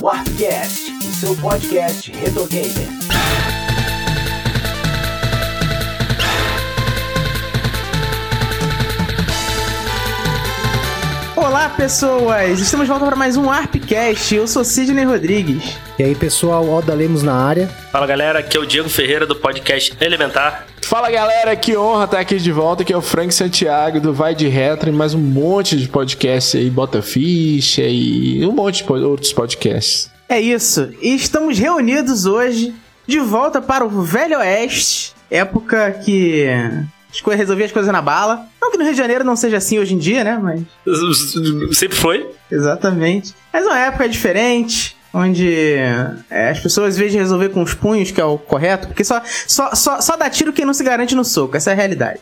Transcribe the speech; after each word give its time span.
Warpcast, 0.00 0.92
o 0.92 1.14
seu 1.14 1.36
podcast 1.36 2.10
retro 2.12 2.46
gamer. 2.46 2.88
Olá, 11.36 11.68
pessoas! 11.70 12.58
Estamos 12.60 12.86
de 12.86 12.90
volta 12.90 13.06
para 13.06 13.16
mais 13.16 13.36
um 13.36 13.50
Arpcast. 13.50 14.34
Eu 14.34 14.46
sou 14.46 14.64
Sidney 14.64 15.04
Rodrigues. 15.04 15.76
E 15.98 16.02
aí, 16.02 16.14
pessoal, 16.14 16.68
Oda 16.68 16.94
Lemos 16.94 17.22
na 17.22 17.34
área. 17.34 17.68
Fala 17.90 18.06
galera, 18.06 18.40
aqui 18.40 18.56
é 18.56 18.60
o 18.60 18.66
Diego 18.66 18.88
Ferreira 18.88 19.26
do 19.26 19.36
podcast 19.36 19.96
Elementar. 20.00 20.66
Fala 20.86 21.10
galera, 21.10 21.56
que 21.56 21.76
honra 21.76 22.04
estar 22.04 22.20
aqui 22.20 22.36
de 22.36 22.52
volta. 22.52 22.82
Aqui 22.84 22.92
é 22.92 22.96
o 22.96 23.02
Frank 23.02 23.34
Santiago 23.34 24.00
do 24.00 24.14
Vai 24.14 24.36
de 24.36 24.46
Retro 24.46 24.88
e 24.88 24.92
mais 24.92 25.14
um 25.14 25.18
monte 25.18 25.76
de 25.76 25.88
podcast 25.88 26.56
aí, 26.56 26.70
Bota 26.70 27.02
Ficha 27.02 27.82
e 27.82 28.46
um 28.46 28.52
monte 28.52 28.84
de 28.84 28.92
outros 28.92 29.32
podcasts. 29.32 30.08
É 30.28 30.40
isso. 30.40 30.92
E 31.02 31.12
estamos 31.16 31.58
reunidos 31.58 32.24
hoje 32.24 32.72
de 33.04 33.18
volta 33.18 33.60
para 33.60 33.84
o 33.84 33.88
Velho 34.00 34.38
Oeste, 34.38 35.12
época 35.28 35.90
que 36.04 36.46
resolvia 37.32 37.66
as 37.66 37.72
coisas 37.72 37.90
na 37.90 38.00
bala. 38.00 38.46
Não 38.62 38.70
que 38.70 38.78
no 38.78 38.84
Rio 38.84 38.92
de 38.92 38.98
Janeiro 38.98 39.24
não 39.24 39.34
seja 39.34 39.56
assim 39.56 39.80
hoje 39.80 39.92
em 39.92 39.98
dia, 39.98 40.22
né? 40.22 40.40
Mas. 40.40 40.62
Sempre 41.76 41.96
foi. 41.96 42.30
Exatamente. 42.48 43.34
Mas 43.52 43.66
uma 43.66 43.76
época 43.76 44.08
diferente, 44.08 44.95
onde 45.16 45.74
é, 46.30 46.50
as 46.50 46.60
pessoas, 46.60 46.96
de 46.96 47.08
resolver 47.08 47.48
com 47.48 47.62
os 47.62 47.72
punhos, 47.72 48.10
que 48.10 48.20
é 48.20 48.24
o 48.24 48.36
correto, 48.36 48.88
porque 48.88 49.02
só, 49.02 49.22
só, 49.46 49.74
só, 49.74 50.00
só 50.00 50.16
dá 50.16 50.28
tiro 50.28 50.52
quem 50.52 50.66
não 50.66 50.74
se 50.74 50.84
garante 50.84 51.14
no 51.14 51.24
soco, 51.24 51.56
essa 51.56 51.70
é 51.70 51.72
a 51.72 51.76
realidade. 51.76 52.20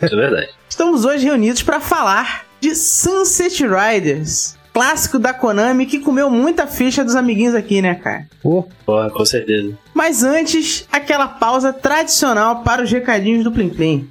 É 0.00 0.08
verdade. 0.08 0.48
Estamos 0.68 1.04
hoje 1.04 1.26
reunidos 1.26 1.62
para 1.62 1.80
falar 1.80 2.46
de 2.60 2.74
Sunset 2.74 3.62
Riders, 3.62 4.56
clássico 4.72 5.18
da 5.18 5.34
Konami 5.34 5.84
que 5.84 6.00
comeu 6.00 6.30
muita 6.30 6.66
ficha 6.66 7.04
dos 7.04 7.14
amiguinhos 7.14 7.54
aqui, 7.54 7.82
né, 7.82 7.94
cara? 7.94 8.26
Oh. 8.42 8.64
Porra, 8.86 9.10
com 9.10 9.24
certeza. 9.24 9.76
Mas 9.92 10.24
antes, 10.24 10.88
aquela 10.90 11.28
pausa 11.28 11.72
tradicional 11.72 12.62
para 12.62 12.82
os 12.82 12.90
recadinhos 12.90 13.44
do 13.44 13.52
Plim 13.52 13.68
Plim. 13.68 14.10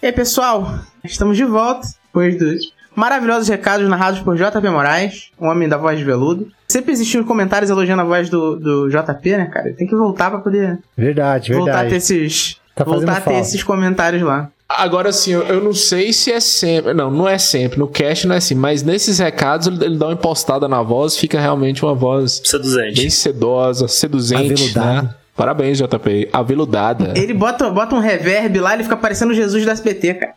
E 0.00 0.06
aí, 0.06 0.12
pessoal, 0.12 0.78
estamos 1.02 1.36
de 1.36 1.44
volta 1.44 1.88
depois 2.06 2.38
dos 2.38 2.72
maravilhosos 2.94 3.48
recados 3.48 3.88
narrados 3.88 4.20
por 4.20 4.36
JP 4.36 4.68
Moraes, 4.70 5.30
o 5.36 5.46
homem 5.46 5.68
da 5.68 5.76
voz 5.76 5.98
de 5.98 6.04
veludo. 6.04 6.48
Sempre 6.68 6.92
existiam 6.92 7.24
comentários 7.24 7.68
elogiando 7.68 8.02
a 8.02 8.04
voz 8.04 8.30
do, 8.30 8.56
do 8.56 8.88
JP, 8.88 9.36
né, 9.36 9.46
cara? 9.46 9.72
Tem 9.72 9.88
que 9.88 9.96
voltar 9.96 10.30
pra 10.30 10.38
poder. 10.38 10.78
Verdade, 10.96 11.52
voltar 11.52 11.72
verdade. 11.72 11.86
a 11.86 11.90
ter 11.90 11.96
esses. 11.96 12.60
Tá 12.76 12.84
voltar 12.84 13.16
a 13.16 13.20
ter 13.20 13.34
esses 13.34 13.62
comentários 13.64 14.22
lá. 14.22 14.50
Agora 14.68 15.10
sim, 15.12 15.32
eu, 15.32 15.64
não 15.64 15.72
sei 15.72 16.12
se 16.12 16.30
é 16.30 16.38
sempre. 16.38 16.94
Não, 16.94 17.10
não 17.10 17.26
é 17.26 17.38
sempre. 17.38 17.78
No 17.78 17.88
cast 17.88 18.26
não 18.26 18.34
é 18.34 18.38
assim. 18.38 18.54
Mas 18.54 18.84
nesses 18.84 19.18
recados 19.18 19.66
ele, 19.66 19.96
dá 19.96 20.06
uma 20.06 20.12
impostada 20.12 20.68
na 20.68 20.82
voz, 20.82 21.16
fica 21.16 21.40
realmente 21.40 21.84
uma 21.84 21.94
voz 21.94 22.40
Seduzente. 22.44 23.00
bem 23.00 23.10
sedosa, 23.10 23.88
seduzente. 23.88 24.52
Aveludada. 24.52 25.02
Né? 25.02 25.14
Parabéns, 25.38 25.78
JP. 25.78 26.30
Aveludada. 26.32 27.14
Ele 27.16 27.32
bota, 27.32 27.70
bota 27.70 27.94
um 27.94 28.00
reverb 28.00 28.58
lá, 28.58 28.74
ele 28.74 28.82
fica 28.82 28.96
parecendo 28.96 29.32
Jesus 29.32 29.64
do 29.64 29.70
SBT, 29.70 30.14
cara. 30.14 30.34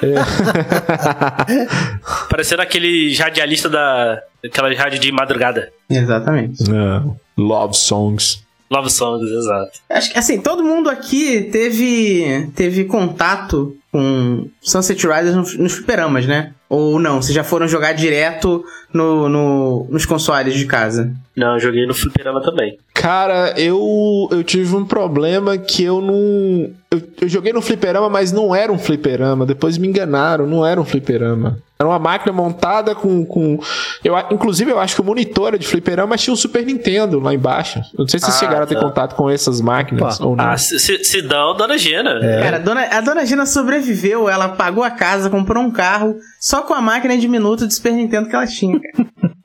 Parecendo 2.30 2.62
aquele 2.62 3.14
radialista 3.16 3.68
da. 3.68 4.22
aquela 4.42 4.74
rádio 4.74 4.98
de 4.98 5.12
madrugada. 5.12 5.70
Exatamente. 5.90 6.64
Não. 6.70 7.20
Love 7.36 7.76
songs. 7.76 8.42
Love 8.70 8.90
Songs, 8.90 9.30
exato. 9.30 9.78
Acho 9.88 10.12
que 10.12 10.18
assim, 10.18 10.42
todo 10.42 10.62
mundo 10.62 10.90
aqui 10.90 11.48
teve 11.50 12.50
teve 12.54 12.84
contato 12.84 13.74
com 13.90 14.46
Sunset 14.60 15.06
Riders 15.06 15.34
nos, 15.34 15.56
nos 15.56 15.74
fliperamas, 15.74 16.26
né? 16.26 16.52
Ou 16.68 16.98
não, 16.98 17.22
vocês 17.22 17.34
já 17.34 17.42
foram 17.42 17.66
jogar 17.66 17.92
direto 17.92 18.62
no, 18.92 19.28
no- 19.28 19.86
nos 19.90 20.04
consoles 20.04 20.54
de 20.54 20.66
casa? 20.66 21.10
Não, 21.34 21.54
eu 21.54 21.60
joguei 21.60 21.86
no 21.86 21.94
Fliperama 21.94 22.42
também. 22.42 22.76
Cara, 22.92 23.54
eu, 23.56 24.28
eu 24.32 24.42
tive 24.42 24.74
um 24.74 24.84
problema 24.84 25.56
que 25.56 25.84
eu 25.84 26.00
não. 26.00 26.70
Eu, 26.90 27.02
eu 27.20 27.28
joguei 27.28 27.52
no 27.52 27.62
fliperama, 27.62 28.08
mas 28.08 28.32
não 28.32 28.52
era 28.56 28.72
um 28.72 28.78
fliperama. 28.78 29.46
Depois 29.46 29.78
me 29.78 29.86
enganaram, 29.86 30.46
não 30.48 30.66
era 30.66 30.80
um 30.80 30.84
fliperama. 30.84 31.58
Era 31.78 31.88
uma 31.88 31.98
máquina 31.98 32.32
montada 32.32 32.94
com. 32.96 33.24
com 33.24 33.60
eu, 34.02 34.14
inclusive, 34.32 34.72
eu 34.72 34.80
acho 34.80 34.96
que 34.96 35.00
o 35.00 35.04
monitor 35.04 35.48
era 35.48 35.58
de 35.58 35.66
fliperama, 35.68 36.08
mas 36.08 36.22
tinha 36.22 36.34
um 36.34 36.36
Super 36.36 36.64
Nintendo 36.66 37.20
lá 37.20 37.32
embaixo. 37.32 37.78
Eu 37.94 38.00
não 38.00 38.08
sei 38.08 38.18
se 38.18 38.26
vocês 38.26 38.36
Ah, 38.36 38.40
chegaram 38.40 38.64
a 38.64 38.66
ter 38.66 38.74
tá. 38.74 38.80
contato 38.80 39.14
com 39.14 39.30
essas 39.30 39.60
máquinas 39.60 40.16
Opa. 40.16 40.26
ou 40.26 40.34
não. 40.34 40.44
Ah, 40.44 40.56
se, 40.58 40.76
se, 41.04 41.22
dão, 41.22 41.54
Dona 41.56 41.78
Gina. 41.78 42.18
Cara, 42.42 42.56
a 42.56 42.60
dona, 42.60 42.80
a 42.90 43.00
dona 43.00 43.24
Gina 43.24 43.46
sobreviveu, 43.46 44.28
ela 44.28 44.48
pagou 44.48 44.82
a 44.82 44.90
casa, 44.90 45.30
comprou 45.30 45.62
um 45.62 45.70
carro, 45.70 46.16
só 46.40 46.57
com 46.62 46.74
a 46.74 46.80
máquina 46.80 47.16
de 47.16 47.28
minuto 47.28 47.66
de 47.66 47.74
Super 47.74 47.92
Nintendo 47.92 48.28
que 48.28 48.34
ela 48.34 48.46
tinha, 48.46 48.78
cara. 48.80 49.08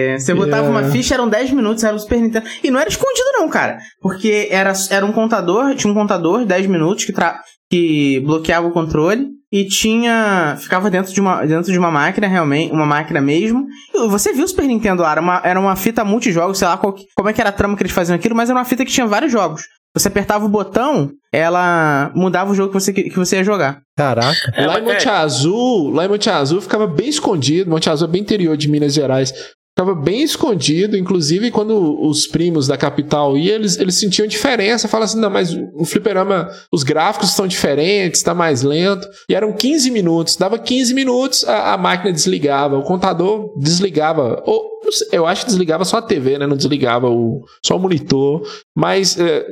É, 0.00 0.16
você 0.16 0.32
botava 0.32 0.68
uma 0.70 0.84
ficha, 0.92 1.12
eram 1.14 1.28
10 1.28 1.50
minutos, 1.50 1.82
era 1.82 1.96
o 1.96 1.98
Super 1.98 2.20
Nintendo. 2.20 2.46
E 2.62 2.70
não 2.70 2.78
era 2.78 2.88
escondido, 2.88 3.32
não, 3.32 3.48
cara. 3.48 3.78
Porque 4.00 4.46
era, 4.48 4.72
era 4.90 5.04
um 5.04 5.10
contador, 5.10 5.74
tinha 5.74 5.90
um 5.92 5.94
contador, 5.94 6.44
10 6.44 6.68
minutos, 6.68 7.04
que, 7.04 7.12
tra- 7.12 7.40
que 7.68 8.20
bloqueava 8.20 8.68
o 8.68 8.70
controle. 8.70 9.26
E 9.50 9.64
tinha. 9.66 10.56
Ficava 10.60 10.88
dentro 10.88 11.12
de 11.12 11.20
uma, 11.20 11.44
dentro 11.44 11.72
de 11.72 11.76
uma 11.78 11.90
máquina, 11.90 12.28
realmente, 12.28 12.72
uma 12.72 12.86
máquina 12.86 13.20
mesmo. 13.20 13.66
E 13.92 14.06
você 14.06 14.32
viu 14.32 14.44
o 14.44 14.48
Super 14.48 14.66
Nintendo 14.66 15.02
lá, 15.02 15.10
era 15.10 15.20
uma, 15.20 15.40
era 15.42 15.58
uma 15.58 15.74
fita 15.74 16.04
multijogos, 16.04 16.58
sei 16.58 16.68
lá 16.68 16.76
qual 16.76 16.94
como 17.16 17.28
é 17.28 17.32
que 17.32 17.40
era 17.40 17.50
a 17.50 17.52
trama 17.52 17.74
que 17.76 17.82
eles 17.82 17.92
faziam 17.92 18.14
aquilo, 18.14 18.36
mas 18.36 18.48
era 18.50 18.56
uma 18.58 18.64
fita 18.64 18.84
que 18.84 18.92
tinha 18.92 19.06
vários 19.06 19.32
jogos. 19.32 19.62
Você 19.94 20.08
apertava 20.08 20.44
o 20.44 20.48
botão, 20.48 21.10
ela 21.32 22.12
mudava 22.14 22.52
o 22.52 22.54
jogo 22.54 22.72
que 22.72 22.80
você, 22.80 22.92
que 22.92 23.16
você 23.16 23.36
ia 23.36 23.44
jogar. 23.44 23.80
Caraca. 23.96 24.52
É, 24.54 24.66
lá 24.66 24.78
em 24.78 24.84
mas- 24.84 24.94
Monte 24.94 25.08
Azul, 25.08 25.90
lá 25.90 26.04
em 26.04 26.08
Monte 26.08 26.30
Azul 26.30 26.60
ficava 26.60 26.86
bem 26.86 27.08
escondido. 27.08 27.70
Monte 27.70 27.90
Azul 27.90 28.06
é 28.06 28.10
bem 28.10 28.20
interior 28.20 28.56
de 28.56 28.68
Minas 28.68 28.94
Gerais. 28.94 29.32
Ficava 29.78 29.94
bem 29.94 30.24
escondido, 30.24 30.96
inclusive 30.96 31.52
quando 31.52 32.04
os 32.04 32.26
primos 32.26 32.66
da 32.66 32.76
capital 32.76 33.38
iam, 33.38 33.54
eles, 33.54 33.78
eles 33.78 33.94
sentiam 33.94 34.26
diferença. 34.26 34.88
Falavam 34.88 35.04
assim: 35.04 35.20
não, 35.20 35.30
mas 35.30 35.56
o 35.72 35.84
fliperama, 35.84 36.50
os 36.72 36.82
gráficos 36.82 37.28
estão 37.28 37.46
diferentes, 37.46 38.18
está 38.18 38.34
mais 38.34 38.62
lento. 38.62 39.06
E 39.30 39.36
eram 39.36 39.52
15 39.52 39.88
minutos. 39.92 40.34
Dava 40.34 40.58
15 40.58 40.92
minutos, 40.94 41.44
a, 41.44 41.74
a 41.74 41.78
máquina 41.78 42.12
desligava, 42.12 42.76
o 42.76 42.82
contador 42.82 43.56
desligava. 43.56 44.42
Ou, 44.44 44.68
eu 45.12 45.24
acho 45.24 45.42
que 45.42 45.52
desligava 45.52 45.84
só 45.84 45.98
a 45.98 46.02
TV, 46.02 46.38
né? 46.38 46.46
Não 46.48 46.56
desligava 46.56 47.08
o, 47.08 47.44
só 47.64 47.76
o 47.76 47.78
monitor. 47.78 48.42
Mas 48.76 49.16
é, 49.16 49.46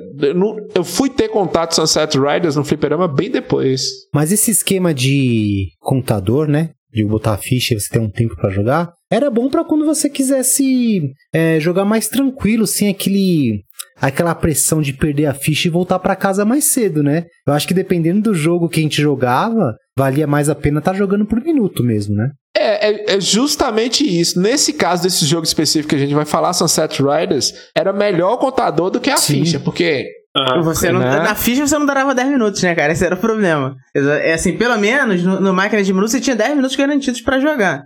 eu 0.74 0.82
fui 0.82 1.08
ter 1.08 1.28
contato 1.28 1.76
com 1.76 1.86
Sunset 1.86 2.18
Riders 2.18 2.56
no 2.56 2.64
fliperama 2.64 3.06
bem 3.06 3.30
depois. 3.30 3.84
Mas 4.12 4.32
esse 4.32 4.50
esquema 4.50 4.92
de 4.92 5.68
computador, 5.78 6.48
né? 6.48 6.70
De 6.92 7.04
botar 7.04 7.38
ficha 7.38 7.74
e 7.74 7.80
você 7.80 7.90
ter 7.90 8.00
um 8.00 8.10
tempo 8.10 8.34
pra 8.34 8.50
jogar, 8.50 8.95
era 9.10 9.30
bom 9.30 9.48
pra 9.48 9.64
quando 9.64 9.84
você 9.84 10.10
quisesse 10.10 11.12
é, 11.32 11.60
jogar 11.60 11.84
mais 11.84 12.08
tranquilo, 12.08 12.66
sem 12.66 12.88
aquele 12.88 13.62
aquela 13.98 14.34
pressão 14.34 14.82
de 14.82 14.92
perder 14.92 15.26
a 15.26 15.34
ficha 15.34 15.68
e 15.68 15.70
voltar 15.70 15.98
pra 15.98 16.16
casa 16.16 16.44
mais 16.44 16.64
cedo, 16.64 17.02
né? 17.02 17.24
Eu 17.46 17.54
acho 17.54 17.66
que 17.66 17.72
dependendo 17.72 18.30
do 18.30 18.34
jogo 18.34 18.68
que 18.68 18.80
a 18.80 18.82
gente 18.82 19.00
jogava, 19.00 19.74
valia 19.96 20.26
mais 20.26 20.50
a 20.50 20.54
pena 20.54 20.80
estar 20.80 20.94
jogando 20.94 21.24
por 21.24 21.40
minuto 21.40 21.82
mesmo, 21.82 22.14
né? 22.14 22.30
É, 22.54 22.90
é, 22.90 23.16
é 23.16 23.20
justamente 23.20 24.04
isso. 24.04 24.40
Nesse 24.40 24.74
caso 24.74 25.02
desse 25.02 25.24
jogo 25.24 25.44
específico 25.44 25.90
que 25.90 25.96
a 25.96 25.98
gente 25.98 26.14
vai 26.14 26.26
falar, 26.26 26.52
Sunset 26.52 27.02
Riders, 27.02 27.52
era 27.74 27.92
melhor 27.92 28.34
o 28.34 28.38
contador 28.38 28.90
do 28.90 29.00
que 29.00 29.10
a 29.10 29.16
Sim. 29.16 29.44
ficha, 29.44 29.60
porque 29.60 30.06
Aham. 30.36 30.60
Você 30.62 30.92
não, 30.92 31.00
né? 31.00 31.20
Na 31.20 31.34
ficha 31.34 31.66
você 31.66 31.78
não 31.78 31.86
durava 31.86 32.14
10 32.14 32.28
minutos, 32.28 32.62
né, 32.62 32.74
cara? 32.74 32.92
Esse 32.92 33.04
era 33.04 33.14
o 33.14 33.18
problema. 33.18 33.74
É 33.94 34.34
assim, 34.34 34.54
pelo 34.56 34.76
menos 34.76 35.22
no, 35.22 35.40
no 35.40 35.54
máquina 35.54 35.82
de 35.82 35.92
minutos 35.92 36.12
você 36.12 36.20
tinha 36.20 36.36
10 36.36 36.56
minutos 36.56 36.76
garantidos 36.76 37.22
pra 37.22 37.40
jogar. 37.40 37.82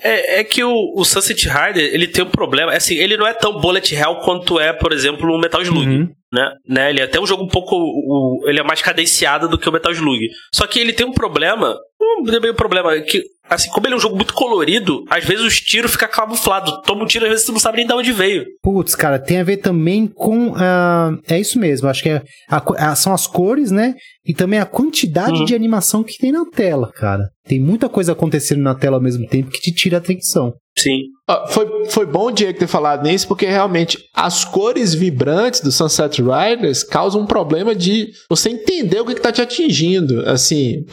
É, 0.00 0.40
é 0.40 0.44
que 0.44 0.62
o, 0.64 0.72
o 0.96 1.04
Sunset 1.04 1.48
Rider, 1.48 1.82
ele 1.94 2.06
tem 2.08 2.24
um 2.24 2.30
problema. 2.30 2.72
é 2.72 2.76
Assim, 2.76 2.94
ele 2.96 3.16
não 3.16 3.26
é 3.26 3.32
tão 3.32 3.60
bullet 3.60 3.94
hell 3.94 4.16
quanto 4.16 4.58
é, 4.58 4.72
por 4.72 4.92
exemplo, 4.92 5.30
o 5.32 5.38
Metal 5.40 5.62
Slug. 5.62 5.86
Uhum. 5.88 6.08
Né? 6.32 6.50
né? 6.68 6.90
Ele 6.90 7.00
é 7.00 7.04
até 7.04 7.20
um 7.20 7.26
jogo 7.26 7.44
um 7.44 7.48
pouco. 7.48 7.76
o- 7.76 8.42
ele 8.48 8.58
é 8.58 8.62
mais 8.64 8.82
cadenciado 8.82 9.48
do 9.48 9.56
que 9.58 9.68
o 9.68 9.72
Metal 9.72 9.92
Slug. 9.92 10.20
Só 10.52 10.66
que 10.66 10.78
ele 10.80 10.92
tem 10.92 11.06
um 11.06 11.12
problema 11.12 11.76
um 12.18 12.40
meio 12.40 12.54
problema. 12.54 12.98
Que, 13.00 13.22
assim, 13.48 13.68
como 13.70 13.86
ele 13.86 13.94
é 13.94 13.96
um 13.96 14.00
jogo 14.00 14.16
muito 14.16 14.34
colorido, 14.34 15.04
às 15.10 15.24
vezes 15.24 15.44
os 15.44 15.56
tiros 15.60 15.92
ficam 15.92 16.08
camuflados. 16.08 16.80
Toma 16.86 17.02
um 17.04 17.06
tiro, 17.06 17.24
às 17.24 17.30
vezes 17.30 17.46
tu 17.46 17.52
não 17.52 17.58
sabe 17.58 17.78
nem 17.78 17.86
de 17.86 17.92
onde 17.92 18.12
veio. 18.12 18.44
Putz, 18.62 18.94
cara, 18.94 19.18
tem 19.18 19.38
a 19.38 19.44
ver 19.44 19.58
também 19.58 20.06
com. 20.06 20.50
Uh, 20.52 21.18
é 21.28 21.38
isso 21.38 21.58
mesmo, 21.58 21.88
acho 21.88 22.02
que 22.02 22.08
é 22.10 22.22
a- 22.48 22.62
a- 22.90 22.94
são 22.96 23.12
as 23.12 23.26
cores, 23.26 23.70
né? 23.70 23.94
E 24.26 24.32
também 24.32 24.58
a 24.58 24.64
quantidade 24.66 25.40
Uhum. 25.40 25.44
de 25.44 25.54
animação 25.54 26.02
que 26.02 26.16
tem 26.18 26.32
na 26.32 26.44
tela, 26.46 26.90
cara. 26.94 27.22
Tem 27.46 27.60
muita 27.60 27.88
coisa 27.90 28.12
acontecendo 28.12 28.62
na 28.62 28.74
tela 28.74 28.96
ao 28.96 29.02
mesmo 29.02 29.26
tempo 29.26 29.50
que 29.50 29.60
te 29.60 29.70
tira 29.74 29.98
a 29.98 30.00
atenção. 30.00 30.52
Sim. 30.78 31.00
Ó, 31.28 31.46
Foi, 31.46 31.84
foi 31.90 32.06
bom 32.06 32.26
o 32.28 32.30
Diego 32.32 32.58
ter 32.58 32.66
falado 32.66 33.04
nisso, 33.06 33.28
porque 33.28 33.44
realmente 33.46 33.98
as 34.14 34.44
cores 34.44 34.94
vibrantes 34.94 35.60
do 35.60 35.70
Sunset 35.70 36.22
Riders 36.22 36.82
causam 36.82 37.20
um 37.20 37.26
problema 37.26 37.74
de 37.74 38.08
você 38.30 38.48
entender 38.48 39.00
o 39.00 39.04
que, 39.04 39.14
que 39.14 39.20
tá 39.20 39.30
te 39.30 39.42
atingindo. 39.42 40.26
Assim, 40.28 40.84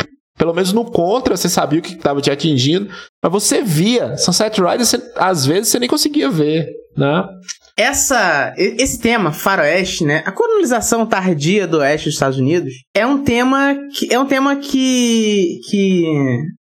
pelo 0.42 0.56
menos 0.56 0.74
no 0.74 0.84
Contra 0.84 1.38
você 1.38 1.48
sabia 1.48 1.78
o 1.78 1.82
que 1.84 1.94
estava 1.94 2.20
te 2.20 2.32
atingindo, 2.32 2.90
mas 3.22 3.32
você 3.32 3.62
via. 3.62 4.18
Sunset 4.18 4.60
Riders, 4.60 4.88
você- 4.88 5.12
às 5.16 5.46
vezes 5.46 5.68
você 5.70 5.78
nem 5.78 5.88
conseguia 5.88 6.32
ver, 6.32 6.66
né? 6.98 7.24
Essa, 7.78 8.52
esse 8.58 9.00
tema, 9.00 9.32
faroeste, 9.32 10.04
né? 10.04 10.24
A 10.26 10.32
colonização 10.32 11.06
tardia 11.06 11.68
do 11.68 11.78
oeste 11.78 12.06
dos 12.08 12.16
Estados 12.16 12.40
Unidos 12.40 12.74
é 12.96 13.06
um 13.06 13.24
tema 13.24 13.76
que 13.96 14.12
é 14.12 14.18
um 14.20 14.26
tema 14.26 14.56
que 14.56 15.60
que 15.70 16.06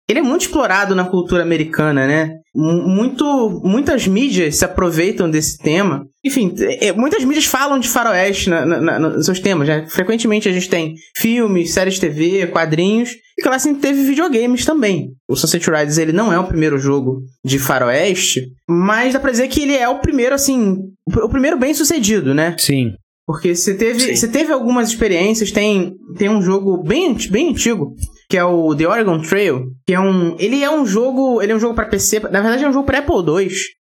ele 0.08 0.20
é 0.20 0.22
muito 0.22 0.42
explorado 0.42 0.94
na 0.94 1.04
cultura 1.06 1.42
americana, 1.42 2.06
né? 2.06 2.30
Mu- 2.54 2.86
Muito, 2.88 3.60
muitas 3.64 4.06
mídias 4.06 4.56
se 4.56 4.64
aproveitam 4.64 5.28
desse 5.28 5.58
tema. 5.58 6.06
Enfim, 6.24 6.54
é, 6.80 6.92
muitas 6.92 7.24
mídias 7.24 7.44
falam 7.46 7.78
de 7.78 7.88
faroeste 7.88 8.48
na, 8.48 8.64
na- 8.64 8.80
na- 8.80 8.98
nos 9.00 9.26
seus 9.26 9.40
temas, 9.40 9.66
né? 9.66 9.86
Frequentemente 9.88 10.48
a 10.48 10.52
gente 10.52 10.68
tem 10.68 10.94
filmes, 11.16 11.72
séries 11.74 11.94
de 11.94 12.00
TV, 12.00 12.46
quadrinhos. 12.46 13.10
E 13.36 13.42
claro, 13.42 13.58
sempre 13.60 13.80
teve 13.82 14.04
videogames 14.04 14.64
também. 14.64 15.08
O 15.28 15.34
Sunset 15.34 15.68
Riders, 15.68 15.98
ele 15.98 16.12
não 16.12 16.32
é 16.32 16.38
o 16.38 16.46
primeiro 16.46 16.78
jogo 16.78 17.22
de 17.44 17.58
faroeste, 17.58 18.46
mas 18.68 19.12
dá 19.12 19.18
pra 19.18 19.32
dizer 19.32 19.48
que 19.48 19.62
ele 19.62 19.74
é 19.76 19.88
o 19.88 19.98
primeiro, 19.98 20.34
assim, 20.34 20.76
o 21.06 21.28
primeiro 21.28 21.58
bem 21.58 21.74
sucedido, 21.74 22.32
né? 22.32 22.54
Sim. 22.58 22.92
Porque 23.26 23.54
você 23.54 23.74
teve, 23.74 23.98
Sim. 24.00 24.14
você 24.16 24.28
teve 24.28 24.52
algumas 24.52 24.88
experiências, 24.90 25.50
tem, 25.50 25.94
tem 26.18 26.28
um 26.28 26.42
jogo 26.42 26.82
bem, 26.84 27.16
bem 27.30 27.48
antigo, 27.50 27.94
que 28.28 28.36
é 28.36 28.44
o 28.44 28.74
The 28.74 28.86
Oregon 28.88 29.20
Trail, 29.20 29.66
que 29.86 29.94
é 29.94 30.00
um, 30.00 30.36
ele 30.38 30.62
é 30.62 30.70
um 30.70 30.84
jogo, 30.86 31.40
ele 31.42 31.52
é 31.52 31.54
um 31.56 31.60
jogo 31.60 31.74
pra 31.74 31.86
PC, 31.86 32.20
na 32.20 32.40
verdade 32.40 32.64
é 32.64 32.68
um 32.68 32.72
jogo 32.72 32.86
para 32.86 32.98
Apple 32.98 33.16
II, 33.16 33.48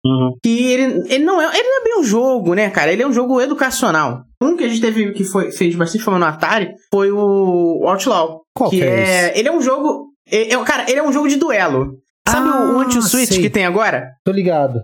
Uhum. 0.07 0.31
que 0.43 0.73
ele, 0.73 1.13
ele 1.13 1.25
não 1.25 1.43
é, 1.43 1.47
ele 1.59 1.69
não 1.69 1.81
é 1.81 1.85
bem 1.85 1.99
um 1.99 2.05
jogo, 2.05 2.55
né, 2.55 2.71
cara? 2.71 2.93
Ele 2.93 3.03
é 3.03 3.07
um 3.07 3.13
jogo 3.13 3.41
educacional. 3.41 4.23
Um 4.41 4.57
que 4.57 4.63
a 4.63 4.69
gente 4.69 4.81
teve 4.81 5.11
que 5.13 5.25
foi, 5.25 5.51
fez 5.51 5.75
bastante 5.75 6.05
fama 6.05 6.21
no 6.21 6.25
Atari 6.25 6.69
foi 6.93 7.11
o 7.11 7.83
Outlaw, 7.85 8.43
Qual 8.55 8.71
que 8.71 8.77
que 8.79 8.83
é 8.85 8.89
é, 9.35 9.39
ele 9.39 9.49
é 9.49 9.53
um 9.53 9.61
jogo, 9.61 10.07
é, 10.31 10.55
é- 10.55 10.65
cara, 10.65 10.89
ele 10.89 11.01
é 11.01 11.03
um 11.03 11.13
jogo 11.13 11.29
de 11.29 11.35
duelo. 11.37 11.95
Sabe 12.29 12.49
Ah, 12.49 12.61
o, 12.73 12.77
o 12.77 12.81
anti-switch 12.81 13.41
que 13.41 13.51
tem 13.51 13.67
agora? 13.67 14.07
Tô 14.25 14.31
ligado. 14.31 14.79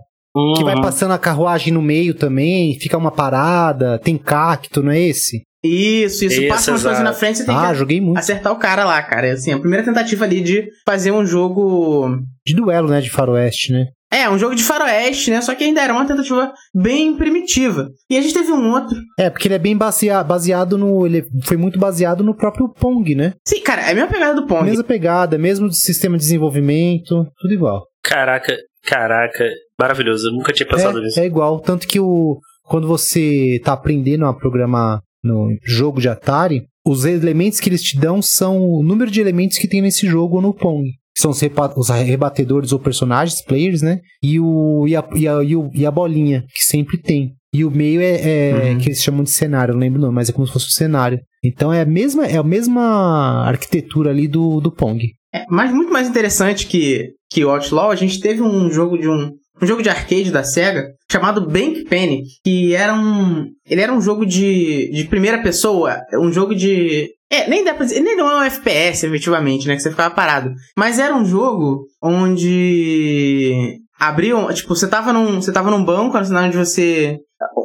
Que 0.57 0.65
vai 0.65 0.75
Uhum. 0.75 0.81
passando 0.81 1.13
a 1.13 1.17
carruagem 1.17 1.71
no 1.71 1.81
meio 1.81 2.13
também, 2.13 2.77
fica 2.77 2.97
uma 2.97 3.11
parada, 3.11 3.97
tem 3.99 4.17
cacto, 4.17 4.83
não 4.83 4.91
é 4.91 4.99
esse? 4.99 5.43
Isso, 5.65 6.25
isso, 6.25 6.41
Isso, 6.41 6.47
passa 6.47 6.71
umas 6.71 6.83
coisas 6.83 7.03
na 7.03 7.13
frente, 7.13 7.39
você 7.39 7.45
tem 7.45 7.55
Ah, 7.55 7.69
que 7.71 7.75
joguei 7.75 7.99
muito. 8.01 8.17
acertar 8.17 8.53
o 8.53 8.57
cara 8.57 8.83
lá, 8.85 9.01
cara. 9.03 9.33
Assim, 9.33 9.51
a 9.51 9.59
primeira 9.59 9.83
tentativa 9.83 10.23
ali 10.25 10.41
de 10.41 10.67
fazer 10.85 11.11
um 11.11 11.25
jogo. 11.25 12.17
De 12.45 12.55
duelo, 12.55 12.87
né? 12.89 13.01
De 13.01 13.09
faroeste, 13.09 13.71
né? 13.73 13.85
É, 14.13 14.29
um 14.29 14.37
jogo 14.37 14.55
de 14.55 14.63
faroeste, 14.63 15.29
né? 15.31 15.41
Só 15.41 15.53
que 15.55 15.63
ainda 15.63 15.81
era 15.81 15.91
uma 15.91 16.05
tentativa 16.05 16.53
bem 16.73 17.17
primitiva. 17.17 17.89
E 18.09 18.17
a 18.17 18.21
gente 18.21 18.33
teve 18.33 18.51
um 18.51 18.71
outro. 18.71 18.95
É, 19.19 19.29
porque 19.29 19.47
ele 19.47 19.55
é 19.55 19.59
bem 19.59 19.75
basea- 19.75 20.23
baseado 20.23 20.77
no. 20.77 21.05
Ele 21.05 21.25
foi 21.43 21.57
muito 21.57 21.77
baseado 21.79 22.23
no 22.23 22.35
próprio 22.35 22.69
Pong, 22.69 23.13
né? 23.15 23.33
Sim, 23.45 23.61
cara, 23.61 23.81
é 23.81 23.91
a 23.91 23.95
mesma 23.95 24.09
pegada 24.09 24.35
do 24.39 24.47
Pong. 24.47 24.63
Mesma 24.63 24.83
pegada, 24.83 25.37
mesmo 25.37 25.71
sistema 25.71 26.17
de 26.17 26.23
desenvolvimento, 26.23 27.25
tudo 27.39 27.53
igual. 27.53 27.83
Caraca, 28.03 28.55
caraca. 28.85 29.49
Maravilhoso. 29.79 30.29
Eu 30.29 30.33
nunca 30.33 30.53
tinha 30.53 30.67
pensado 30.67 31.01
nisso. 31.01 31.19
É, 31.19 31.23
é 31.23 31.25
igual. 31.25 31.59
Tanto 31.59 31.85
que 31.87 31.99
o, 31.99 32.37
quando 32.63 32.87
você 32.87 33.59
tá 33.65 33.73
aprendendo 33.73 34.25
a 34.25 34.33
programar 34.33 34.99
no 35.25 35.49
jogo 35.63 35.99
de 35.99 36.07
Atari, 36.07 36.63
os 36.85 37.03
elementos 37.05 37.59
que 37.59 37.67
eles 37.69 37.81
te 37.83 37.97
dão 37.99 38.21
são 38.21 38.61
o 38.61 38.83
número 38.83 39.09
de 39.09 39.19
elementos 39.19 39.57
que 39.57 39.67
tem 39.67 39.81
nesse 39.81 40.07
jogo 40.07 40.35
ou 40.37 40.41
no 40.41 40.53
Pong. 40.53 40.83
Que 41.15 41.21
são 41.21 41.31
os, 41.31 41.41
os 41.77 41.89
rebatedores 41.89 42.71
ou 42.71 42.79
personagens, 42.79 43.41
players, 43.43 43.81
né? 43.81 43.99
E, 44.21 44.39
o, 44.39 44.85
e, 44.87 44.95
a, 44.95 45.03
e, 45.15 45.27
a, 45.27 45.43
e, 45.43 45.55
o- 45.55 45.71
e 45.73 45.85
a 45.85 45.91
bolinha, 45.91 46.43
que 46.53 46.63
sempre 46.63 46.97
tem. 46.97 47.33
E 47.53 47.63
o 47.63 47.71
meio 47.71 48.01
é, 48.01 48.49
é 48.49 48.71
Uhum. 48.71 48.77
que 48.79 48.89
eles 48.89 49.01
chamam 49.01 49.23
de 49.23 49.31
cenário, 49.31 49.73
não 49.73 49.79
lembro 49.79 50.01
não, 50.01 50.11
mas 50.11 50.27
é 50.29 50.33
como 50.33 50.45
se 50.45 50.51
fosse 50.51 50.65
um 50.67 50.71
cenário. 50.71 51.17
Então 51.43 51.71
é 51.71 51.81
a 51.81 51.85
mesma, 51.85 52.25
é 52.27 52.35
a 52.37 52.43
mesma 52.43 53.45
arquitetura 53.47 54.09
ali 54.09 54.27
do, 54.27 54.59
do 54.59 54.71
Pong. 54.71 55.07
É, 55.33 55.45
mas 55.49 55.73
muito 55.73 55.91
mais 55.91 56.07
interessante 56.07 56.67
que, 56.67 57.11
que 57.31 57.43
o 57.45 57.49
Outlaw, 57.49 57.91
a 57.91 57.95
gente 57.95 58.19
teve 58.19 58.41
um 58.41 58.69
jogo 58.69 58.97
de 58.97 59.07
um. 59.07 59.31
Um 59.61 59.65
jogo 59.65 59.81
de 59.81 59.89
arcade 59.89 60.31
da 60.31 60.43
SEGA 60.43 60.89
chamado 61.09 61.47
Bank 61.47 61.85
Panic, 61.85 62.27
que 62.43 62.75
era 62.75 62.93
um. 62.93 63.47
Ele 63.65 63.81
era 63.81 63.93
um 63.93 64.01
jogo 64.01 64.25
de, 64.25 64.91
de 64.91 65.05
primeira 65.05 65.41
pessoa, 65.41 65.97
um 66.13 66.31
jogo 66.31 66.53
de. 66.53 67.09
É, 67.29 67.47
nem 67.49 67.63
dá 67.63 67.73
pra 67.73 67.85
dizer, 67.85 68.01
nem 68.01 68.15
não 68.15 68.29
é 68.29 68.35
um 68.35 68.43
FPS, 68.43 69.05
efetivamente, 69.05 69.67
né? 69.67 69.75
Que 69.75 69.81
você 69.81 69.89
ficava 69.89 70.13
parado. 70.13 70.51
Mas 70.77 70.99
era 70.99 71.15
um 71.15 71.25
jogo 71.25 71.85
onde 72.01 73.79
abriam. 73.99 74.53
Tipo, 74.53 74.75
você 74.75 74.87
tava 74.87 75.13
num. 75.13 75.41
Você 75.41 75.51
tava 75.51 75.71
num 75.71 75.83
banco, 75.83 76.17
onde 76.17 76.57
você. 76.57 77.17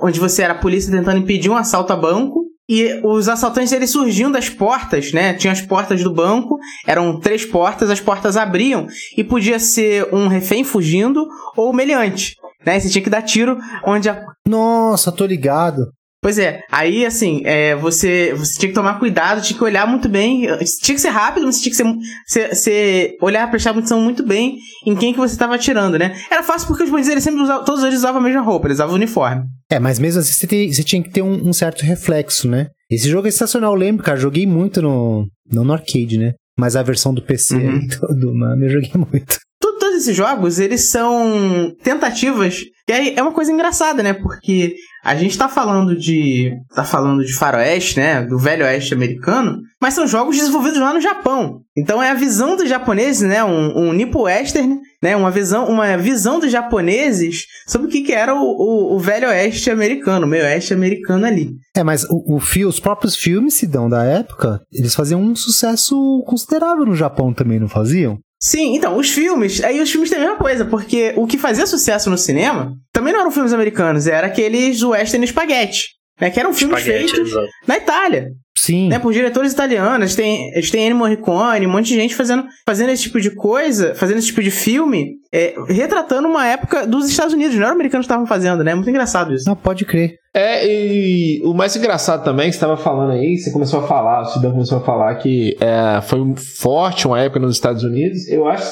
Onde 0.02 0.18
você 0.20 0.42
era 0.42 0.54
polícia 0.54 0.90
tentando 0.90 1.18
impedir 1.18 1.50
um 1.50 1.56
assalto 1.56 1.92
a 1.92 1.96
banco. 1.96 2.39
E 2.72 3.00
os 3.02 3.28
assaltantes 3.28 3.72
eles 3.72 3.90
surgiam 3.90 4.30
das 4.30 4.48
portas, 4.48 5.12
né? 5.12 5.34
Tinha 5.34 5.52
as 5.52 5.60
portas 5.60 6.04
do 6.04 6.14
banco, 6.14 6.56
eram 6.86 7.18
três 7.18 7.44
portas, 7.44 7.90
as 7.90 7.98
portas 7.98 8.36
abriam 8.36 8.86
e 9.16 9.24
podia 9.24 9.58
ser 9.58 10.14
um 10.14 10.28
refém 10.28 10.62
fugindo 10.62 11.26
ou 11.56 11.72
meliante, 11.72 12.36
né? 12.64 12.78
Você 12.78 12.88
tinha 12.88 13.02
que 13.02 13.10
dar 13.10 13.22
tiro 13.22 13.58
onde 13.84 14.08
a 14.08 14.24
Nossa, 14.46 15.10
tô 15.10 15.26
ligado. 15.26 15.90
Pois 16.22 16.38
é, 16.38 16.60
aí 16.70 17.06
assim, 17.06 17.40
é, 17.46 17.74
você, 17.74 18.34
você 18.36 18.58
tinha 18.58 18.68
que 18.68 18.74
tomar 18.74 18.98
cuidado, 18.98 19.40
tinha 19.40 19.56
que 19.56 19.64
olhar 19.64 19.86
muito 19.86 20.06
bem, 20.06 20.42
tinha 20.82 20.94
que 20.94 21.00
ser 21.00 21.08
rápido, 21.08 21.46
mas 21.46 21.60
tinha 21.62 21.70
que 21.70 21.76
ser, 21.76 21.86
ser, 22.26 22.54
ser 22.54 23.16
olhar, 23.22 23.50
prestar 23.50 23.70
atenção 23.70 24.02
muito 24.02 24.22
bem 24.22 24.58
em 24.86 24.94
quem 24.94 25.14
que 25.14 25.18
você 25.18 25.32
estava 25.32 25.54
atirando, 25.54 25.98
né? 25.98 26.14
Era 26.30 26.42
fácil 26.42 26.68
porque 26.68 26.82
os 26.82 26.90
bandidos 26.90 27.12
eles 27.12 27.24
sempre 27.24 27.40
usavam, 27.40 27.64
todos 27.64 27.82
eles 27.82 28.00
usavam 28.00 28.20
a 28.20 28.24
mesma 28.24 28.42
roupa, 28.42 28.66
eles 28.66 28.76
usavam 28.76 28.92
o 28.92 28.96
uniforme. 28.96 29.44
É, 29.70 29.78
mas 29.78 29.98
mesmo 29.98 30.20
assim 30.20 30.32
você, 30.32 30.46
tem- 30.46 30.70
você 30.70 30.82
tinha 30.84 31.02
que 31.02 31.08
ter 31.10 31.22
um, 31.22 31.48
um 31.48 31.52
certo 31.54 31.82
reflexo, 31.86 32.46
né? 32.48 32.66
Esse 32.90 33.08
jogo 33.08 33.26
é 33.26 33.30
sensacional, 33.30 33.72
eu 33.72 33.78
lembro, 33.78 34.04
cara. 34.04 34.18
Joguei 34.18 34.46
muito 34.46 34.82
no. 34.82 35.26
Não 35.50 35.64
no 35.64 35.72
arcade, 35.72 36.18
né? 36.18 36.32
Mas 36.58 36.76
a 36.76 36.82
versão 36.82 37.14
do 37.14 37.22
PC 37.22 37.54
Uhum. 37.54 37.70
aí, 37.70 37.88
todo, 37.98 38.34
mano, 38.34 38.62
eu 38.66 38.68
joguei 38.70 38.90
muito. 38.94 39.38
Tudo- 39.58 39.78
Todos 39.78 40.02
esses 40.02 40.14
jogos, 40.16 40.58
eles 40.58 40.90
são 40.90 41.74
tentativas. 41.82 42.60
E 42.88 42.92
aí 42.92 43.14
é 43.16 43.22
uma 43.22 43.32
coisa 43.32 43.50
engraçada, 43.52 44.02
né? 44.02 44.12
Porque 44.12 44.74
a 45.04 45.14
gente 45.14 45.36
tá 45.38 45.48
falando 45.48 45.96
de. 45.96 46.52
tá 46.74 46.84
falando 46.84 47.24
de 47.24 47.32
faroeste, 47.34 47.98
né? 47.98 48.22
Do 48.22 48.38
velho 48.38 48.64
oeste 48.64 48.92
americano, 48.94 49.60
mas 49.80 49.94
são 49.94 50.06
jogos 50.06 50.36
desenvolvidos 50.36 50.78
lá 50.78 50.92
no 50.92 51.00
Japão. 51.00 51.60
Então 51.76 52.02
é 52.02 52.10
a 52.10 52.14
visão 52.14 52.56
dos 52.56 52.68
japoneses, 52.68 53.22
né? 53.26 53.42
Um, 53.42 53.88
um 53.88 53.92
Nippo 53.92 54.22
Western, 54.22 54.78
né? 55.02 55.16
Uma 55.16 55.30
visão, 55.30 55.66
uma 55.68 55.96
visão 55.96 56.38
dos 56.38 56.50
japoneses 56.52 57.44
sobre 57.66 57.86
o 57.86 57.90
que, 57.90 58.02
que 58.02 58.12
era 58.12 58.34
o, 58.34 58.38
o, 58.42 58.96
o 58.96 58.98
velho 58.98 59.28
oeste 59.28 59.70
americano, 59.70 60.26
o 60.26 60.28
meio 60.28 60.44
oeste 60.44 60.74
americano 60.74 61.24
ali. 61.26 61.50
É, 61.74 61.82
mas 61.82 62.04
o, 62.04 62.36
o 62.36 62.40
fi- 62.40 62.64
os 62.66 62.78
próprios 62.80 63.16
filmes 63.16 63.54
se 63.54 63.66
dão 63.66 63.88
da 63.88 64.04
época, 64.04 64.60
eles 64.72 64.94
faziam 64.94 65.20
um 65.22 65.34
sucesso 65.34 66.22
considerável 66.26 66.84
no 66.84 66.94
Japão 66.94 67.32
também, 67.32 67.58
não 67.58 67.68
faziam? 67.68 68.18
Sim, 68.42 68.74
então, 68.74 68.96
os 68.96 69.10
filmes, 69.10 69.62
aí 69.62 69.80
os 69.80 69.90
filmes 69.90 70.08
têm 70.08 70.18
a 70.18 70.22
mesma 70.22 70.36
coisa, 70.36 70.64
porque 70.64 71.12
o 71.14 71.26
que 71.26 71.36
fazia 71.36 71.66
sucesso 71.66 72.08
no 72.08 72.16
cinema 72.16 72.74
também 72.90 73.12
não 73.12 73.20
eram 73.20 73.30
filmes 73.30 73.52
americanos, 73.52 74.06
era 74.06 74.28
aqueles 74.28 74.82
western 74.82 75.26
spaghetti, 75.26 75.88
né? 76.18 76.30
Que 76.30 76.40
eram 76.40 76.54
filmes 76.54 76.78
Espaguete, 76.78 77.12
feitos 77.12 77.30
exato. 77.30 77.48
na 77.68 77.76
Itália, 77.76 78.28
Sim. 78.56 78.88
né? 78.88 78.98
Por 78.98 79.12
diretores 79.12 79.52
italianos. 79.52 80.00
Eles 80.00 80.14
têm, 80.14 80.50
eles 80.54 80.70
têm 80.70 80.86
Ennio 80.86 80.96
Morricone, 80.96 81.66
um 81.66 81.70
monte 81.70 81.88
de 81.88 81.96
gente 81.96 82.14
fazendo, 82.14 82.46
fazendo 82.66 82.90
esse 82.90 83.02
tipo 83.02 83.20
de 83.20 83.34
coisa, 83.34 83.94
fazendo 83.94 84.18
esse 84.18 84.28
tipo 84.28 84.42
de 84.42 84.50
filme, 84.50 85.16
é, 85.30 85.54
retratando 85.68 86.26
uma 86.26 86.46
época 86.46 86.86
dos 86.86 87.10
Estados 87.10 87.34
Unidos, 87.34 87.54
não 87.56 87.64
era 87.64 87.72
americanos 87.72 88.06
que 88.06 88.12
estavam 88.12 88.26
fazendo, 88.26 88.64
né? 88.64 88.74
Muito 88.74 88.88
engraçado 88.88 89.34
isso. 89.34 89.44
Não, 89.46 89.54
pode 89.54 89.84
crer. 89.84 90.14
É, 90.34 90.64
e 90.64 91.42
o 91.44 91.52
mais 91.52 91.74
engraçado 91.74 92.22
também, 92.22 92.46
que 92.46 92.52
você 92.52 92.58
estava 92.58 92.76
falando 92.76 93.10
aí, 93.12 93.36
você 93.36 93.50
começou 93.50 93.80
a 93.80 93.86
falar, 93.88 94.22
o 94.22 94.24
Sidão 94.26 94.52
começou 94.52 94.78
a 94.78 94.80
falar 94.80 95.16
que 95.16 95.56
é, 95.60 96.00
foi 96.02 96.20
forte 96.36 97.06
uma 97.06 97.20
época 97.20 97.40
nos 97.40 97.56
Estados 97.56 97.82
Unidos, 97.82 98.28
eu 98.28 98.46
acho 98.46 98.70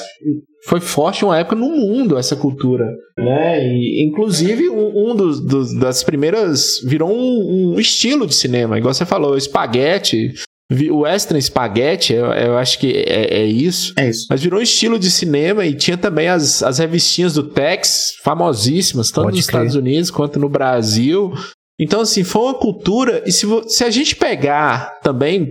foi 0.67 0.79
forte 0.81 1.23
uma 1.25 1.37
época 1.39 1.55
no 1.55 1.69
mundo 1.69 2.17
essa 2.17 2.35
cultura, 2.35 2.85
né? 3.17 3.61
E, 3.65 4.05
inclusive, 4.07 4.69
um, 4.69 5.11
um 5.11 5.15
dos, 5.15 5.39
dos- 5.39 5.73
das 5.73 6.03
primeiras 6.03 6.81
virou 6.85 7.09
um, 7.09 7.73
um 7.75 7.79
estilo 7.79 8.27
de 8.27 8.35
cinema, 8.35 8.77
igual 8.77 8.93
você 8.93 9.05
falou, 9.05 9.37
espaguete, 9.37 10.33
o 10.91 10.99
western 10.99 11.39
espaguete, 11.39 12.13
eu, 12.13 12.25
eu 12.27 12.57
acho 12.57 12.77
que 12.77 12.91
é- 12.91 13.39
é 13.41 13.45
isso. 13.45 13.93
É 13.97 14.09
isso. 14.09 14.27
Mas 14.29 14.41
virou 14.41 14.59
um 14.59 14.63
estilo 14.63 14.99
de 14.99 15.09
cinema 15.09 15.65
e 15.65 15.73
tinha 15.73 15.97
também 15.97 16.27
as, 16.27 16.61
as 16.61 16.77
revistinhas 16.77 17.33
do 17.33 17.43
Tex, 17.43 18.13
famosíssimas, 18.23 19.09
tanto 19.09 19.25
Pode 19.25 19.37
nos 19.37 19.47
crer. 19.47 19.61
Estados 19.61 19.75
Unidos 19.75 20.11
quanto 20.11 20.39
no 20.39 20.47
Brasil. 20.49 21.33
Então, 21.81 22.01
assim, 22.01 22.23
foi 22.25 22.41
uma 22.41 22.53
cultura. 22.53 23.23
E 23.25 23.31
se, 23.31 23.47
se 23.67 23.83
a 23.85 23.89
gente 23.89 24.15
pegar 24.15 24.99
também, 25.01 25.49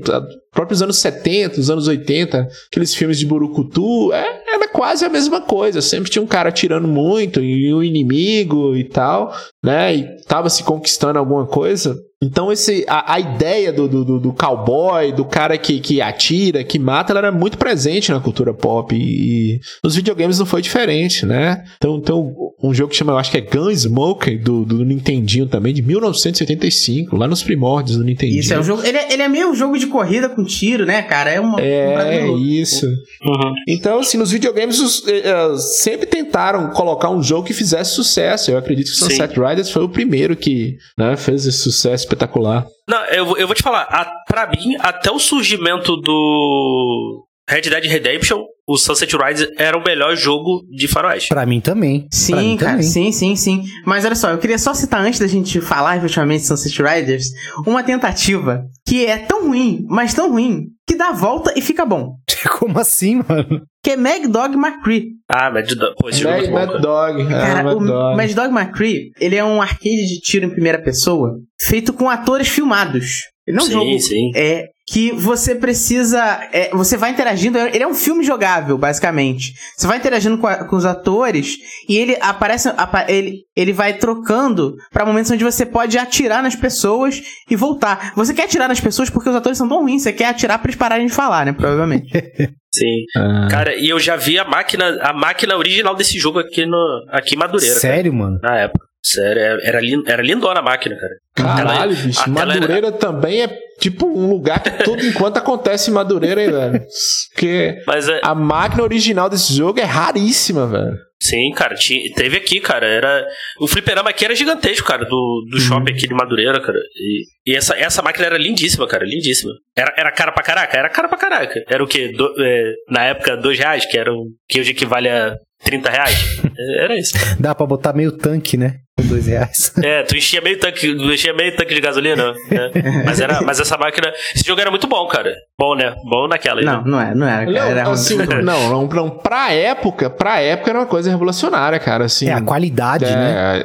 próprios 0.52 0.82
anos 0.82 0.98
70, 0.98 1.58
os 1.58 1.70
anos 1.70 1.88
80, 1.88 2.46
aqueles 2.70 2.94
filmes 2.94 3.18
de 3.18 3.24
Burucutu, 3.26 4.12
é, 4.12 4.42
era 4.46 4.68
quase 4.68 5.04
a 5.04 5.08
mesma 5.08 5.40
coisa. 5.40 5.80
Sempre 5.80 6.10
tinha 6.10 6.22
um 6.22 6.26
cara 6.26 6.50
atirando 6.50 6.86
muito 6.86 7.40
e 7.40 7.72
um 7.72 7.82
inimigo 7.82 8.76
e 8.76 8.84
tal, 8.84 9.34
né? 9.64 9.96
E 9.96 10.22
tava 10.26 10.50
se 10.50 10.62
conquistando 10.62 11.18
alguma 11.18 11.46
coisa. 11.46 11.96
Então, 12.20 12.50
esse, 12.50 12.84
a, 12.88 13.14
a 13.14 13.20
ideia 13.20 13.72
do, 13.72 13.88
do, 13.88 14.18
do- 14.18 14.32
cowboy, 14.32 15.12
do 15.12 15.24
cara 15.24 15.56
que, 15.56 15.78
que 15.78 16.00
atira, 16.00 16.64
que 16.64 16.76
mata, 16.78 17.12
ela 17.12 17.20
era 17.20 17.32
muito 17.32 17.56
presente 17.56 18.10
na 18.10 18.18
cultura 18.18 18.52
pop. 18.52 18.92
E, 18.94 19.54
e 19.54 19.60
nos 19.84 19.94
videogames 19.94 20.36
não 20.38 20.44
foi 20.46 20.60
diferente, 20.60 21.24
né? 21.24 21.64
Então, 21.76 22.00
tem 22.00 22.12
um, 22.14 22.34
um 22.62 22.74
jogo 22.74 22.90
que 22.90 22.96
chama, 22.96 23.12
eu 23.12 23.18
acho 23.18 23.30
que 23.30 23.36
é 23.38 23.40
Gunsmoke, 23.40 24.36
do, 24.36 24.64
do 24.64 24.84
Nintendinho 24.84 25.46
também, 25.46 25.72
de 25.72 25.80
1985, 25.80 27.16
lá 27.16 27.28
nos 27.28 27.42
primórdios 27.42 27.96
do 27.98 28.04
Nintendinho. 28.04 28.40
Isso 28.40 28.52
é 28.52 28.58
um 28.58 28.64
jogo. 28.64 28.82
Ele 28.84 28.96
é, 28.98 29.12
ele 29.12 29.22
é 29.22 29.28
meio 29.28 29.54
jogo 29.54 29.78
de 29.78 29.86
corrida 29.86 30.28
com 30.28 30.44
tiro, 30.44 30.84
né, 30.84 31.02
cara? 31.02 31.30
É 31.30 31.38
uma. 31.40 31.56
um 31.56 31.60
É, 31.60 32.24
louco. 32.24 32.42
isso. 32.42 32.86
Uhum. 32.86 33.52
Então, 33.68 34.00
assim, 34.00 34.18
nos 34.18 34.30
videogames 34.32 34.80
os, 34.80 35.06
eh, 35.06 35.56
sempre 35.58 36.06
tentaram 36.06 36.70
colocar 36.70 37.10
um 37.10 37.22
jogo 37.22 37.46
que 37.46 37.54
fizesse 37.54 37.92
sucesso. 37.94 38.50
Eu 38.50 38.58
acredito 38.58 38.86
que 38.90 38.96
Sunset 38.96 39.38
Riders 39.38 39.70
foi 39.70 39.84
o 39.84 39.88
primeiro 39.88 40.34
que 40.36 40.76
né, 40.96 41.16
fez 41.16 41.46
esse 41.46 41.58
sucesso 41.58 42.07
espetacular. 42.08 42.66
Não, 42.88 43.04
eu, 43.06 43.36
eu 43.36 43.46
vou 43.46 43.54
te 43.54 43.62
falar, 43.62 43.82
a, 43.82 44.10
pra 44.26 44.46
mim, 44.46 44.76
até 44.80 45.10
o 45.10 45.18
surgimento 45.18 45.96
do 45.96 47.24
Red 47.48 47.62
Dead 47.62 47.84
Redemption, 47.84 48.44
o 48.68 48.76
Sunset 48.76 49.16
Riders 49.16 49.48
era 49.58 49.76
o 49.78 49.82
melhor 49.82 50.14
jogo 50.14 50.62
de 50.70 50.86
faroeste. 50.86 51.28
Pra 51.30 51.46
mim 51.46 51.60
também. 51.60 52.06
Sim, 52.12 52.34
mim 52.36 52.56
cara, 52.58 52.72
também. 52.72 52.86
sim, 52.86 53.10
sim, 53.10 53.34
sim. 53.34 53.62
Mas 53.86 54.04
olha 54.04 54.14
só, 54.14 54.30
eu 54.30 54.38
queria 54.38 54.58
só 54.58 54.74
citar 54.74 55.00
antes 55.00 55.18
da 55.18 55.26
gente 55.26 55.60
falar 55.60 55.96
efetivamente 55.96 56.42
de 56.42 56.46
Sunset 56.48 56.82
Riders, 56.82 57.26
uma 57.66 57.82
tentativa 57.82 58.62
que 58.86 59.06
é 59.06 59.16
tão 59.16 59.48
ruim, 59.48 59.84
mas 59.88 60.12
tão 60.12 60.30
ruim, 60.30 60.66
que 60.86 60.94
dá 60.96 61.08
a 61.08 61.12
volta 61.12 61.54
e 61.56 61.62
fica 61.62 61.84
bom. 61.86 62.16
Como 62.58 62.78
assim, 62.78 63.22
mano? 63.26 63.62
Que 63.82 63.92
é 63.92 63.96
Mad 63.96 64.24
Dog 64.26 64.54
McCree. 64.54 65.06
Ah, 65.28 65.50
Mad 65.50 65.66
Dog. 65.72 65.94
Pô, 65.98 66.08
esse 66.10 66.20
jogo 66.20 66.34
é 66.34 66.40
Mad, 66.42 66.50
bom, 66.50 66.54
Mad 66.54 66.68
cara. 66.68 66.78
Dog. 66.80 67.22
ah, 67.22 67.28
Cara, 67.28 67.62
Mad 67.64 67.76
o 67.76 67.86
Dog. 67.86 68.16
Mad 68.16 68.30
Dog 68.32 68.48
McCree, 68.54 69.10
ele 69.20 69.36
é 69.36 69.44
um 69.44 69.60
arcade 69.62 70.06
de 70.06 70.20
tiro 70.20 70.44
em 70.46 70.50
primeira 70.50 70.78
pessoa, 70.80 71.38
feito 71.60 71.92
com 71.92 72.08
atores 72.08 72.48
filmados. 72.48 73.22
Ele 73.46 73.56
não 73.56 73.64
é 73.64 73.66
Sim, 73.66 73.72
jogo 73.72 73.98
sim. 74.00 74.30
é 74.36 74.66
que 74.92 75.12
você 75.12 75.54
precisa. 75.54 76.20
é, 76.52 76.70
você 76.70 76.96
vai 76.96 77.10
interagindo. 77.10 77.58
Ele 77.58 77.82
é 77.82 77.86
um 77.86 77.94
filme 77.94 78.24
jogável, 78.24 78.78
basicamente. 78.78 79.52
Você 79.76 79.86
vai 79.86 79.98
interagindo 79.98 80.38
com, 80.38 80.46
a- 80.46 80.64
com 80.64 80.76
os 80.76 80.84
atores 80.86 81.56
e 81.88 81.96
ele 81.96 82.16
aparece. 82.20 82.68
apa- 82.76 83.04
ele, 83.08 83.42
ele 83.56 83.72
vai 83.72 83.94
trocando 83.94 84.74
pra 84.92 85.04
momentos 85.04 85.30
onde 85.30 85.44
você 85.44 85.66
pode 85.66 85.98
atirar 85.98 86.42
nas 86.42 86.54
pessoas 86.56 87.20
e 87.50 87.54
voltar. 87.56 88.12
Você 88.16 88.32
quer 88.32 88.44
atirar 88.44 88.68
nas 88.68 88.80
pessoas 88.80 89.10
porque 89.10 89.28
os 89.28 89.36
atores 89.36 89.58
são 89.58 89.68
tão 89.68 89.80
ruins, 89.82 90.02
você 90.02 90.12
quer 90.12 90.26
atirar 90.26 90.58
pra 90.58 90.68
eles 90.70 90.78
pararem 90.78 91.06
de 91.06 91.12
falar, 91.12 91.44
né? 91.46 91.52
Provavelmente. 91.52 92.08
Sim. 92.72 93.04
Ah. 93.16 93.48
Cara, 93.50 93.74
e 93.74 93.88
eu 93.88 93.98
já 93.98 94.14
vi 94.16 94.38
a 94.38 94.44
máquina, 94.44 94.98
a 95.02 95.12
máquina 95.12 95.56
original 95.56 95.94
desse 95.94 96.18
jogo 96.18 96.38
aqui, 96.38 96.64
no, 96.66 96.78
aqui 97.10 97.34
em 97.34 97.38
Madureira. 97.38 97.74
cara, 97.80 97.94
Sério, 97.94 98.12
mano? 98.12 98.38
na 98.42 98.56
época. 98.58 98.86
Sério, 99.02 99.40
era, 99.40 99.60
era, 99.62 99.80
era 100.06 100.22
lindona 100.22 100.60
a 100.60 100.62
máquina, 100.62 100.96
cara. 100.96 101.14
Caralho, 101.56 101.92
Ela- 101.92 102.02
bicho. 102.02 102.20
a 102.20 102.24
tela 102.24 102.52
era- 102.52 102.60
Madureira 102.60 102.92
também 102.92 103.42
é 103.42 103.48
tipo 103.78 104.06
um 104.06 104.28
lugar 104.28 104.60
que 104.62 104.70
tudo 104.84 105.04
enquanto 105.06 105.36
acontece 105.36 105.90
em 105.90 105.94
Madureira, 105.94 106.42
hein, 106.42 106.50
velho? 106.50 106.84
Porque 107.32 107.78
Mas 107.86 108.08
é, 108.08 108.20
a 108.22 108.34
máquina 108.34 108.82
original 108.82 109.30
desse 109.30 109.54
jogo 109.54 109.78
é 109.80 109.84
raríssima, 109.84 110.66
velho. 110.66 110.96
sim, 111.22 111.52
cara, 111.54 111.74
tinha- 111.76 112.12
teve 112.14 112.36
aqui, 112.36 112.60
cara. 112.60 112.86
Era, 112.86 113.24
o 113.60 113.68
fliperama 113.68 114.10
aqui 114.10 114.24
era 114.24 114.34
gigantesco, 114.34 114.86
cara, 114.86 115.04
do, 115.04 115.44
do 115.50 115.60
shopping 115.60 115.92
aqui 115.92 116.08
de 116.08 116.14
Madureira, 116.14 116.60
cara. 116.60 116.78
E, 116.96 117.22
e 117.52 117.56
essa, 117.56 117.74
essa 117.78 118.02
máquina 118.02 118.26
era 118.26 118.36
lindíssima, 118.36 118.86
cara, 118.88 119.04
lindíssima. 119.06 119.52
Era, 119.76 119.94
era 119.96 120.12
cara 120.12 120.32
pra 120.32 120.42
caraca? 120.42 120.76
Era 120.76 120.88
cara 120.90 121.08
pra 121.08 121.16
caraca. 121.18 121.54
Era 121.68 121.82
o 121.82 121.86
quê? 121.86 122.08
Do- 122.08 122.34
é, 122.40 122.72
na 122.90 123.04
época, 123.04 123.36
dois 123.36 123.56
reais, 123.58 123.86
que 123.86 123.96
era 123.96 124.12
um, 124.12 124.26
que 124.48 124.60
hoje 124.60 124.72
equivale 124.72 125.08
a 125.08 125.36
30 125.64 125.90
reais. 125.90 126.40
É, 126.56 126.84
Era 126.84 126.98
isso. 126.98 127.12
Dá 127.38 127.54
pra 127.54 127.66
botar 127.66 127.92
meio 127.92 128.12
tanque, 128.12 128.56
né? 128.56 128.76
Com 128.96 129.06
dois 129.06 129.26
reais. 129.26 129.72
É, 129.82 130.02
tu 130.02 130.16
enchia 130.16 130.40
meio 130.40 130.58
tanque, 130.58 130.94
tu 130.94 131.12
enchia 131.12 131.32
meio 131.32 131.54
tanque 131.56 131.74
de 131.74 131.80
gasolina, 131.80 132.32
né? 132.50 132.70
Mas, 133.04 133.20
era, 133.20 133.40
mas 133.42 133.60
essa 133.60 133.76
máquina. 133.76 134.12
Esse 134.34 134.44
jogo 134.44 134.60
era 134.60 134.70
muito 134.70 134.86
bom, 134.88 135.06
cara. 135.06 135.32
Bom, 135.58 135.74
né? 135.76 135.94
Bom 136.08 136.26
naquela. 136.26 136.60
não, 136.62 136.82
né? 136.82 136.90
não 136.90 137.00
é, 137.00 137.14
não 137.14 137.28
era, 137.28 137.52
cara. 137.52 137.70
Era 137.70 137.84
Não, 137.84 137.92
assim, 137.92 138.16
ruim. 138.16 138.26
não, 138.42 138.68
não, 138.70 138.86
não, 138.88 139.10
pra 139.10 139.52
época, 139.52 140.10
pra 140.10 140.40
época 140.40 140.70
era 140.70 140.80
uma 140.80 140.86
coisa 140.86 141.10
revolucionária, 141.10 141.78
cara, 141.78 142.04
assim. 142.06 142.28
É 142.28 142.32
a 142.32 142.40
qualidade, 142.40 143.04
né? 143.04 143.64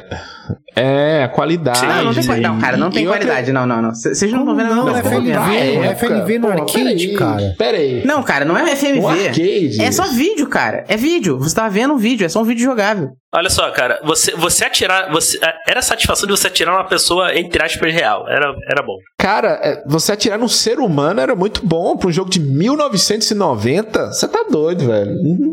É, 0.76 1.20
é, 1.20 1.24
a 1.24 1.28
qualidade. 1.28 1.86
Não, 1.86 2.04
não 2.04 2.14
tem 2.14 2.24
qualidade. 2.24 2.54
Não, 2.54 2.60
cara, 2.60 2.76
não 2.76 2.90
tem 2.90 3.06
qualidade. 3.06 3.52
Não, 3.52 3.66
não, 3.66 3.82
não. 3.82 3.94
Vocês 3.94 4.20
não 4.32 4.40
estão 4.40 4.56
vendo, 4.56 4.74
não. 4.74 4.86
não? 4.86 4.96
É. 4.96 5.02
FMV, 5.02 5.56
É, 5.56 5.74
é 5.86 5.94
FMV 5.94 6.38
no 6.38 6.46
Pô, 6.46 6.52
arcade, 6.52 6.72
peraí, 6.82 7.14
cara. 7.14 7.54
Peraí. 7.56 8.02
Não, 8.04 8.22
cara, 8.22 8.44
não 8.44 8.56
é 8.56 8.74
FMV. 8.74 9.00
No 9.00 9.08
arcade. 9.08 9.82
É 9.82 9.92
só 9.92 10.04
vídeo, 10.08 10.48
cara. 10.48 10.84
É 10.88 10.96
vídeo. 10.96 11.38
Você 11.38 11.54
tá 11.54 11.68
vendo 11.68 11.94
um 11.94 11.98
vídeo, 11.98 12.24
é 12.24 12.28
só 12.28 12.40
um 12.40 12.44
vídeo 12.44 12.64
jogável. 12.64 13.10
Olha 13.36 13.50
só, 13.50 13.68
cara, 13.72 14.00
você, 14.04 14.30
você 14.36 14.64
atirar. 14.64 15.10
Você, 15.10 15.38
era 15.66 15.80
a 15.80 15.82
satisfação 15.82 16.26
de 16.26 16.32
você 16.32 16.46
atirar 16.46 16.72
uma 16.74 16.84
pessoa, 16.86 17.36
entre 17.36 17.64
aspas, 17.64 17.92
real. 17.92 18.28
Era, 18.28 18.54
era 18.70 18.82
bom. 18.82 18.96
Cara, 19.18 19.58
é, 19.62 19.82
você 19.86 20.12
atirar 20.12 20.38
num 20.38 20.46
ser 20.48 20.78
humano 20.78 21.20
era 21.20 21.34
muito 21.34 21.66
bom 21.66 21.96
pra 21.96 22.08
um 22.08 22.12
jogo 22.12 22.30
de 22.30 22.38
1990. 22.38 24.12
Você 24.12 24.28
tá 24.28 24.44
doido, 24.48 24.86
velho. 24.86 25.10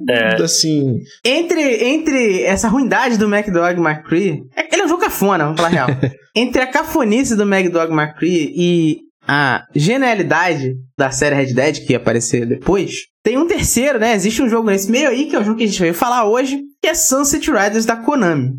É. 0.10 0.36
Assim. 0.44 1.00
Entre, 1.26 1.84
entre 1.86 2.44
essa 2.44 2.68
ruindade 2.68 3.18
do 3.18 3.28
MacDog 3.28 3.80
McCree. 3.80 4.44
é- 4.56 4.81
Ele 4.82 4.84
é 4.84 4.86
um 4.86 4.90
jogo 4.90 5.02
cafona, 5.04 5.44
vamos 5.46 5.58
falar 5.62 5.70
real. 5.70 5.88
entre 6.36 6.62
a 6.62 6.68
cafonice 6.68 7.36
do 7.36 7.46
MacDog 7.46 7.92
McCree 7.94 8.54
e 8.56 8.98
a 9.28 9.64
genialidade 9.76 10.74
da 10.98 11.12
série 11.12 11.36
Red 11.36 11.54
Dead, 11.54 11.86
que 11.86 11.94
ia 11.94 11.98
aparecer 11.98 12.46
depois, 12.46 12.92
tem 13.24 13.38
um 13.38 13.48
terceiro, 13.48 14.00
né? 14.00 14.16
Existe 14.16 14.42
um 14.42 14.50
jogo 14.50 14.70
nesse 14.70 14.90
meio 14.90 15.10
aí, 15.10 15.26
que 15.28 15.36
é 15.36 15.40
o 15.40 15.44
jogo 15.44 15.58
que 15.58 15.64
a 15.64 15.68
gente 15.68 15.80
veio 15.80 15.94
falar 15.94 16.26
hoje, 16.26 16.60
que 16.82 16.88
é 16.88 16.94
Sunset 16.96 17.50
Riders 17.52 17.86
da 17.86 17.96
Konami. 17.96 18.54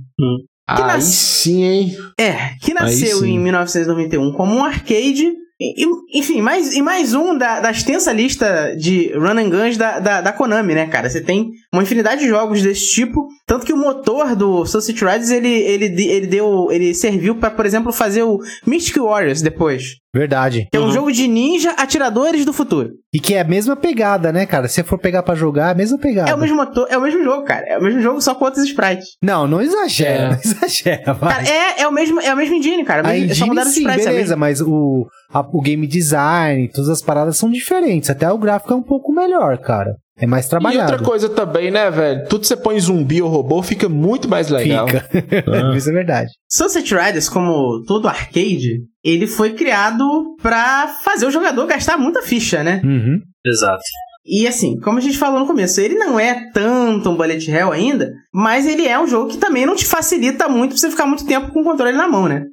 Que 0.76 0.80
aí 0.82 0.86
nas- 0.86 1.04
sim, 1.04 1.64
hein? 1.64 1.96
É, 2.18 2.50
que 2.62 2.72
nasceu 2.72 3.24
em 3.24 3.38
1991 3.38 4.32
como 4.32 4.54
um 4.54 4.64
arcade. 4.64 5.32
E- 5.60 6.18
enfim, 6.18 6.40
mais, 6.40 6.74
e 6.74 6.82
mais 6.82 7.14
um 7.14 7.36
da, 7.36 7.60
da 7.60 7.70
extensa 7.70 8.12
lista 8.12 8.74
de 8.76 9.12
run 9.14 9.38
and 9.38 9.48
guns 9.50 9.76
da, 9.76 9.98
da, 10.00 10.20
da 10.20 10.32
Konami, 10.32 10.74
né, 10.74 10.86
cara? 10.86 11.08
Você 11.08 11.20
tem 11.20 11.50
uma 11.72 11.82
infinidade 11.82 12.22
de 12.22 12.28
jogos 12.28 12.62
desse 12.62 12.86
tipo. 12.92 13.26
Tanto 13.46 13.64
que 13.66 13.72
o 13.72 13.76
motor 13.76 14.34
do 14.34 14.64
Sunset 14.66 15.04
Riders, 15.04 15.30
ele, 15.30 15.48
ele, 15.48 15.84
ele 16.04 16.26
deu. 16.26 16.68
Ele 16.70 16.94
serviu 16.94 17.34
pra, 17.36 17.50
por 17.50 17.66
exemplo, 17.66 17.92
fazer 17.92 18.22
o 18.22 18.38
Mystic 18.66 18.96
Warriors 18.96 19.40
depois. 19.42 20.01
Verdade. 20.14 20.68
É 20.72 20.78
um 20.78 20.92
jogo 20.92 21.10
de 21.10 21.26
ninja 21.26 21.70
atiradores 21.72 22.44
do 22.44 22.52
futuro. 22.52 22.90
E 23.14 23.18
que 23.18 23.34
é 23.34 23.40
a 23.40 23.44
mesma 23.44 23.74
pegada, 23.74 24.30
né, 24.30 24.44
cara? 24.44 24.68
Se 24.68 24.74
você 24.74 24.84
for 24.84 24.98
pegar 24.98 25.22
pra 25.22 25.34
jogar, 25.34 25.68
é 25.68 25.70
a 25.72 25.74
mesma 25.74 25.98
pegada. 25.98 26.30
É 26.30 26.34
o 26.34 26.38
mesmo 26.38 26.56
motor, 26.56 26.86
é 26.90 26.98
o 26.98 27.00
mesmo 27.00 27.24
jogo, 27.24 27.44
cara. 27.44 27.64
É 27.66 27.78
o 27.78 27.82
mesmo 27.82 28.00
jogo, 28.00 28.20
só 28.20 28.34
com 28.34 28.44
outros 28.44 28.64
sprites. 28.64 29.06
Não, 29.22 29.46
não 29.46 29.62
exagera, 29.62 30.24
É. 30.24 30.28
não 30.30 30.38
exagera. 30.44 31.12
vai. 31.14 31.34
Cara, 31.44 31.48
é, 31.48 31.80
é 31.82 31.88
o 31.88 31.92
mesmo, 31.92 32.20
é 32.20 32.32
o 32.32 32.36
mesmo 32.36 32.54
engine, 32.54 32.84
cara. 32.84 33.00
É 33.08 33.10
A 33.10 33.12
mesmo- 33.12 33.26
só 33.28 33.32
engine 33.32 33.48
mudaram 33.48 33.68
os 33.68 33.74
sim, 33.74 33.80
sprites. 33.80 34.06
é 34.06 34.08
a 34.08 34.12
beleza, 34.12 34.36
mesma- 34.36 34.46
mas 34.46 34.60
o, 34.60 35.06
a- 35.32 35.40
o 35.40 35.60
game 35.62 35.86
design, 35.86 36.68
todas 36.72 36.90
as 36.90 37.00
paradas 37.00 37.36
são 37.38 37.50
diferentes. 37.50 38.10
Até 38.10 38.30
o 38.30 38.36
gráfico 38.38 38.72
é 38.72 38.76
um 38.76 38.82
pouco 38.82 39.12
melhor, 39.14 39.56
cara. 39.58 39.94
É 40.18 40.26
mais 40.26 40.46
E 40.46 40.50
trabalhado. 40.50 40.92
outra 40.92 41.06
coisa 41.06 41.28
também, 41.28 41.70
né, 41.70 41.90
velho? 41.90 42.28
Tudo 42.28 42.42
que 42.42 42.46
você 42.46 42.56
põe 42.56 42.78
zumbi 42.78 43.22
ou 43.22 43.30
robô 43.30 43.62
fica 43.62 43.88
muito 43.88 44.28
mais 44.28 44.48
legal. 44.48 44.86
Fica. 44.86 45.08
Isso 45.74 45.88
é 45.88 45.92
verdade. 45.92 46.30
Sunset 46.50 46.94
Riders, 46.94 47.28
como 47.28 47.82
todo 47.86 48.06
arcade, 48.08 48.82
ele 49.02 49.26
foi 49.26 49.54
criado 49.54 50.04
pra 50.42 50.88
fazer 51.02 51.26
o 51.26 51.30
jogador 51.30 51.66
gastar 51.66 51.96
muita 51.96 52.22
ficha, 52.22 52.62
né? 52.62 52.80
Uhum. 52.84 53.20
Exato. 53.44 53.80
E 54.24 54.46
assim, 54.46 54.78
como 54.78 54.98
a 54.98 55.00
gente 55.00 55.18
falou 55.18 55.40
no 55.40 55.46
começo, 55.46 55.80
ele 55.80 55.94
não 55.96 56.20
é 56.20 56.48
tanto 56.52 57.10
um 57.10 57.16
bullet 57.16 57.50
hell 57.50 57.72
ainda, 57.72 58.12
mas 58.32 58.66
ele 58.66 58.86
é 58.86 59.00
um 59.00 59.06
jogo 59.08 59.30
que 59.30 59.38
também 59.38 59.66
não 59.66 59.74
te 59.74 59.84
facilita 59.84 60.48
muito 60.48 60.70
pra 60.72 60.78
você 60.78 60.90
ficar 60.90 61.06
muito 61.06 61.26
tempo 61.26 61.50
com 61.52 61.60
o 61.62 61.64
controle 61.64 61.96
na 61.96 62.06
mão, 62.06 62.28
né? 62.28 62.44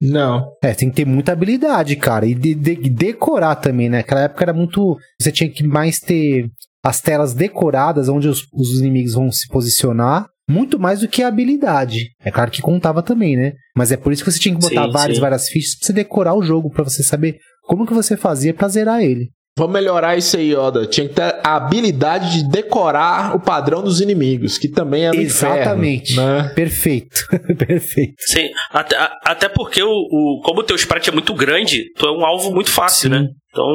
Não. 0.00 0.44
É, 0.62 0.72
tem 0.74 0.88
que 0.90 0.96
ter 0.96 1.04
muita 1.06 1.32
habilidade, 1.32 1.94
cara. 1.96 2.24
E 2.26 2.34
de- 2.34 2.54
de- 2.54 2.88
decorar 2.90 3.56
também, 3.56 3.88
né? 3.88 3.98
Naquela 3.98 4.22
época 4.22 4.44
era 4.44 4.52
muito. 4.52 4.96
Você 5.20 5.30
tinha 5.32 5.50
que 5.50 5.64
mais 5.66 5.98
ter 6.00 6.46
as 6.88 7.00
telas 7.00 7.34
decoradas, 7.34 8.08
onde 8.08 8.28
os, 8.28 8.46
os 8.52 8.78
inimigos 8.80 9.14
vão 9.14 9.30
se 9.30 9.46
posicionar. 9.48 10.26
Muito 10.50 10.78
mais 10.78 11.00
do 11.00 11.08
que 11.08 11.22
a 11.22 11.28
habilidade. 11.28 12.06
É 12.24 12.30
claro 12.30 12.50
que 12.50 12.62
contava 12.62 13.02
também, 13.02 13.36
né? 13.36 13.52
Mas 13.76 13.92
é 13.92 13.98
por 13.98 14.12
isso 14.14 14.24
que 14.24 14.32
você 14.32 14.38
tinha 14.38 14.54
que 14.54 14.60
botar 14.62 14.86
Sim, 14.86 14.92
várias, 14.92 15.16
sim. 15.16 15.20
várias 15.20 15.48
fichas 15.48 15.76
pra 15.78 15.86
você 15.86 15.92
decorar 15.92 16.34
o 16.34 16.42
jogo, 16.42 16.70
pra 16.70 16.82
você 16.84 17.02
saber 17.02 17.36
como 17.64 17.86
que 17.86 17.92
você 17.92 18.16
fazia 18.16 18.54
pra 18.54 18.66
zerar 18.66 19.02
ele. 19.02 19.28
Vamos 19.58 19.74
melhorar 19.74 20.16
isso 20.16 20.36
aí, 20.38 20.54
Oda. 20.54 20.86
Tinha 20.86 21.06
que 21.08 21.14
ter 21.14 21.34
a 21.44 21.56
habilidade 21.56 22.32
de 22.32 22.48
decorar 22.48 23.34
o 23.36 23.40
padrão 23.40 23.82
dos 23.82 24.00
inimigos, 24.00 24.56
que 24.56 24.68
também 24.68 25.04
é 25.06 25.10
Exatamente. 25.14 26.12
inferno, 26.12 26.42
né? 26.44 26.48
Perfeito. 26.54 27.20
Perfeito. 27.58 28.14
Sim, 28.20 28.48
até, 28.70 28.96
a- 28.96 29.12
até 29.24 29.48
porque 29.48 29.82
o, 29.82 29.88
o- 29.90 30.40
como 30.44 30.60
o 30.60 30.64
teu 30.64 30.76
sprite 30.76 31.10
é 31.10 31.12
muito 31.12 31.34
grande, 31.34 31.84
tu 31.98 32.06
é 32.06 32.10
um 32.12 32.24
alvo 32.24 32.52
muito 32.54 32.70
fácil, 32.70 33.10
Sim. 33.10 33.16
né? 33.18 33.28
Então, 33.50 33.66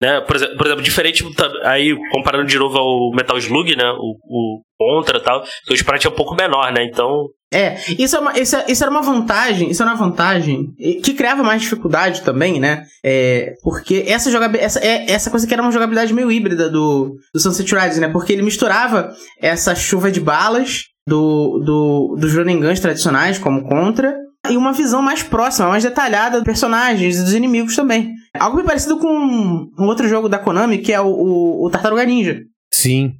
né, 0.00 0.20
por 0.20 0.36
exemplo, 0.36 0.56
por 0.56 0.66
exemplo, 0.66 0.82
diferente, 0.82 1.24
aí 1.64 1.96
comparando 2.12 2.46
de 2.46 2.58
novo 2.58 2.78
ao 2.78 3.10
Metal 3.12 3.38
Slug, 3.38 3.74
né, 3.74 3.90
o, 3.98 4.16
o 4.24 4.62
contra 4.78 5.18
e 5.18 5.22
tal. 5.22 5.40
Porque 5.40 5.72
o 5.72 5.74
sprite 5.74 6.06
é 6.06 6.10
um 6.10 6.14
pouco 6.14 6.34
menor, 6.34 6.72
né? 6.72 6.84
Então. 6.84 7.28
É, 7.52 7.76
isso, 7.98 8.16
é 8.16 8.18
uma, 8.20 8.38
isso, 8.38 8.56
é- 8.56 8.64
isso 8.68 8.82
era 8.82 8.90
uma 8.90 9.02
vantagem, 9.02 9.70
isso 9.70 9.82
era 9.82 9.92
uma 9.92 9.98
vantagem 9.98 10.72
que 11.02 11.12
criava 11.12 11.42
mais 11.42 11.60
dificuldade 11.60 12.22
também, 12.22 12.58
né? 12.58 12.82
É, 13.04 13.52
porque 13.62 14.04
essa 14.06 14.30
essa, 14.58 14.80
é, 14.80 15.10
essa 15.10 15.30
coisa 15.30 15.46
que 15.46 15.52
era 15.52 15.62
uma 15.62 15.70
jogabilidade 15.72 16.14
meio 16.14 16.32
híbrida 16.32 16.70
do, 16.70 17.14
do 17.32 17.40
Sunset 17.40 17.70
Riders, 17.74 17.98
né? 17.98 18.08
Porque 18.08 18.32
ele 18.32 18.42
misturava 18.42 19.12
essa 19.38 19.74
chuva 19.74 20.10
de 20.10 20.20
balas 20.20 20.84
do, 21.06 21.58
do, 21.58 22.16
dos 22.18 22.34
running 22.34 22.60
guns 22.60 22.80
tradicionais, 22.80 23.38
como 23.38 23.68
Contra, 23.68 24.14
e 24.50 24.56
uma 24.56 24.72
visão 24.72 25.00
mais 25.00 25.22
próxima, 25.22 25.68
mais 25.68 25.84
detalhada 25.84 26.38
dos 26.38 26.44
personagens 26.44 27.16
e 27.16 27.22
dos 27.22 27.32
inimigos 27.32 27.76
também. 27.76 28.14
Algo 28.38 28.56
bem 28.56 28.66
parecido 28.66 28.98
com 28.98 29.08
um 29.08 29.86
outro 29.86 30.08
jogo 30.08 30.28
da 30.28 30.38
Konami, 30.38 30.78
que 30.78 30.92
é 30.92 31.00
o, 31.00 31.06
o, 31.06 31.66
o 31.66 31.70
Tartaruga 31.70 32.04
Ninja. 32.04 32.40
Sim. 32.74 33.12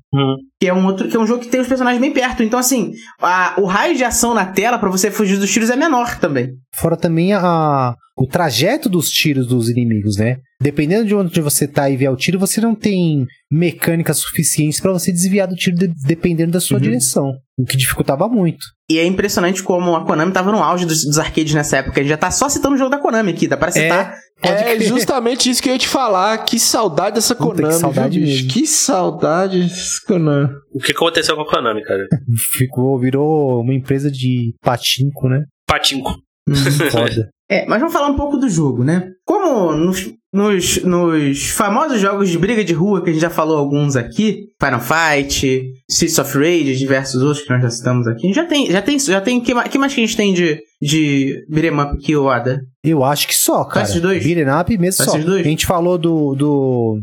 Que 0.61 0.67
é 0.69 0.73
um 0.75 0.85
outro, 0.87 1.09
que 1.09 1.17
é 1.17 1.21
um 1.21 1.27
jogo 1.27 1.43
que 1.43 1.49
tem 1.49 1.61
os 1.61 1.69
personagens 1.69 2.01
bem 2.01 2.13
perto. 2.13 2.43
Então, 2.43 2.59
assim, 2.59 2.93
a- 3.21 3.55
o 3.59 3.67
raio 3.67 3.97
de 3.97 4.03
ação 4.05 4.33
na 4.35 4.47
tela 4.47 4.79
pra 4.79 4.91
você 4.91 5.11
fugir 5.11 5.39
dos 5.39 5.51
tiros 5.53 5.69
é 5.71 5.77
menor 5.77 6.19
também. 6.19 6.53
Fora 6.75 6.97
também 6.97 7.33
a, 7.35 7.95
o 8.17 8.27
trajeto 8.27 8.89
dos 8.89 9.11
tiros 9.11 9.47
dos 9.47 9.69
inimigos, 9.69 10.17
né? 10.17 10.39
Dependendo 10.61 11.05
de 11.05 11.15
onde 11.15 11.41
você 11.41 11.67
tá 11.67 11.91
e 11.91 11.97
vier 11.97 12.11
o 12.11 12.17
tiro, 12.17 12.39
você 12.39 12.61
não 12.61 12.75
tem 12.75 13.27
mecânicas 13.51 14.19
suficientes 14.19 14.81
pra 14.81 14.93
você 14.93 15.13
desviar 15.13 15.47
do 15.49 15.55
tiro 15.57 15.77
de- 15.77 15.93
dependendo 16.07 16.53
da 16.53 16.61
sua 16.61 16.77
Uhum. 16.77 16.83
direção. 16.83 17.33
O 17.59 17.65
que 17.65 17.77
dificultava 17.77 18.29
muito. 18.29 18.65
E 18.91 18.99
é 18.99 19.05
impressionante 19.05 19.63
como 19.63 19.95
a 19.95 20.05
Konami 20.05 20.33
tava 20.33 20.51
no 20.53 20.63
auge 20.63 20.87
dos, 20.87 21.05
dos 21.05 21.19
arcades 21.19 21.53
nessa 21.55 21.79
época. 21.79 22.01
A 22.01 22.03
gente 22.03 22.11
já 22.11 22.17
tá 22.17 22.31
só 22.31 22.49
citando 22.49 22.75
o 22.75 22.79
jogo 22.79 22.91
da 22.91 22.99
Konami 22.99 23.31
aqui, 23.33 23.47
dá 23.47 23.57
pra 23.57 23.71
citar. 23.71 24.07
Pode 24.11 24.23
é 24.43 24.77
crer. 24.77 24.83
justamente 24.83 25.49
isso 25.49 25.63
que 25.63 25.69
eu 25.69 25.73
ia 25.73 25.79
te 25.79 25.89
falar. 25.89 26.39
Que 26.39 26.59
saudade 26.59 27.15
dessa 27.17 27.35
Puta, 27.35 27.57
que 27.57 27.63
Konami, 27.63 27.81
saudade 27.81 28.19
viu, 28.19 28.27
bicho? 28.29 28.45
mesmo. 28.45 28.53
Que 28.53 28.67
saudade 28.67 29.63
dessa 29.63 30.07
Konami. 30.07 30.49
O 30.75 30.79
que 30.81 30.93
aconteceu 30.93 31.37
com 31.37 31.43
a 31.43 31.47
Konami, 31.49 31.83
cara? 31.83 32.07
Ficou, 32.57 32.99
virou 32.99 33.61
uma 33.61 33.75
empresa 33.75 34.11
de 34.11 34.55
patinco, 34.61 35.29
né? 35.29 35.43
Patinco. 35.67 36.15
Foda. 36.91 37.31
É, 37.49 37.67
mas 37.67 37.79
vamos 37.81 37.93
falar 37.93 38.09
um 38.09 38.17
pouco 38.17 38.39
do 38.39 38.49
jogo, 38.49 38.83
né? 38.83 39.11
Como 39.27 39.73
nos, 39.77 40.11
nos, 40.33 40.83
nos 40.83 41.51
famosos 41.51 42.01
jogos 42.01 42.31
de 42.31 42.39
briga 42.39 42.65
de 42.65 42.73
rua, 42.73 43.03
que 43.05 43.11
a 43.11 43.13
gente 43.13 43.21
já 43.21 43.29
falou 43.29 43.59
alguns 43.59 43.95
aqui, 43.95 44.47
Final 44.59 44.81
Fight, 44.81 45.63
Streets 45.91 46.19
of 46.19 46.35
Rage, 46.37 46.77
diversos 46.77 47.23
outros 47.23 47.45
que 47.45 47.51
nós 47.51 47.63
já 47.63 47.71
citamos 47.71 48.07
aqui, 48.07 48.25
a 48.25 48.27
gente 48.27 48.37
já 48.37 48.47
tem, 48.47 48.71
já 48.71 48.81
tem, 48.81 48.99
já 48.99 49.21
tem, 49.21 49.41
que, 49.41 49.55
que 49.69 49.79
mais 49.79 49.93
que 49.95 50.01
a 50.01 50.07
gente 50.07 50.17
tem 50.17 50.33
de, 50.33 50.59
de 50.83 51.45
beat'em 51.49 51.81
up 51.81 51.95
aqui, 51.97 52.17
o 52.17 52.29
Ada? 52.29 52.61
Eu 52.83 53.05
acho 53.05 53.29
que 53.29 53.35
só, 53.35 53.65
cara. 53.65 53.87
esses 53.87 54.01
dois? 54.01 54.23
Beat'em 54.25 54.53
up 54.61 54.77
mesmo 54.79 55.05
Só 55.05 55.13
só. 55.13 55.19
dois? 55.19 55.41
A 55.41 55.49
gente 55.49 55.65
falou 55.65 55.97
do, 55.97 56.35
do 56.35 57.01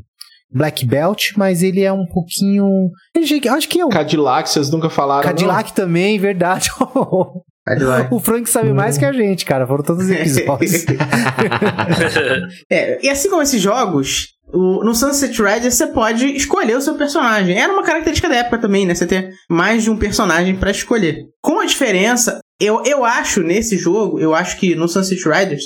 Black 0.51 0.85
Belt, 0.85 1.31
mas 1.37 1.63
ele 1.63 1.81
é 1.81 1.91
um 1.93 2.05
pouquinho... 2.05 2.89
Eu 3.15 3.53
acho 3.53 3.69
que 3.69 3.79
é 3.79 3.85
um 3.85 3.89
Cadillac, 3.89 4.49
vocês 4.49 4.69
nunca 4.69 4.89
falaram. 4.89 5.23
Cadillac 5.23 5.71
também, 5.73 6.19
verdade. 6.19 6.69
Cadillac. 7.65 8.11
o 8.13 8.19
Frank 8.19 8.49
sabe 8.49 8.73
mais 8.73 8.97
que 8.97 9.05
a 9.05 9.11
gente, 9.13 9.45
cara. 9.45 9.65
Foram 9.67 9.83
todos 9.83 10.03
os 10.05 10.09
episódios. 10.11 10.85
É, 12.71 13.05
e 13.05 13.09
assim 13.09 13.29
como 13.29 13.41
esses 13.41 13.61
jogos, 13.61 14.27
o- 14.51 14.83
no 14.83 14.93
Sunset 14.95 15.39
Riders 15.41 15.75
você 15.75 15.87
pode 15.87 16.25
escolher 16.35 16.75
o 16.77 16.81
seu 16.81 16.95
personagem. 16.95 17.57
Era 17.59 17.71
uma 17.71 17.83
característica 17.83 18.27
da 18.29 18.35
época 18.37 18.57
também, 18.59 18.85
né? 18.85 18.95
Você 18.95 19.05
ter 19.05 19.31
mais 19.49 19.83
de 19.83 19.89
um 19.91 19.97
personagem 19.97 20.55
pra 20.55 20.71
escolher. 20.71 21.25
Com 21.41 21.59
a 21.59 21.65
diferença, 21.65 22.39
eu, 22.59 22.83
eu 22.85 23.05
acho 23.05 23.41
nesse 23.41 23.77
jogo, 23.77 24.19
eu 24.19 24.35
acho 24.35 24.57
que 24.59 24.75
no 24.75 24.87
Sunset 24.87 25.21
Riders, 25.23 25.63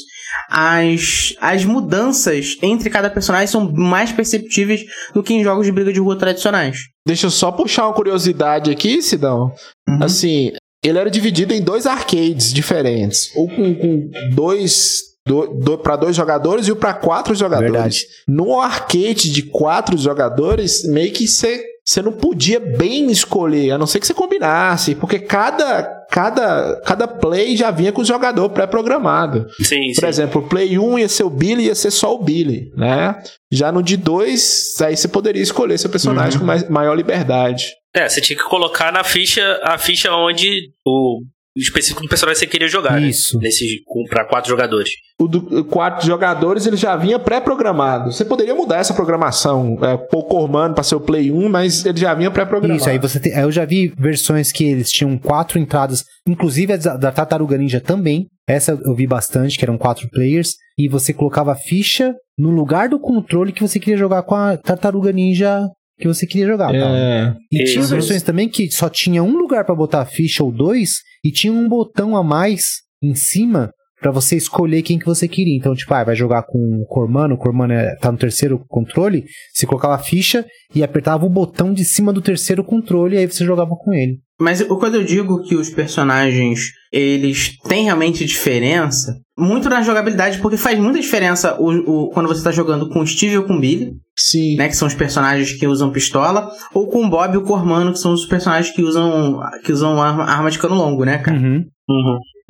as, 0.50 1.36
as 1.40 1.66
mudanças 1.66 2.58
entre 2.62 2.90
cada 2.90 3.10
personagem 3.10 3.48
são 3.48 3.72
mais 3.72 4.12
perceptíveis 4.12 4.84
do 5.14 5.24
que 5.24 5.34
em 5.34 5.44
jogos 5.44 5.66
de 5.66 5.72
briga 5.72 5.92
de 5.92 6.00
rua 6.00 6.18
tradicionais. 6.18 6.78
Deixa 7.06 7.28
eu 7.28 7.32
só 7.32 7.52
puxar 7.52 7.88
uma 7.88 7.94
curiosidade 7.94 8.72
aqui, 8.72 9.02
Sidão. 9.02 9.52
Uhum. 9.88 10.04
Assim, 10.04 10.52
ele 10.84 10.98
era 11.00 11.10
dividido 11.10 11.54
em 11.54 11.62
dois 11.62 11.88
arcades 11.88 12.54
diferentes. 12.54 13.32
Um 13.36 13.48
com, 13.48 13.76
com 13.76 14.12
dois. 14.34 15.13
Do, 15.26 15.48
do, 15.48 15.78
para 15.78 15.96
dois 15.96 16.16
jogadores 16.16 16.68
e 16.68 16.72
o 16.72 16.76
para 16.76 16.94
quatro 16.94 17.34
jogadores. 17.34 17.72
Verdade. 17.72 18.08
No 18.28 18.60
arcade 18.60 19.32
de 19.32 19.44
quatro 19.44 19.98
jogadores, 19.98 20.84
meio 20.86 21.14
que 21.14 21.26
você 21.26 21.64
você 21.86 22.02
não 22.02 22.14
podia 22.14 22.62
bem 22.62 23.12
escolher, 23.12 23.72
a 23.72 23.78
não 23.78 23.86
ser 23.86 24.00
que 24.00 24.08
você 24.08 24.14
combinasse, 24.14 24.96
porque 24.96 25.20
cada, 25.20 25.84
cada, 26.10 26.82
cada 26.86 27.08
play 27.08 27.58
já 27.58 27.72
vinha 27.72 27.92
com 27.92 28.02
o 28.02 28.06
jogador 28.06 28.50
pré-programado. 28.52 29.48
Sim, 29.62 29.88
Por 29.94 30.02
sim. 30.02 30.08
exemplo, 30.08 30.42
o 30.42 30.48
Play 30.48 30.80
1 30.80 31.00
ia 31.00 31.10
ser 31.10 31.24
o 31.24 31.30
Billy, 31.30 31.66
ia 31.66 31.76
ser 31.76 31.92
só 31.92 32.16
o 32.16 32.24
Billy, 32.24 32.72
né? 32.78 33.22
Já 33.52 33.70
no 33.70 33.84
de 33.84 33.98
2, 33.98 34.82
aí 34.82 34.96
você 34.96 35.10
poderia 35.10 35.44
escolher 35.44 35.78
seu 35.78 35.90
personagem 35.90 36.40
com 36.40 36.46
mais, 36.46 36.68
maior 36.70 36.96
liberdade. 36.96 37.74
É, 37.94 38.08
você 38.08 38.22
tinha 38.22 38.38
que 38.38 38.46
colocar 38.46 38.92
na 38.92 39.04
ficha 39.04 39.60
a 39.64 39.78
ficha 39.78 40.10
onde 40.14 40.72
o 40.86 41.22
específico 41.56 42.02
do 42.02 42.10
personagem 42.10 42.40
que 42.40 42.46
você 42.46 42.52
queria 42.52 42.68
jogar. 42.68 43.00
né? 43.00 43.08
Isso. 43.08 43.38
Nesse, 43.40 43.82
com, 43.86 44.04
pra 44.06 44.26
quatro 44.26 44.50
jogadores. 44.50 44.90
O 45.20 45.28
do 45.28 45.64
quatro 45.66 46.06
jogadores 46.06 46.66
ele 46.66 46.76
já 46.78 46.96
vinha 46.96 47.20
pré-programado. 47.20 48.12
Você 48.12 48.26
poderia 48.26 48.56
mudar 48.56 48.78
essa 48.78 48.94
programação, 48.94 49.78
é, 49.82 49.96
pôr 49.98 50.20
o 50.20 50.24
Cormano 50.24 50.74
para 50.74 50.84
ser 50.84 50.96
o 50.96 51.00
Play 51.00 51.32
1, 51.32 51.50
mas 51.50 51.86
ele 51.86 52.00
já 52.00 52.14
vinha 52.14 52.32
pré-programado. 52.32 52.80
Isso, 52.80 52.90
aí 52.90 52.98
você 52.98 53.20
tem. 53.20 53.34
Eu 53.34 53.52
já 53.52 53.66
vi 53.66 53.94
versões 53.98 54.52
que 54.52 54.64
eles 54.64 54.90
tinham 54.92 55.18
quatro 55.18 55.60
entradas, 55.60 56.04
inclusive 56.28 56.74
a 56.74 56.78
da 56.78 56.98
da 56.98 57.12
Tartaruga 57.12 57.58
Ninja 57.58 57.80
também. 57.80 58.28
Essa 58.48 58.78
eu 58.84 58.96
vi 58.96 59.08
bastante, 59.08 59.58
que 59.58 59.64
eram 59.64 59.78
quatro 59.78 60.10
players. 60.10 60.56
E 60.78 60.90
você 60.90 61.14
colocava 61.14 61.54
a 61.54 61.56
ficha 61.56 62.16
no 62.38 62.50
lugar 62.50 62.90
do 62.90 63.00
controle 63.00 63.52
que 63.54 63.62
você 63.62 63.80
queria 63.80 63.98
jogar 63.98 64.24
com 64.24 64.36
a 64.36 64.58
Tartaruga 64.58 65.12
Ninja 65.12 65.62
que 66.00 66.08
você 66.08 66.26
queria 66.26 66.48
jogar. 66.48 66.68
tá? 66.72 66.78
É, 66.78 67.34
E 67.52 67.64
tinha 67.66 67.82
Isso. 67.82 67.90
versões 67.90 68.22
também 68.24 68.50
que 68.50 68.70
só 68.72 68.90
tinha 68.90 69.24
um 69.24 69.38
lugar 69.38 69.66
pra 69.66 69.76
botar 69.76 70.02
a 70.02 70.06
ficha 70.06 70.44
ou 70.44 70.52
dois, 70.52 70.96
e 71.24 71.32
tinha 71.32 71.54
um 71.54 71.68
botão 71.70 72.16
a 72.16 72.24
mais 72.24 72.64
em 73.02 73.16
cima 73.16 73.72
pra 74.04 74.12
você 74.12 74.36
escolher 74.36 74.84
quem 74.84 75.00
que 75.00 75.06
você 75.06 75.28
queria. 75.28 75.56
Então, 75.58 75.74
tipo, 75.74 75.92
ah, 75.94 76.04
vai 76.04 76.16
jogar 76.16 76.44
com 76.44 76.60
o 76.60 76.86
Cormano, 76.86 77.34
o 77.34 77.38
Cormano 77.38 77.74
é, 77.74 77.96
tá 77.96 78.12
no 78.12 78.18
terceiro 78.18 78.64
controle, 78.68 79.24
você 79.52 79.66
colocava 79.66 79.96
a 79.96 80.00
ficha 80.00 80.46
e 80.76 80.84
apertava 80.84 81.26
o 81.26 81.30
botão 81.30 81.74
de 81.74 81.84
cima 81.86 82.12
do 82.14 82.22
terceiro 82.22 82.64
controle 82.64 83.16
e 83.16 83.20
aí 83.20 83.26
você 83.28 83.44
jogava 83.46 83.72
com 83.76 83.92
ele. 83.94 84.20
Mas 84.40 84.62
o- 84.62 84.78
quando 84.78 84.96
eu 84.96 85.04
digo 85.04 85.42
que 85.44 85.56
os 85.56 85.70
personagens 85.70 86.60
eles 86.92 87.58
têm 87.68 87.86
realmente 87.86 88.26
diferença, 88.26 89.16
muito 89.38 89.68
na 89.70 89.82
jogabilidade, 89.82 90.38
porque 90.40 90.58
faz 90.58 90.78
muita 90.78 91.00
diferença 91.00 91.56
o, 91.60 91.70
o- 92.06 92.10
quando 92.10 92.28
você 92.28 92.44
tá 92.44 92.52
jogando 92.52 92.90
com 92.90 93.00
o 93.00 93.08
Steve 93.08 93.38
ou 93.38 93.46
com 93.46 93.54
o 93.56 93.60
Billy, 93.60 93.94
sim. 94.18 94.56
né? 94.58 94.68
Que 94.68 94.76
são 94.76 94.88
os 94.88 94.94
personagens 94.94 95.54
que 95.54 95.66
usam 95.66 95.92
pistola, 95.92 96.52
ou 96.74 96.88
com 96.88 97.06
o 97.06 97.10
Bob 97.10 97.34
e 97.34 97.38
o 97.38 97.44
Cormano, 97.44 97.94
que 97.94 98.00
são 98.00 98.14
os 98.14 98.26
personagens 98.26 98.76
que 98.76 98.82
usam, 98.84 99.40
que 99.64 99.72
usam 99.72 100.00
arma, 100.02 100.26
arma 100.26 100.52
de 100.52 100.60
cano 100.60 100.76
longo, 100.76 101.04
né, 101.06 101.18
cara? 101.20 101.38
Uhum. 101.38 101.64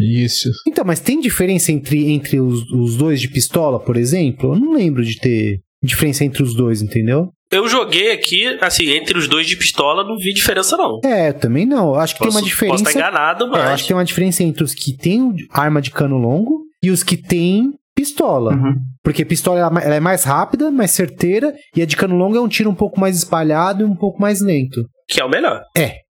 Isso. 0.04 0.50
Então, 0.68 0.84
mas 0.86 1.00
tem 1.00 1.20
diferença 1.20 1.72
entre, 1.72 2.12
entre 2.12 2.40
os, 2.40 2.64
os 2.72 2.96
dois 2.96 3.22
de 3.22 3.30
pistola, 3.30 3.80
por 3.80 3.96
exemplo? 3.98 4.54
Eu 4.54 4.60
não 4.60 4.74
lembro 4.74 5.04
de 5.04 5.18
ter 5.20 5.60
diferença 5.82 6.24
entre 6.26 6.42
os 6.44 6.54
dois, 6.56 6.82
entendeu? 6.82 7.30
Eu 7.52 7.68
joguei 7.68 8.12
aqui, 8.12 8.48
assim, 8.62 8.90
entre 8.90 9.18
os 9.18 9.28
dois 9.28 9.46
de 9.46 9.56
pistola, 9.56 10.04
não 10.04 10.18
vi 10.18 10.34
diferença, 10.34 10.76
não. 10.76 11.00
É, 11.04 11.32
também 11.32 11.66
não. 11.66 11.94
Acho 11.94 12.16
que 12.16 12.20
Posso, 12.20 12.32
tem 12.32 12.38
uma 12.38 12.42
posso 12.42 12.50
diferença. 12.50 12.84
estar 12.90 13.00
enganado, 13.00 13.44
É, 13.44 13.48
eu 13.48 13.52
mas. 13.52 13.70
acho 13.70 13.84
que 13.84 13.88
tem 13.90 13.98
uma 13.98 14.06
diferença 14.06 14.44
entre 14.44 14.64
os 14.64 14.74
que 14.74 14.98
têm 14.98 15.34
arma 15.52 15.80
de 15.82 15.92
cano 15.92 16.18
longo 16.18 16.64
e 16.82 16.90
os 16.90 17.04
que 17.04 17.16
têm 17.16 17.72
pistola. 17.96 18.54
Uhum. 18.56 18.76
Porque 19.04 19.24
pistola 19.24 19.60
ela 19.60 19.82
ela 19.82 19.96
é 19.96 20.00
mais 20.00 20.24
rápida, 20.24 20.72
mais 20.72 20.90
certeira, 20.92 21.54
e 21.76 21.82
a 21.82 21.86
de 21.86 21.96
cano 21.96 22.16
longo 22.16 22.36
é 22.36 22.42
um 22.42 22.48
tiro 22.48 22.70
um 22.72 22.76
pouco 22.76 23.00
mais 23.00 23.16
espalhado 23.18 23.84
e 23.84 23.86
um 23.86 23.96
pouco 23.96 24.20
mais 24.20 24.42
lento. 24.42 24.84
Que 25.08 25.20
é 25.22 25.26
o 25.26 25.30
melhor. 25.30 25.62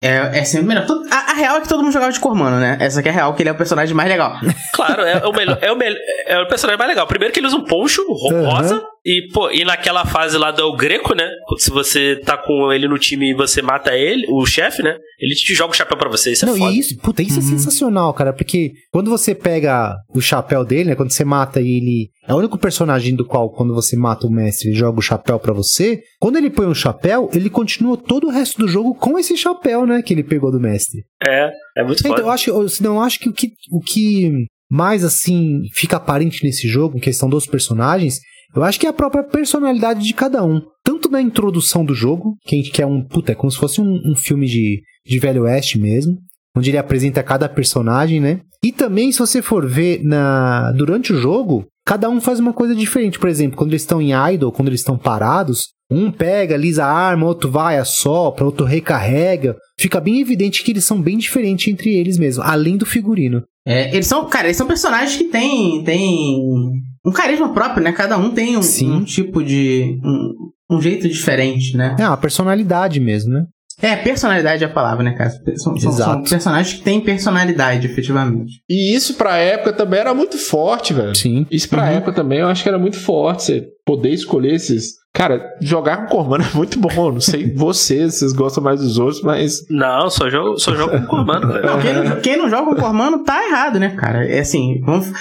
É, 0.02 0.39
é 0.39 0.43
sempre 0.45 0.67
melhor. 0.67 0.86
Todo- 0.88 1.06
A, 1.12 1.32
a 1.32 1.34
real 1.34 1.58
é 1.58 1.62
que 1.62 1.67
todo 1.69 1.84
mundo 1.84 1.91
jogava 1.93 2.12
de 2.12 2.19
Cormano, 2.19 2.60
né? 2.60 2.78
Essa 2.80 3.02
que 3.04 3.10
é 3.10 3.12
a 3.12 3.15
real, 3.15 3.34
que 3.34 3.43
ele 3.43 3.49
é 3.49 3.52
o 3.52 3.56
personagem 3.58 3.93
mais 3.95 4.10
legal. 4.10 4.38
Claro, 4.73 5.04
é 5.04 5.25
o 5.28 5.34
melhor. 5.34 5.58
É 5.62 5.71
o, 5.71 5.75
melhor, 5.75 5.97
é 6.25 6.39
o 6.39 6.47
personagem 6.47 6.78
mais 6.78 6.89
legal. 6.89 7.06
Primeiro 7.06 7.34
que 7.34 7.39
ele 7.39 7.47
usa 7.47 7.58
um 7.58 7.65
poncho 7.65 8.02
ro- 8.08 8.36
Aham. 8.36 8.49
rosa. 8.49 8.84
E, 9.10 9.28
pô, 9.34 9.50
e 9.50 9.65
naquela 9.65 10.06
fase 10.06 10.38
lá 10.38 10.52
do 10.52 10.72
Greco, 10.76 11.15
né? 11.15 11.28
Se 11.58 11.72
você 11.72 12.15
tá 12.17 12.38
com 12.38 12.72
ele 12.72 12.88
no 12.88 13.00
time 13.00 13.32
e 13.32 13.34
você 13.34 13.60
mata 13.60 13.95
ele, 13.98 14.28
o 14.30 14.45
chefe, 14.45 14.84
né? 14.84 14.95
Ele 15.19 15.34
te 15.34 15.56
joga 15.56 15.72
o 15.74 15.76
chapéu 15.76 15.98
pra 15.98 16.08
você. 16.08 16.32
Isso 16.32 16.45
é 16.45 16.48
não, 16.48 16.56
foda. 16.56 16.72
e 16.72 16.78
isso, 16.78 16.95
puta, 17.00 17.24
isso 17.24 17.39
é 17.39 17.41
sensacional, 17.41 18.13
cara, 18.13 18.32
porque 18.32 18.72
quando 18.91 19.10
você 19.10 19.34
pega 19.34 19.95
o 20.13 20.22
chapéu 20.22 20.63
dele, 20.63 20.91
né, 20.91 20.95
quando 20.95 21.12
você 21.12 21.26
mata 21.26 21.60
ele, 21.60 22.12
é 22.28 22.34
o 22.36 22.38
único 22.38 22.56
personagem 22.60 23.15
do 23.15 23.26
qual, 23.26 23.50
quando 23.50 23.74
você 23.74 23.98
mata 23.98 24.28
o 24.28 24.32
mestre, 24.32 24.69
ele 24.69 24.78
joga 24.78 25.00
o 25.00 25.02
chapéu 25.02 25.39
pra 25.39 25.54
você, 25.54 26.00
quando 26.19 26.38
ele 26.38 26.52
põe 26.52 26.67
o 26.67 26.76
chapéu, 26.76 27.32
ele 27.34 27.50
continua 27.50 27.98
todo 27.98 28.28
o 28.28 28.30
resto 28.30 28.60
do 28.60 28.67
jogo 28.67 28.93
com 28.93 29.17
esse 29.17 29.36
chapéu, 29.36 29.88
né, 29.88 30.04
que 30.04 30.13
ele 30.13 30.24
pegou 30.24 30.52
do 30.52 30.60
mestre. 30.60 31.04
É, 31.26 31.50
é 31.78 31.84
muito 31.84 32.00
Então, 32.00 32.12
foda. 32.12 32.22
eu 32.22 32.30
acho, 32.30 32.50
eu, 32.52 32.69
senão, 32.69 32.95
eu 32.98 33.02
acho 33.02 33.19
que 33.19 33.30
o, 33.30 33.34
que 33.34 33.48
o 33.72 33.80
que 33.80 34.32
mais, 34.69 35.04
assim, 35.04 35.62
fica 35.74 35.98
aparente 35.98 36.43
nesse 36.43 36.67
jogo, 36.67 36.95
em 36.95 37.02
questão 37.02 37.28
dos 37.28 37.48
personagens, 37.48 38.19
eu 38.55 38.63
acho 38.63 38.79
que 38.79 38.85
é 38.85 38.89
a 38.89 38.93
própria 38.93 39.23
personalidade 39.23 40.03
de 40.03 40.13
cada 40.13 40.43
um. 40.43 40.62
Tanto 40.83 41.09
na 41.09 41.21
introdução 41.21 41.85
do 41.85 41.93
jogo, 41.93 42.35
que 42.43 42.55
a 42.55 42.57
gente 42.57 42.71
quer 42.71 42.85
um. 42.85 43.03
Puta, 43.03 43.31
é 43.31 43.35
como 43.35 43.51
se 43.51 43.57
fosse 43.57 43.79
um, 43.79 43.99
um 44.05 44.15
filme 44.15 44.47
de, 44.47 44.81
de 45.05 45.19
Velho 45.19 45.43
Oeste 45.43 45.77
mesmo. 45.79 46.17
Onde 46.57 46.71
ele 46.71 46.77
apresenta 46.77 47.21
cada 47.21 47.47
personagem, 47.47 48.19
né? 48.19 48.41
E 48.63 48.71
também, 48.71 49.12
se 49.12 49.19
você 49.19 49.41
for 49.41 49.67
ver 49.67 50.03
na 50.03 50.71
durante 50.71 51.13
o 51.13 51.17
jogo, 51.17 51.67
cada 51.85 52.09
um 52.09 52.19
faz 52.19 52.39
uma 52.39 52.51
coisa 52.51 52.73
diferente. 52.75 53.19
Por 53.19 53.29
exemplo, 53.29 53.55
quando 53.55 53.71
eles 53.71 53.83
estão 53.83 54.01
em 54.01 54.12
idle, 54.33 54.51
quando 54.51 54.67
eles 54.67 54.81
estão 54.81 54.97
parados, 54.97 55.69
Um 55.91 56.12
pega, 56.12 56.55
lisa 56.55 56.85
a 56.85 56.91
arma, 56.91 57.25
outro 57.25 57.49
vai, 57.49 57.79
assopra, 57.79 58.45
outro 58.45 58.63
recarrega. 58.65 59.55
Fica 59.79 59.99
bem 59.99 60.19
evidente 60.21 60.63
que 60.63 60.71
eles 60.71 60.85
são 60.85 61.01
bem 61.01 61.17
diferentes 61.17 61.67
entre 61.67 61.95
eles 61.95 62.17
mesmo, 62.19 62.43
além 62.43 62.77
do 62.77 62.85
figurino. 62.85 63.41
É, 63.65 63.93
eles 63.93 64.05
são, 64.05 64.27
cara, 64.29 64.47
eles 64.47 64.57
são 64.57 64.67
personagens 64.67 65.17
que 65.17 65.25
têm, 65.25 65.83
têm 65.83 66.71
um 67.05 67.12
carisma 67.12 67.53
próprio, 67.53 67.83
né? 67.83 67.91
Cada 67.91 68.17
um 68.17 68.31
tem 68.31 68.57
um, 68.57 68.62
Sim. 68.62 68.91
um 68.91 69.03
tipo 69.03 69.43
de. 69.43 69.99
Um, 70.03 70.75
um 70.77 70.81
jeito 70.81 71.07
diferente, 71.07 71.75
né? 71.75 71.95
É 71.99 72.07
uma 72.07 72.17
personalidade 72.17 72.99
mesmo, 72.99 73.33
né? 73.33 73.45
É, 73.81 73.95
personalidade 73.95 74.62
é 74.62 74.67
a 74.67 74.69
palavra, 74.69 75.03
né, 75.05 75.13
cara? 75.13 75.31
São, 75.55 75.75
são 75.77 76.21
personagens 76.23 76.77
que 76.77 76.83
têm 76.83 76.99
personalidade, 76.99 77.88
efetivamente. 77.88 78.62
E 78.69 78.93
isso 78.93 79.13
pra 79.13 79.38
época 79.38 79.71
também 79.71 80.01
era 80.01 80.13
muito 80.13 80.38
forte, 80.38 80.93
velho. 80.93 81.15
Sim. 81.15 81.47
Isso 81.49 81.69
pra 81.69 81.83
Uhum. 81.83 81.89
época 81.89 82.12
também 82.12 82.39
eu 82.39 82.47
acho 82.47 82.62
que 82.62 82.67
era 82.67 82.77
muito 82.77 82.99
forte. 82.99 83.43
Você 83.45 83.67
poder 83.85 84.09
escolher 84.09 84.53
esses. 84.53 84.98
Cara, 85.19 85.53
jogar 85.60 85.97
com 85.97 86.15
Cormano 86.15 86.45
é 86.49 86.55
muito 86.55 86.79
bom. 86.79 87.12
Não 87.12 87.19
sei 87.19 87.53
vocês, 87.53 88.19
vocês 88.19 88.32
gostam 88.32 88.63
mais 88.63 88.79
dos 88.79 88.97
outros, 88.97 89.21
mas. 89.21 89.65
Não, 89.69 90.10
só 90.10 90.29
jogo, 90.29 90.58
só 90.58 90.73
jogo 90.73 91.05
com 91.08 91.25
velho. 91.25 91.62
Não, 91.62 91.82
quem, 91.82 91.93
não, 91.93 92.21
quem 92.21 92.38
não 92.38 92.49
joga 92.49 92.73
com 92.73 92.82
Cormano 92.82 93.21
tá 93.25 93.45
errado, 93.45 93.77
né, 93.77 93.93
cara? 93.97 94.25
É 94.25 94.39
assim, 94.39 94.79
vamos. 94.82 95.12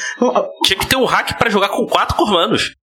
Tinha 0.62 0.78
que 0.78 0.86
ter 0.86 0.94
um 0.94 1.04
hack 1.04 1.36
pra 1.36 1.50
jogar 1.50 1.70
com 1.70 1.84
quatro 1.84 2.16
cormanos. 2.16 2.76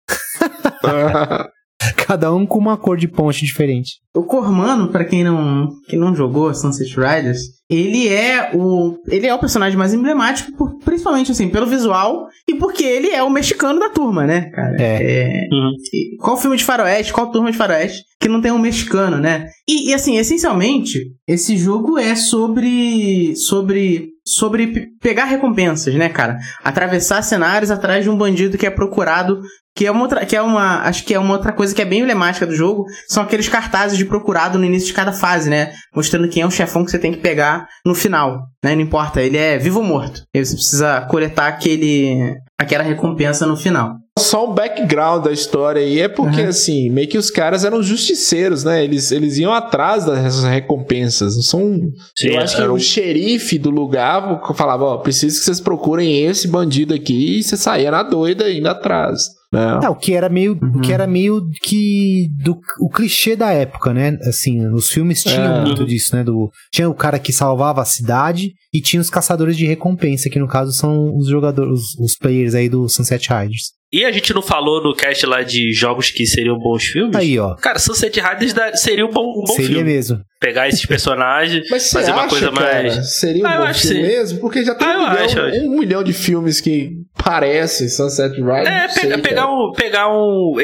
Cada 1.97 2.33
um 2.33 2.45
com 2.45 2.59
uma 2.59 2.77
cor 2.77 2.97
de 2.97 3.07
ponte 3.07 3.45
diferente. 3.45 3.93
O 4.15 4.23
Cormano, 4.23 4.89
pra 4.89 5.03
quem 5.05 5.23
não, 5.23 5.69
quem 5.87 5.97
não 5.97 6.15
jogou 6.15 6.53
Sunset 6.53 6.95
Riders, 6.95 7.39
ele 7.69 8.07
é 8.07 8.51
o 8.53 8.95
ele 9.07 9.25
é 9.25 9.33
o 9.33 9.39
personagem 9.39 9.77
mais 9.77 9.93
emblemático, 9.93 10.55
por- 10.55 10.77
principalmente 10.79 11.31
assim, 11.31 11.49
pelo 11.49 11.65
visual 11.65 12.27
e 12.47 12.53
porque 12.55 12.83
ele 12.83 13.09
é 13.09 13.23
o 13.23 13.29
mexicano 13.29 13.79
da 13.79 13.89
turma, 13.89 14.25
né, 14.27 14.49
cara? 14.51 14.75
É. 14.79 15.47
Uhum. 15.51 15.71
e 15.93 16.15
qual 16.17 16.37
filme 16.37 16.57
de 16.57 16.63
faroeste, 16.63 17.11
qual 17.13 17.31
turma 17.31 17.51
de 17.51 17.57
faroeste 17.57 18.03
que 18.19 18.29
não 18.29 18.39
tem 18.41 18.51
um 18.51 18.59
mexicano, 18.59 19.17
né? 19.17 19.47
E, 19.67 19.89
e, 19.89 19.93
assim, 19.93 20.17
essencialmente, 20.17 20.99
esse 21.27 21.57
jogo 21.57 21.97
é 21.97 22.15
sobre 22.15 23.35
sobre 23.35 24.12
sobre 24.25 24.67
pe- 24.67 24.87
pegar 25.01 25.25
recompensas, 25.25 25.93
né, 25.95 26.09
cara? 26.09 26.37
Atravessar 26.63 27.21
cenários 27.21 27.71
atrás 27.71 28.03
de 28.03 28.09
um 28.09 28.17
bandido 28.17 28.57
que 28.57 28.65
é 28.65 28.69
procurado 28.69 29.41
que 29.75 29.87
é 29.87 29.91
uma 29.91 30.01
outra, 30.03 30.23
que 30.23 30.35
é 30.35 30.41
uma, 30.41 30.81
acho 30.83 31.03
que 31.03 31.15
é 31.15 31.19
uma 31.19 31.33
outra 31.33 31.51
coisa 31.51 31.73
que 31.73 31.81
é 31.81 31.85
bem 31.85 32.01
emblemática 32.01 32.45
do 32.45 32.55
jogo, 32.55 32.85
são 33.07 33.23
aqueles 33.23 33.49
cartazes 33.49 33.97
de 33.97 34.05
procurado 34.05 34.59
no 34.59 34.65
início 34.65 34.89
de 34.89 34.93
cada 34.93 35.11
fase, 35.11 35.49
né? 35.49 35.73
Mostrando 35.95 36.29
quem 36.29 36.43
é 36.43 36.45
o 36.45 36.51
chefão 36.51 36.85
que 36.85 36.91
você 36.91 36.99
tem 36.99 37.11
que 37.11 37.17
pegar 37.17 37.67
no 37.83 37.95
final, 37.95 38.41
né? 38.63 38.75
Não 38.75 38.81
importa, 38.83 39.19
ele 39.19 39.35
é 39.35 39.57
vivo 39.57 39.79
ou 39.79 39.83
morto. 39.85 40.21
Aí 40.35 40.45
você 40.45 40.53
precisa 40.53 41.01
coletar 41.09 41.47
aquele 41.47 42.35
aquela 42.55 42.83
recompensa 42.83 43.47
no 43.47 43.57
final. 43.57 43.95
Só 44.33 44.49
um 44.49 44.53
background 44.55 45.23
da 45.25 45.31
história 45.31 45.79
aí 45.79 45.99
é 45.99 46.07
porque, 46.07 46.41
Uhum. 46.41 46.47
assim, 46.49 46.89
meio 46.89 47.07
que 47.07 47.19
os 47.19 47.29
caras 47.29 47.63
eram 47.63 47.83
justiceiros, 47.83 48.63
né? 48.63 48.83
Eles, 48.83 49.11
eles 49.11 49.37
iam 49.37 49.53
atrás 49.53 50.05
dessas 50.05 50.43
recompensas. 50.43 51.35
Não 51.35 51.43
são. 51.43 51.77
Sim, 52.17 52.29
eu 52.29 52.39
acho 52.39 52.55
que 52.55 52.61
era 52.63 52.71
o 52.71 52.75
um- 52.75 52.79
xerife 52.79 53.59
do 53.59 53.69
lugar 53.69 54.41
falava: 54.55 54.85
Ó, 54.85 54.97
preciso 54.97 55.37
que 55.37 55.45
vocês 55.45 55.59
procurem 55.59 56.25
esse 56.25 56.47
bandido 56.47 56.95
aqui. 56.95 57.37
E 57.37 57.43
você 57.43 57.55
saía 57.55 57.91
na 57.91 58.01
doida 58.01 58.51
indo 58.51 58.67
atrás. 58.67 59.21
Né? 59.51 59.81
É, 59.83 59.87
o 59.89 59.95
que 59.95 60.15
era 60.15 60.27
meio, 60.29 60.53
o 60.59 60.81
que 60.81 60.91
era 60.91 61.05
meio 61.05 61.47
que 61.61 62.27
do 62.43 62.57
o 62.79 62.89
clichê 62.89 63.35
da 63.35 63.51
época, 63.51 63.93
né? 63.93 64.17
Assim, 64.27 64.65
os 64.69 64.87
filmes 64.87 65.21
tinham 65.21 65.57
É. 65.57 65.61
muito 65.61 65.85
disso, 65.85 66.15
né? 66.15 66.23
Do, 66.23 66.49
tinha 66.71 66.89
o 66.89 66.95
cara 66.95 67.19
que 67.19 67.31
salvava 67.31 67.83
a 67.83 67.85
cidade 67.85 68.53
e 68.73 68.81
tinha 68.81 68.99
os 68.99 69.11
caçadores 69.11 69.55
de 69.55 69.67
recompensa, 69.67 70.27
que 70.27 70.39
no 70.39 70.47
caso 70.47 70.71
são 70.71 71.15
os 71.15 71.27
jogadores, 71.27 71.71
os, 71.71 71.99
os 71.99 72.15
players 72.17 72.55
aí 72.55 72.67
do 72.67 72.89
Sunset 72.89 73.29
Riders. 73.31 73.73
E 73.93 74.03
a 74.03 74.11
gente 74.11 74.33
não 74.33 74.41
falou 74.41 74.81
no 74.83 74.95
cast 74.95 75.23
lá 75.27 75.43
de 75.43 75.71
jogos 75.71 76.09
que 76.09 76.25
seriam 76.25 76.57
bons 76.57 76.83
filmes? 76.85 77.15
Aí, 77.15 77.37
ó. 77.37 77.53
Cara, 77.57 77.77
Sunset 77.77 78.19
Riders 78.19 78.53
seria 78.81 79.05
um 79.05 79.11
bom, 79.11 79.29
um 79.29 79.43
bom 79.45 79.53
seria 79.53 79.67
filme. 79.67 79.83
mesmo. 79.83 80.19
Pegar 80.39 80.67
esses 80.67 80.83
personagens, 80.87 81.67
Mas 81.69 81.91
fazer 81.91 82.11
acha, 82.11 82.19
uma 82.21 82.27
coisa 82.27 82.51
cara, 82.51 82.81
mais. 82.83 83.19
seria 83.19 83.43
um 83.43 83.47
Ah, 83.47 83.57
bom 83.67 83.73
filme 83.73 83.95
sim. 83.95 84.01
mesmo? 84.01 84.39
Porque 84.39 84.65
já 84.65 84.73
tem 84.73 84.87
Ah, 84.87 84.91
um, 84.97 85.09
milhão, 85.11 85.25
acho, 85.25 85.39
um 85.67 85.77
milhão 85.79 86.03
de 86.03 86.11
filmes 86.11 86.59
que 86.59 86.91
parecem 87.23 87.87
Sunset 87.87 88.33
Riders. 88.35 88.67
É, 88.67 88.81
não 88.83 88.89
sei, 88.89 89.03
pega- 89.03 89.21
pegar 89.21 89.41
cara. 89.43 89.53
um. 89.53 89.71
Pegar 89.73 90.09
um. 90.09 90.55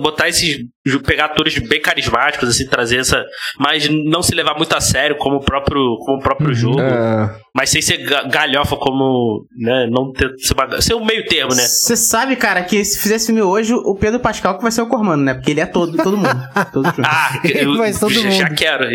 botar 0.00 0.28
esses. 0.28 0.60
Pegar 1.06 1.26
atores 1.26 1.58
bem 1.68 1.80
carismáticos, 1.80 2.48
assim, 2.48 2.66
trazer 2.66 2.98
essa. 3.00 3.22
Mas 3.58 3.88
não 3.88 4.22
se 4.22 4.34
levar 4.34 4.56
muito 4.56 4.74
a 4.74 4.80
sério 4.80 5.16
como 5.18 5.36
o 5.36 5.44
próprio, 5.44 5.78
como 6.06 6.18
o 6.18 6.22
próprio 6.22 6.54
jogo. 6.54 6.80
É. 6.80 7.34
Mas 7.54 7.68
sem 7.70 7.82
ser 7.82 7.98
ga- 7.98 8.22
galhofa 8.22 8.76
como. 8.76 9.44
Né, 9.58 9.86
não 9.90 10.10
ter. 10.12 10.32
Ser, 10.38 10.54
uma- 10.54 10.80
ser 10.80 10.94
um 10.94 11.04
meio 11.04 11.26
termo, 11.26 11.54
né? 11.54 11.62
Você 11.62 11.94
sabe, 11.96 12.34
cara, 12.36 12.62
que 12.62 12.82
se 12.84 12.98
fizesse 12.98 13.26
filme 13.26 13.42
hoje, 13.42 13.74
o 13.74 13.94
Pedro 13.94 14.20
Pascal 14.20 14.56
que 14.56 14.62
vai 14.62 14.72
ser 14.72 14.80
o 14.82 14.86
Cormano, 14.88 15.22
né? 15.22 15.34
Porque 15.34 15.50
ele 15.50 15.60
é 15.60 15.66
todo, 15.66 15.96
todo 15.98 16.16
mundo. 16.16 16.40
todo. 16.72 16.86
Ah, 17.04 17.40
eu 17.44 17.74
Mas 17.74 18.00
todo 18.00 18.12
já, 18.14 18.30
já 18.30 18.44
mundo. 18.46 18.56
quero. 18.56 18.86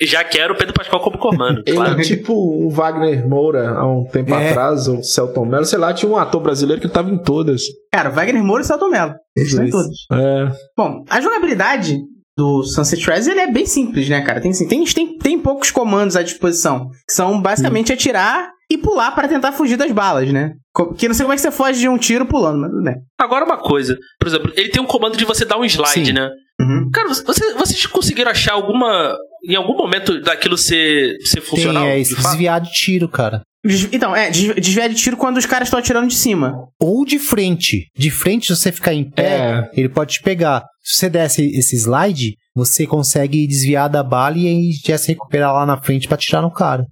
Já 0.00 0.22
quero 0.22 0.54
o 0.54 0.56
Pedro 0.56 0.74
Pascal 0.74 1.00
como 1.00 1.18
comando. 1.18 1.62
Ele 1.66 1.76
claro. 1.76 2.00
é 2.00 2.04
tipo 2.04 2.32
o 2.32 2.70
Wagner 2.70 3.28
Moura 3.28 3.70
há 3.70 3.84
um 3.86 4.04
tempo 4.04 4.32
É. 4.34 4.50
atrás, 4.50 4.86
ou 4.86 5.02
Celton 5.02 5.44
Mello, 5.44 5.64
sei 5.64 5.78
lá, 5.78 5.92
tinha 5.92 6.10
um 6.10 6.16
ator 6.16 6.40
brasileiro 6.40 6.80
que 6.80 6.88
tava 6.88 7.10
em 7.10 7.18
todas. 7.18 7.62
Cara, 7.92 8.10
Wagner 8.10 8.42
Moura 8.44 8.62
e 8.62 8.66
Celton 8.66 8.88
Mello. 8.90 9.14
Eles 9.36 9.50
estão 9.50 9.64
em 9.66 9.70
todos. 9.70 10.06
É. 10.12 10.48
Bom, 10.76 11.04
a 11.08 11.20
jogabilidade 11.20 11.98
do 12.36 12.62
Sunset 12.62 13.02
Riders 13.04 13.26
ele 13.26 13.40
é 13.40 13.50
bem 13.50 13.66
simples, 13.66 14.08
né, 14.08 14.20
cara? 14.22 14.40
Tem, 14.40 14.50
assim, 14.52 14.68
tem, 14.68 14.84
tem, 14.84 15.18
tem 15.18 15.38
poucos 15.38 15.70
comandos 15.70 16.14
à 16.16 16.22
disposição, 16.22 16.88
que 17.06 17.12
são 17.12 17.40
basicamente 17.40 17.92
atirar 17.92 18.50
e 18.70 18.78
pular 18.78 19.12
para 19.12 19.26
tentar 19.26 19.50
fugir 19.52 19.76
das 19.76 19.90
balas, 19.90 20.30
né? 20.32 20.52
Que 20.96 21.08
não 21.08 21.14
sei 21.14 21.24
como 21.24 21.32
é 21.32 21.36
que 21.36 21.42
você 21.42 21.50
foge 21.50 21.80
de 21.80 21.88
um 21.88 21.98
tiro 21.98 22.26
pulando, 22.26 22.60
mas 22.60 22.70
tudo 22.70 22.82
bem. 22.84 22.94
Agora 23.18 23.44
uma 23.44 23.56
coisa. 23.56 23.96
Por 24.20 24.28
exemplo, 24.28 24.52
ele 24.54 24.68
tem 24.68 24.80
um 24.80 24.86
comando 24.86 25.16
de 25.16 25.24
você 25.24 25.44
dar 25.44 25.58
um 25.58 25.64
slide, 25.64 26.06
Sim. 26.06 26.12
né? 26.12 26.30
Uhum. 26.60 26.90
Cara, 26.92 27.08
você- 27.08 27.54
vocês 27.54 27.86
conseguiram 27.86 28.30
achar 28.30 28.52
alguma. 28.52 29.16
Em 29.48 29.54
algum 29.56 29.76
momento 29.76 30.20
daquilo 30.20 30.56
ser, 30.58 31.16
ser 31.24 31.40
funcional? 31.40 31.84
Tem, 31.84 31.92
é, 32.00 32.02
de 32.02 32.14
desviar 32.14 32.60
de 32.60 32.70
tiro, 32.72 33.08
cara. 33.08 33.42
Então, 33.92 34.14
é, 34.14 34.30
des- 34.30 34.54
desviar 34.54 34.88
de 34.88 34.94
tiro 34.94 35.16
quando 35.16 35.36
os 35.36 35.44
caras 35.46 35.66
estão 35.68 35.78
atirando 35.80 36.06
de 36.08 36.14
cima. 36.14 36.54
Ou 36.80 37.04
de 37.04 37.18
frente. 37.18 37.88
De 37.96 38.10
frente, 38.10 38.46
se 38.46 38.56
você 38.56 38.70
ficar 38.72 38.94
em 38.94 39.10
pé, 39.10 39.36
É. 39.36 39.70
ele 39.74 39.88
pode 39.88 40.14
te 40.14 40.22
pegar. 40.22 40.64
Se 40.82 41.00
você 41.00 41.10
desce 41.10 41.42
esse 41.58 41.76
slide, 41.76 42.34
você 42.54 42.86
consegue 42.86 43.46
desviar 43.46 43.88
da 43.90 44.02
bala 44.02 44.38
e 44.38 44.46
aí 44.46 44.70
já 44.84 44.96
se 44.96 45.08
recuperar 45.08 45.52
lá 45.52 45.66
na 45.66 45.76
frente 45.80 46.06
pra 46.08 46.16
tirar 46.16 46.40
no 46.42 46.52
cara. 46.52 46.84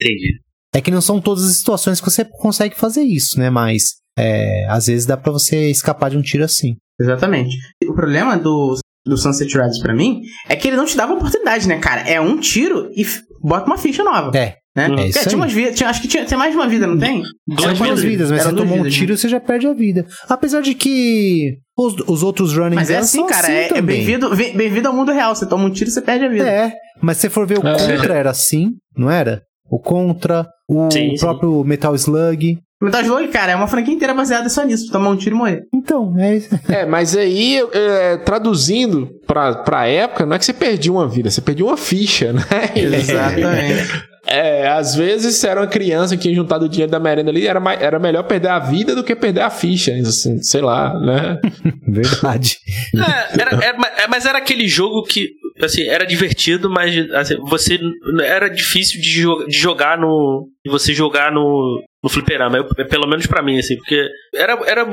Entendi. 0.00 0.40
É 0.74 0.80
que 0.80 0.90
não 0.90 1.00
são 1.00 1.20
todas 1.20 1.44
as 1.44 1.56
situações 1.56 2.00
que 2.00 2.10
você 2.10 2.24
consegue 2.24 2.74
fazer 2.76 3.02
isso, 3.02 3.38
né? 3.38 3.50
Mas 3.50 3.96
é, 4.18 4.66
às 4.68 4.86
vezes 4.86 5.06
dá 5.06 5.16
pra 5.16 5.32
você 5.32 5.70
escapar 5.70 6.10
de 6.10 6.16
um 6.16 6.22
tiro 6.22 6.44
assim. 6.44 6.76
Exatamente. 7.00 7.56
O 7.88 7.94
problema 7.94 8.36
do, 8.36 8.76
do 9.04 9.16
Sunset 9.16 9.52
Riders 9.52 9.80
pra 9.80 9.94
mim 9.94 10.22
é 10.48 10.56
que 10.56 10.68
ele 10.68 10.76
não 10.76 10.84
te 10.86 10.96
dava 10.96 11.12
oportunidade, 11.14 11.68
né, 11.68 11.78
cara? 11.78 12.00
É 12.08 12.20
um 12.20 12.38
tiro 12.38 12.90
e 12.96 13.04
bota 13.42 13.66
uma 13.66 13.78
ficha 13.78 14.02
nova. 14.02 14.36
É, 14.36 14.56
Né? 14.76 14.88
é 14.98 15.06
isso 15.08 15.20
tinha 15.20 15.28
aí. 15.30 15.34
umas 15.36 15.52
vidas, 15.52 15.74
tinha- 15.76 15.88
acho 15.88 16.02
que 16.02 16.08
tinha, 16.08 16.24
tem 16.24 16.36
mais 16.36 16.50
de 16.50 16.56
uma 16.56 16.66
vida, 16.68 16.86
não 16.86 16.98
tem? 16.98 17.22
Duas 17.46 17.60
São 17.60 17.74
duas 17.74 18.00
vidas. 18.00 18.02
vidas, 18.02 18.30
mas 18.32 18.42
você 18.42 18.52
tomou 18.54 18.78
um 18.78 18.88
tiro, 18.88 19.16
você 19.16 19.28
já 19.28 19.38
perde 19.38 19.66
a 19.68 19.72
vida. 19.72 20.04
Apesar 20.28 20.60
de 20.62 20.74
que 20.74 21.58
os, 21.78 21.94
os 22.08 22.22
outros 22.24 22.56
running 22.56 22.74
Mas 22.74 22.90
é 22.90 22.96
assim, 22.98 23.18
são 23.18 23.26
cara. 23.28 23.46
assim 23.46 23.52
é 23.74 23.78
é 23.78 23.82
bem-vindo 23.82 24.34
bem- 24.34 24.56
bem-vindo 24.56 24.88
ao 24.88 24.94
mundo 24.94 25.12
real. 25.12 25.34
Você 25.34 25.46
toma 25.46 25.64
um 25.64 25.70
tiro, 25.70 25.90
você 25.90 26.00
perde 26.02 26.24
a 26.24 26.28
vida. 26.28 26.48
É, 26.48 26.72
mas 27.00 27.16
se 27.18 27.22
você 27.22 27.30
for 27.30 27.46
ver 27.46 27.58
o 27.58 27.66
É. 27.68 27.72
Contra 27.72 28.14
era 28.14 28.30
assim, 28.30 28.70
não 28.96 29.10
era? 29.10 29.42
O 29.70 29.78
Contra, 29.78 30.46
o 30.68 30.90
Sim, 30.90 31.10
sim. 31.10 31.16
próprio 31.20 31.62
Metal 31.64 31.94
Slug. 31.94 32.58
Metal 32.82 33.00
Slug, 33.02 33.28
cara, 33.28 33.52
é 33.52 33.56
uma 33.56 33.66
franquia 33.68 33.94
inteira 33.94 34.12
baseada 34.12 34.48
só 34.48 34.62
nisso. 34.64 34.90
Tomar 34.92 35.08
um 35.10 35.16
tiro 35.16 35.34
e 35.36 35.38
morrer. 35.38 35.62
Então, 35.72 36.14
é 36.18 36.36
isso. 36.36 36.48
É, 36.68 36.84
mas 36.84 37.16
aí, 37.16 37.62
é, 37.72 38.16
traduzindo 38.18 39.08
pra, 39.26 39.54
pra 39.54 39.86
época, 39.86 40.26
não 40.26 40.34
é 40.34 40.38
que 40.38 40.44
você 40.44 40.52
perdia 40.52 40.92
uma 40.92 41.08
vida, 41.08 41.30
você 41.30 41.40
perdia 41.40 41.64
uma 41.64 41.76
ficha, 41.76 42.32
né? 42.32 42.42
Exatamente. 42.74 44.04
É, 44.26 44.66
às 44.68 44.94
vezes 44.94 45.36
você 45.36 45.48
era 45.48 45.60
uma 45.60 45.66
criança 45.66 46.16
que 46.16 46.22
tinha 46.22 46.34
juntado 46.34 46.64
o 46.64 46.68
dinheiro 46.68 46.90
da 46.90 46.98
merenda 46.98 47.30
ali, 47.30 47.46
era, 47.46 47.60
mai- 47.60 47.78
era 47.80 47.98
melhor 47.98 48.22
perder 48.24 48.48
a 48.48 48.58
vida 48.58 48.94
do 48.94 49.04
que 49.04 49.14
perder 49.14 49.42
a 49.42 49.50
ficha, 49.50 49.92
assim, 49.94 50.42
sei 50.42 50.60
lá, 50.62 50.98
né? 50.98 51.38
Verdade. 51.86 52.56
É, 52.96 53.40
era- 53.40 53.64
era- 53.64 53.78
ma- 53.78 53.90
é, 53.98 54.06
mas 54.08 54.24
era 54.26 54.38
aquele 54.38 54.66
jogo 54.66 55.02
que, 55.02 55.28
assim, 55.62 55.82
era 55.88 56.06
divertido, 56.06 56.70
mas 56.70 56.94
assim, 57.12 57.36
você 57.48 57.78
era 58.22 58.48
difícil 58.48 59.00
de, 59.00 59.10
jo- 59.20 59.46
de 59.46 59.56
jogar 59.56 59.98
no. 59.98 60.48
de 60.64 60.70
você 60.70 60.92
jogar 60.94 61.30
no, 61.30 61.82
no 62.04 62.10
fliperama. 62.10 62.58
Eu- 62.58 62.68
pelo 62.86 63.08
menos 63.08 63.26
pra 63.26 63.42
mim, 63.42 63.58
assim, 63.58 63.76
porque 63.78 64.06
era, 64.34 64.52
era. 64.66 64.86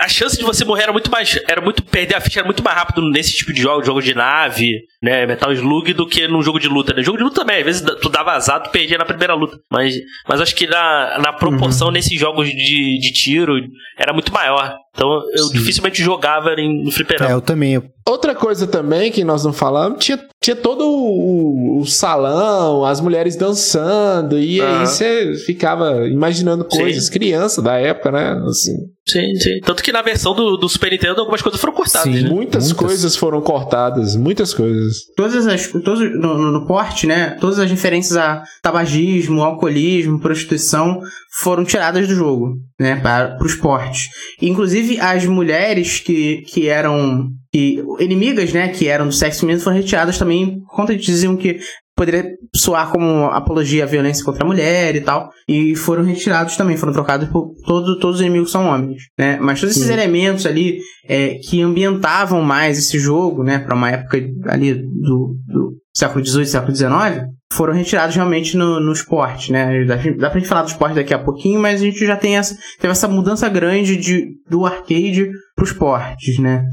A 0.00 0.08
chance 0.08 0.36
de 0.38 0.42
você 0.42 0.64
morrer 0.64 0.84
era 0.84 0.92
muito 0.92 1.10
mais. 1.10 1.38
Era 1.46 1.60
muito. 1.60 1.82
Perder 1.84 2.16
a 2.16 2.20
ficha 2.20 2.40
era 2.40 2.46
muito 2.46 2.64
mais 2.64 2.76
rápido 2.76 3.02
nesse 3.10 3.36
tipo 3.36 3.52
de 3.52 3.60
jogo, 3.60 3.84
jogo 3.84 4.00
de 4.00 4.14
nave, 4.14 4.80
né? 5.02 5.26
Metal 5.26 5.52
Slug, 5.52 5.92
do 5.92 6.06
que 6.08 6.26
num 6.26 6.42
jogo 6.42 6.58
de 6.58 6.66
luta, 6.68 6.94
né? 6.94 7.02
Jogo 7.02 7.18
de 7.18 7.24
luta 7.24 7.40
também, 7.42 7.58
às 7.58 7.64
vezes 7.64 7.82
tu 8.00 8.08
dava 8.08 8.32
azar, 8.32 8.62
tu 8.62 8.70
perdia 8.70 8.96
na 8.96 9.04
primeira 9.04 9.34
luta. 9.34 9.58
Mas, 9.70 9.94
mas 10.26 10.40
acho 10.40 10.56
que 10.56 10.66
na, 10.66 11.18
na 11.18 11.32
proporção 11.34 11.90
nesses 11.90 12.18
jogos 12.18 12.48
de, 12.48 12.98
de 12.98 13.12
tiro 13.12 13.54
era 13.98 14.12
muito 14.14 14.32
maior. 14.32 14.74
Então 15.00 15.22
eu 15.34 15.44
Sim. 15.44 15.52
dificilmente 15.54 16.02
jogava 16.02 16.50
em, 16.58 16.82
no 16.82 16.90
É, 16.90 16.92
fliperama. 16.92 17.30
eu 17.30 17.40
também. 17.40 17.72
eu- 17.72 17.84
Outra 18.06 18.34
coisa 18.34 18.66
também 18.66 19.12
que 19.12 19.22
nós 19.22 19.44
não 19.44 19.52
falamos, 19.52 20.04
tinha, 20.04 20.18
tinha 20.42 20.56
todo 20.56 20.84
o, 20.84 21.80
o 21.80 21.86
salão, 21.86 22.84
as 22.84 23.00
mulheres 23.00 23.36
dançando, 23.36 24.38
e 24.38 24.60
aí 24.60 24.80
você 24.86 25.34
ficava 25.46 26.08
imaginando 26.08 26.66
Sim. 26.68 26.78
coisas, 26.80 27.08
criança 27.08 27.62
da 27.62 27.74
época, 27.76 28.10
né? 28.10 28.42
Assim, 28.48 28.72
Sim, 29.06 29.34
sim. 29.36 29.60
Tanto 29.64 29.82
que 29.82 29.92
na 29.92 30.02
versão 30.02 30.34
do, 30.34 30.56
do 30.56 30.68
Super 30.68 30.90
Nintendo 30.92 31.20
algumas 31.20 31.42
coisas 31.42 31.60
foram 31.60 31.72
cortadas, 31.74 32.12
Sim. 32.14 32.22
né? 32.22 32.28
muitas, 32.28 32.64
Muitas. 32.64 32.72
coisas 32.86 33.16
foram 33.16 33.40
cortadas, 33.40 34.16
muitas 34.16 34.52
coisas. 34.54 34.96
Todas 35.16 35.46
as. 35.46 35.66
Todos, 35.68 36.00
no, 36.00 36.38
no, 36.38 36.52
no 36.52 36.66
porte, 36.66 37.06
né? 37.06 37.36
Todas 37.40 37.58
as 37.58 37.70
referências 37.70 38.16
a 38.16 38.42
tabagismo, 38.62 39.42
alcoolismo, 39.42 40.20
prostituição 40.20 41.00
foram 41.40 41.64
tiradas 41.64 42.08
do 42.08 42.14
jogo, 42.14 42.54
né? 42.78 42.96
Para, 43.00 43.36
os 43.42 43.54
portes. 43.56 44.02
Inclusive, 44.40 44.89
as 44.98 45.26
mulheres 45.26 46.00
que, 46.00 46.42
que 46.42 46.68
eram. 46.68 47.30
Que, 47.52 47.82
inimigas, 47.98 48.52
né? 48.52 48.68
Que 48.68 48.88
eram 48.88 49.08
do 49.08 49.14
sexo 49.14 49.40
feminino 49.40 49.62
foram 49.62 49.76
retiradas 49.76 50.18
também 50.18 50.60
por 50.60 50.74
conta 50.74 50.94
de 50.96 51.04
diziam 51.04 51.36
que 51.36 51.58
poderia 52.00 52.24
soar 52.56 52.90
como 52.90 53.26
apologia 53.26 53.84
à 53.84 53.86
violência 53.86 54.24
contra 54.24 54.42
a 54.42 54.46
mulher 54.46 54.96
e 54.96 55.02
tal. 55.02 55.30
E 55.46 55.76
foram 55.76 56.02
retirados 56.02 56.56
também, 56.56 56.78
foram 56.78 56.94
trocados 56.94 57.28
por. 57.28 57.54
Todos, 57.66 57.98
todos 58.00 58.16
os 58.16 58.22
inimigos 58.22 58.50
são 58.50 58.66
homens, 58.66 59.02
né? 59.18 59.38
Mas 59.38 59.60
todos 59.60 59.76
esses 59.76 59.86
Sim. 59.86 59.92
elementos 59.92 60.46
ali 60.46 60.78
é, 61.06 61.34
que 61.34 61.60
ambientavam 61.60 62.40
mais 62.40 62.78
esse 62.78 62.98
jogo, 62.98 63.44
né? 63.44 63.58
Para 63.58 63.74
uma 63.74 63.90
época 63.90 64.16
ali 64.46 64.74
do, 64.74 65.36
do 65.46 65.76
século 65.94 66.24
XVIII, 66.24 66.46
século 66.46 66.74
XIX, 66.74 67.26
foram 67.52 67.74
retirados 67.74 68.16
realmente 68.16 68.56
no, 68.56 68.80
no 68.80 68.92
esporte, 68.92 69.52
né? 69.52 69.84
Dá, 69.84 69.96
dá 69.96 70.30
pra 70.30 70.38
gente 70.38 70.48
falar 70.48 70.62
do 70.62 70.68
esporte 70.68 70.94
daqui 70.94 71.12
a 71.12 71.18
pouquinho, 71.18 71.60
mas 71.60 71.82
a 71.82 71.84
gente 71.84 72.06
já 72.06 72.16
tem 72.16 72.38
essa, 72.38 72.56
teve 72.80 72.92
essa 72.92 73.08
mudança 73.08 73.46
grande 73.46 73.98
de, 73.98 74.28
do 74.48 74.64
arcade 74.64 75.30
pro 75.54 75.66
esportes, 75.66 76.38
né? 76.38 76.64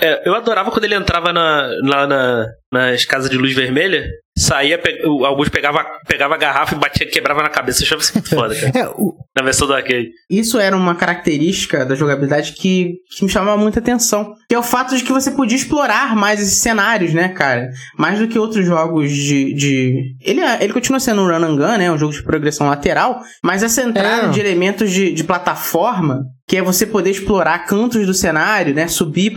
É, 0.00 0.28
eu 0.28 0.34
adorava 0.34 0.70
quando 0.70 0.84
ele 0.84 0.94
entrava 0.94 1.32
na, 1.32 1.68
lá 1.84 2.06
na, 2.06 2.46
nas 2.72 3.04
casas 3.04 3.30
de 3.30 3.36
luz 3.36 3.54
vermelha, 3.54 4.06
saía, 4.36 4.78
pe... 4.78 5.02
o 5.06 5.24
Augusto 5.24 5.50
pegava, 5.50 5.84
pegava 6.06 6.34
a 6.34 6.38
garrafa 6.38 6.74
e 6.74 6.78
batia, 6.78 7.06
quebrava 7.08 7.42
na 7.42 7.48
cabeça. 7.48 7.80
Eu 7.82 7.86
achava 7.86 8.02
isso 8.02 8.12
muito 8.14 8.28
foda, 8.30 8.54
cara. 8.54 8.72
É, 8.76 8.88
o- 8.88 9.14
na 9.36 9.42
versão 9.42 9.66
do 9.66 9.74
arcade. 9.74 10.10
Isso 10.30 10.58
era 10.58 10.74
uma 10.76 10.94
característica 10.94 11.84
da 11.84 11.94
jogabilidade 11.94 12.52
que, 12.52 12.94
que 13.16 13.24
me 13.24 13.30
chamava 13.30 13.56
muita 13.58 13.80
atenção. 13.80 14.34
Que 14.48 14.54
é 14.54 14.58
o 14.58 14.62
fato 14.62 14.96
de 14.96 15.02
que 15.04 15.12
você 15.12 15.30
podia 15.30 15.56
explorar 15.56 16.16
mais 16.16 16.40
esses 16.40 16.58
cenários, 16.58 17.12
né, 17.12 17.28
cara? 17.28 17.68
Mais 17.98 18.18
do 18.18 18.28
que 18.28 18.38
outros 18.38 18.64
jogos 18.64 19.10
de. 19.10 19.52
de... 19.54 20.16
Ele, 20.22 20.40
é- 20.40 20.62
ele 20.64 20.72
continua 20.72 21.00
sendo 21.00 21.20
um 21.22 21.26
run 21.26 21.44
and 21.44 21.56
gun, 21.56 21.78
né? 21.78 21.90
Um 21.92 21.98
jogo 21.98 22.12
de 22.12 22.22
progressão 22.22 22.66
lateral. 22.68 23.20
Mas 23.42 23.62
essa 23.62 23.82
entrada 23.82 24.26
É. 24.26 24.30
de 24.30 24.40
elementos 24.40 24.90
de, 24.90 25.12
de 25.12 25.24
plataforma. 25.24 26.22
Que 26.48 26.58
é 26.58 26.62
você 26.62 26.86
poder 26.86 27.10
explorar 27.10 27.58
cantos 27.66 28.06
do 28.06 28.14
cenário, 28.14 28.72
né? 28.72 28.86
Subir, 28.86 29.32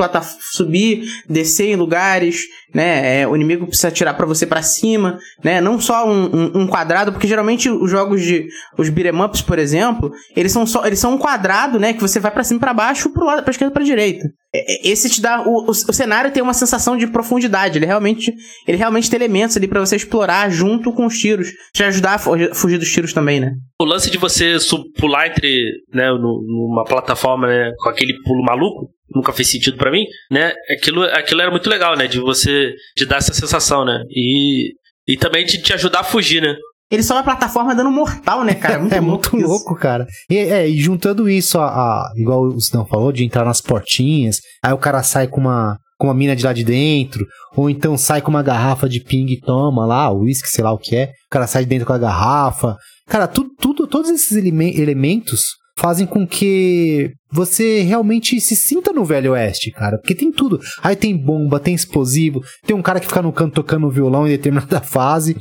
subir, 0.54 1.04
descer 1.28 1.69
em 1.72 1.76
lugares, 1.76 2.41
né? 2.74 3.22
É, 3.22 3.28
o 3.28 3.36
inimigo 3.36 3.65
precisa 3.65 3.88
atirar 3.88 4.15
pra 4.15 4.28
você 4.28 4.45
pra 4.45 4.62
cima, 4.62 5.17
né? 5.43 5.60
Não 5.60 5.80
só 5.82 6.08
um, 6.08 6.26
um- 6.26 6.52
um 6.62 6.67
quadrado, 6.67 7.12
porque 7.12 7.28
geralmente 7.28 7.67
os 7.69 7.89
jogos 7.89 8.22
de. 8.22 8.45
Os 8.78 8.89
beat'em 8.89 9.22
ups, 9.24 9.41
por 9.41 9.58
exemplo, 9.58 10.12
eles 10.36 10.52
são 10.52 10.67
só 10.67 10.86
eles 10.86 11.00
são 11.00 11.15
um 11.15 11.17
quadrado, 11.17 11.80
né, 11.80 11.93
que 11.93 12.02
você 12.02 12.19
vai 12.19 12.30
pra 12.32 12.43
cima 12.43 12.60
pra 12.60 12.74
baixo, 12.76 13.10
pro 13.12 13.26
lado, 13.26 13.41
pra 13.41 13.52
esquerda 13.52 13.74
pra 13.74 13.84
direita. 13.84 14.30
É- 14.53 14.88
é- 14.88 14.91
Esse 14.91 15.09
te 15.09 15.21
dá 15.21 15.41
o, 15.47 15.65
o, 15.65 15.69
o 15.69 15.73
cenário 15.73 16.31
tem 16.31 16.41
uma 16.41 16.53
sensação 16.53 16.97
de 16.97 17.05
profundidade, 17.07 17.77
ele 17.77 17.85
realmente 17.85 18.33
ele 18.67 18.77
realmente 18.77 19.09
tem 19.09 19.17
elementos 19.17 19.55
ali 19.55 19.67
pra 19.67 19.79
você 19.79 19.95
explorar 19.95 20.49
junto 20.49 20.91
com 20.93 21.05
os 21.05 21.17
tiros, 21.17 21.49
te 21.73 21.83
ajudar 21.83 22.15
a 22.15 22.17
fu- 22.19 22.31
fugir 22.55 22.77
dos 22.79 22.91
tiros 22.91 23.13
também, 23.13 23.39
né? 23.39 23.51
O 23.79 23.85
lance 23.85 24.09
de 24.09 24.17
você 24.17 24.57
pular 24.97 25.27
entre, 25.27 25.71
né, 25.93 26.09
numa 26.12 26.83
plataforma, 26.83 27.47
né, 27.47 27.71
com 27.79 27.89
aquele 27.89 28.13
pulo 28.23 28.43
maluco, 28.43 28.89
nunca 29.13 29.31
fez 29.31 29.51
sentido 29.51 29.77
pra 29.77 29.91
mim, 29.91 30.05
né? 30.31 30.51
Aquilo, 30.77 31.03
aquilo 31.03 31.41
era 31.41 31.51
muito 31.51 31.69
legal, 31.69 31.95
né, 31.95 32.07
de 32.07 32.19
você 32.19 32.73
de 32.97 33.05
dar 33.05 33.17
essa 33.17 33.33
sensação, 33.33 33.85
né? 33.85 34.01
E 34.09 34.73
e 35.07 35.17
também 35.17 35.43
de 35.43 35.59
te 35.59 35.73
ajudar 35.73 36.01
a 36.01 36.03
fugir, 36.03 36.39
né? 36.39 36.55
Ele 36.91 37.04
sobe 37.04 37.19
a 37.19 37.23
plataforma 37.23 37.75
dando 37.75 37.91
mortal, 37.91 38.43
né, 38.43 38.54
cara? 38.56 38.80
Muito 38.80 38.93
é 38.95 38.99
muito 38.99 39.38
isso. 39.38 39.47
louco, 39.47 39.75
cara. 39.75 40.08
E, 40.30 40.38
é, 40.38 40.67
e 40.67 40.78
juntando 40.80 41.30
isso 41.30 41.60
a, 41.60 41.67
a- 41.67 42.13
igual 42.15 42.43
o 42.43 42.60
Sidão 42.60 42.86
falou, 42.86 43.12
de 43.12 43.23
entrar 43.23 43.45
nas 43.45 43.62
portinhas, 43.62 44.39
aí 44.63 44.73
o 44.73 44.78
cara 44.78 45.04
sai 45.04 45.28
com 45.28 45.39
uma, 45.41 45.78
com 45.99 46.08
uma 46.08 46.13
mina 46.13 46.36
de 46.36 46.43
lá 46.43 46.52
de 46.52 46.63
dentro, 46.63 47.23
ou 47.56 47.69
então 47.69 47.95
sai 47.97 48.21
com 48.21 48.30
uma 48.32 48.41
garrafa 48.41 48.89
de 48.89 48.99
ping 48.99 49.28
e 49.32 49.39
toma 49.39 49.86
lá, 49.86 50.12
uísque, 50.12 50.47
sei 50.49 50.63
lá 50.63 50.71
o 50.71 50.78
que 50.80 50.95
é, 50.95 51.06
o 51.06 51.30
cara 51.30 51.45
sai 51.45 51.63
de 51.63 51.69
dentro 51.69 51.86
com 51.86 51.93
a 51.93 51.97
garrafa. 51.99 52.75
Cara, 53.08 53.28
tudo, 53.28 53.49
tudo 53.60 53.86
todos 53.88 54.10
esses 54.10 54.32
eleme- 54.36 54.75
elementos 54.80 55.43
fazem 55.80 56.06
com 56.06 56.28
que 56.28 57.12
você 57.32 57.82
realmente 57.82 58.39
se 58.42 58.56
sinta 58.56 58.92
no 58.92 59.06
Velho 59.06 59.32
Oeste, 59.32 59.72
cara. 59.72 59.98
Porque 59.98 60.13
tem 60.13 60.32
tudo. 60.32 60.60
Aí 60.84 60.96
tem 60.96 61.15
bomba, 61.15 61.60
tem 61.60 61.74
explosivo, 61.74 62.44
tem 62.65 62.76
um 62.76 62.82
cara 62.82 63.00
que 63.00 63.08
fica 63.08 63.22
no 63.22 63.32
canto 63.32 63.56
tocando 63.56 63.89
violão 63.89 64.28
em 64.28 64.32
determinada 64.32 64.82
fase. 64.84 65.38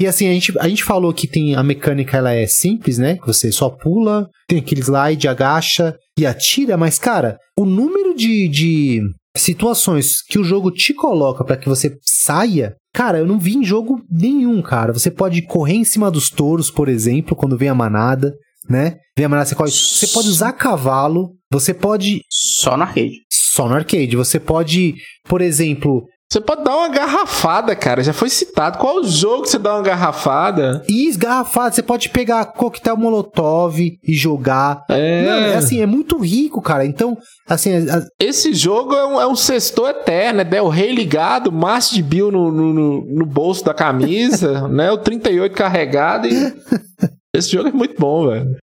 E 0.00 0.06
assim, 0.06 0.26
a 0.26 0.32
gente, 0.32 0.58
a 0.58 0.68
gente 0.68 0.82
falou 0.82 1.12
que 1.12 1.28
tem 1.28 1.54
a 1.54 1.62
mecânica, 1.62 2.16
ela 2.16 2.32
é 2.32 2.46
simples, 2.46 2.96
né? 2.96 3.16
Que 3.16 3.26
você 3.26 3.52
só 3.52 3.68
pula, 3.68 4.26
tem 4.48 4.58
aquele 4.58 4.80
slide, 4.80 5.28
agacha 5.28 5.94
e 6.18 6.24
atira, 6.24 6.76
mas, 6.78 6.98
cara, 6.98 7.36
o 7.58 7.66
número 7.66 8.14
de, 8.14 8.48
de 8.48 9.02
situações 9.36 10.22
que 10.22 10.38
o 10.38 10.44
jogo 10.44 10.70
te 10.70 10.94
coloca 10.94 11.44
pra 11.44 11.56
que 11.58 11.68
você 11.68 11.94
saia, 12.02 12.74
cara, 12.94 13.18
eu 13.18 13.26
não 13.26 13.38
vi 13.38 13.56
em 13.56 13.64
jogo 13.64 14.00
nenhum, 14.10 14.62
cara. 14.62 14.92
Você 14.94 15.10
pode 15.10 15.42
correr 15.42 15.74
em 15.74 15.84
cima 15.84 16.10
dos 16.10 16.30
touros, 16.30 16.70
por 16.70 16.88
exemplo, 16.88 17.36
quando 17.36 17.58
vem 17.58 17.68
a 17.68 17.74
manada, 17.74 18.32
né? 18.68 18.96
Vem 19.16 19.26
a 19.26 19.28
manada, 19.28 19.48
você, 19.48 19.54
pode, 19.54 19.72
você 19.72 20.06
pode 20.08 20.28
usar 20.28 20.52
cavalo, 20.52 21.30
você 21.50 21.72
pode. 21.74 22.20
Só 22.30 22.76
no 22.76 22.84
arcade. 22.84 23.16
Só 23.30 23.68
no 23.68 23.74
arcade, 23.74 24.16
você 24.16 24.40
pode, 24.40 24.94
por 25.28 25.40
exemplo, 25.42 26.04
Você 26.32 26.40
pode 26.40 26.64
dar 26.64 26.74
uma 26.78 26.88
garrafada, 26.88 27.76
cara. 27.76 28.02
Já 28.02 28.14
foi 28.14 28.30
citado. 28.30 28.78
Qual 28.78 29.04
jogo 29.04 29.42
que 29.42 29.50
você 29.50 29.58
dá 29.58 29.74
uma 29.74 29.82
garrafada? 29.82 30.82
E 30.88 31.06
esgarrafado, 31.06 31.74
você 31.74 31.82
pode 31.82 32.08
pegar 32.08 32.46
coquetel 32.46 32.96
molotov 32.96 33.78
e 33.78 34.14
jogar. 34.14 34.82
É. 34.88 35.26
Mano, 35.26 35.46
é 35.48 35.56
assim, 35.56 35.82
é 35.82 35.84
muito 35.86 36.16
rico, 36.16 36.62
cara. 36.62 36.86
Então, 36.86 37.18
assim, 37.46 37.86
a- 37.86 38.02
Esse 38.18 38.54
jogo 38.54 38.94
é 38.94 39.06
um, 39.06 39.20
é 39.20 39.26
um 39.26 39.36
sextor 39.36 39.90
eterno, 39.90 40.40
é 40.40 40.44
Del 40.44 40.68
Rey 40.70 40.94
ligado, 40.94 41.52
maço 41.52 41.94
de 41.94 42.02
Bill 42.02 42.32
no, 42.32 42.50
no, 42.50 42.72
no- 42.72 43.04
no 43.14 43.26
bolso 43.26 43.62
da 43.62 43.74
camisa, 43.74 44.66
né? 44.72 44.90
O 44.90 44.96
38 44.96 45.54
carregado 45.54 46.26
e. 46.28 46.32
Esse 47.34 47.50
jogo 47.52 47.68
é 47.68 47.72
muito 47.72 47.94
bom, 47.98 48.28
velho. 48.28 48.56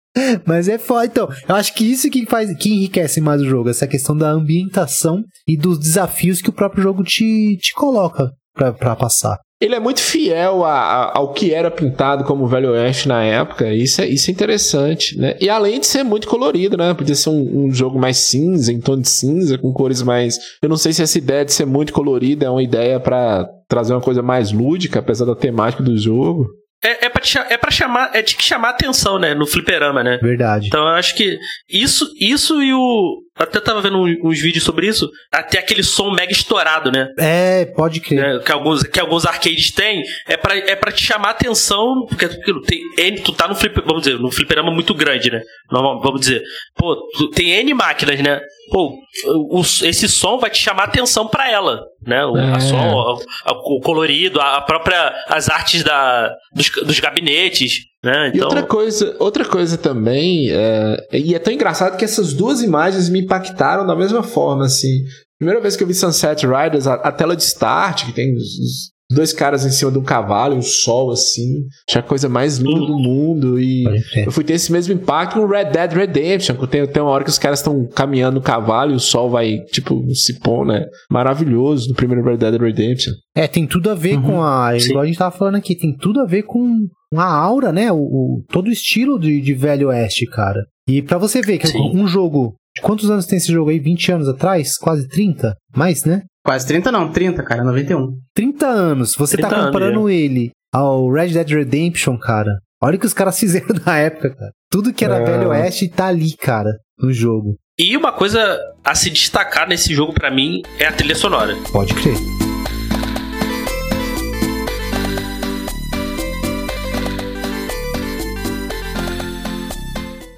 mas 0.47 0.69
é 0.69 0.79
foda. 0.79 1.07
Então, 1.07 1.29
eu 1.49 1.55
acho 1.55 1.75
que 1.75 1.85
isso 1.91 2.11
que 2.11 2.27
faz, 2.27 2.55
que 2.59 2.71
enriquece 2.71 3.21
mais 3.21 3.41
o 3.41 3.47
jogo, 3.47 3.69
essa 3.71 3.87
questão 3.87 4.17
da 4.17 4.31
ambientação 4.31 5.23
e 5.47 5.57
dos 5.57 5.79
desafios 5.79 6.41
que 6.43 6.51
o 6.51 6.53
próprio 6.53 6.83
jogo 6.83 7.03
te, 7.03 7.57
te 7.57 7.73
coloca 7.75 8.31
pra, 8.55 8.73
pra 8.73 8.97
passar. 8.97 9.39
Ele 9.61 9.75
é 9.75 9.81
muito 9.81 10.01
fiel 10.01 10.65
a- 10.65 10.71
a- 10.81 11.19
ao 11.19 11.33
que 11.33 11.53
era 11.53 11.69
pintado 11.69 12.23
como 12.25 12.47
Velho 12.47 12.71
Oeste 12.71 13.09
na 13.09 13.25
época. 13.25 13.73
Isso 13.75 14.01
é, 14.01 14.07
isso 14.07 14.31
é 14.31 14.33
interessante, 14.33 15.19
né? 15.19 15.37
E 15.41 15.49
além 15.49 15.81
de 15.81 15.87
ser 15.87 16.05
muito 16.05 16.29
colorido, 16.29 16.77
né? 16.77 16.95
Podia 16.95 17.15
ser 17.17 17.31
um, 17.31 17.65
um 17.67 17.73
jogo 17.73 17.99
mais 17.99 18.19
cinza, 18.19 18.73
em 18.73 18.81
tom 18.81 19.01
de 19.01 19.09
cinza, 19.09 19.59
com 19.59 19.73
cores 19.73 20.01
mais. 20.01 20.39
Eu 20.63 20.69
não 20.69 20.77
sei 20.77 20.93
se 20.93 21.03
essa 21.03 21.19
ideia 21.19 21.45
de 21.45 21.53
ser 21.53 21.65
muito 21.67 21.93
colorido 21.93 22.45
é 22.45 22.51
uma 22.51 22.63
ideia 22.63 23.01
pra 23.01 23.49
trazer 23.69 23.95
uma 23.95 24.01
coisa 24.01 24.23
mais 24.23 24.53
lúdica, 24.53 25.01
apesar 25.01 25.25
da 25.25 25.35
temática 25.35 25.83
do 25.83 25.97
jogo. 25.99 26.47
É, 26.83 27.07
é, 27.07 27.09
pra 27.09 27.21
te 27.21 27.37
é 27.37 27.57
pra 27.57 27.71
chamar, 27.71 28.11
é 28.15 28.23
de 28.23 28.37
que 28.37 28.43
chamar 28.43 28.71
atenção, 28.71 29.19
né, 29.19 29.35
no 29.35 29.47
fliperama, 29.47 30.05
né? 30.05 30.19
Verdade. 30.23 30.69
Então 30.69 30.83
eu 30.83 30.95
acho 30.95 31.17
que 31.17 31.39
isso, 31.69 32.09
isso 32.21 32.63
e 32.63 32.73
o. 32.73 33.23
Até 33.39 33.61
tava 33.61 33.81
vendo 33.81 33.99
uns, 33.99 34.41
vídeos 34.41 34.65
sobre 34.65 34.87
isso. 34.89 35.09
Até 35.33 35.59
aquele 35.59 35.83
som 35.83 36.11
mega 36.11 36.33
estourado, 36.33 36.91
né? 36.91 37.09
É, 37.19 37.67
pode 37.67 38.01
crer. 38.01 38.21
né, 38.21 38.43
que, 38.45 38.51
alguns, 38.53 38.83
que 38.83 38.99
alguns 39.01 39.25
arcades 39.25 39.71
têm. 39.71 40.03
É 40.27 40.37
pra, 40.37 40.57
é 40.57 40.75
pra 40.77 40.91
te 40.93 41.03
chamar 41.05 41.31
atenção. 41.31 42.07
Porque 42.09 42.29
tem 42.67 42.81
N, 42.99 43.21
tu 43.21 43.33
tá 43.33 43.47
no 43.49 43.55
flip, 43.55 43.81
vamos 43.87 44.03
dizer, 44.03 44.19
num 44.19 44.31
fliperama 44.31 44.71
muito 44.71 44.95
grande, 44.95 45.31
né? 45.31 45.41
Normal, 45.71 46.01
vamos 46.03 46.21
dizer. 46.21 46.43
Pô, 46.77 46.97
tu, 47.17 47.31
tem 47.31 47.51
N 47.51 47.75
máquinas, 47.75 48.21
né? 48.21 48.41
Pô, 48.71 48.93
o- 49.27 49.61
esse 49.63 50.09
som 50.09 50.39
vai 50.39 50.51
te 50.51 50.59
chamar 50.59 50.85
atenção 50.85 51.27
pra 51.27 51.51
ela, 51.51 51.81
né? 52.07 52.25
O, 52.27 52.37
É. 52.37 52.61
som, 52.61 53.19
a- 53.47 53.53
o 53.53 53.81
colorido, 53.81 54.41
a, 54.41 54.57
a 54.57 54.61
própria. 54.61 55.15
as 55.29 55.49
artes 55.49 55.83
da, 55.83 56.31
dos, 56.55 56.71
dos 56.71 57.01
gabinetes, 57.01 57.79
né? 58.05 58.29
E 58.29 58.37
Então. 58.37 58.45
outra 58.49 58.63
coisa, 58.63 59.17
outra 59.19 59.45
coisa 59.45 59.77
também, 59.79 60.49
é, 60.51 60.97
e 61.13 61.35
é 61.35 61.39
tão 61.39 61.53
engraçado 61.53 61.97
que 61.97 62.05
essas 62.05 62.33
duas 62.33 62.63
imagens 62.63 63.09
me 63.09 63.21
impactaram 63.23 63.87
da 63.87 63.97
mesma 63.97 64.23
forma, 64.23 64.65
assim. 64.67 65.05
Primeira 65.39 65.61
vez 65.61 65.77
que 65.77 65.83
eu 65.83 65.87
vi 65.87 65.95
Sunset 65.95 66.45
Riders, 66.47 66.87
a, 66.87 66.95
a 66.95 67.13
tela 67.13 67.37
de 67.37 67.43
start, 67.45 68.05
que 68.07 68.13
tem 68.13 68.35
os, 68.35 68.43
os 68.43 68.91
dois 69.11 69.33
caras 69.33 69.65
em 69.65 69.71
cima 69.71 69.91
de 69.93 69.99
um 69.99 70.03
cavalo 70.03 70.55
e 70.55 70.59
um 70.59 70.63
sol, 70.63 71.13
assim. 71.13 71.65
Achei 71.89 72.01
a 72.01 72.05
coisa 72.05 72.29
mais 72.29 72.59
linda 72.59 72.81
do 72.87 72.99
mundo. 72.99 73.59
E 73.61 73.85
eu 74.27 74.33
fui 74.33 74.43
ter 74.43 74.55
esse 74.55 74.73
mesmo 74.73 74.93
impacto 74.95 75.39
no 75.39 75.47
Red 75.47 75.67
Dead 75.67 75.93
Redemption, 75.93 76.57
que 76.57 76.67
tem, 76.67 76.85
tem 76.89 77.01
uma 77.03 77.13
hora 77.13 77.23
que 77.23 77.31
os 77.31 77.39
caras 77.39 77.61
estão 77.61 77.87
caminhando 77.87 78.35
no 78.35 78.41
cavalo 78.43 78.91
e 78.93 78.97
o 78.97 79.01
sol 79.01 79.31
vai, 79.31 79.59
tipo, 79.71 80.05
se 80.13 80.41
pôr, 80.41 80.67
né? 80.67 80.85
Maravilhoso 81.11 81.89
no 81.89 81.95
primeiro 81.95 82.25
Red 82.25 82.37
Dead 82.39 82.61
Redemption. 82.61 83.13
É, 83.37 83.47
tem 83.47 83.65
tudo 83.67 83.91
a 83.91 83.95
ver 83.95 84.17
Uhum, 84.17 84.23
com 84.23 84.43
a. 84.43 84.79
sim. 84.79 84.89
Igual 84.91 85.05
a 85.05 85.07
gente 85.07 85.19
tava 85.19 85.37
falando 85.37 85.55
aqui, 85.57 85.77
tem 85.77 85.97
tudo 85.97 86.21
a 86.21 86.27
ver 86.27 86.43
com 86.43 86.87
a 87.15 87.25
aura, 87.25 87.73
né? 87.73 87.91
O, 87.93 87.97
o- 87.97 88.45
todo 88.49 88.67
o 88.69 88.73
estilo 88.73 89.19
de, 89.19 89.41
de 89.41 89.55
Velho 89.55 89.89
Oeste, 89.89 90.27
cara. 90.27 90.61
E 90.89 91.03
pra 91.03 91.19
você 91.19 91.41
ver 91.41 91.59
que 91.59 91.67
Sim. 91.69 91.91
um 91.95 92.07
jogo 92.07 92.55
Quantos 92.81 93.11
anos 93.11 93.27
tem 93.27 93.39
esse 93.39 93.51
jogo 93.51 93.71
aí? 93.71 93.81
20 93.81 94.13
anos 94.13 94.29
atrás? 94.29 94.77
Quase 94.79 95.09
30? 95.09 95.53
Mais, 95.75 96.05
né? 96.05 96.23
Quase 96.47 96.65
30 96.69 96.93
não, 96.93 97.11
30, 97.11 97.43
cara, 97.43 97.65
91. 97.65 98.17
30 98.33 98.67
anos. 98.69 99.15
Você 99.17 99.37
30 99.37 99.49
tá 99.49 99.57
anos, 99.57 99.67
comparando 99.67 100.09
ele 100.09 100.53
ao 100.73 101.11
Red 101.11 101.31
Dead 101.31 101.49
Redemption, 101.51 102.17
cara. 102.17 102.53
Olha 102.81 102.95
o 102.97 103.01
que 103.01 103.07
os 103.07 103.13
caras 103.13 103.37
fizeram 103.41 103.75
na 103.85 103.99
época, 103.99 104.33
cara. 104.33 104.53
Tudo 104.71 104.93
que 104.93 105.05
era 105.05 105.17
É. 105.17 105.25
Velho 105.25 105.49
Oeste 105.49 105.89
tá 105.89 106.07
ali, 106.07 106.37
cara, 106.37 106.71
no 107.01 107.13
jogo. 107.13 107.57
E 107.77 107.97
uma 107.97 108.13
coisa 108.13 108.57
a 108.85 108.95
se 108.95 109.11
destacar 109.11 109.69
nesse 109.69 109.93
jogo 109.93 110.13
pra 110.13 110.31
mim 110.31 110.63
é 110.79 110.87
a 110.87 110.93
trilha 110.93 111.17
sonora. 111.17 111.57
Pode 111.73 111.93
crer. 111.95 112.48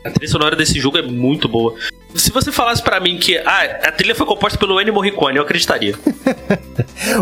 A 0.04 0.10
trilha 0.10 0.30
sonora 0.30 0.56
desse 0.56 0.78
jogo 0.78 0.98
é 0.98 1.02
muito 1.02 1.48
boa. 1.48 1.74
Se 2.14 2.30
você 2.30 2.50
falasse 2.50 2.82
pra 2.82 2.98
mim 2.98 3.18
que 3.18 3.36
ah, 3.38 3.80
a 3.84 3.92
trilha 3.92 4.14
foi 4.14 4.26
composta 4.26 4.58
pelo 4.58 4.80
Ennio 4.80 4.94
Morricone, 4.94 5.36
eu 5.36 5.42
acreditaria. 5.42 5.94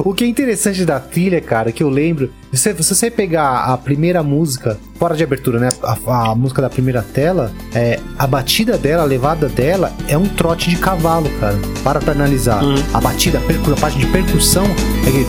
O 0.05 0.13
que 0.13 0.25
é 0.25 0.27
interessante 0.27 0.85
da 0.85 0.99
trilha, 0.99 1.41
cara, 1.41 1.71
que 1.71 1.83
eu 1.83 1.89
lembro, 1.89 2.33
se, 2.53 2.73
você 2.73 3.11
pegar 3.11 3.65
a 3.65 3.77
primeira 3.77 4.23
música, 4.23 4.79
fora 4.99 5.17
de 5.17 5.23
abertura, 5.23 5.59
né? 5.59 5.69
A, 5.83 6.31
a 6.31 6.35
música 6.35 6.61
da 6.61 6.69
primeira 6.69 7.03
tela, 7.03 7.53
é, 7.75 8.01
a 8.19 8.27
batida 8.27 8.77
dela, 8.77 9.03
a 9.03 9.07
levada 9.07 9.49
dela, 9.49 9.93
é 10.09 10.17
um 10.17 10.27
trote 10.27 10.71
de 10.71 10.77
cavalo, 10.77 11.31
cara. 11.39 11.57
Para 11.85 12.01
pra 12.01 12.13
analisar. 12.13 12.63
Uhum. 12.63 12.77
A 12.93 13.01
batida, 13.01 13.39
a, 13.39 13.73
a 13.73 13.77
parte 13.77 13.99
de 13.99 14.07
percussão 14.07 14.65
é 14.65 15.09
aquele. 15.09 15.27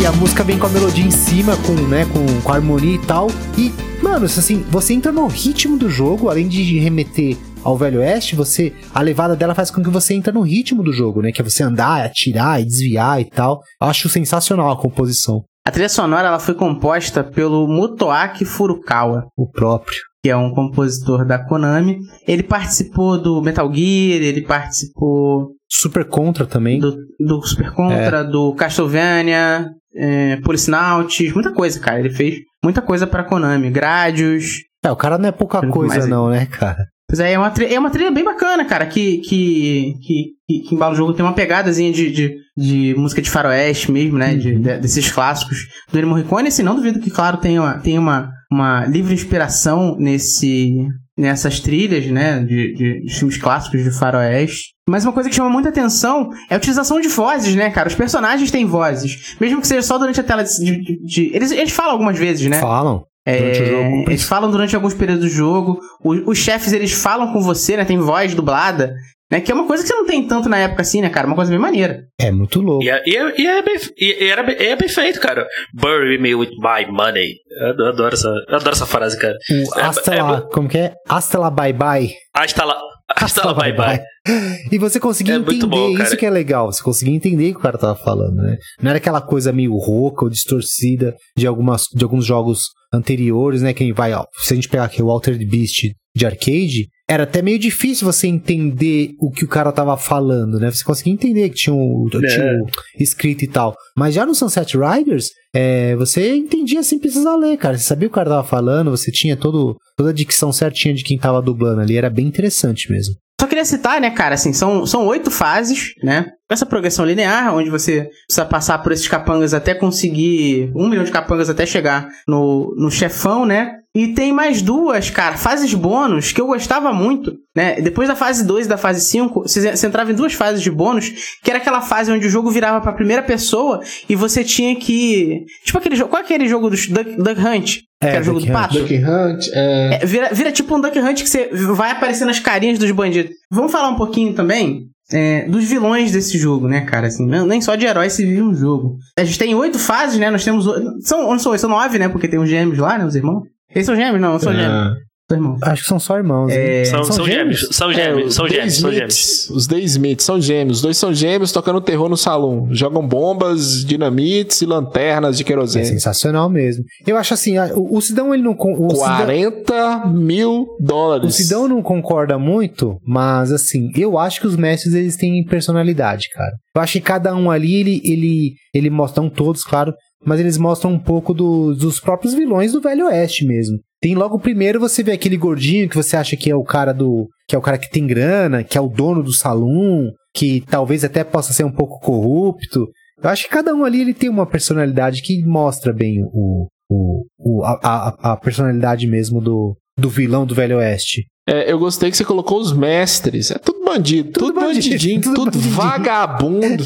E 0.00 0.06
a 0.06 0.12
música 0.12 0.42
vem 0.42 0.58
com 0.58 0.66
a 0.66 0.70
melodia 0.70 1.04
em 1.04 1.10
cima, 1.10 1.54
com, 1.58 1.74
né, 1.88 2.06
com, 2.06 2.40
com 2.42 2.52
a 2.52 2.54
harmonia 2.54 2.94
e 2.94 3.06
tal. 3.06 3.26
E, 3.58 3.70
mano, 4.02 4.24
assim, 4.24 4.64
você 4.70 4.94
entra 4.94 5.12
no 5.12 5.26
ritmo 5.26 5.76
do 5.76 5.90
jogo, 5.90 6.30
além 6.30 6.48
de 6.48 6.78
remeter 6.78 7.36
ao 7.62 7.76
Velho 7.76 8.00
Oeste, 8.00 8.34
você. 8.34 8.72
A 8.94 9.02
levada 9.02 9.36
dela 9.36 9.54
faz 9.54 9.70
com 9.70 9.82
que 9.82 9.90
você 9.90 10.14
entre 10.14 10.32
no 10.32 10.40
ritmo 10.40 10.82
do 10.82 10.92
jogo, 10.92 11.20
né? 11.20 11.30
Que 11.30 11.42
é 11.42 11.44
você 11.44 11.62
andar, 11.62 12.06
atirar 12.06 12.60
e 12.60 12.64
desviar 12.64 13.20
e 13.20 13.26
tal. 13.26 13.60
Eu 13.80 13.88
acho 13.88 14.08
sensacional 14.08 14.70
a 14.70 14.80
composição. 14.80 15.44
A 15.66 15.70
trilha 15.70 15.90
sonora 15.90 16.28
ela 16.28 16.38
foi 16.38 16.54
composta 16.54 17.22
pelo 17.22 17.68
Motoaki 17.68 18.46
Furukawa, 18.46 19.26
O 19.36 19.46
próprio. 19.50 19.98
que 20.24 20.30
é 20.30 20.36
um 20.36 20.54
compositor 20.54 21.26
da 21.26 21.38
Konami. 21.38 21.98
Ele 22.26 22.42
participou 22.42 23.20
do 23.20 23.42
Metal 23.42 23.66
Gear, 23.66 24.22
ele 24.22 24.40
participou 24.40 25.50
Super 25.70 26.06
Contra 26.08 26.46
também. 26.46 26.80
do, 26.80 26.96
do 27.20 27.42
Super 27.46 27.72
Contra, 27.72 28.24
do 28.24 28.54
Castlevania, 28.54 29.66
é, 29.94 30.36
Policenauts, 30.36 31.32
muita 31.32 31.52
coisa, 31.52 31.78
cara. 31.80 32.00
Ele 32.00 32.10
fez 32.10 32.36
muita 32.62 32.80
coisa 32.82 33.06
pra 33.06 33.24
Konami. 33.24 33.70
Gradius. 33.70 34.62
É, 34.84 34.90
o 34.90 34.96
cara 34.96 35.18
não 35.18 35.28
é 35.28 35.32
pouca 35.32 35.66
coisa, 35.66 35.94
mais 35.94 36.08
não, 36.08 36.30
né, 36.30 36.46
cara? 36.46 36.78
Pois 37.08 37.18
é, 37.18 37.32
é 37.32 37.38
uma, 37.38 37.50
trilha, 37.50 37.74
é 37.74 37.78
uma 37.78 37.90
trilha 37.90 38.10
bem 38.10 38.22
bacana, 38.24 38.64
cara, 38.64 38.86
que, 38.86 39.18
que, 39.18 39.94
que, 40.00 40.62
que, 40.68 40.74
embala 40.74 40.92
o 40.92 40.96
jogo. 40.96 41.12
Tem 41.12 41.24
uma 41.24 41.34
pegadazinha 41.34 41.92
de, 41.92 42.08
de, 42.08 42.36
de 42.56 42.94
música 42.96 43.20
de 43.20 43.28
faroeste 43.28 43.90
mesmo, 43.90 44.16
né? 44.16 44.36
De, 44.36 44.54
de- 44.56 44.78
desses 44.78 45.10
clássicos 45.10 45.58
do 45.90 45.98
Ennio 45.98 46.08
Morricone. 46.10 46.46
Assim, 46.48 46.62
não 46.62 46.76
duvido 46.76 47.00
que, 47.00 47.10
claro, 47.10 47.38
tenha 47.38 47.60
uma, 47.60 47.78
tenha 47.78 48.00
uma, 48.00 48.30
uma 48.50 48.86
livre 48.86 49.12
inspiração 49.12 49.96
nesse, 49.98 50.86
nessas 51.18 51.60
trilhas, 51.60 52.06
né? 52.06 52.40
De, 52.40 52.74
de, 52.74 53.00
de 53.04 53.14
filmes 53.14 53.36
clássicos 53.36 53.82
de 53.82 53.90
faroeste. 53.90 54.70
Mas 54.88 55.04
uma 55.04 55.12
coisa 55.12 55.28
que 55.28 55.34
chama 55.34 55.50
muita 55.50 55.68
atenção 55.68 56.30
é 56.48 56.54
a 56.54 56.56
utilização 56.58 57.00
de 57.00 57.08
vozes, 57.08 57.54
né, 57.54 57.70
cara? 57.70 57.88
Os 57.88 57.94
personagens 57.94 58.50
têm 58.50 58.64
vozes. 58.64 59.36
Mesmo 59.40 59.60
que 59.60 59.66
seja 59.66 59.82
só 59.82 59.98
durante 59.98 60.18
a 60.20 60.24
tela 60.24 60.42
de... 60.42 60.82
de- 61.04 61.30
eles, 61.34 61.50
eles 61.52 61.72
falam 61.72 61.92
algumas 61.92 62.18
vezes, 62.18 62.48
né? 62.48 62.58
Falam. 62.58 62.94
Jogo. 62.94 63.06
É, 63.26 64.02
eles 64.08 64.22
falam 64.24 64.50
durante 64.50 64.74
alguns 64.74 64.94
períodos 64.94 65.24
do 65.24 65.30
jogo. 65.30 65.78
O- 66.02 66.30
os 66.30 66.38
chefes, 66.38 66.72
eles 66.72 66.92
falam 66.92 67.32
com 67.32 67.40
você, 67.40 67.76
né? 67.76 67.84
Tem 67.84 67.98
voz 67.98 68.34
dublada. 68.34 68.94
Né? 69.30 69.40
Que 69.40 69.52
é 69.52 69.54
uma 69.54 69.66
coisa 69.66 69.82
que 69.82 69.88
você 69.88 69.94
não 69.94 70.06
tem 70.06 70.26
tanto 70.26 70.48
na 70.48 70.58
época 70.58 70.82
assim, 70.82 71.00
né, 71.00 71.08
cara? 71.08 71.26
Uma 71.26 71.36
coisa 71.36 71.50
bem 71.50 71.60
maneira. 71.60 72.00
É 72.18 72.30
muito 72.30 72.60
louco. 72.60 72.82
E 72.84 72.90
é, 72.90 73.02
e 73.06 73.16
é, 73.16 73.40
e 73.40 73.46
é 73.46 73.62
bem, 73.62 73.76
e 73.96 74.24
era 74.24 74.52
é 74.52 74.74
bem 74.76 74.88
feito, 74.88 75.20
cara. 75.20 75.46
Bury 75.74 76.18
me 76.20 76.34
with 76.34 76.50
my 76.58 76.90
money. 76.90 77.34
Eu 77.78 77.86
adoro 77.88 78.12
essa, 78.14 78.28
eu 78.48 78.56
adoro 78.56 78.72
essa 78.72 78.86
frase, 78.86 79.18
cara. 79.18 79.36
O 79.50 79.78
É- 79.78 79.82
Hasta 79.82 80.14
é 80.14 80.22
lá, 80.22 80.40
como 80.42 80.68
que 80.68 80.78
é? 80.78 80.94
Hasta 81.08 81.38
lá 81.38 81.50
bye 81.50 81.72
bye. 81.72 82.12
Hasta 82.34 82.64
lá, 82.64 82.80
hasta 83.08 83.46
lá, 83.46 83.54
bye 83.54 83.72
bye. 83.72 84.00
E 84.70 84.78
você 84.78 85.00
conseguia 85.00 85.34
É 85.34 85.38
muito 85.38 85.52
entender, 85.66 85.66
bom, 85.96 86.02
isso 86.02 86.16
que 86.16 86.26
é 86.26 86.30
legal, 86.30 86.70
você 86.70 86.82
conseguia 86.82 87.14
entender 87.14 87.50
o 87.50 87.52
que 87.54 87.58
o 87.58 87.62
cara 87.62 87.78
tava 87.78 87.94
falando, 87.96 88.34
né? 88.36 88.56
Não 88.82 88.90
era 88.90 88.98
aquela 88.98 89.20
coisa 89.20 89.50
meio 89.52 89.74
rouca 89.76 90.24
ou 90.24 90.30
distorcida 90.30 91.14
de, 91.36 91.46
algumas, 91.46 91.84
de 91.94 92.04
alguns 92.04 92.26
jogos 92.26 92.64
anteriores, 92.92 93.62
né? 93.62 93.72
Quem 93.72 93.92
vai, 93.92 94.12
ó, 94.12 94.24
se 94.38 94.52
a 94.52 94.56
gente 94.56 94.68
pegar 94.68 94.84
aqui 94.84 95.02
o 95.02 95.10
Altered 95.10 95.44
Beast 95.46 95.86
de 96.14 96.26
arcade, 96.26 96.88
era 97.10 97.24
até 97.24 97.42
meio 97.42 97.58
difícil 97.58 98.06
você 98.06 98.28
entender 98.28 99.14
o 99.18 99.32
que 99.32 99.44
o 99.44 99.48
cara 99.48 99.72
tava 99.72 99.96
falando, 99.96 100.60
né? 100.60 100.70
Você 100.70 100.84
conseguia 100.84 101.12
entender 101.12 101.48
que 101.48 101.56
tinha 101.56 101.74
o, 101.74 102.08
É. 102.14 102.18
tinha 102.28 102.52
o 102.62 103.02
escrito 103.02 103.44
e 103.44 103.48
tal. 103.48 103.74
Mas 103.96 104.14
já 104.14 104.24
no 104.24 104.32
Sunset 104.32 104.76
Riders, 104.78 105.30
é, 105.52 105.96
você 105.96 106.36
entendia 106.36 106.84
sem 106.84 107.00
precisar 107.00 107.34
ler, 107.34 107.56
cara. 107.56 107.76
Você 107.76 107.82
sabia 107.82 108.06
o 108.06 108.10
que 108.10 108.14
o 108.14 108.14
cara 108.14 108.30
tava 108.30 108.44
falando, 108.46 108.92
você 108.92 109.10
tinha 109.10 109.36
todo, 109.36 109.76
toda 109.96 110.10
a 110.10 110.12
dicção 110.12 110.52
certinha 110.52 110.94
de 110.94 111.02
quem 111.02 111.18
tava 111.18 111.42
dublando 111.42 111.80
ali. 111.80 111.96
Era 111.96 112.08
bem 112.08 112.28
interessante 112.28 112.88
mesmo. 112.92 113.16
Só 113.40 113.48
queria 113.48 113.64
citar, 113.64 114.00
né, 114.00 114.10
cara, 114.10 114.36
assim, 114.36 114.52
são, 114.52 114.86
são 114.86 115.04
oito 115.08 115.32
fases, 115.32 115.88
né? 116.04 116.26
Essa 116.50 116.66
progressão 116.66 117.04
linear, 117.04 117.54
onde 117.54 117.70
você 117.70 118.10
precisa 118.26 118.44
passar 118.44 118.78
por 118.78 118.90
esses 118.90 119.06
capangas 119.06 119.54
até 119.54 119.72
conseguir 119.72 120.72
um 120.74 120.88
milhão 120.88 121.04
de 121.04 121.12
capangas 121.12 121.48
até 121.48 121.64
chegar 121.64 122.08
no, 122.26 122.74
no 122.76 122.90
chefão, 122.90 123.46
né? 123.46 123.76
E 123.94 124.08
tem 124.08 124.32
mais 124.32 124.62
duas, 124.62 125.10
cara, 125.10 125.36
fases 125.36 125.74
bônus 125.74 126.30
que 126.30 126.40
eu 126.40 126.46
gostava 126.46 126.92
muito, 126.92 127.34
né? 127.56 127.80
Depois 127.80 128.06
da 128.06 128.14
fase 128.14 128.44
2 128.44 128.66
e 128.66 128.68
da 128.68 128.76
fase 128.76 129.04
5, 129.08 129.42
você, 129.42 129.76
você 129.76 129.86
entrava 129.86 130.12
em 130.12 130.14
duas 130.14 130.32
fases 130.32 130.62
de 130.62 130.70
bônus, 130.70 131.10
que 131.42 131.50
era 131.50 131.58
aquela 131.58 131.80
fase 131.80 132.10
onde 132.12 132.26
o 132.26 132.30
jogo 132.30 132.50
virava 132.50 132.80
pra 132.80 132.92
primeira 132.92 133.22
pessoa 133.22 133.80
e 134.08 134.14
você 134.14 134.44
tinha 134.44 134.76
que. 134.76 135.44
Tipo 135.64 135.78
aquele 135.78 135.96
jogo. 135.96 136.10
Qual 136.10 136.22
é 136.22 136.24
aquele 136.24 136.48
jogo 136.48 136.70
do 136.70 136.76
Duck, 136.76 137.16
Duck 137.16 137.40
Hunt? 137.40 137.78
que 138.00 138.06
era 138.06 138.20
o 138.20 138.24
jogo 138.24 138.38
Duck 138.38 138.50
do 138.50 138.56
Hunt. 138.56 138.62
pato? 138.62 138.78
Duck 138.78 138.94
Hunt, 138.94 139.46
é... 139.52 139.98
É, 140.00 140.06
vira, 140.06 140.30
vira 140.32 140.52
tipo 140.52 140.74
um 140.74 140.80
Duck 140.80 140.98
Hunt 140.98 141.22
que 141.22 141.28
você 141.28 141.48
vai 141.52 141.90
aparecendo 141.90 142.30
as 142.30 142.38
carinhas 142.38 142.78
dos 142.78 142.90
bandidos. 142.92 143.32
Vamos 143.50 143.72
falar 143.72 143.88
um 143.88 143.96
pouquinho 143.96 144.32
também 144.34 144.88
é, 145.12 145.48
dos 145.48 145.64
vilões 145.64 146.12
desse 146.12 146.38
jogo, 146.38 146.68
né, 146.68 146.82
cara? 146.82 147.06
Assim, 147.08 147.26
não- 147.26 147.46
nem 147.46 147.60
só 147.60 147.74
de 147.74 147.84
heróis 147.86 148.12
se 148.12 148.24
vive 148.24 148.42
um 148.42 148.54
jogo. 148.54 148.96
A 149.18 149.24
gente 149.24 149.38
tem 149.38 149.54
oito 149.54 149.78
fases, 149.78 150.18
né? 150.18 150.30
Nós 150.30 150.44
temos. 150.44 150.64
São, 151.06 151.22
não 151.30 151.38
são, 151.38 151.56
são 151.58 151.70
nove, 151.70 151.98
né? 151.98 152.08
Porque 152.08 152.28
tem 152.28 152.38
os 152.38 152.48
gêmeos 152.48 152.78
lá, 152.78 152.96
né? 152.98 153.04
Os 153.04 153.14
irmãos. 153.14 153.42
Eles 153.74 153.86
são 153.86 153.94
gêmeos? 153.96 154.20
Não, 154.20 154.32
não 154.32 154.38
são 154.38 154.52
gêmeos. 154.52 154.72
é. 154.72 154.94
São 154.94 154.96
irmãos. 155.36 155.58
Acho 155.62 155.82
que 155.82 155.88
são 155.88 155.98
só 156.00 156.16
irmãos. 156.16 156.50
hein? 156.50 156.58
É, 156.58 156.84
São, 156.84 157.04
são 157.04 157.26
gêmeos, 157.26 157.68
são 157.72 157.90
É, 157.90 157.94
gêmeos, 157.94 158.26
os 158.28 158.34
são 158.34 158.48
gêmeos, 158.48 158.76
são 158.76 158.92
gêmeos. 158.92 159.50
Os 159.50 159.66
The 159.66 159.78
Smiths 159.80 160.24
são 160.24 160.40
gêmeos. 160.40 160.76
Os 160.78 160.82
dois 160.82 160.96
são 160.96 161.12
gêmeos 161.14 161.52
tocando 161.52 161.80
terror 161.80 162.08
no 162.08 162.16
salão. 162.16 162.68
Jogam 162.72 163.06
bombas, 163.06 163.84
dinamites 163.84 164.60
e 164.62 164.66
lanternas 164.66 165.36
de 165.36 165.42
É 165.42 165.46
querosene. 165.46 165.86
sensacional 165.86 166.48
mesmo. 166.50 166.84
Eu 167.06 167.16
acho 167.16 167.34
assim, 167.34 167.58
o, 167.74 167.96
o 167.96 168.00
Sidão 168.00 168.32
ele 168.34 168.42
não 168.42 168.52
o 168.58 168.90
Sidão, 168.90 169.16
40 169.16 170.06
mil 170.06 170.66
dólares. 170.80 171.28
o 171.34 171.36
Sidão 171.36 171.68
não 171.68 171.82
concorda 171.82 172.38
muito, 172.38 172.96
mas 173.06 173.52
assim, 173.52 173.88
eu 173.96 174.18
acho 174.18 174.40
que 174.40 174.46
os 174.46 174.56
mestres 174.56 174.94
eles 174.94 175.16
têm 175.16 175.44
personalidade, 175.44 176.28
cara. 176.34 176.52
Eu 176.74 176.82
acho 176.82 176.92
que 176.94 177.00
cada 177.00 177.34
um 177.34 177.50
ali 177.50 177.74
ele 177.80 178.00
ele 178.04 178.52
ele 178.74 178.90
mostra 178.90 179.22
não 179.22 179.30
todos, 179.30 179.64
claro, 179.64 179.92
mas 180.24 180.38
eles 180.40 180.56
mostram 180.58 180.92
um 180.92 180.98
pouco 180.98 181.32
do- 181.34 181.74
dos 181.74 181.98
próprios 182.00 182.34
vilões 182.34 182.72
do 182.72 182.80
Velho 182.80 183.06
Oeste 183.06 183.44
mesmo. 183.46 183.78
Tem 184.02 184.14
logo 184.14 184.38
primeiro 184.38 184.80
você 184.80 185.02
vê 185.02 185.12
aquele 185.12 185.36
gordinho 185.36 185.88
que 185.88 185.96
você 185.96 186.16
acha 186.16 186.36
que 186.36 186.50
é 186.50 186.54
o 186.56 186.64
cara 186.64 186.92
do 186.92 187.28
que 187.48 187.54
é 187.54 187.58
o 187.58 187.62
cara 187.62 187.76
que 187.78 187.90
tem 187.90 188.06
grana, 188.06 188.62
que 188.64 188.78
é 188.78 188.80
o 188.80 188.88
dono 188.88 189.22
do 189.22 189.32
salão, 189.32 190.10
que 190.34 190.62
talvez 190.70 191.04
até 191.04 191.22
possa 191.24 191.52
ser 191.52 191.64
um 191.64 191.72
pouco 191.72 191.98
corrupto. 192.00 192.88
Eu 193.22 193.28
acho 193.28 193.44
que 193.44 193.50
cada 193.50 193.74
um 193.74 193.84
ali 193.84 194.00
ele 194.00 194.14
tem 194.14 194.30
uma 194.30 194.46
personalidade 194.46 195.20
que 195.20 195.44
mostra 195.44 195.92
bem 195.92 196.22
o, 196.32 196.68
o, 196.88 197.24
o- 197.38 197.64
a, 197.64 197.78
a, 197.82 198.32
a 198.32 198.36
personalidade 198.36 199.06
mesmo 199.06 199.40
do, 199.40 199.76
do 199.98 200.08
vilão 200.08 200.46
do 200.46 200.54
Velho 200.54 200.78
Oeste. 200.78 201.26
É, 201.46 201.70
eu 201.70 201.78
gostei 201.78 202.10
que 202.10 202.16
você 202.16 202.24
colocou 202.24 202.58
os 202.60 202.72
mestres. 202.72 203.50
É 203.50 203.58
tudo 203.58 203.84
bandido, 203.84 204.30
tudo, 204.30 204.46
Tudo 204.46 204.60
bandido, 204.60 204.84
bandidinho, 204.88 205.20
tudo 205.20 205.34
tudo, 205.34 205.50
bandidinho. 205.50 205.74
vagabundo, 205.74 206.84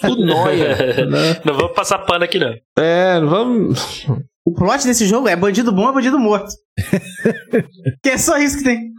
tudo 0.00 0.26
noia. 0.26 0.76
né? 1.08 1.40
Não 1.44 1.54
vamos 1.54 1.72
passar 1.72 1.98
pano 2.00 2.24
aqui, 2.24 2.38
não. 2.38 2.52
É, 2.76 3.20
não 3.20 3.28
vamos. 3.28 4.06
O 4.50 4.54
plot 4.54 4.84
desse 4.84 5.06
jogo 5.06 5.28
é 5.28 5.36
bandido 5.36 5.70
bom 5.70 5.88
é 5.88 5.92
bandido 5.92 6.18
morto. 6.18 6.52
que 8.02 8.10
é 8.10 8.18
só 8.18 8.36
isso 8.36 8.58
que 8.58 8.64
tem. 8.64 8.90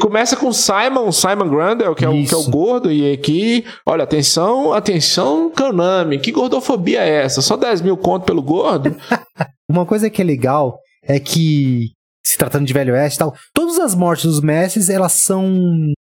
Começa 0.00 0.36
com 0.36 0.52
Simon, 0.52 1.10
Simon 1.10 1.48
Grandel, 1.48 1.92
que 1.92 2.04
é, 2.04 2.08
o, 2.08 2.24
que 2.24 2.32
é 2.32 2.36
o 2.36 2.48
gordo, 2.48 2.90
e 2.90 3.12
aqui, 3.12 3.64
olha, 3.84 4.04
atenção, 4.04 4.72
atenção, 4.72 5.50
Konami, 5.50 6.20
que 6.20 6.30
gordofobia 6.30 7.00
é 7.00 7.24
essa? 7.24 7.42
Só 7.42 7.56
10 7.56 7.80
mil 7.80 7.96
conto 7.96 8.24
pelo 8.24 8.40
gordo? 8.40 8.94
Uma 9.68 9.84
coisa 9.84 10.08
que 10.08 10.22
é 10.22 10.24
legal 10.24 10.78
é 11.02 11.18
que, 11.18 11.88
se 12.24 12.38
tratando 12.38 12.64
de 12.64 12.72
Velho 12.72 12.94
Oeste 12.94 13.16
e 13.16 13.18
tal, 13.18 13.34
todas 13.52 13.80
as 13.80 13.96
mortes 13.96 14.26
dos 14.26 14.40
mestres, 14.40 14.88
elas 14.88 15.24
são 15.24 15.52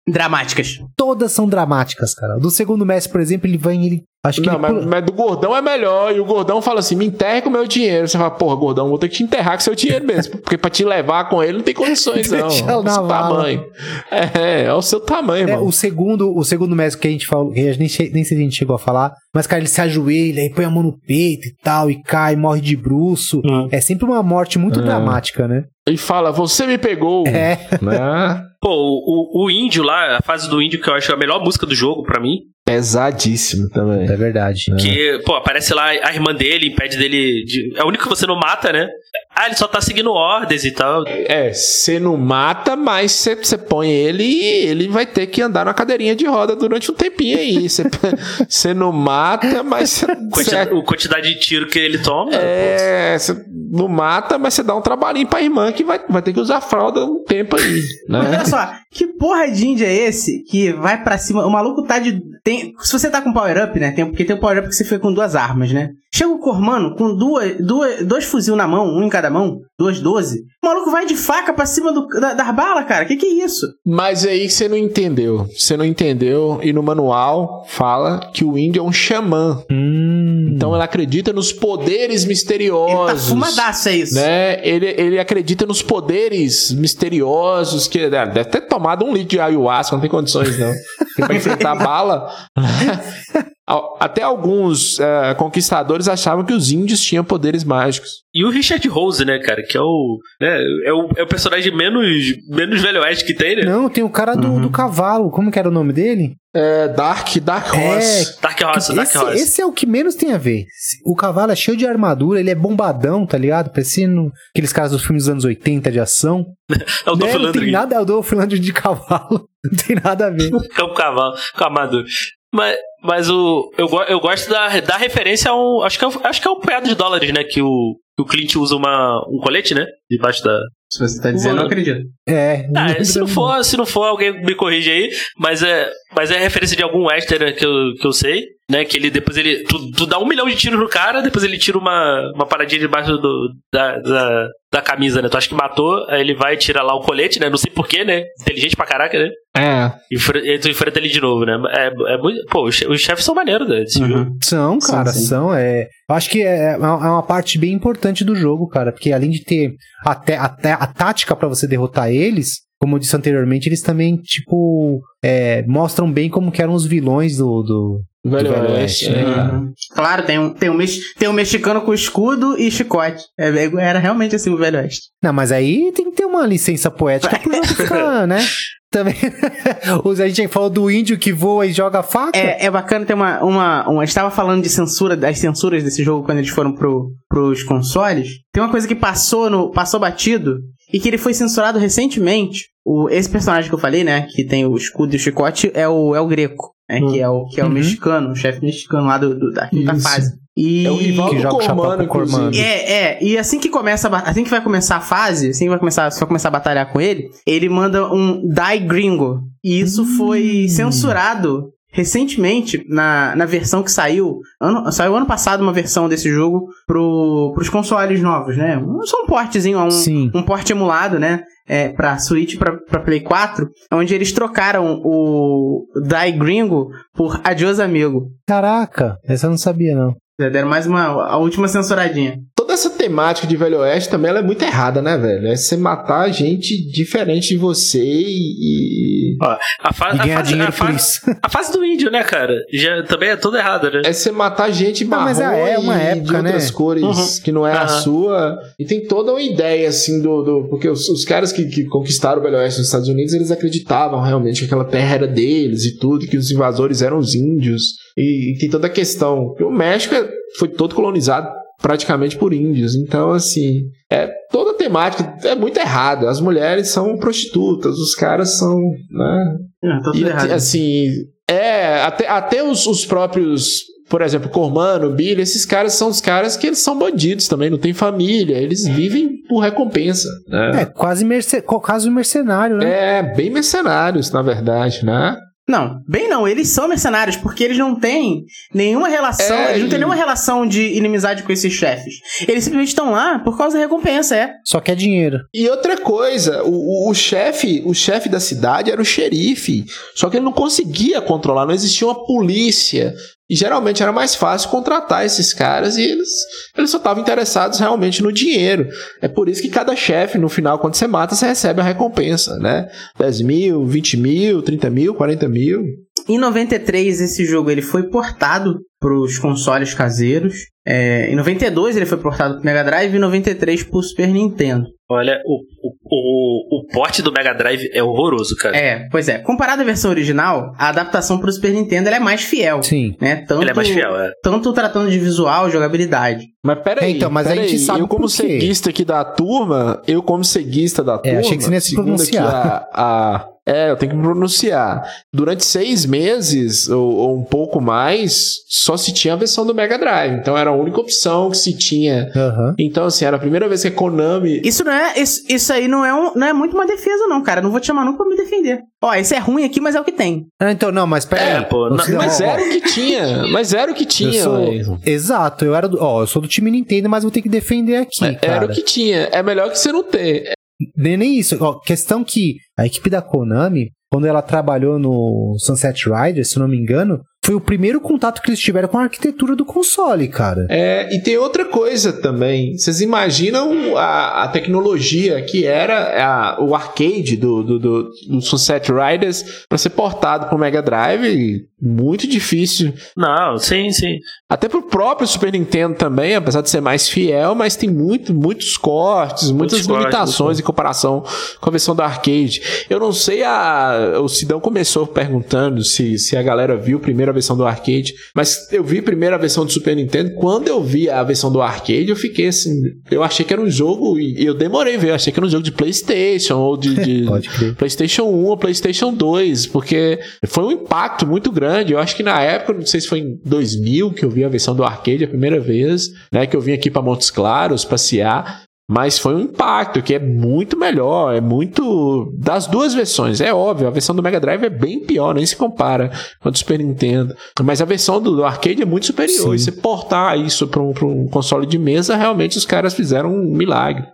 Dramáticas. 0.07 0.79
todas 0.97 1.31
são 1.31 1.47
dramáticas, 1.47 2.15
cara. 2.15 2.39
Do 2.39 2.49
segundo 2.49 2.87
mestre, 2.87 3.11
por 3.11 3.21
exemplo, 3.21 3.47
ele 3.47 3.57
vem, 3.57 3.85
ele 3.85 4.03
Acho 4.25 4.41
que 4.41 4.49
Não, 4.49 4.59
mas, 4.59 4.85
mas 4.85 5.05
do 5.05 5.13
gordão 5.13 5.55
é 5.55 5.61
melhor. 5.61 6.13
E 6.13 6.19
o 6.19 6.25
gordão 6.25 6.61
fala 6.61 6.79
assim: 6.81 6.93
me 6.93 7.05
enterre 7.05 7.41
com 7.41 7.47
o 7.47 7.51
meu 7.53 7.65
dinheiro. 7.65 8.05
Você 8.05 8.17
fala, 8.17 8.29
porra, 8.31 8.55
gordão, 8.57 8.89
vou 8.89 8.97
ter 8.99 9.07
que 9.07 9.15
te 9.15 9.23
enterrar 9.23 9.53
com 9.53 9.61
seu 9.61 9.73
dinheiro 9.73 10.05
mesmo. 10.05 10.37
Porque 10.39 10.57
pra 10.57 10.69
te 10.69 10.83
levar 10.83 11.29
com 11.29 11.41
ele 11.41 11.59
não 11.59 11.63
tem 11.63 11.73
condições, 11.73 12.27
não. 12.31 12.49
Deixa 12.49 12.69
É 12.69 12.75
o 12.75 12.83
na 12.83 12.91
seu 12.91 13.07
vala. 13.07 13.29
tamanho. 13.37 13.65
É, 14.11 14.63
é 14.65 14.73
o 14.73 14.81
seu 14.81 14.99
tamanho, 14.99 15.47
É, 15.47 15.51
irmão. 15.53 15.65
o 15.67 15.71
segundo, 15.71 16.35
o 16.37 16.43
segundo 16.43 16.75
mestre 16.75 17.01
que 17.01 17.07
a 17.07 17.11
gente 17.11 17.25
falou, 17.27 17.51
que 17.53 17.61
a 17.61 17.63
gente 17.71 17.79
nem, 17.79 17.87
che- 17.87 18.11
nem 18.13 18.23
sei 18.25 18.35
se 18.35 18.41
a 18.43 18.45
gente 18.45 18.57
chegou 18.57 18.75
a 18.75 18.79
falar, 18.79 19.13
mas 19.33 19.47
cara, 19.47 19.61
ele 19.61 19.69
se 19.69 19.79
ajoelha 19.79 20.41
e 20.41 20.49
põe 20.53 20.65
a 20.65 20.69
mão 20.69 20.83
no 20.83 20.97
peito 20.99 21.47
e 21.47 21.53
tal, 21.63 21.89
e 21.89 22.01
cai, 22.03 22.35
morre 22.35 22.59
de 22.59 22.75
bruço. 22.75 23.41
Hum. 23.45 23.69
É 23.71 23.79
sempre 23.79 24.03
uma 24.05 24.21
morte 24.21 24.59
muito 24.59 24.81
É. 24.81 24.83
dramática, 24.83 25.47
né? 25.47 25.63
E 25.87 25.95
fala, 25.95 26.29
você 26.31 26.67
me 26.67 26.77
pegou. 26.77 27.25
É. 27.25 27.57
Né? 27.81 28.43
Pô, 28.61 28.69
o, 28.69 29.43
o, 29.43 29.45
o 29.45 29.49
índio 29.49 29.81
lá, 29.81 30.17
a 30.17 30.21
fase 30.21 30.49
do 30.49 30.61
índio, 30.61 30.81
que 30.81 30.89
eu 30.89 30.93
acho 30.93 31.13
a 31.13 31.15
melhor 31.15 31.41
música 31.41 31.65
do 31.65 31.73
jogo 31.73 32.03
pra 32.03 32.19
mim. 32.21 32.39
Pesadíssimo 32.65 33.67
também. 33.69 34.05
É 34.09 34.15
verdade. 34.15 34.65
Que, 34.79 35.21
pô, 35.25 35.35
aparece 35.35 35.73
lá 35.73 35.87
a 35.89 36.13
irmã 36.13 36.33
dele, 36.33 36.67
impede 36.67 36.97
dele 36.97 37.43
de. 37.45 37.73
É 37.77 37.83
o 37.83 37.87
único 37.87 38.03
que 38.03 38.09
você 38.09 38.25
não 38.25 38.35
mata, 38.39 38.71
né? 38.71 38.87
Ah, 39.35 39.45
ele 39.45 39.55
só 39.55 39.67
tá 39.67 39.79
seguindo 39.79 40.11
ordens 40.11 40.65
e 40.65 40.71
tal. 40.71 41.03
É, 41.07 41.53
você 41.53 41.99
não 41.99 42.17
mata, 42.17 42.75
mas 42.75 43.11
você- 43.13 43.57
põe 43.57 43.89
ele 43.89 44.23
e 44.23 44.43
ele 44.67 44.87
vai 44.87 45.05
ter 45.05 45.27
que 45.27 45.41
andar 45.41 45.63
na 45.65 45.73
cadeirinha 45.73 46.15
de 46.15 46.25
roda 46.25 46.55
durante 46.55 46.91
um 46.91 46.93
tempinho 46.93 47.37
aí. 47.37 47.69
Você- 47.69 47.83
não 48.73 48.91
mata, 48.91 49.63
mas 49.63 49.89
você. 49.91 50.05
Quantidade, 50.31 50.69
a 50.77 50.83
quantidade 50.83 51.33
de 51.33 51.39
tiro 51.39 51.67
que 51.67 51.79
ele 51.79 51.97
toma. 51.99 52.31
É, 52.33 53.17
você 53.17 53.35
não 53.71 53.87
mata, 53.87 54.37
mas 54.37 54.53
você 54.53 54.63
dá 54.63 54.75
um 54.75 54.81
trabalhinho 54.81 55.27
pra 55.27 55.41
irmã 55.41 55.71
que 55.71 55.83
vai, 55.83 55.99
vai 56.09 56.21
ter 56.21 56.33
que 56.33 56.39
usar 56.39 56.59
fralda 56.61 57.05
um 57.05 57.23
tempo 57.23 57.55
aí, 57.55 57.81
Mas 58.09 58.23
né? 58.23 58.37
olha 58.37 58.45
só, 58.45 58.71
que 58.91 59.05
porra 59.07 59.47
de 59.49 59.67
índia 59.67 59.85
é 59.85 59.93
esse 59.93 60.43
que 60.43 60.71
vai 60.73 61.01
pra 61.03 61.17
cima? 61.17 61.45
O 61.45 61.51
maluco 61.51 61.83
tá 61.83 61.99
de. 61.99 62.19
Tem, 62.43 62.73
se 62.79 62.91
você 62.91 63.09
tá 63.09 63.21
com 63.21 63.31
power 63.33 63.63
up, 63.65 63.79
né? 63.79 63.91
Tem, 63.99 64.05
porque 64.05 64.23
tem 64.23 64.37
power 64.37 64.59
up 64.59 64.69
que 64.69 64.75
você 64.75 64.85
fica 64.85 64.99
com 64.99 65.13
duas 65.13 65.35
armas, 65.35 65.73
né? 65.73 65.89
Chega 66.13 66.31
o 66.31 66.39
Cormano 66.39 66.95
com 66.95 67.13
duas, 67.15 67.57
duas, 67.59 68.05
dois 68.05 68.23
fuzil 68.23 68.55
na 68.55 68.65
mão, 68.67 68.87
um 68.87 69.03
em 69.03 69.09
cada 69.09 69.29
mão, 69.29 69.59
duas 69.77 69.99
12. 69.99 70.39
O 70.63 70.67
maluco 70.67 70.89
vai 70.89 71.05
de 71.05 71.15
faca 71.15 71.53
pra 71.53 71.65
cima 71.65 71.91
do, 71.91 72.07
da, 72.07 72.33
das 72.33 72.55
balas, 72.55 72.85
cara. 72.87 73.05
Que 73.05 73.17
que 73.17 73.25
é 73.25 73.45
isso? 73.45 73.67
Mas 73.85 74.25
aí 74.25 74.49
você 74.49 74.69
não 74.69 74.77
entendeu. 74.77 75.45
Você 75.55 75.75
não 75.75 75.83
entendeu, 75.83 76.59
e 76.63 76.71
no 76.71 76.81
manual 76.81 77.65
fala 77.67 78.31
que 78.33 78.45
o 78.45 78.57
índio 78.57 78.79
é 78.79 78.83
um 78.83 78.91
xamã. 78.91 79.61
Hum. 79.69 80.53
Então 80.55 80.73
ele 80.73 80.83
acredita 80.83 81.33
nos 81.33 81.51
poderes 81.51 82.21
Ele 82.21 82.23
tá 82.23 82.27
misteriosos. 82.29 83.29
fumadaço, 83.29 83.89
é 83.89 83.95
isso. 83.97 84.15
né? 84.15 84.65
Ele, 84.67 84.87
ele 84.97 85.19
acredita 85.19 85.65
nos 85.65 85.81
poderes 85.81 86.71
misteriosos 86.71 87.87
que 87.87 88.09
né, 88.09 88.25
deve 88.25 88.45
ter 88.49 88.61
tomado 88.61 89.03
um 89.05 89.13
litro 89.13 89.29
de 89.29 89.39
ayahuasca, 89.39 89.95
não 89.95 90.01
tem 90.01 90.09
condições 90.09 90.57
não. 90.57 90.73
Pra 91.17 91.35
enfrentar 91.35 91.75
bala. 91.75 92.29
Até 93.99 94.23
alguns 94.23 94.99
eh, 94.99 95.33
conquistadores 95.35 96.07
achavam 96.07 96.43
que 96.43 96.53
os 96.53 96.71
índios 96.71 97.01
tinham 97.01 97.23
poderes 97.23 97.63
mágicos. 97.63 98.09
E 98.33 98.43
o 98.43 98.49
Richard 98.49 98.87
Rose, 98.87 99.23
né, 99.23 99.37
cara? 99.39 99.61
Que 99.61 99.77
é 99.77 99.81
o. 99.81 100.17
Né, 100.41 100.59
é, 100.85 100.91
o 100.93 101.09
é 101.17 101.23
o 101.23 101.27
personagem 101.27 101.75
menos, 101.75 102.05
menos 102.49 102.81
velho 102.81 103.01
oeste 103.01 103.25
que 103.25 103.33
tem, 103.33 103.55
né? 103.57 103.63
Não, 103.63 103.87
tem 103.89 104.03
o 104.03 104.09
cara 104.09 104.35
do, 104.35 104.47
Uhum. 104.47 104.61
do 104.61 104.69
cavalo. 104.71 105.29
Como 105.29 105.51
que 105.51 105.59
era 105.59 105.67
o 105.69 105.71
nome 105.71 105.93
dele? 105.93 106.35
É, 106.55 106.87
Dark, 106.87 107.35
Dark 107.37 107.71
É, 107.75 107.77
Horse. 107.95 108.41
Dark 108.41 108.59
Horse, 108.63 108.95
Dark 108.95 109.07
esse, 109.07 109.17
Horse. 109.19 109.37
esse 109.43 109.61
é 109.61 109.65
o 109.65 109.71
que 109.71 109.85
menos 109.85 110.15
tem 110.15 110.33
a 110.33 110.37
ver. 110.39 110.65
O 111.05 111.15
cavalo 111.15 111.51
é 111.51 111.55
cheio 111.55 111.77
de 111.77 111.85
armadura, 111.85 112.39
ele 112.39 112.49
é 112.49 112.55
bombadão, 112.55 113.23
tá 113.25 113.37
ligado? 113.37 113.69
Parecendo 113.71 114.31
aqueles 114.51 114.73
caras 114.73 114.91
dos 114.91 115.03
filmes 115.03 115.23
dos 115.25 115.29
anos 115.29 115.45
80 115.45 115.91
de 115.91 115.99
ação. 115.99 116.43
É 117.05 117.11
o 117.11 117.15
Dolph 117.15 117.33
Né, 117.33 117.39
não 117.39 117.51
tem 117.51 117.71
nada, 117.71 117.95
é 117.95 117.99
o 117.99 118.05
Dolph 118.05 118.31
Lundgren 118.31 118.61
de 118.61 118.73
cavalo. 118.73 119.47
Não 119.61 119.77
tem 119.85 119.97
nada 120.01 120.27
a 120.27 120.29
ver. 120.29 120.49
É 120.77 120.83
um 120.83 120.93
cavalo, 120.93 121.35
com 121.57 121.63
armadura. 121.65 122.05
Mas, 122.51 122.77
mas 123.03 123.29
o, 123.29 123.71
eu, 123.77 123.87
eu 124.07 124.19
gosto 124.19 124.49
da, 124.49 124.79
da 124.79 124.97
referência 124.97 125.51
a 125.51 125.55
um. 125.55 125.83
Acho 125.83 125.99
que, 125.99 126.05
é, 126.05 126.09
acho 126.23 126.41
que 126.41 126.47
é 126.47 126.51
um 126.51 126.59
punhado 126.59 126.87
de 126.87 126.95
dólares, 126.95 127.31
né? 127.31 127.43
Que 127.43 127.61
o, 127.61 127.95
que 128.15 128.21
o 128.21 128.25
Clint 128.25 128.55
usa 128.55 128.75
uma, 128.75 129.23
um 129.29 129.39
colete, 129.39 129.75
né? 129.75 129.85
Debaixo 130.09 130.43
da. 130.43 130.59
Se 130.89 130.99
você 130.99 131.21
tá 131.21 131.31
dizendo, 131.31 131.61
eu 131.61 131.65
acredito. 131.67 132.01
É. 132.27 132.65
Ah, 132.75 133.03
se 133.03 133.19
não 133.19 133.27
for, 133.27 133.63
se 133.63 133.77
não 133.77 133.85
for, 133.85 134.05
alguém 134.05 134.43
me 134.43 134.55
corrige 134.55 134.89
aí. 134.89 135.09
Mas 135.37 135.61
é, 135.61 135.87
mas 136.15 136.31
é 136.31 136.37
referência 136.39 136.75
de 136.75 136.81
algum 136.83 137.05
western 137.07 137.53
que 137.53 137.65
eu, 137.65 137.93
que 137.99 138.07
eu 138.07 138.11
sei, 138.11 138.45
né? 138.69 138.83
Que 138.83 138.97
ele 138.97 139.11
depois 139.11 139.37
ele. 139.37 139.63
Tu, 139.65 139.91
tu 139.91 140.05
dá 140.07 140.17
um 140.17 140.25
milhão 140.27 140.47
de 140.47 140.55
tiros 140.55 140.79
no 140.79 140.89
cara, 140.89 141.21
depois 141.21 141.43
ele 141.43 141.59
tira 141.59 141.77
uma, 141.77 142.31
uma 142.33 142.45
paradinha 142.47 142.79
debaixo 142.81 143.17
do, 143.17 143.49
da, 143.71 143.99
da, 143.99 144.47
da 144.71 144.81
camisa, 144.81 145.21
né? 145.21 145.29
Tu 145.29 145.37
acha 145.37 145.47
que 145.49 145.53
matou, 145.55 146.05
aí 146.09 146.21
ele 146.21 146.33
vai 146.33 146.57
tirar 146.57 146.81
lá 146.81 146.95
o 146.95 147.01
colete, 147.01 147.39
né? 147.39 147.49
Não 147.49 147.57
sei 147.57 147.71
porquê, 147.71 148.03
né? 148.03 148.23
Inteligente 148.41 148.75
pra 148.75 148.87
caraca, 148.87 149.17
né? 149.19 149.29
É. 149.57 149.91
E 150.11 150.15
e 150.53 150.59
tu 150.59 150.69
enfrenta 150.69 150.97
ele 150.99 151.09
de 151.09 151.19
novo, 151.21 151.45
né? 151.45 151.55
É, 151.69 152.13
é 152.13 152.17
muito. 152.17 152.43
Pô, 152.49 152.67
os 152.67 152.75
che- 152.75 152.87
os 152.87 152.99
chefes 153.01 153.25
são 153.25 153.35
maneiros 153.35 153.67
né. 153.67 153.83
Uhum. 153.99 154.37
São, 154.43 154.79
São, 154.81 154.95
cara, 154.97 155.11
sim. 155.11 155.25
são. 155.25 155.53
É, 155.53 155.87
eu 156.09 156.15
acho 156.15 156.29
que 156.29 156.41
é, 156.41 156.73
é 156.73 156.77
uma 156.77 156.87
é 157.07 157.09
uma 157.11 157.23
parte 157.23 157.57
bem 157.59 157.73
importante 157.73 158.23
do 158.23 158.35
jogo, 158.35 158.67
cara, 158.67 158.91
porque 158.91 159.11
além 159.11 159.29
de 159.29 159.43
ter 159.43 159.73
até, 160.05 160.37
até 160.37 160.71
a 160.79 160.87
tática 160.87 161.35
pra 161.35 161.47
você 161.47 161.67
derrotar 161.67 162.09
eles, 162.09 162.61
como 162.79 162.95
eu 162.95 162.99
disse 162.99 163.15
anteriormente, 163.15 163.67
eles 163.67 163.81
também, 163.81 164.15
tipo, 164.15 165.01
é, 165.23 165.63
mostram 165.67 166.11
bem 166.11 166.29
como 166.29 166.51
que 166.51 166.61
eram 166.61 166.73
os 166.73 166.85
vilões 166.85 167.37
do. 167.37 167.61
do 167.61 168.01
Velho 168.25 168.51
Velho 168.51 168.71
Oeste. 168.71 169.05
Oeste, 169.07 169.09
né, 169.09 169.21
é. 169.21 169.53
Uhum. 169.53 169.73
Claro, 169.93 170.23
tem 170.25 170.39
um, 170.39 170.53
tem, 170.53 170.69
um 170.69 170.73
mex, 170.73 170.97
tem 171.17 171.29
um 171.29 171.33
mexicano 171.33 171.81
com 171.81 171.93
escudo 171.93 172.57
e 172.57 172.69
chicote. 172.69 173.23
É, 173.37 173.47
é- 173.49 173.71
era 173.79 173.99
realmente 173.99 174.35
assim 174.35 174.49
o 174.49 174.57
Velho 174.57 174.77
Oeste. 174.79 175.03
Não, 175.23 175.31
mas 175.33 175.51
aí 175.51 175.91
tem 175.93 176.09
que 176.09 176.17
ter 176.17 176.25
uma 176.25 176.45
licença 176.45 176.91
poética 176.91 177.39
pro 177.39 177.63
ficar, 177.75 178.27
né? 178.27 178.45
Também. 178.91 179.15
Os- 180.03 180.19
a 180.19 180.27
gente 180.27 180.47
falou 180.47 180.69
do 180.69 180.89
índio 180.91 181.17
que 181.17 181.31
voa 181.31 181.65
e 181.65 181.71
joga 181.71 182.01
faca. 182.03 182.37
É, 182.37 182.65
é 182.65 182.71
bacana 182.71 183.05
ter 183.05 183.13
uma, 183.13 183.41
uma, 183.43 183.87
uma. 183.87 184.01
A 184.01 184.05
gente 184.05 184.15
tava 184.15 184.31
falando 184.31 184.63
de 184.63 184.69
censura, 184.69 185.15
das 185.15 185.37
censuras 185.39 185.83
desse 185.83 186.03
jogo 186.03 186.25
quando 186.25 186.39
eles 186.39 186.49
foram 186.49 186.73
pro, 186.73 187.11
pros 187.29 187.63
consoles. 187.63 188.29
Tem 188.51 188.61
uma 188.61 188.71
coisa 188.71 188.87
que 188.87 188.95
passou 188.95 189.49
no. 189.49 189.71
passou 189.71 189.99
batido 189.99 190.57
e 190.91 190.99
que 190.99 191.07
ele 191.07 191.17
foi 191.19 191.33
censurado 191.33 191.77
recentemente. 191.79 192.65
O, 192.83 193.07
esse 193.09 193.29
personagem 193.29 193.69
que 193.69 193.75
eu 193.75 193.79
falei, 193.79 194.03
né? 194.03 194.27
Que 194.35 194.43
tem 194.43 194.65
o 194.65 194.75
escudo 194.75 195.13
e 195.13 195.17
o 195.17 195.19
chicote, 195.19 195.71
é 195.75 195.87
o, 195.87 196.15
é 196.15 196.19
o 196.19 196.27
Greco. 196.27 196.73
Né, 196.89 196.99
que 197.01 197.19
é 197.19 197.29
o, 197.29 197.45
que 197.45 197.61
é 197.61 197.63
o 197.63 197.67
Uhum. 197.67 197.73
mexicano, 197.73 198.31
o 198.31 198.35
chefe 198.35 198.61
mexicano 198.65 199.05
lá 199.07 199.17
do, 199.17 199.37
do- 199.37 199.51
da 199.51 199.67
quinta 199.67 199.93
Isso. 199.93 200.01
fase. 200.09 200.39
E... 200.57 200.85
É 200.85 200.91
o 200.91 200.95
rival 200.97 201.29
Que 201.29 201.35
do 201.35 201.41
joga 201.41 201.65
Cormano, 201.65 202.07
Cormano. 202.07 202.51
É, 202.55 202.91
é, 203.13 203.23
e 203.23 203.37
assim 203.37 203.59
que 203.59 203.69
começa 203.69 204.09
assim 204.25 204.43
que 204.43 204.49
vai 204.49 204.61
começar 204.61 204.97
a 204.97 205.01
fase, 205.01 205.51
assim 205.51 205.65
que 205.65 205.69
vai 205.69 205.79
começar, 205.79 206.09
vai 206.09 206.27
começar 206.27 206.47
a 206.49 206.51
batalhar 206.51 206.91
com 206.91 206.99
ele, 206.99 207.29
ele 207.45 207.69
manda 207.69 208.11
um 208.13 208.41
Die 208.49 208.79
Gringo. 208.85 209.41
E 209.63 209.79
isso 209.79 210.03
foi 210.17 210.67
censurado 210.67 211.69
recentemente 211.91 212.85
na, 212.87 213.35
na 213.35 213.45
versão 213.45 213.83
que 213.83 213.91
saiu. 213.91 214.39
Ano, 214.59 214.91
saiu 214.91 215.15
ano 215.15 215.25
passado 215.25 215.61
uma 215.61 215.73
versão 215.73 216.07
desse 216.07 216.29
jogo 216.29 216.67
pro, 216.85 217.51
pros 217.53 217.69
consoles 217.69 218.21
novos, 218.21 218.55
né? 218.57 218.77
Um, 218.77 219.01
só 219.03 219.23
um 219.23 219.25
portezinho, 219.25 219.79
um, 219.79 219.91
Sim. 219.91 220.31
um 220.33 220.43
porte 220.43 220.71
emulado, 220.71 221.19
né? 221.19 221.43
É, 221.67 221.89
pra 221.89 222.17
Switch 222.17 222.57
pra, 222.57 222.77
pra 222.77 222.99
Play 223.01 223.19
4, 223.19 223.67
onde 223.93 224.13
eles 224.15 224.31
trocaram 224.31 225.01
o 225.03 225.85
Die 225.95 226.31
Gringo 226.31 226.89
por 227.13 227.39
Adios 227.43 227.79
Amigo. 227.79 228.31
Caraca, 228.47 229.17
essa 229.25 229.45
eu 229.45 229.51
não 229.51 229.57
sabia, 229.57 229.95
não. 229.95 230.15
Deram 230.47 230.69
mais 230.69 230.87
uma, 230.87 231.01
a 231.05 231.37
última 231.37 231.67
censuradinha. 231.67 232.39
Toda 232.69 232.79
essa 232.81 232.91
temática 232.91 233.47
de 233.47 233.57
Velho 233.57 233.79
Oeste 233.79 234.09
também 234.11 234.29
ela 234.29 234.39
é 234.41 234.43
muito 234.43 234.61
errada, 234.63 235.01
né, 235.01 235.17
velho? 235.17 235.47
É 235.47 235.55
você 235.55 235.75
matar 235.75 236.29
gente 236.31 236.79
diferente 236.91 237.47
de 237.49 237.57
você 237.57 237.97
e. 237.99 239.35
Ó, 239.41 239.57
a, 239.81 239.91
fa 239.91 240.09
E 240.09 240.19
a 240.19 240.23
ganhar 240.23 240.37
fase, 240.37 240.49
dinheiro 240.49 240.69
a, 240.69 240.71
por 240.71 240.85
fase, 240.85 240.97
isso. 240.97 241.21
a 241.41 241.49
fase 241.49 241.71
do 241.73 241.83
índio, 241.83 242.11
né, 242.11 242.21
cara? 242.23 242.53
Já, 242.71 243.01
também 243.03 243.29
é 243.29 243.35
toda 243.35 243.57
errada, 243.57 243.89
né? 243.89 244.01
É 244.05 244.13
você 244.13 244.31
matar 244.31 244.69
gente 244.69 245.03
Não, 245.03 245.09
marrom 245.17 245.23
mas 245.25 245.39
é- 245.39 245.73
é 245.73 245.79
uma 245.79 245.97
e 245.97 246.01
época, 246.09 246.25
de 246.27 246.35
outras 246.35 246.65
né? 246.67 246.71
cores 246.71 247.03
Uhum. 247.03 247.43
que 247.43 247.51
não 247.51 247.65
é 247.65 247.73
a 247.73 247.81
Aham. 247.85 248.01
sua. 248.01 248.59
E 248.77 248.85
tem 248.85 249.03
toda 249.07 249.31
uma 249.31 249.41
ideia, 249.41 249.89
assim, 249.89 250.21
do. 250.21 250.43
do- 250.43 250.67
porque 250.69 250.87
os, 250.87 251.09
os 251.09 251.25
caras 251.25 251.51
que, 251.51 251.65
que 251.65 251.85
conquistaram 251.85 252.39
o 252.39 252.43
Velho 252.43 252.57
Oeste 252.57 252.77
nos 252.77 252.87
Estados 252.87 253.07
Unidos, 253.07 253.33
eles 253.33 253.49
acreditavam 253.49 254.21
realmente 254.21 254.59
que 254.59 254.65
aquela 254.67 254.85
terra 254.85 255.15
era 255.15 255.27
deles 255.27 255.85
e 255.85 255.97
tudo, 255.97 256.27
que 256.27 256.37
os 256.37 256.51
invasores 256.51 257.01
eram 257.01 257.17
os 257.17 257.33
índios. 257.33 257.81
E, 258.15 258.53
e 258.53 258.57
tem 258.59 258.69
toda 258.69 258.85
a 258.85 258.91
questão. 258.91 259.55
que 259.57 259.63
O 259.63 259.71
México 259.71 260.13
é- 260.13 260.29
foi 260.59 260.67
todo 260.67 260.93
colonizado 260.93 261.49
praticamente 261.81 262.37
por 262.37 262.53
índios. 262.53 262.95
Então, 262.95 263.31
assim, 263.31 263.83
é 264.11 264.29
toda 264.51 264.71
a 264.71 264.75
temática 264.75 265.35
é 265.47 265.55
muito 265.55 265.77
errada. 265.79 266.29
As 266.29 266.39
mulheres 266.41 266.89
são 266.89 267.17
prostitutas, 267.17 267.97
os 267.97 268.13
caras 268.15 268.57
são, 268.57 268.77
né, 269.11 269.57
Ah, 269.83 269.99
tá 270.03 270.11
tudo 270.11 270.17
e, 270.17 270.23
errado. 270.27 270.51
assim, 270.51 271.07
é, 271.49 272.01
até, 272.03 272.27
até 272.27 272.63
os, 272.63 272.85
os 272.85 273.05
próprios, 273.05 273.83
por 274.09 274.21
exemplo, 274.21 274.49
Cormano, 274.49 275.11
Billy, 275.11 275.41
esses 275.41 275.65
caras 275.65 275.93
são 275.93 276.09
os 276.09 276.19
caras 276.21 276.57
que 276.57 276.67
eles 276.67 276.79
são 276.79 276.97
bandidos 276.97 277.47
também, 277.47 277.69
não 277.69 277.77
tem 277.77 277.93
família, 277.93 278.57
eles 278.57 278.85
vivem 278.87 279.29
por 279.47 279.59
recompensa, 279.59 280.27
É, 280.51 280.71
né? 280.71 280.85
quase 280.85 281.23
merce... 281.25 281.61
quase 281.61 282.07
um 282.09 282.11
mercenário, 282.13 282.77
né? 282.77 283.19
É, 283.19 283.35
bem 283.35 283.49
mercenários, 283.49 284.31
na 284.31 284.41
verdade, 284.41 285.03
né? 285.05 285.35
Não, 285.69 286.01
bem 286.07 286.27
não, 286.27 286.47
eles 286.47 286.69
são 286.69 286.87
mercenários, 286.87 287.37
porque 287.37 287.63
eles 287.63 287.77
não 287.77 287.93
têm 287.93 288.43
nenhuma 288.73 289.07
relação, 289.07 289.55
É, 289.55 289.69
eles 289.73 289.83
não 289.83 289.89
têm 289.89 289.99
nenhuma 289.99 290.15
relação 290.15 290.65
de 290.65 290.81
inimizade 290.81 291.43
com 291.43 291.51
esses 291.51 291.71
chefes. 291.71 292.15
Eles 292.47 292.63
simplesmente 292.63 292.89
estão 292.89 293.11
lá 293.11 293.37
por 293.37 293.55
causa 293.55 293.77
da 293.77 293.83
recompensa, 293.83 294.35
é. 294.35 294.51
Só 294.65 294.79
que 294.79 294.89
é 294.89 294.95
dinheiro. 294.95 295.37
E 295.53 295.69
outra 295.69 295.95
coisa, 295.95 296.63
o, 296.63 296.71
o, 296.71 297.11
o 297.11 297.13
chefe, 297.13 297.83
o 297.85 297.93
chefe 297.93 298.27
da 298.27 298.39
cidade 298.39 298.89
era 298.89 298.99
o 298.99 299.05
xerife, 299.05 299.85
só 300.15 300.27
que 300.27 300.37
ele 300.37 300.45
não 300.45 300.51
conseguia 300.51 301.21
controlar, 301.21 301.67
não 301.67 301.73
existia 301.75 302.07
uma 302.07 302.25
polícia 302.25 303.13
E 303.49 303.55
geralmente 303.55 304.03
era 304.03 304.11
mais 304.11 304.35
fácil 304.35 304.69
contratar 304.69 305.25
esses 305.25 305.53
caras 305.53 305.97
e 305.97 306.03
eles, 306.03 306.29
eles 306.77 306.91
só 306.91 306.97
estavam 306.97 307.23
interessados 307.23 307.79
realmente 307.79 308.21
no 308.21 308.31
dinheiro. 308.31 308.87
É 309.21 309.27
por 309.27 309.49
isso 309.49 309.61
que 309.61 309.69
cada 309.69 309.95
chefe, 309.95 310.37
no 310.37 310.47
final, 310.47 310.77
quando 310.77 310.93
você 310.93 311.07
mata, 311.07 311.33
você 311.33 311.47
recebe 311.47 311.81
a 311.81 311.83
recompensa, 311.83 312.57
né? 312.57 312.87
10 313.17 313.41
mil, 313.41 313.85
20 313.85 314.17
mil, 314.17 314.61
30 314.61 314.89
mil, 314.91 315.15
40 315.15 315.49
mil. 315.49 315.83
Em 316.27 316.37
93, 316.37 317.21
esse 317.21 317.43
jogo 317.43 317.71
ele 317.71 317.81
foi 317.81 318.03
portado 318.03 318.77
para 318.99 319.17
os 319.17 319.39
consoles 319.39 319.95
caseiros. 319.95 320.53
É, 320.85 321.31
em 321.31 321.35
92 321.35 321.95
ele 321.95 322.05
foi 322.05 322.19
portado 322.19 322.55
para 322.55 322.63
Mega 322.63 322.83
Drive 322.83 323.13
e 323.13 323.17
em 323.17 323.19
93 323.19 323.83
para 323.83 323.97
o 323.97 324.03
Super 324.03 324.27
Nintendo. 324.27 324.85
Olha, 325.11 325.41
o, 325.43 325.61
o, 325.81 325.95
o, 326.11 326.79
o 326.79 326.87
porte 326.93 327.23
do 327.23 327.31
Mega 327.31 327.51
Drive 327.51 327.89
é 327.91 328.03
horroroso, 328.03 328.55
cara. 328.55 328.77
É, 328.77 329.07
pois 329.09 329.27
é. 329.27 329.39
Comparado 329.39 329.81
à 329.81 329.85
versão 329.85 330.11
original, 330.11 330.71
a 330.77 330.89
adaptação 330.89 331.39
para 331.39 331.49
o 331.49 331.51
Super 331.51 331.71
Nintendo 331.71 332.07
ela 332.07 332.17
é 332.17 332.19
mais 332.19 332.43
fiel. 332.43 332.83
Sim. 332.83 333.15
Né? 333.19 333.37
Tanto, 333.47 333.63
Ele 333.63 333.71
é 333.71 333.73
mais 333.73 333.89
fiel, 333.89 334.15
é. 334.15 334.31
Tanto 334.43 334.71
tratando 334.71 335.09
de 335.09 335.17
visual, 335.17 335.67
jogabilidade. 335.71 336.45
Mas 336.63 336.79
peraí, 336.79 337.13
É, 337.13 337.15
então, 337.15 337.29
mas 337.31 337.47
a 337.47 337.55
gente 337.55 337.79
sabe 337.79 338.01
eu 338.01 338.07
como 338.07 338.23
por 338.27 338.31
quê. 338.31 338.35
ceguista 338.43 338.89
aqui 338.89 339.05
da 339.05 339.23
turma, 339.23 340.01
eu 340.07 340.21
como 340.21 340.43
ceguista 340.43 341.03
da 341.03 341.17
turma, 341.17 341.39
achei 341.39 341.57
que 341.57 341.63
você 341.63 341.71
ia 341.71 341.81
se 341.81 341.95
pronunciar. 341.95 342.87
a, 342.93 343.35
a- 343.35 343.45
é, 343.65 343.91
eu 343.91 343.95
tenho 343.97 344.13
que 344.13 344.17
me 344.17 344.23
pronunciar. 344.23 345.03
Durante 345.31 345.63
seis 345.63 346.03
meses, 346.03 346.89
ou, 346.89 347.13
ou 347.15 347.37
um 347.37 347.43
pouco 347.43 347.79
mais, 347.79 348.55
só 348.67 348.97
se 348.97 349.13
tinha 349.13 349.35
a 349.35 349.37
versão 349.37 349.63
do 349.63 349.75
Mega 349.75 349.95
Drive. 349.95 350.39
Então 350.39 350.57
era 350.57 350.71
a 350.71 350.73
única 350.75 350.99
opção 350.99 351.51
que 351.51 351.57
se 351.57 351.77
tinha. 351.77 352.31
Aham. 352.35 352.73
Então, 352.79 353.05
assim, 353.05 353.25
era 353.25 353.35
a 353.37 353.39
primeira 353.39 353.67
vez 353.69 353.83
que 353.83 353.89
a 353.89 353.91
Konami. 353.91 354.59
Isso 354.65 354.83
não 354.83 354.91
é. 354.91 355.19
Isso, 355.19 355.43
isso 355.47 355.71
aí 355.71 355.87
não 355.87 356.03
é, 356.03 356.11
um, 356.11 356.31
não 356.35 356.47
é 356.47 356.51
muito 356.53 356.73
uma 356.75 356.87
defesa, 356.87 357.27
não, 357.27 357.43
cara. 357.43 357.61
Não 357.61 357.69
vou 357.69 357.79
te 357.79 357.85
chamar 357.85 358.03
nunca 358.05 358.17
pra 358.17 358.27
me 358.27 358.35
defender. 358.35 358.79
Ó, 359.03 359.13
isso 359.13 359.35
é 359.35 359.37
ruim 359.37 359.63
aqui, 359.63 359.79
mas 359.79 359.93
é 359.93 360.01
o 360.01 360.03
que 360.03 360.13
tem. 360.13 360.47
Ah, 360.59 360.71
então, 360.71 360.91
não, 360.91 361.05
mas 361.05 361.23
pera 361.25 361.41
É, 361.43 361.57
aí. 361.59 361.65
pô, 361.65 361.89
não- 361.91 361.97
Mas 362.17 362.41
era 362.41 362.59
o 362.59 362.69
que 362.69 362.81
tinha. 362.81 363.47
Mas 363.51 363.71
era 363.73 363.91
o 363.91 363.95
que 363.95 364.03
eu 364.03 364.07
tinha, 364.07 364.43
sou- 364.43 364.53
Wellington. 364.61 364.97
Exato, 365.05 365.63
eu 365.63 365.75
era 365.75 365.87
do, 365.87 365.97
ó, 366.01 366.21
eu 366.23 366.27
sou 366.27 366.41
do 366.41 366.47
time 366.49 366.69
Nintendo, 366.71 367.09
mas 367.09 367.23
vou 367.23 367.31
ter 367.31 367.41
que 367.41 367.49
defender 367.49 367.95
aqui, 367.97 368.25
Era 368.25 368.35
cara. 368.37 368.65
o 368.65 368.69
que 368.69 368.81
tinha. 368.81 369.29
É 369.31 369.41
melhor 369.41 369.69
que 369.71 369.77
você 369.79 369.91
não 369.91 370.03
ter. 370.03 370.51
Nem, 370.97 371.15
nem 371.17 371.37
isso. 371.39 371.57
Ó, 371.59 371.79
questão 371.79 372.23
que 372.23 372.55
a 372.77 372.85
equipe 372.85 373.09
da 373.09 373.21
Konami, 373.21 373.91
quando 374.11 374.25
ela 374.27 374.41
trabalhou 374.41 374.97
no 374.99 375.55
Sunset 375.59 376.05
Riders, 376.09 376.49
se 376.49 376.57
eu 376.57 376.61
não 376.61 376.67
me 376.69 376.77
engano, 376.77 377.19
foi 377.45 377.55
o 377.55 377.61
primeiro 377.61 377.99
contato 378.01 378.41
que 378.41 378.49
eles 378.49 378.59
tiveram 378.59 378.87
com 378.87 378.97
a 378.97 379.03
arquitetura 379.03 379.55
do 379.55 379.65
console, 379.65 380.27
cara. 380.27 380.65
É, 380.69 381.13
e 381.15 381.21
tem 381.21 381.37
outra 381.37 381.65
coisa 381.65 382.13
também. 382.13 382.77
Vocês 382.77 383.01
imaginam 383.01 383.97
a, 383.97 384.43
a 384.43 384.47
tecnologia 384.49 385.41
que 385.43 385.65
era 385.65 386.23
a- 386.23 386.63
o 386.63 386.73
arcade 386.75 387.35
do, 387.37 387.63
do, 387.63 387.79
do, 387.79 388.09
do 388.29 388.41
Sunset 388.41 388.89
Riders 388.91 389.65
para 389.67 389.77
ser 389.77 389.89
portado 389.91 390.45
para 390.47 390.55
o 390.55 390.59
Mega 390.59 390.81
Drive? 390.81 391.65
Muito 391.81 392.27
difícil. 392.27 392.93
Não, 393.15 393.57
sim, 393.57 393.89
sim. 393.91 394.17
Até 394.49 394.67
pro 394.67 394.81
próprio 394.81 395.27
Super 395.27 395.51
Nintendo 395.51 395.95
também, 395.95 396.35
apesar 396.35 396.61
de 396.61 396.69
ser 396.69 396.81
mais 396.81 397.07
fiel, 397.07 397.55
mas 397.55 397.75
tem 397.75 397.89
muito, 397.89 398.33
muitos 398.33 398.75
cortes, 398.75 399.51
muitas 399.51 399.85
limitações 399.85 400.59
em 400.59 400.63
comparação 400.63 401.23
com 401.61 401.69
a 401.69 401.71
versão 401.71 401.95
do 401.95 402.01
arcade. 402.01 402.61
Eu 402.89 402.99
não 402.99 403.13
sei, 403.13 403.43
a, 403.43 404.19
o 404.21 404.27
Sidão 404.27 404.59
começou 404.59 405.07
perguntando 405.07 405.83
se, 405.83 406.17
se 406.17 406.35
a 406.35 406.41
galera 406.41 406.75
viu 406.75 406.99
primeiro 406.99 407.31
a 407.31 407.33
versão 407.33 407.55
do 407.55 407.65
arcade, 407.65 408.13
mas 408.35 408.71
eu 408.71 408.83
vi 408.83 409.01
primeiro 409.01 409.35
a 409.35 409.37
versão 409.37 409.65
do 409.65 409.71
Super 409.71 409.95
Nintendo. 409.95 410.33
Quando 410.35 410.67
eu 410.67 410.83
vi 410.83 411.09
a 411.09 411.23
versão 411.23 411.51
do 411.51 411.61
arcade, 411.61 412.09
eu 412.09 412.15
fiquei 412.15 412.47
assim. 412.47 412.73
Eu 413.09 413.23
achei 413.23 413.45
que 413.45 413.53
era 413.53 413.61
um 413.61 413.69
jogo, 413.69 414.19
e 414.19 414.43
eu 414.43 414.53
demorei 414.53 414.95
a 414.95 414.99
ver, 414.99 415.09
eu 415.11 415.15
achei 415.15 415.31
que 415.31 415.39
era 415.39 415.45
um 415.45 415.49
jogo 415.49 415.63
de 415.63 415.71
PlayStation 415.71 416.57
ou 416.57 416.75
de. 416.75 416.95
de. 416.99 417.73
PlayStation 417.77 418.23
1 418.23 418.45
ou 418.45 418.57
PlayStation 418.57 419.13
2, 419.13 419.67
porque 419.67 420.19
foi 420.47 420.63
um 420.65 420.71
impacto 420.71 421.25
muito 421.25 421.51
grande. 421.51 421.68
Eu 421.87 421.99
acho 421.99 422.15
que 422.15 422.23
na 422.23 422.41
época, 422.41 422.73
não 422.73 422.85
sei 422.85 423.01
se 423.01 423.07
foi 423.07 423.19
em 423.19 423.39
2000 423.45 424.13
que 424.13 424.23
eu 424.23 424.29
vi 424.29 424.43
a 424.43 424.49
versão 424.49 424.75
do 424.75 424.83
arcade 424.83 425.23
a 425.23 425.27
primeira 425.27 425.59
vez, 425.59 426.09
né, 426.31 426.45
que 426.45 426.55
eu 426.55 426.61
vim 426.61 426.73
aqui 426.73 426.89
para 426.89 427.01
Montes 427.01 427.29
Claros 427.29 427.85
passear, 427.85 428.63
mas 428.89 429.19
foi 429.19 429.35
um 429.35 429.41
impacto 429.41 430.01
que 430.01 430.15
é 430.15 430.19
muito 430.19 430.75
melhor, 430.75 431.35
é 431.35 431.39
muito 431.39 432.33
das 432.35 432.65
duas 432.65 432.95
versões. 432.95 433.39
É 433.39 433.53
óbvio, 433.53 433.87
a 433.87 433.91
versão 433.91 434.15
do 434.15 434.23
Mega 434.23 434.39
Drive 434.39 434.63
é 434.63 434.69
bem 434.69 435.05
pior, 435.05 435.35
nem 435.35 435.45
se 435.45 435.55
compara 435.55 436.09
com 436.41 436.49
a 436.49 436.51
do 436.51 436.57
Super 436.57 436.79
Nintendo, 436.79 437.35
mas 437.61 437.83
a 437.83 437.85
versão 437.85 438.19
do, 438.19 438.43
arcade 438.43 438.81
é 438.81 438.85
muito 438.85 439.05
superior. 439.05 439.49
Sim. 439.49 439.53
E 439.53 439.59
se 439.59 439.71
portar 439.73 440.39
isso 440.39 440.67
para 440.67 440.81
um, 440.81 440.91
um 441.03 441.27
console 441.27 441.67
de 441.67 441.77
mesa, 441.77 442.15
realmente 442.15 442.57
os 442.57 442.65
caras 442.65 442.95
fizeram 442.95 443.31
um 443.31 443.55
milagre. 443.55 444.07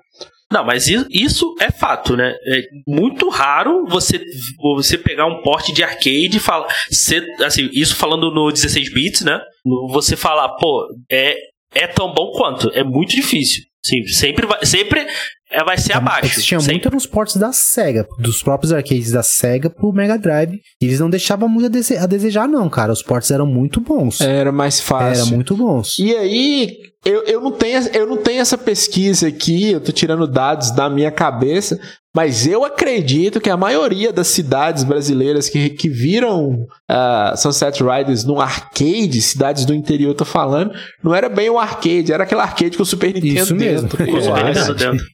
Não, 0.51 0.63
mas 0.63 0.87
isso 0.87 1.55
é 1.59 1.71
fato, 1.71 2.15
né? 2.15 2.35
É 2.47 2.61
muito 2.87 3.29
raro 3.29 3.85
você, 3.87 4.23
você 4.61 4.97
pegar 4.97 5.25
um 5.25 5.41
porte 5.41 5.73
de 5.73 5.83
arcade 5.83 6.37
e 6.37 6.39
falar. 6.39 6.67
Ser, 6.91 7.25
assim, 7.43 7.69
isso 7.73 7.95
falando 7.95 8.31
no 8.31 8.51
16 8.51 8.93
bits, 8.93 9.21
né? 9.21 9.41
Você 9.89 10.15
falar, 10.15 10.49
pô, 10.57 10.87
é, 11.11 11.35
é 11.73 11.87
tão 11.87 12.13
bom 12.13 12.31
quanto. 12.31 12.69
É 12.73 12.83
muito 12.83 13.15
difícil. 13.15 13.63
Sim, 13.83 14.03
sempre 14.07 14.47
vai, 14.47 14.65
sempre 14.65 15.05
é, 15.51 15.63
vai 15.63 15.77
ser 15.77 15.93
abaixo. 15.93 16.41
tinha 16.41 16.59
sempre. 16.59 16.73
muito 16.75 16.91
nos 16.91 17.05
ports 17.05 17.37
da 17.37 17.51
SEGA, 17.53 18.05
dos 18.19 18.41
próprios 18.41 18.73
arcades 18.73 19.11
da 19.11 19.23
SEGA 19.23 19.69
pro 19.69 19.91
Mega 19.93 20.17
Drive. 20.17 20.59
E 20.81 20.85
eles 20.85 20.99
não 20.99 21.09
deixavam 21.09 21.47
muito 21.47 21.67
a, 21.67 21.69
dese- 21.69 21.97
a 21.97 22.05
desejar, 22.05 22.47
não, 22.47 22.69
cara. 22.69 22.91
Os 22.91 23.01
ports 23.03 23.31
eram 23.31 23.45
muito 23.45 23.79
bons. 23.79 24.21
Era 24.21 24.51
mais 24.51 24.79
fácil. 24.79 25.23
Era 25.23 25.35
muito 25.35 25.55
bons. 25.55 25.97
E 25.99 26.15
aí, 26.15 26.71
eu, 27.05 27.23
eu, 27.25 27.41
não 27.41 27.51
tenho, 27.51 27.79
eu 27.93 28.07
não 28.07 28.17
tenho 28.17 28.41
essa 28.41 28.57
pesquisa 28.57 29.27
aqui, 29.27 29.71
eu 29.71 29.79
tô 29.81 29.91
tirando 29.91 30.25
dados 30.27 30.71
da 30.71 30.89
minha 30.89 31.11
cabeça, 31.11 31.79
mas 32.15 32.47
eu 32.47 32.63
acredito 32.63 33.39
que 33.41 33.49
a 33.49 33.57
maioria 33.57 34.11
das 34.11 34.27
cidades 34.27 34.83
brasileiras 34.83 35.47
que, 35.49 35.69
que 35.71 35.89
viram 35.89 36.65
ah, 36.89 37.33
Sunset 37.37 37.83
Riders 37.83 38.23
no 38.23 38.39
arcade, 38.41 39.21
cidades 39.21 39.65
do 39.65 39.73
interior, 39.73 40.09
eu 40.11 40.15
tô 40.15 40.25
falando, 40.25 40.71
não 41.03 41.13
era 41.13 41.29
bem 41.29 41.49
um 41.49 41.59
arcade, 41.59 42.11
era 42.11 42.23
aquele 42.23 42.41
arcade 42.41 42.77
com 42.77 42.83
o 42.83 42.85
Super 42.85 43.13
Nintendo 43.13 43.35
Isso 43.35 43.55
mesmo. 43.55 43.87
dentro. 43.89 44.05
Com 44.05 44.17
o 44.17 44.21
Super. 44.21 44.45
Nintendo 44.45 44.73
dentro. 44.75 45.05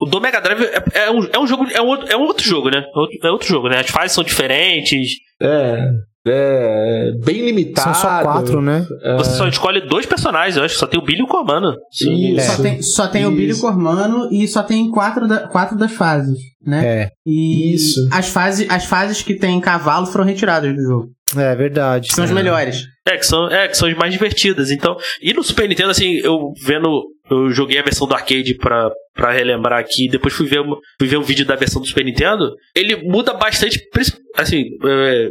O 0.00 0.06
do 0.06 0.20
Mega 0.20 0.40
Drive 0.40 0.62
é, 0.64 0.82
é 1.06 1.10
um, 1.10 1.24
é 1.32 1.38
um 1.38 1.46
jogo, 1.46 1.66
é 1.72 1.80
um, 1.82 1.86
outro, 1.88 2.06
é 2.10 2.16
um 2.16 2.22
outro 2.22 2.44
jogo, 2.46 2.70
né? 2.70 2.78
É 2.78 2.98
outro, 2.98 3.18
é 3.24 3.30
outro 3.30 3.48
jogo, 3.48 3.68
né? 3.68 3.80
As 3.80 3.90
fases 3.90 4.12
são 4.12 4.24
diferentes. 4.24 5.12
É, 5.42 5.88
é, 6.26 7.12
bem 7.24 7.44
limitado. 7.46 7.94
São 7.94 8.02
só 8.02 8.22
quatro, 8.22 8.60
né? 8.62 8.86
Você 9.18 9.32
só 9.36 9.46
escolhe 9.48 9.80
dois 9.82 10.06
personagens, 10.06 10.56
eu 10.56 10.64
acho. 10.64 10.76
Só 10.78 10.86
tem 10.86 10.98
o 11.00 11.04
Billy 11.04 11.20
e 11.20 11.22
o 11.22 11.26
Comando. 11.26 11.74
Isso. 11.92 12.46
Só 12.56 12.62
tem, 12.62 12.82
só 12.82 13.08
tem 13.08 13.26
o 13.26 13.30
Billy 13.30 13.50
Isso. 13.50 13.60
Cormano 13.60 14.28
e 14.32 14.46
só 14.48 14.62
tem 14.62 14.90
quatro, 14.90 15.26
da- 15.28 15.48
quatro 15.48 15.76
das 15.76 15.92
fases, 15.92 16.38
né? 16.64 16.86
É, 17.02 17.10
E 17.26 17.74
Isso. 17.74 18.08
As, 18.12 18.28
fases, 18.28 18.68
as 18.70 18.84
fases 18.84 19.22
que 19.22 19.34
tem 19.34 19.60
cavalo 19.60 20.06
foram 20.06 20.24
retiradas 20.24 20.74
do 20.74 20.82
jogo. 20.82 21.08
é 21.36 21.54
verdade. 21.54 22.12
São 22.14 22.24
as 22.24 22.30
É. 22.30 22.34
melhores. 22.34 22.84
É, 23.08 23.16
que 23.16 23.26
são, 23.26 23.48
é, 23.48 23.66
que 23.68 23.76
são 23.76 23.88
as 23.88 23.96
mais 23.96 24.12
divertidas. 24.12 24.70
Então, 24.70 24.96
e 25.22 25.32
no 25.32 25.42
Super 25.42 25.68
Nintendo, 25.68 25.90
assim, 25.90 26.16
eu 26.22 26.52
vendo. 26.64 27.02
Eu 27.30 27.50
joguei 27.50 27.78
a 27.78 27.82
versão 27.82 28.08
do 28.08 28.14
arcade 28.14 28.54
pra, 28.54 28.90
pra 29.14 29.30
relembrar 29.30 29.78
aqui, 29.78 30.08
depois 30.08 30.34
fui 30.34 30.46
ver, 30.46 30.62
fui 30.98 31.08
ver 31.08 31.16
um 31.16 31.22
vídeo 31.22 31.46
da 31.46 31.54
versão 31.54 31.80
do 31.80 31.86
Super 31.86 32.04
Nintendo. 32.04 32.54
Ele 32.74 32.96
muda 32.96 33.32
bastante, 33.34 33.80
assim, 34.36 34.64
é, 34.84 35.30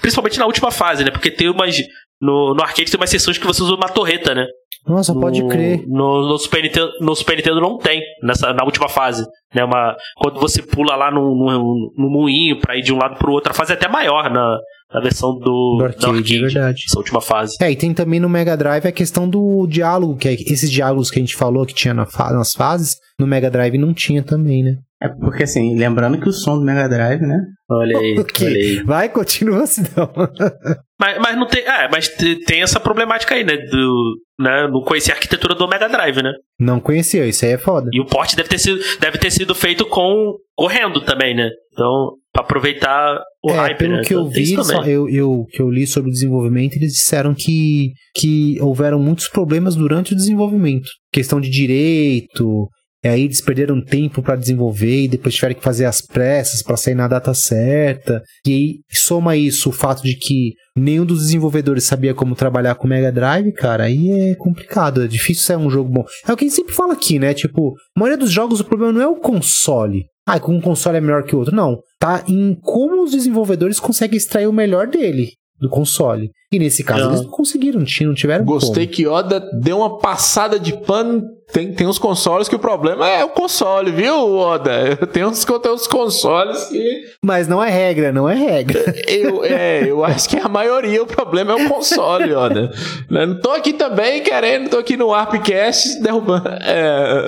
principalmente 0.00 0.38
na 0.38 0.46
última 0.46 0.70
fase, 0.70 1.04
né? 1.04 1.10
Porque 1.10 1.30
tem 1.30 1.48
umas. 1.48 1.76
No, 2.20 2.54
no 2.54 2.62
arcade 2.62 2.90
tem 2.90 2.98
umas 2.98 3.10
sessões 3.10 3.38
que 3.38 3.46
você 3.46 3.62
usa 3.62 3.74
uma 3.74 3.88
torreta, 3.88 4.34
né? 4.34 4.46
Nossa, 4.86 5.12
pode 5.12 5.42
no, 5.42 5.48
crer. 5.48 5.84
No, 5.86 6.28
no 6.28 6.38
Super 6.38 6.62
Nintendo, 6.62 6.92
no 7.00 7.14
Super 7.14 7.36
Nintendo 7.36 7.60
não 7.60 7.76
tem, 7.76 8.00
nessa, 8.22 8.52
na 8.52 8.64
última 8.64 8.88
fase. 8.88 9.24
Né, 9.54 9.64
uma, 9.64 9.96
quando 10.16 10.40
você 10.40 10.62
pula 10.62 10.96
lá 10.96 11.10
no, 11.10 11.34
no, 11.34 11.92
no 11.96 12.10
moinho 12.10 12.60
pra 12.60 12.76
ir 12.76 12.82
de 12.82 12.92
um 12.92 12.98
lado 12.98 13.16
pro 13.16 13.32
outro, 13.32 13.50
a 13.50 13.54
fase 13.54 13.72
é 13.72 13.74
até 13.74 13.88
maior 13.88 14.30
na, 14.30 14.58
na 14.92 15.00
versão 15.00 15.38
do, 15.38 15.76
Do 15.78 15.84
arcade, 15.84 16.36
é 16.36 16.40
verdade. 16.40 16.84
Essa 16.88 16.98
última 16.98 17.20
fase. 17.20 17.56
É, 17.60 17.70
e 17.70 17.76
tem 17.76 17.92
também 17.92 18.20
no 18.20 18.28
Mega 18.28 18.56
Drive 18.56 18.86
a 18.86 18.92
questão 18.92 19.28
do 19.28 19.66
diálogo, 19.66 20.16
que 20.16 20.28
é 20.28 20.32
esses 20.34 20.70
diálogos 20.70 21.10
que 21.10 21.18
a 21.18 21.22
gente 21.22 21.36
falou 21.36 21.66
que 21.66 21.74
tinha 21.74 21.92
na 21.94 22.06
fa- 22.06 22.32
nas 22.32 22.52
fases, 22.52 22.96
no 23.18 23.26
Mega 23.26 23.50
Drive 23.50 23.76
não 23.78 23.92
tinha 23.92 24.22
também, 24.22 24.62
né? 24.62 24.76
É 25.02 25.08
porque, 25.08 25.42
assim, 25.42 25.76
lembrando 25.76 26.18
que 26.18 26.28
o 26.28 26.32
som 26.32 26.56
do 26.58 26.64
Mega 26.64 26.88
Drive, 26.88 27.20
né? 27.20 27.38
Olha 27.70 27.98
aí, 27.98 28.16
Ok. 28.20 28.46
olha 28.46 28.56
aí. 28.56 28.82
Vai, 28.84 29.08
continua 29.10 29.66
se 29.66 29.82
não. 29.96 30.10
Mas, 30.98 31.18
mas 31.18 31.36
não 31.36 31.46
tem. 31.46 31.62
É, 31.62 31.86
mas 31.90 32.08
te- 32.08 32.36
tem 32.46 32.62
essa 32.62 32.80
problemática 32.80 33.34
aí, 33.34 33.44
né? 33.44 33.54
Do, 33.70 34.16
né? 34.40 34.66
Não 34.66 34.80
conhecer 34.80 35.12
a 35.12 35.14
arquitetura 35.14 35.54
do 35.54 35.68
Mega 35.68 35.90
Drive, 35.90 36.22
né? 36.22 36.32
Não 36.58 36.80
conhecia, 36.80 37.26
isso 37.26 37.44
aí 37.44 37.50
é 37.52 37.58
foda. 37.58 37.90
E 37.92 38.00
o 38.00 38.06
porte 38.06 38.34
deve 38.34 38.48
ter 38.48 38.56
sido, 38.56 38.78
deve 38.98 39.18
ter 39.18 39.30
sido 39.30 39.54
feito 39.54 39.84
com 39.84 40.36
correndo 40.56 41.02
também, 41.02 41.36
né? 41.36 41.50
Então, 41.70 42.12
aproveitar 42.40 43.18
o 43.44 43.50
é, 43.50 43.54
hype, 43.56 43.78
pelo 43.78 43.96
né? 43.96 44.02
que 44.02 44.14
eu 44.14 44.28
vi, 44.28 44.54
só- 44.62 44.84
eu, 44.84 45.08
eu, 45.08 45.44
que 45.50 45.60
eu 45.60 45.70
li 45.70 45.86
sobre 45.86 46.10
o 46.10 46.12
desenvolvimento, 46.12 46.76
eles 46.76 46.92
disseram 46.92 47.34
que, 47.34 47.92
que 48.14 48.58
houveram 48.60 48.98
muitos 48.98 49.28
problemas 49.28 49.74
durante 49.76 50.12
o 50.12 50.16
desenvolvimento. 50.16 50.88
Questão 51.12 51.40
de 51.40 51.48
direito, 51.50 52.68
e 53.04 53.08
aí 53.08 53.22
eles 53.22 53.40
perderam 53.40 53.80
tempo 53.84 54.20
pra 54.22 54.34
desenvolver 54.34 55.04
e 55.04 55.08
depois 55.08 55.34
tiveram 55.34 55.54
que 55.54 55.62
fazer 55.62 55.84
as 55.84 56.00
pressas 56.00 56.62
pra 56.62 56.76
sair 56.76 56.94
na 56.94 57.06
data 57.06 57.32
certa. 57.34 58.20
E 58.46 58.52
aí 58.52 58.74
soma 58.90 59.36
isso 59.36 59.68
o 59.68 59.72
fato 59.72 60.02
de 60.02 60.16
que 60.16 60.54
nenhum 60.76 61.04
dos 61.06 61.20
desenvolvedores 61.20 61.84
sabia 61.84 62.14
como 62.14 62.34
trabalhar 62.34 62.74
com 62.74 62.86
o 62.86 62.90
Mega 62.90 63.12
Drive, 63.12 63.52
cara, 63.52 63.84
aí 63.84 64.10
é 64.10 64.34
complicado, 64.34 65.04
é 65.04 65.06
difícil 65.06 65.44
ser 65.44 65.56
um 65.56 65.70
jogo 65.70 65.90
bom. 65.90 66.04
É 66.26 66.32
o 66.32 66.36
que 66.36 66.44
a 66.44 66.48
gente 66.48 66.56
sempre 66.56 66.74
fala 66.74 66.94
aqui, 66.94 67.18
né? 67.18 67.32
Tipo, 67.32 67.74
a 67.96 68.00
maioria 68.00 68.18
dos 68.18 68.32
jogos 68.32 68.58
o 68.60 68.64
problema 68.64 68.92
não 68.92 69.00
é 69.02 69.06
o 69.06 69.16
console. 69.20 70.04
Ah, 70.28 70.40
que 70.40 70.50
um 70.50 70.60
console 70.60 70.96
é 70.96 71.00
melhor 71.00 71.22
que 71.22 71.36
o 71.36 71.38
outro. 71.38 71.54
Não. 71.54 71.78
Tá 71.98 72.24
em 72.28 72.54
como 72.54 73.02
os 73.02 73.12
desenvolvedores 73.12 73.80
conseguem 73.80 74.16
extrair 74.16 74.46
o 74.46 74.52
melhor 74.52 74.86
dele. 74.86 75.32
Do 75.60 75.68
console. 75.68 76.30
E 76.52 76.58
nesse 76.58 76.84
caso 76.84 77.00
Não. 77.04 77.10
eles 77.10 77.22
não 77.22 77.30
conseguiram, 77.30 77.80
não 77.80 78.14
tiveram 78.14 78.44
Gostei 78.44 78.86
como. 78.86 78.96
que 78.96 79.06
Oda 79.06 79.40
deu 79.60 79.78
uma 79.78 79.98
passada 79.98 80.60
de 80.60 80.72
pano. 80.72 81.22
Tem, 81.52 81.72
tem 81.72 81.86
uns 81.86 81.98
consoles 81.98 82.48
que 82.48 82.54
o 82.56 82.58
problema 82.58 83.08
é 83.08 83.24
o 83.24 83.28
console, 83.28 83.90
viu, 83.92 84.14
Oda? 84.34 84.96
Tem 85.12 85.24
uns, 85.24 85.44
tem 85.44 85.72
uns 85.72 85.86
consoles 85.86 86.64
que 86.64 87.02
Mas 87.24 87.46
não 87.46 87.62
é 87.62 87.70
regra, 87.70 88.10
não 88.10 88.28
é 88.28 88.34
regra. 88.34 88.82
eu, 89.06 89.44
é, 89.44 89.88
eu 89.88 90.04
acho 90.04 90.28
que 90.28 90.36
a 90.36 90.48
maioria 90.48 91.02
o 91.02 91.06
problema 91.06 91.52
é 91.52 91.64
o 91.64 91.68
console, 91.68 92.32
Oda. 92.32 92.72
Eu 93.10 93.26
Não 93.28 93.40
tô 93.40 93.50
aqui 93.50 93.72
também 93.72 94.22
querendo, 94.24 94.70
tô 94.70 94.78
aqui 94.78 94.96
no 94.96 95.14
Arpcast 95.14 96.00
derrubando. 96.02 96.48
É, 96.48 97.24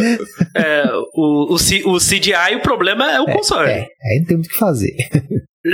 É, 0.57 0.85
o, 1.15 1.53
o, 1.53 1.55
o 1.55 1.99
CGI, 1.99 2.57
o 2.57 2.63
problema 2.63 3.11
é 3.13 3.21
o 3.21 3.27
console. 3.27 3.71
É, 3.71 3.87
aí 4.11 4.19
não 4.21 4.27
tem 4.27 4.37
muito 4.37 4.49
o 4.49 4.51
que 4.51 4.59
fazer. 4.59 4.97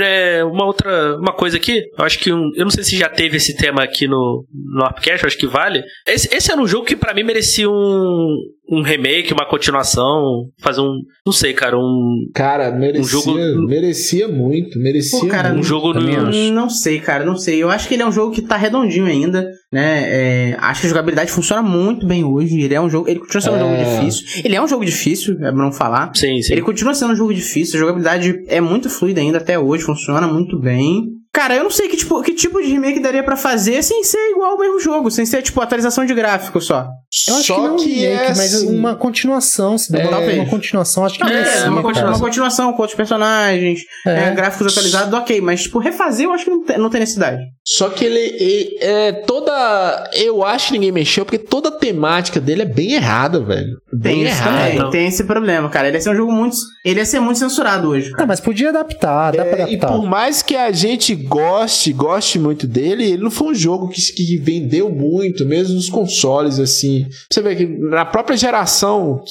É, 0.01 0.43
uma 0.43 0.65
outra 0.65 1.17
uma 1.17 1.33
coisa 1.33 1.57
aqui, 1.57 1.81
eu 1.97 2.05
acho 2.05 2.19
que 2.19 2.31
um, 2.31 2.51
eu 2.55 2.63
não 2.63 2.71
sei 2.71 2.83
se 2.83 2.97
já 2.97 3.09
teve 3.09 3.37
esse 3.37 3.55
tema 3.55 3.83
aqui 3.83 4.07
no, 4.07 4.45
no 4.53 4.85
Upcast, 4.85 5.23
eu 5.23 5.27
acho 5.27 5.37
que 5.37 5.47
vale. 5.47 5.83
Esse, 6.07 6.33
esse 6.35 6.51
era 6.51 6.61
um 6.61 6.67
jogo 6.67 6.85
que 6.85 6.95
pra 6.95 7.13
mim 7.13 7.23
merecia 7.23 7.69
um, 7.69 8.37
um 8.69 8.81
remake, 8.81 9.33
uma 9.33 9.45
continuação, 9.45 10.49
fazer 10.59 10.81
um, 10.81 10.99
não 11.25 11.33
sei, 11.33 11.53
cara, 11.53 11.77
um, 11.77 12.27
cara, 12.33 12.71
merecia, 12.71 13.01
Um 13.01 13.21
jogo- 13.21 13.67
merecia 13.67 14.27
muito, 14.27 14.79
merecia 14.79 15.19
Pô, 15.19 15.27
cara, 15.27 15.49
um 15.49 15.53
muito. 15.55 15.67
jogo 15.67 15.93
no. 15.93 16.51
Não 16.51 16.69
sei, 16.69 16.99
cara, 16.99 17.23
não 17.25 17.35
sei. 17.37 17.61
Eu 17.61 17.69
acho 17.69 17.87
que 17.87 17.93
ele 17.93 18.03
é 18.03 18.07
um 18.07 18.11
jogo 18.11 18.33
que 18.33 18.41
tá 18.41 18.55
redondinho 18.57 19.05
ainda, 19.05 19.47
né? 19.75 20.03
É, 20.07 20.57
acho 20.59 20.81
que 20.81 20.87
a 20.87 20.89
jogabilidade 20.89 21.31
funciona 21.31 21.61
muito 21.61 22.07
bem 22.07 22.23
hoje. 22.23 22.61
Ele 22.61 22.73
é 22.73 22.79
um 22.81 22.89
jogo. 22.89 23.09
Ele 23.09 23.19
continua 23.19 23.41
sendo 23.41 23.55
um 23.55 23.59
jogo 23.59 23.73
É. 23.73 23.99
difícil. 23.99 24.41
Ele 24.45 24.55
é 24.55 24.61
um 24.61 24.67
jogo 24.67 24.85
difícil, 24.85 25.33
é 25.35 25.51
pra 25.51 25.51
não 25.51 25.71
falar. 25.71 26.11
Sim, 26.15 26.41
sim. 26.41 26.53
Ele 26.53 26.61
continua 26.61 26.93
sendo 26.95 27.11
um 27.13 27.15
jogo 27.15 27.33
difícil, 27.33 27.75
a 27.75 27.79
jogabilidade 27.79 28.33
é 28.47 28.61
muito 28.61 28.89
fluida 28.89 29.19
ainda 29.19 29.37
até 29.39 29.59
hoje, 29.59 29.83
funciona 29.83 30.25
muito 30.27 30.57
bem. 30.59 31.03
Cara, 31.33 31.53
eu 31.53 31.63
não 31.65 31.69
sei 31.69 31.89
que 31.89 31.97
tipo, 31.97 32.21
que 32.23 32.33
tipo 32.33 32.61
de 32.61 32.69
remake 32.69 32.97
daria 33.01 33.21
pra 33.21 33.35
fazer 33.35 33.83
sem 33.83 34.05
ser 34.05 34.31
igual 34.31 34.51
ao 34.51 34.57
mesmo 34.57 34.79
jogo, 34.79 35.11
sem 35.11 35.25
ser 35.25 35.41
tipo 35.41 35.59
atualização 35.59 36.05
de 36.05 36.13
gráfico 36.13 36.61
só. 36.61 36.87
Eu 37.27 37.35
acho 37.35 37.43
Só 37.43 37.55
que 37.55 37.61
não 37.61 37.73
um 37.73 37.77
que 37.77 37.89
remake, 37.93 38.23
é 38.23 38.27
mas 38.29 38.53
assim- 38.55 38.73
uma 38.77 38.95
continuação. 38.95 39.77
Se 39.77 39.91
demorar 39.91 40.21
É. 40.21 40.35
uma 40.39 40.45
continuação, 40.45 41.03
acho 41.03 41.17
que 41.17 41.23
É, 41.23 41.27
merecia, 41.27 41.63
uma, 41.69 41.81
cara. 41.81 41.83
continu- 41.83 42.07
uma 42.07 42.19
continuação 42.19 42.71
com 42.71 42.81
outros 42.81 42.95
personagens, 42.95 43.81
É. 44.07 44.29
é, 44.29 44.31
gráficos 44.31 44.67
atualizados, 44.71 45.13
ok, 45.13 45.41
mas 45.41 45.63
tipo, 45.63 45.77
refazer 45.79 46.25
eu 46.25 46.31
acho 46.31 46.45
que 46.45 46.51
não 46.51 46.63
tem, 46.63 46.77
não 46.77 46.89
tem 46.89 47.01
necessidade. 47.01 47.41
Só 47.67 47.89
que 47.89 48.05
ele, 48.05 48.19
ele- 48.19 48.77
é 48.79 49.11
toda. 49.11 50.09
Eu 50.13 50.43
acho 50.43 50.67
que 50.67 50.73
ninguém 50.73 50.91
mexeu, 50.91 51.25
porque 51.25 51.39
toda 51.39 51.69
a 51.69 51.71
temática 51.71 52.39
dele 52.39 52.61
é 52.61 52.65
bem 52.65 52.93
errada, 52.93 53.39
velho. 53.43 53.77
Bem 53.91 54.17
Tem 54.17 54.23
errada. 54.25 54.59
também, 54.61 54.79
não. 54.79 54.89
tem 54.91 55.07
esse 55.07 55.23
problema, 55.23 55.67
cara. 55.69 55.87
Ele 55.87 55.97
ia 55.97 56.01
ser 56.01 56.11
um 56.11 56.15
jogo 56.15 56.31
muito. 56.31 56.55
Ele 56.85 56.99
ia 56.99 57.05
ser 57.05 57.19
muito 57.19 57.39
censurado 57.39 57.89
hoje. 57.89 58.09
Ah, 58.13 58.17
Cara. 58.17 58.27
mas 58.27 58.39
podia 58.39 58.69
adaptar, 58.69 59.31
dá 59.35 59.43
pra 59.43 59.57
É, 59.57 59.59
e 59.71 59.75
adaptar. 59.75 59.87
por 59.87 60.05
mais 60.05 60.43
que 60.43 60.55
a 60.55 60.71
gente 60.71 61.15
goste, 61.15 61.91
goste 61.91 62.37
muito 62.37 62.67
dele, 62.67 63.03
ele 63.13 63.23
não 63.23 63.31
foi 63.31 63.47
um 63.47 63.55
jogo 63.55 63.89
que, 63.89 63.99
que 64.13 64.37
vendeu 64.37 64.89
muito, 64.89 65.43
mesmo 65.45 65.73
nos 65.75 65.89
consoles, 65.89 66.59
assim. 66.59 67.07
Você 67.31 67.41
vê 67.41 67.55
que 67.55 67.65
na 67.65 68.05
própria 68.05 68.37
geração 68.37 69.23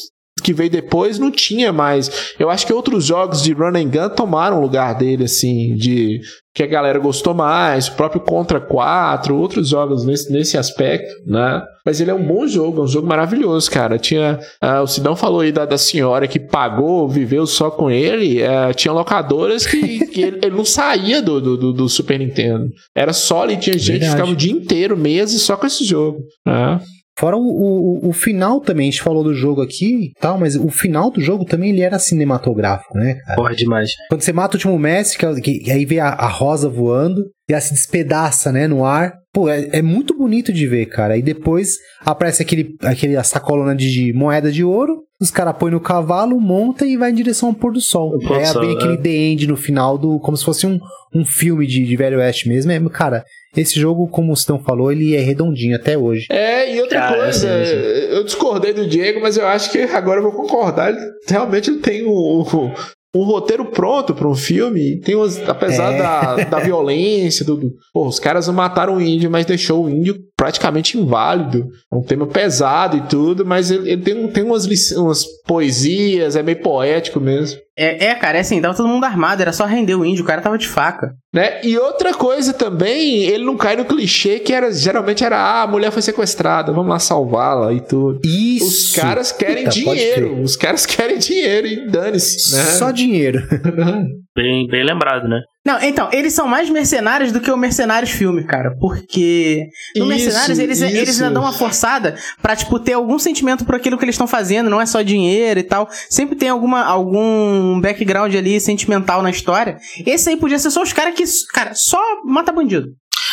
que 0.44 0.52
veio 0.52 0.70
depois 0.70 1.18
não 1.18 1.30
tinha 1.30 1.72
mais. 1.72 2.34
Eu 2.38 2.50
acho 2.50 2.66
que 2.66 2.72
outros 2.72 3.04
jogos 3.04 3.42
de 3.42 3.52
run 3.52 3.76
and 3.76 3.88
gun 3.88 4.08
tomaram 4.14 4.58
o 4.58 4.62
lugar 4.62 4.94
dele, 4.96 5.24
assim, 5.24 5.74
de 5.74 6.20
que 6.54 6.62
a 6.62 6.66
galera 6.68 7.00
gostou 7.00 7.34
mais, 7.34 7.88
o 7.88 7.96
próprio 7.96 8.20
Contra 8.20 8.60
4, 8.60 9.36
outros 9.36 9.68
jogos 9.70 10.04
nesse, 10.04 10.32
nesse 10.32 10.56
aspecto, 10.56 11.12
né? 11.26 11.60
Mas 11.84 12.00
ele 12.00 12.12
é 12.12 12.14
um 12.14 12.24
bom 12.24 12.46
jogo, 12.46 12.80
é 12.80 12.84
um 12.84 12.86
jogo 12.86 13.08
maravilhoso, 13.08 13.68
cara. 13.70 13.98
Tinha. 13.98 14.38
ah, 14.60 14.80
o 14.80 14.86
Sidão 14.86 15.16
falou 15.16 15.40
aí 15.40 15.50
da, 15.50 15.64
da 15.66 15.76
senhora 15.76 16.28
que 16.28 16.38
pagou, 16.38 17.08
viveu 17.08 17.44
só 17.46 17.70
com 17.72 17.90
ele. 17.90 18.40
ah, 18.44 18.72
tinha 18.72 18.92
locadoras 18.92 19.66
que, 19.66 20.06
que 20.06 20.20
ele, 20.22 20.38
ele 20.42 20.56
não 20.56 20.64
saía 20.64 21.20
do, 21.20 21.40
do, 21.40 21.72
do- 21.72 21.88
Super 21.88 22.18
Nintendo. 22.20 22.70
Era 22.94 23.12
só 23.12 23.42
ali, 23.42 23.56
tinha 23.56 23.76
gente 23.76 23.84
que 23.86 23.98
Verdade. 23.98 24.12
ficava 24.12 24.30
o 24.32 24.36
dia 24.36 24.52
inteiro, 24.52 24.96
meses, 24.96 25.42
só 25.42 25.56
com 25.56 25.66
esse 25.66 25.84
jogo. 25.84 26.20
né? 26.46 26.80
Fora 27.18 27.36
o, 27.36 27.40
o, 27.40 28.08
o 28.08 28.12
final 28.12 28.60
também, 28.60 28.88
a 28.88 28.90
gente 28.90 29.02
falou 29.02 29.22
do 29.22 29.32
jogo 29.34 29.62
aqui 29.62 30.06
e 30.06 30.12
tal, 30.20 30.36
mas 30.38 30.56
o 30.56 30.68
final 30.68 31.10
do 31.10 31.20
jogo 31.20 31.44
também 31.44 31.70
ele 31.70 31.80
era 31.80 31.98
cinematográfico, 31.98 32.96
né, 32.98 33.14
cara? 33.24 33.36
Porra, 33.36 33.54
demais. 33.54 33.90
Quando 34.08 34.22
você 34.22 34.32
mata 34.32 34.56
o 34.56 34.58
último 34.58 34.78
mestre, 34.78 35.18
que, 35.18 35.26
é 35.26 35.34
que- 35.40 35.70
aí 35.70 35.84
vê 35.84 36.00
a, 36.00 36.08
a 36.08 36.26
rosa 36.28 36.68
voando 36.68 37.22
e 37.48 37.52
ela 37.52 37.60
se 37.60 37.72
despedaça, 37.72 38.50
né, 38.50 38.66
no 38.66 38.84
ar. 38.84 39.12
Pô, 39.32 39.48
é, 39.48 39.68
é 39.72 39.82
muito 39.82 40.16
bonito 40.16 40.52
de 40.52 40.66
ver, 40.66 40.86
cara. 40.86 41.16
E 41.16 41.22
depois 41.22 41.76
aparece 42.04 42.42
aquele, 42.42 42.74
aquele 42.82 43.22
sacolona 43.24 43.74
de, 43.74 43.90
de 43.92 44.12
moeda 44.12 44.50
de 44.50 44.64
ouro, 44.64 45.02
os 45.20 45.30
caras 45.30 45.56
põem 45.56 45.72
no 45.72 45.80
cavalo, 45.80 46.40
monta 46.40 46.84
e 46.86 46.96
vai 46.96 47.10
em 47.10 47.14
direção 47.14 47.48
ao 47.50 47.54
pôr 47.54 47.72
do 47.72 47.80
sol. 47.80 48.16
Aí 48.32 48.46
sol, 48.46 48.62
vem 48.62 48.76
aquele 48.76 48.94
é. 48.94 48.96
The 48.96 49.10
End 49.10 49.46
no 49.46 49.56
final, 49.56 49.96
do 49.98 50.18
como 50.20 50.36
se 50.36 50.44
fosse 50.44 50.66
um, 50.66 50.78
um 51.14 51.24
filme 51.24 51.66
de, 51.66 51.84
de 51.84 51.96
Velho 51.96 52.18
Oeste 52.18 52.48
mesmo. 52.48 52.70
É, 52.72 52.80
cara, 52.90 53.24
esse 53.56 53.78
jogo, 53.78 54.08
como 54.08 54.32
o 54.32 54.36
Stão 54.36 54.58
falou, 54.58 54.90
ele 54.92 55.14
é 55.14 55.20
redondinho 55.20 55.76
até 55.76 55.96
hoje. 55.96 56.26
É, 56.30 56.74
e 56.74 56.80
outra 56.80 56.98
Cara, 57.00 57.16
coisa, 57.22 57.64
sim. 57.64 57.72
eu 58.10 58.24
discordei 58.24 58.72
do 58.72 58.86
Diego, 58.86 59.20
mas 59.20 59.36
eu 59.36 59.46
acho 59.46 59.70
que 59.70 59.78
agora 59.78 60.20
eu 60.20 60.24
vou 60.24 60.32
concordar. 60.32 60.90
Ele, 60.92 61.00
realmente 61.28 61.70
ele 61.70 61.78
tem 61.80 62.06
um, 62.06 62.40
um, 62.40 62.72
um 63.16 63.22
roteiro 63.24 63.64
pronto 63.66 64.14
para 64.14 64.28
um 64.28 64.34
filme. 64.34 65.00
Tem 65.00 65.14
umas, 65.14 65.38
apesar 65.48 65.92
É. 65.94 65.98
da, 65.98 66.36
da 66.44 66.58
violência, 66.64 67.44
do, 67.44 67.56
do- 67.56 67.72
pô, 67.92 68.06
os 68.06 68.18
caras 68.18 68.48
mataram 68.48 68.96
o 68.96 69.00
índio, 69.00 69.30
mas 69.30 69.46
deixou 69.46 69.84
o 69.84 69.88
índio 69.90 70.16
praticamente 70.36 70.98
inválido. 70.98 71.68
É 71.92 71.96
um 71.96 72.02
tema 72.02 72.26
pesado 72.26 72.96
e 72.96 73.02
tudo, 73.02 73.46
mas 73.46 73.70
ele, 73.70 73.90
ele 73.92 74.02
tem, 74.02 74.14
um- 74.14 74.28
tem 74.28 74.42
umas, 74.42 74.66
umas 74.92 75.24
poesias, 75.46 76.36
é 76.36 76.42
meio 76.42 76.60
poético 76.60 77.20
mesmo. 77.20 77.58
É, 77.76 78.06
é, 78.06 78.14
cara, 78.14 78.38
é 78.38 78.40
assim, 78.40 78.60
tava 78.60 78.76
todo 78.76 78.88
mundo 78.88 79.04
armado, 79.04 79.42
era 79.42 79.52
só 79.52 79.64
render 79.64 79.96
o 79.96 80.04
índio, 80.04 80.22
o 80.22 80.26
cara 80.26 80.40
tava 80.40 80.56
de 80.56 80.68
faca. 80.68 81.12
Né? 81.32 81.60
E 81.64 81.76
outra 81.76 82.14
coisa 82.14 82.52
também, 82.52 83.24
ele 83.24 83.44
não 83.44 83.56
cai 83.56 83.74
no 83.74 83.84
clichê 83.84 84.38
que 84.38 84.52
era 84.52 84.72
geralmente 84.72 85.24
era 85.24 85.36
ah, 85.36 85.62
a 85.62 85.66
mulher 85.66 85.90
foi 85.90 86.00
sequestrada, 86.00 86.72
vamos 86.72 86.90
lá 86.90 87.00
salvá-la 87.00 87.72
e 87.72 87.80
tudo. 87.80 88.20
Isso! 88.24 88.64
Os 88.64 88.92
caras 88.92 89.32
querem 89.32 89.64
pode 89.64 89.80
dinheiro. 89.80 90.40
Os 90.40 90.56
caras 90.56 90.86
querem 90.86 91.18
dinheiro 91.18 91.66
e 91.66 91.88
dane-se. 91.88 92.54
Né? 92.54 92.62
Só 92.62 92.90
dinheiro. 92.92 93.40
Bem, 94.36 94.66
bem 94.66 94.84
lembrado, 94.84 95.28
né? 95.28 95.40
Não, 95.64 95.80
então, 95.82 96.10
eles 96.12 96.34
são 96.34 96.46
mais 96.46 96.68
mercenários 96.68 97.32
do 97.32 97.40
que 97.40 97.50
o 97.50 97.56
Mercenários 97.56 98.10
filme, 98.10 98.44
cara. 98.44 98.76
Porque 98.78 99.66
no 99.96 100.04
Isso, 100.04 100.24
Mercenários 100.24 100.58
eles, 100.58 100.80
isso. 100.80 100.94
eles 100.96 101.22
ainda 101.22 101.32
dão 101.34 101.42
uma 101.42 101.54
forçada 101.54 102.16
pra, 102.42 102.54
tipo, 102.54 102.78
ter 102.78 102.92
algum 102.92 103.18
sentimento 103.18 103.64
por 103.64 103.74
aquilo 103.74 103.96
que 103.96 104.04
eles 104.04 104.14
estão 104.14 104.26
fazendo, 104.26 104.68
não 104.68 104.78
é 104.80 104.84
só 104.84 105.00
dinheiro 105.00 105.58
e 105.58 105.62
tal. 105.62 105.88
Sempre 106.10 106.36
tem 106.36 106.50
alguma, 106.50 106.84
algum 106.84 107.80
background 107.80 108.34
ali 108.34 108.60
sentimental 108.60 109.22
na 109.22 109.30
história. 109.30 109.78
Esse 110.04 110.28
aí 110.28 110.36
podia 110.36 110.58
ser 110.58 110.70
só 110.70 110.82
os 110.82 110.92
caras 110.92 111.14
que, 111.14 111.24
cara, 111.54 111.74
só 111.74 111.98
mata 112.26 112.52
bandido. 112.52 112.88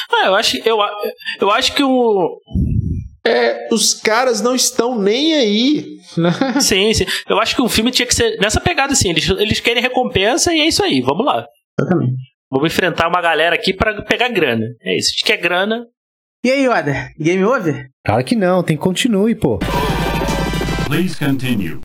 Ah, 0.10 0.28
eu 0.28 0.36
acho, 0.36 0.58
eu, 0.64 0.78
eu 1.42 1.52
acho 1.52 1.74
que 1.74 1.84
o. 1.84 2.38
É, 3.26 3.68
os 3.72 3.94
caras 3.94 4.42
não 4.42 4.56
estão 4.56 4.98
nem 5.00 5.34
aí. 5.34 5.86
né? 6.18 6.32
Sim, 6.60 6.94
sim. 6.94 7.06
Eu 7.30 7.40
acho 7.40 7.56
que 7.56 7.62
o 7.62 7.70
filme 7.70 7.92
tinha 7.92 8.06
que 8.06 8.16
ser 8.16 8.38
nessa 8.40 8.60
pegada, 8.60 8.94
assim. 8.94 9.10
Eles, 9.10 9.30
eles 9.30 9.60
querem 9.60 9.82
recompensa 9.84 10.54
e 10.54 10.60
é 10.62 10.68
isso 10.68 10.84
aí, 10.84 11.02
vamos 11.02 11.26
lá. 11.26 11.46
Exatamente. 11.82 12.16
Vamos 12.52 12.72
enfrentar 12.74 13.08
uma 13.08 13.22
galera 13.22 13.56
aqui 13.56 13.74
pra 13.74 14.02
pegar 14.04 14.30
grana. 14.30 14.66
É 14.84 14.98
isso. 14.98 15.10
A 15.10 15.12
gente 15.12 15.24
quer 15.26 15.38
grana. 15.38 15.86
E 16.44 16.52
aí, 16.52 16.66
Yoda? 16.66 17.10
Game 17.20 17.44
over? 17.44 17.88
Claro 18.06 18.24
que 18.24 18.36
não, 18.36 18.64
tem 18.64 18.76
que 18.76 18.82
continue, 18.84 19.36
pô. 19.36 19.60
Please 20.88 21.16
continue. 21.18 21.80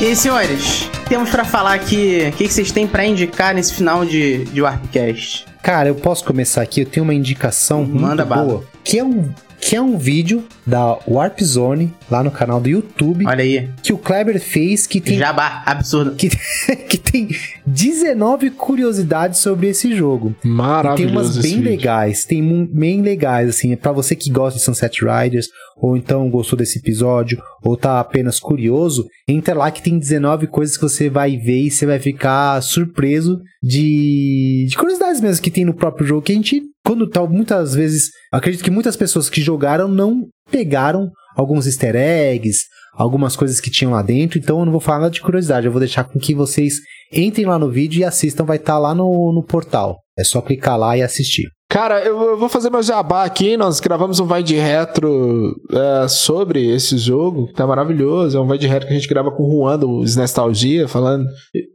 E 0.00 0.06
aí, 0.06 0.16
senhores? 0.16 0.90
Temos 1.08 1.30
pra 1.30 1.44
falar 1.44 1.74
aqui 1.74 2.28
o 2.28 2.32
que, 2.36 2.48
que 2.48 2.52
vocês 2.52 2.72
têm 2.72 2.86
pra 2.86 3.04
indicar 3.04 3.54
nesse 3.54 3.74
final 3.74 4.04
de, 4.04 4.44
de 4.46 4.60
Warpcast. 4.62 5.44
Cara, 5.62 5.88
eu 5.88 5.94
posso 5.94 6.24
começar 6.24 6.62
aqui, 6.62 6.80
eu 6.80 6.86
tenho 6.86 7.04
uma 7.04 7.14
indicação 7.14 7.84
Manda 7.84 8.24
muito 8.24 8.26
bala. 8.26 8.44
boa, 8.44 8.64
que 8.82 8.98
é 8.98 9.04
um 9.04 9.32
que 9.66 9.74
é 9.74 9.80
um 9.80 9.96
vídeo 9.96 10.44
da 10.66 10.98
Warp 11.08 11.40
Zone 11.40 11.90
lá 12.10 12.22
no 12.22 12.30
canal 12.30 12.60
do 12.60 12.68
YouTube 12.68 13.26
Olha 13.26 13.42
aí. 13.42 13.70
que 13.82 13.94
o 13.94 13.98
Kleber 13.98 14.38
fez 14.38 14.86
que 14.86 15.00
tem 15.00 15.16
Jabá, 15.16 15.62
absurdo. 15.64 16.14
que, 16.16 16.28
que 16.86 16.98
tem 16.98 17.28
19 17.66 18.50
curiosidades 18.50 19.40
sobre 19.40 19.68
esse 19.68 19.96
jogo. 19.96 20.34
E 20.40 20.42
tem 20.42 20.50
Maravilhoso. 20.52 21.14
umas 21.14 21.30
esse 21.30 21.42
bem 21.42 21.56
vídeo. 21.56 21.70
legais, 21.70 22.24
tem 22.26 22.66
bem 22.66 23.00
legais, 23.00 23.48
assim, 23.48 23.74
pra 23.74 23.90
você 23.92 24.14
que 24.14 24.30
gosta 24.30 24.58
de 24.58 24.64
Sunset 24.64 25.00
Riders, 25.02 25.48
ou 25.76 25.96
então 25.96 26.30
gostou 26.30 26.58
desse 26.58 26.78
episódio, 26.78 27.40
ou 27.62 27.76
tá 27.76 28.00
apenas 28.00 28.38
curioso, 28.38 29.06
entra 29.28 29.54
lá 29.54 29.70
que 29.70 29.82
tem 29.82 29.98
19 29.98 30.46
coisas 30.46 30.76
que 30.76 30.82
você 30.82 31.08
vai 31.08 31.36
ver 31.36 31.62
e 31.62 31.70
você 31.70 31.86
vai 31.86 31.98
ficar 31.98 32.62
surpreso 32.62 33.40
de, 33.62 34.66
de 34.68 34.76
curiosidades 34.76 35.20
mesmo 35.20 35.42
que 35.42 35.50
tem 35.50 35.64
no 35.64 35.74
próprio 35.74 36.06
jogo, 36.06 36.22
que 36.22 36.32
a 36.32 36.34
gente, 36.34 36.62
quando 36.84 37.08
tá, 37.08 37.24
muitas 37.26 37.74
vezes, 37.74 38.10
acredito 38.32 38.64
que 38.64 38.70
muitas 38.70 38.96
pessoas 38.96 39.28
que 39.28 39.40
jogaram 39.40 39.88
não 39.88 40.26
pegaram 40.50 41.10
alguns 41.36 41.66
easter 41.66 41.96
eggs, 41.96 42.64
algumas 42.96 43.34
coisas 43.34 43.60
que 43.60 43.70
tinham 43.70 43.92
lá 43.92 44.02
dentro, 44.02 44.38
então 44.38 44.60
eu 44.60 44.64
não 44.64 44.72
vou 44.72 44.80
falar 44.80 45.00
nada 45.00 45.10
de 45.10 45.20
curiosidade, 45.20 45.66
eu 45.66 45.72
vou 45.72 45.80
deixar 45.80 46.04
com 46.04 46.18
que 46.18 46.34
vocês 46.34 46.74
entrem 47.12 47.46
lá 47.46 47.58
no 47.58 47.70
vídeo 47.70 48.00
e 48.00 48.04
assistam, 48.04 48.44
vai 48.44 48.56
estar 48.56 48.78
lá 48.78 48.94
no, 48.94 49.32
no 49.32 49.42
portal. 49.42 49.98
É 50.16 50.22
só 50.22 50.40
clicar 50.40 50.78
lá 50.78 50.96
e 50.96 51.02
assistir. 51.02 51.48
Cara, 51.68 52.04
eu, 52.04 52.20
eu 52.22 52.38
vou 52.38 52.48
fazer 52.48 52.70
meu 52.70 52.82
jabá 52.82 53.24
aqui. 53.24 53.56
Nós 53.56 53.80
gravamos 53.80 54.20
um 54.20 54.26
Vai 54.26 54.42
de 54.42 54.54
Retro 54.54 55.54
é, 55.72 56.06
sobre 56.06 56.72
esse 56.72 56.96
jogo, 56.98 57.48
que 57.48 57.54
tá 57.54 57.66
maravilhoso. 57.66 58.36
É 58.36 58.40
um 58.40 58.46
Vai 58.46 58.58
de 58.58 58.66
Retro 58.68 58.86
que 58.86 58.94
a 58.94 58.96
gente 58.96 59.08
grava 59.08 59.30
com 59.32 59.42
o 59.42 59.50
Juan 59.50 59.78
do 59.78 60.04
Nostalgia, 60.16 60.86
falando 60.86 61.24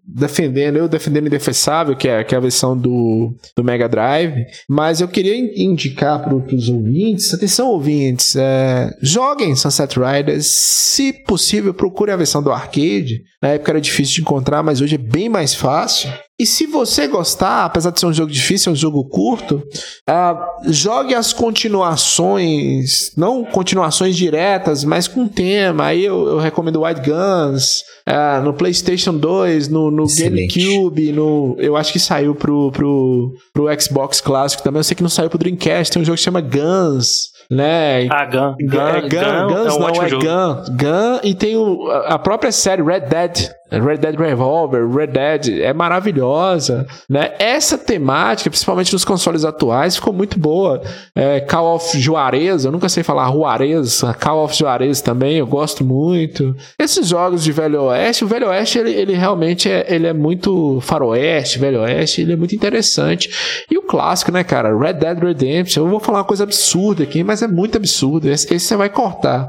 defendendo, 0.05 0.77
eu 0.77 0.87
defendendo 0.87 1.27
Indefensável, 1.27 1.95
que 1.95 2.07
é, 2.07 2.23
que 2.23 2.33
é 2.33 2.37
a 2.37 2.41
versão 2.41 2.77
do, 2.77 3.35
do 3.55 3.63
Mega 3.63 3.87
Drive, 3.89 4.33
mas 4.67 5.01
eu 5.01 5.07
queria 5.07 5.35
in- 5.35 5.69
indicar 5.69 6.23
para 6.23 6.35
os 6.35 6.69
ouvintes, 6.69 7.33
atenção 7.33 7.67
ouvintes, 7.67 8.35
é, 8.35 8.89
joguem 9.01 9.55
Sunset 9.55 9.99
Riders, 9.99 10.47
se 10.47 11.13
possível 11.25 11.73
procure 11.73 12.11
a 12.11 12.17
versão 12.17 12.41
do 12.41 12.51
arcade, 12.51 13.21
na 13.41 13.49
época 13.49 13.71
era 13.71 13.81
difícil 13.81 14.15
de 14.15 14.21
encontrar, 14.21 14.63
mas 14.63 14.81
hoje 14.81 14.95
é 14.95 14.97
bem 14.97 15.29
mais 15.29 15.53
fácil. 15.53 16.09
E 16.39 16.45
se 16.45 16.65
você 16.65 17.05
gostar, 17.07 17.65
apesar 17.65 17.91
de 17.91 17.99
ser 17.99 18.05
um 18.05 18.13
jogo 18.13 18.31
difícil, 18.31 18.69
é 18.69 18.73
um 18.73 18.75
jogo 18.75 19.03
curto, 19.03 19.61
ah, 20.07 20.39
jogue 20.67 21.13
as 21.13 21.33
continuações, 21.33 23.11
não 23.17 23.43
continuações 23.43 24.15
diretas, 24.15 24.83
mas 24.83 25.07
com 25.07 25.27
tema. 25.27 25.85
Aí 25.87 26.05
eu, 26.05 26.27
eu 26.29 26.37
recomendo 26.39 26.83
White 26.83 27.01
Guns, 27.01 27.83
ah, 28.05 28.39
no 28.43 28.53
PlayStation 28.53 29.13
2, 29.15 29.67
no, 29.67 29.91
no. 29.91 30.05
GameCube, 30.07 31.11
no, 31.11 31.55
eu 31.59 31.75
acho 31.75 31.91
que 31.91 31.99
saiu 31.99 32.33
pro, 32.33 32.71
pro, 32.71 33.33
pro 33.53 33.81
Xbox 33.81 34.21
clássico 34.21 34.63
também. 34.63 34.79
Eu 34.79 34.83
sei 34.83 34.95
que 34.95 35.03
não 35.03 35.09
saiu 35.09 35.29
pro 35.29 35.37
Dreamcast, 35.39 35.91
tem 35.93 36.01
um 36.01 36.05
jogo 36.05 36.17
que 36.17 36.23
chama 36.23 36.41
Guns, 36.41 37.29
né? 37.51 38.07
Ah, 38.09 38.25
Gun. 38.25 38.55
Gun, 38.61 38.79
é 38.79 39.01
Gun, 39.01 39.09
Guns 39.09 39.67
é 39.67 39.73
um 39.73 39.79
não, 39.79 39.81
ótimo 39.81 40.05
é 40.05 40.09
jogo. 40.09 40.23
Gun. 40.25 40.63
Gun 40.77 41.19
e 41.23 41.33
tem 41.35 41.57
o- 41.57 41.89
a 42.05 42.17
própria 42.17 42.51
série 42.51 42.81
Red 42.81 43.01
Dead. 43.01 43.49
Red 43.77 43.97
Dead 43.97 44.15
Revolver, 44.17 44.89
Red 44.89 45.07
Dead 45.07 45.61
é 45.61 45.73
maravilhosa, 45.73 46.87
né? 47.07 47.33
Essa 47.37 47.77
temática, 47.77 48.49
principalmente 48.49 48.93
nos 48.93 49.05
consoles 49.05 49.45
atuais, 49.45 49.95
ficou 49.95 50.13
muito 50.13 50.39
boa. 50.39 50.81
É, 51.15 51.39
Call 51.41 51.75
of 51.75 51.99
Juarez, 51.99 52.65
eu 52.65 52.71
nunca 52.71 52.89
sei 52.89 53.03
falar 53.03 53.31
Juarez, 53.31 54.01
Call 54.19 54.43
of 54.43 54.55
Juarez 54.55 55.01
também, 55.01 55.37
eu 55.37 55.47
gosto 55.47 55.83
muito. 55.83 56.55
Esses 56.79 57.07
jogos 57.07 57.43
de 57.43 57.51
Velho 57.51 57.83
Oeste, 57.83 58.23
o 58.23 58.27
Velho 58.27 58.47
Oeste, 58.47 58.79
ele, 58.79 58.91
ele 58.91 59.13
realmente 59.13 59.69
é, 59.69 59.85
ele 59.87 60.07
é 60.07 60.13
muito 60.13 60.79
faroeste, 60.81 61.59
Velho 61.59 61.81
Oeste, 61.81 62.21
ele 62.21 62.33
é 62.33 62.35
muito 62.35 62.55
interessante. 62.55 63.29
E 63.69 63.77
o 63.77 63.83
clássico, 63.83 64.31
né, 64.31 64.43
cara? 64.43 64.77
Red 64.77 64.93
Dead 64.93 65.19
Redemption, 65.19 65.83
eu 65.83 65.89
vou 65.89 65.99
falar 65.99 66.19
uma 66.19 66.23
coisa 66.23 66.43
absurda 66.43 67.03
aqui, 67.03 67.23
mas 67.23 67.41
é 67.41 67.47
muito 67.47 67.77
absurdo. 67.77 68.29
Esse, 68.29 68.53
esse 68.53 68.65
você 68.65 68.75
vai 68.75 68.89
cortar. 68.89 69.47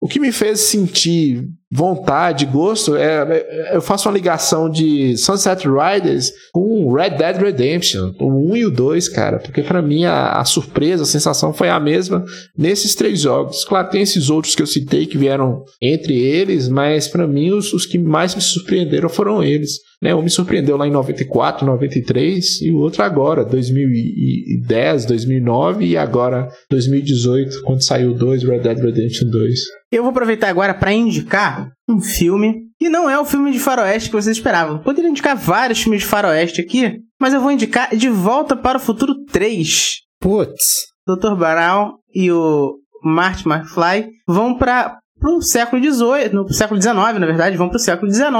O 0.00 0.08
que 0.08 0.18
me 0.18 0.32
fez 0.32 0.60
sentir 0.60 1.44
vontade, 1.74 2.44
gosto, 2.44 2.94
é, 2.96 3.22
é- 3.30 3.76
eu 3.76 3.80
faço 3.80 4.06
uma 4.06 4.14
ligação 4.14 4.68
de 4.68 5.16
Sunset 5.16 5.66
Riders 5.66 6.30
com 6.52 6.92
Red 6.92 7.16
Dead 7.16 7.36
Redemption, 7.36 8.12
o 8.20 8.50
1 8.52 8.56
e 8.56 8.66
o 8.66 8.70
2, 8.70 9.08
cara, 9.08 9.38
porque 9.38 9.62
pra 9.62 9.80
mim 9.80 10.04
a, 10.04 10.32
a 10.32 10.44
surpresa, 10.44 11.04
a 11.04 11.06
sensação 11.06 11.54
foi 11.54 11.70
a 11.70 11.80
mesma 11.80 12.22
nesses 12.56 12.94
três 12.94 13.20
jogos. 13.20 13.64
Claro, 13.64 13.88
tem 13.88 14.02
esses 14.02 14.28
outros 14.28 14.54
que 14.54 14.60
eu 14.60 14.66
citei 14.66 15.06
que 15.06 15.16
vieram 15.16 15.64
entre 15.80 16.18
eles, 16.20 16.68
mas 16.68 17.08
pra 17.08 17.26
mim 17.26 17.52
os, 17.52 17.72
os 17.72 17.86
que 17.86 17.98
mais 17.98 18.34
me 18.34 18.42
surpreenderam 18.42 19.08
foram 19.08 19.42
eles. 19.42 19.78
Né? 20.00 20.14
Um 20.14 20.20
me 20.20 20.30
surpreendeu 20.30 20.76
lá 20.76 20.86
em 20.86 20.90
94, 20.90 21.64
93 21.64 22.60
e 22.60 22.70
o 22.70 22.78
outro 22.78 23.02
agora, 23.02 23.44
2010, 23.44 25.06
2009 25.06 25.86
e 25.86 25.96
agora 25.96 26.48
2018, 26.68 27.62
quando 27.62 27.82
saiu 27.82 28.10
o 28.10 28.14
2, 28.14 28.42
Red 28.42 28.58
Dead 28.58 28.78
Redemption 28.78 29.30
2. 29.30 29.81
Eu 29.92 30.02
vou 30.02 30.10
aproveitar 30.10 30.48
agora 30.48 30.72
pra 30.74 30.92
indicar 30.92 31.70
um 31.88 32.00
filme 32.00 32.62
que 32.80 32.88
não 32.88 33.08
é 33.08 33.18
o 33.18 33.24
filme 33.26 33.52
de 33.52 33.58
faroeste 33.60 34.08
que 34.08 34.16
vocês 34.16 34.36
esperavam. 34.36 34.78
Poderia 34.82 35.10
indicar 35.10 35.36
vários 35.36 35.82
filmes 35.82 36.00
de 36.00 36.06
faroeste 36.08 36.60
aqui, 36.62 36.98
mas 37.20 37.34
eu 37.34 37.40
vou 37.40 37.52
indicar 37.52 37.94
De 37.94 38.08
Volta 38.08 38.56
para 38.56 38.78
o 38.78 38.80
Futuro 38.80 39.14
3. 39.30 39.98
Putz. 40.18 40.86
Dr. 41.06 41.34
Brown 41.36 41.92
e 42.14 42.32
o 42.32 42.76
Marty 43.04 43.46
McFly 43.46 44.08
vão 44.26 44.56
para 44.56 44.98
pro 45.20 45.40
século 45.40 45.80
XVIII, 45.80 46.32
no 46.32 46.52
século 46.52 46.80
XIX, 46.82 46.96
na 46.96 47.26
verdade, 47.26 47.56
vão 47.56 47.68
pro 47.68 47.78
século 47.78 48.10
XIX, 48.12 48.32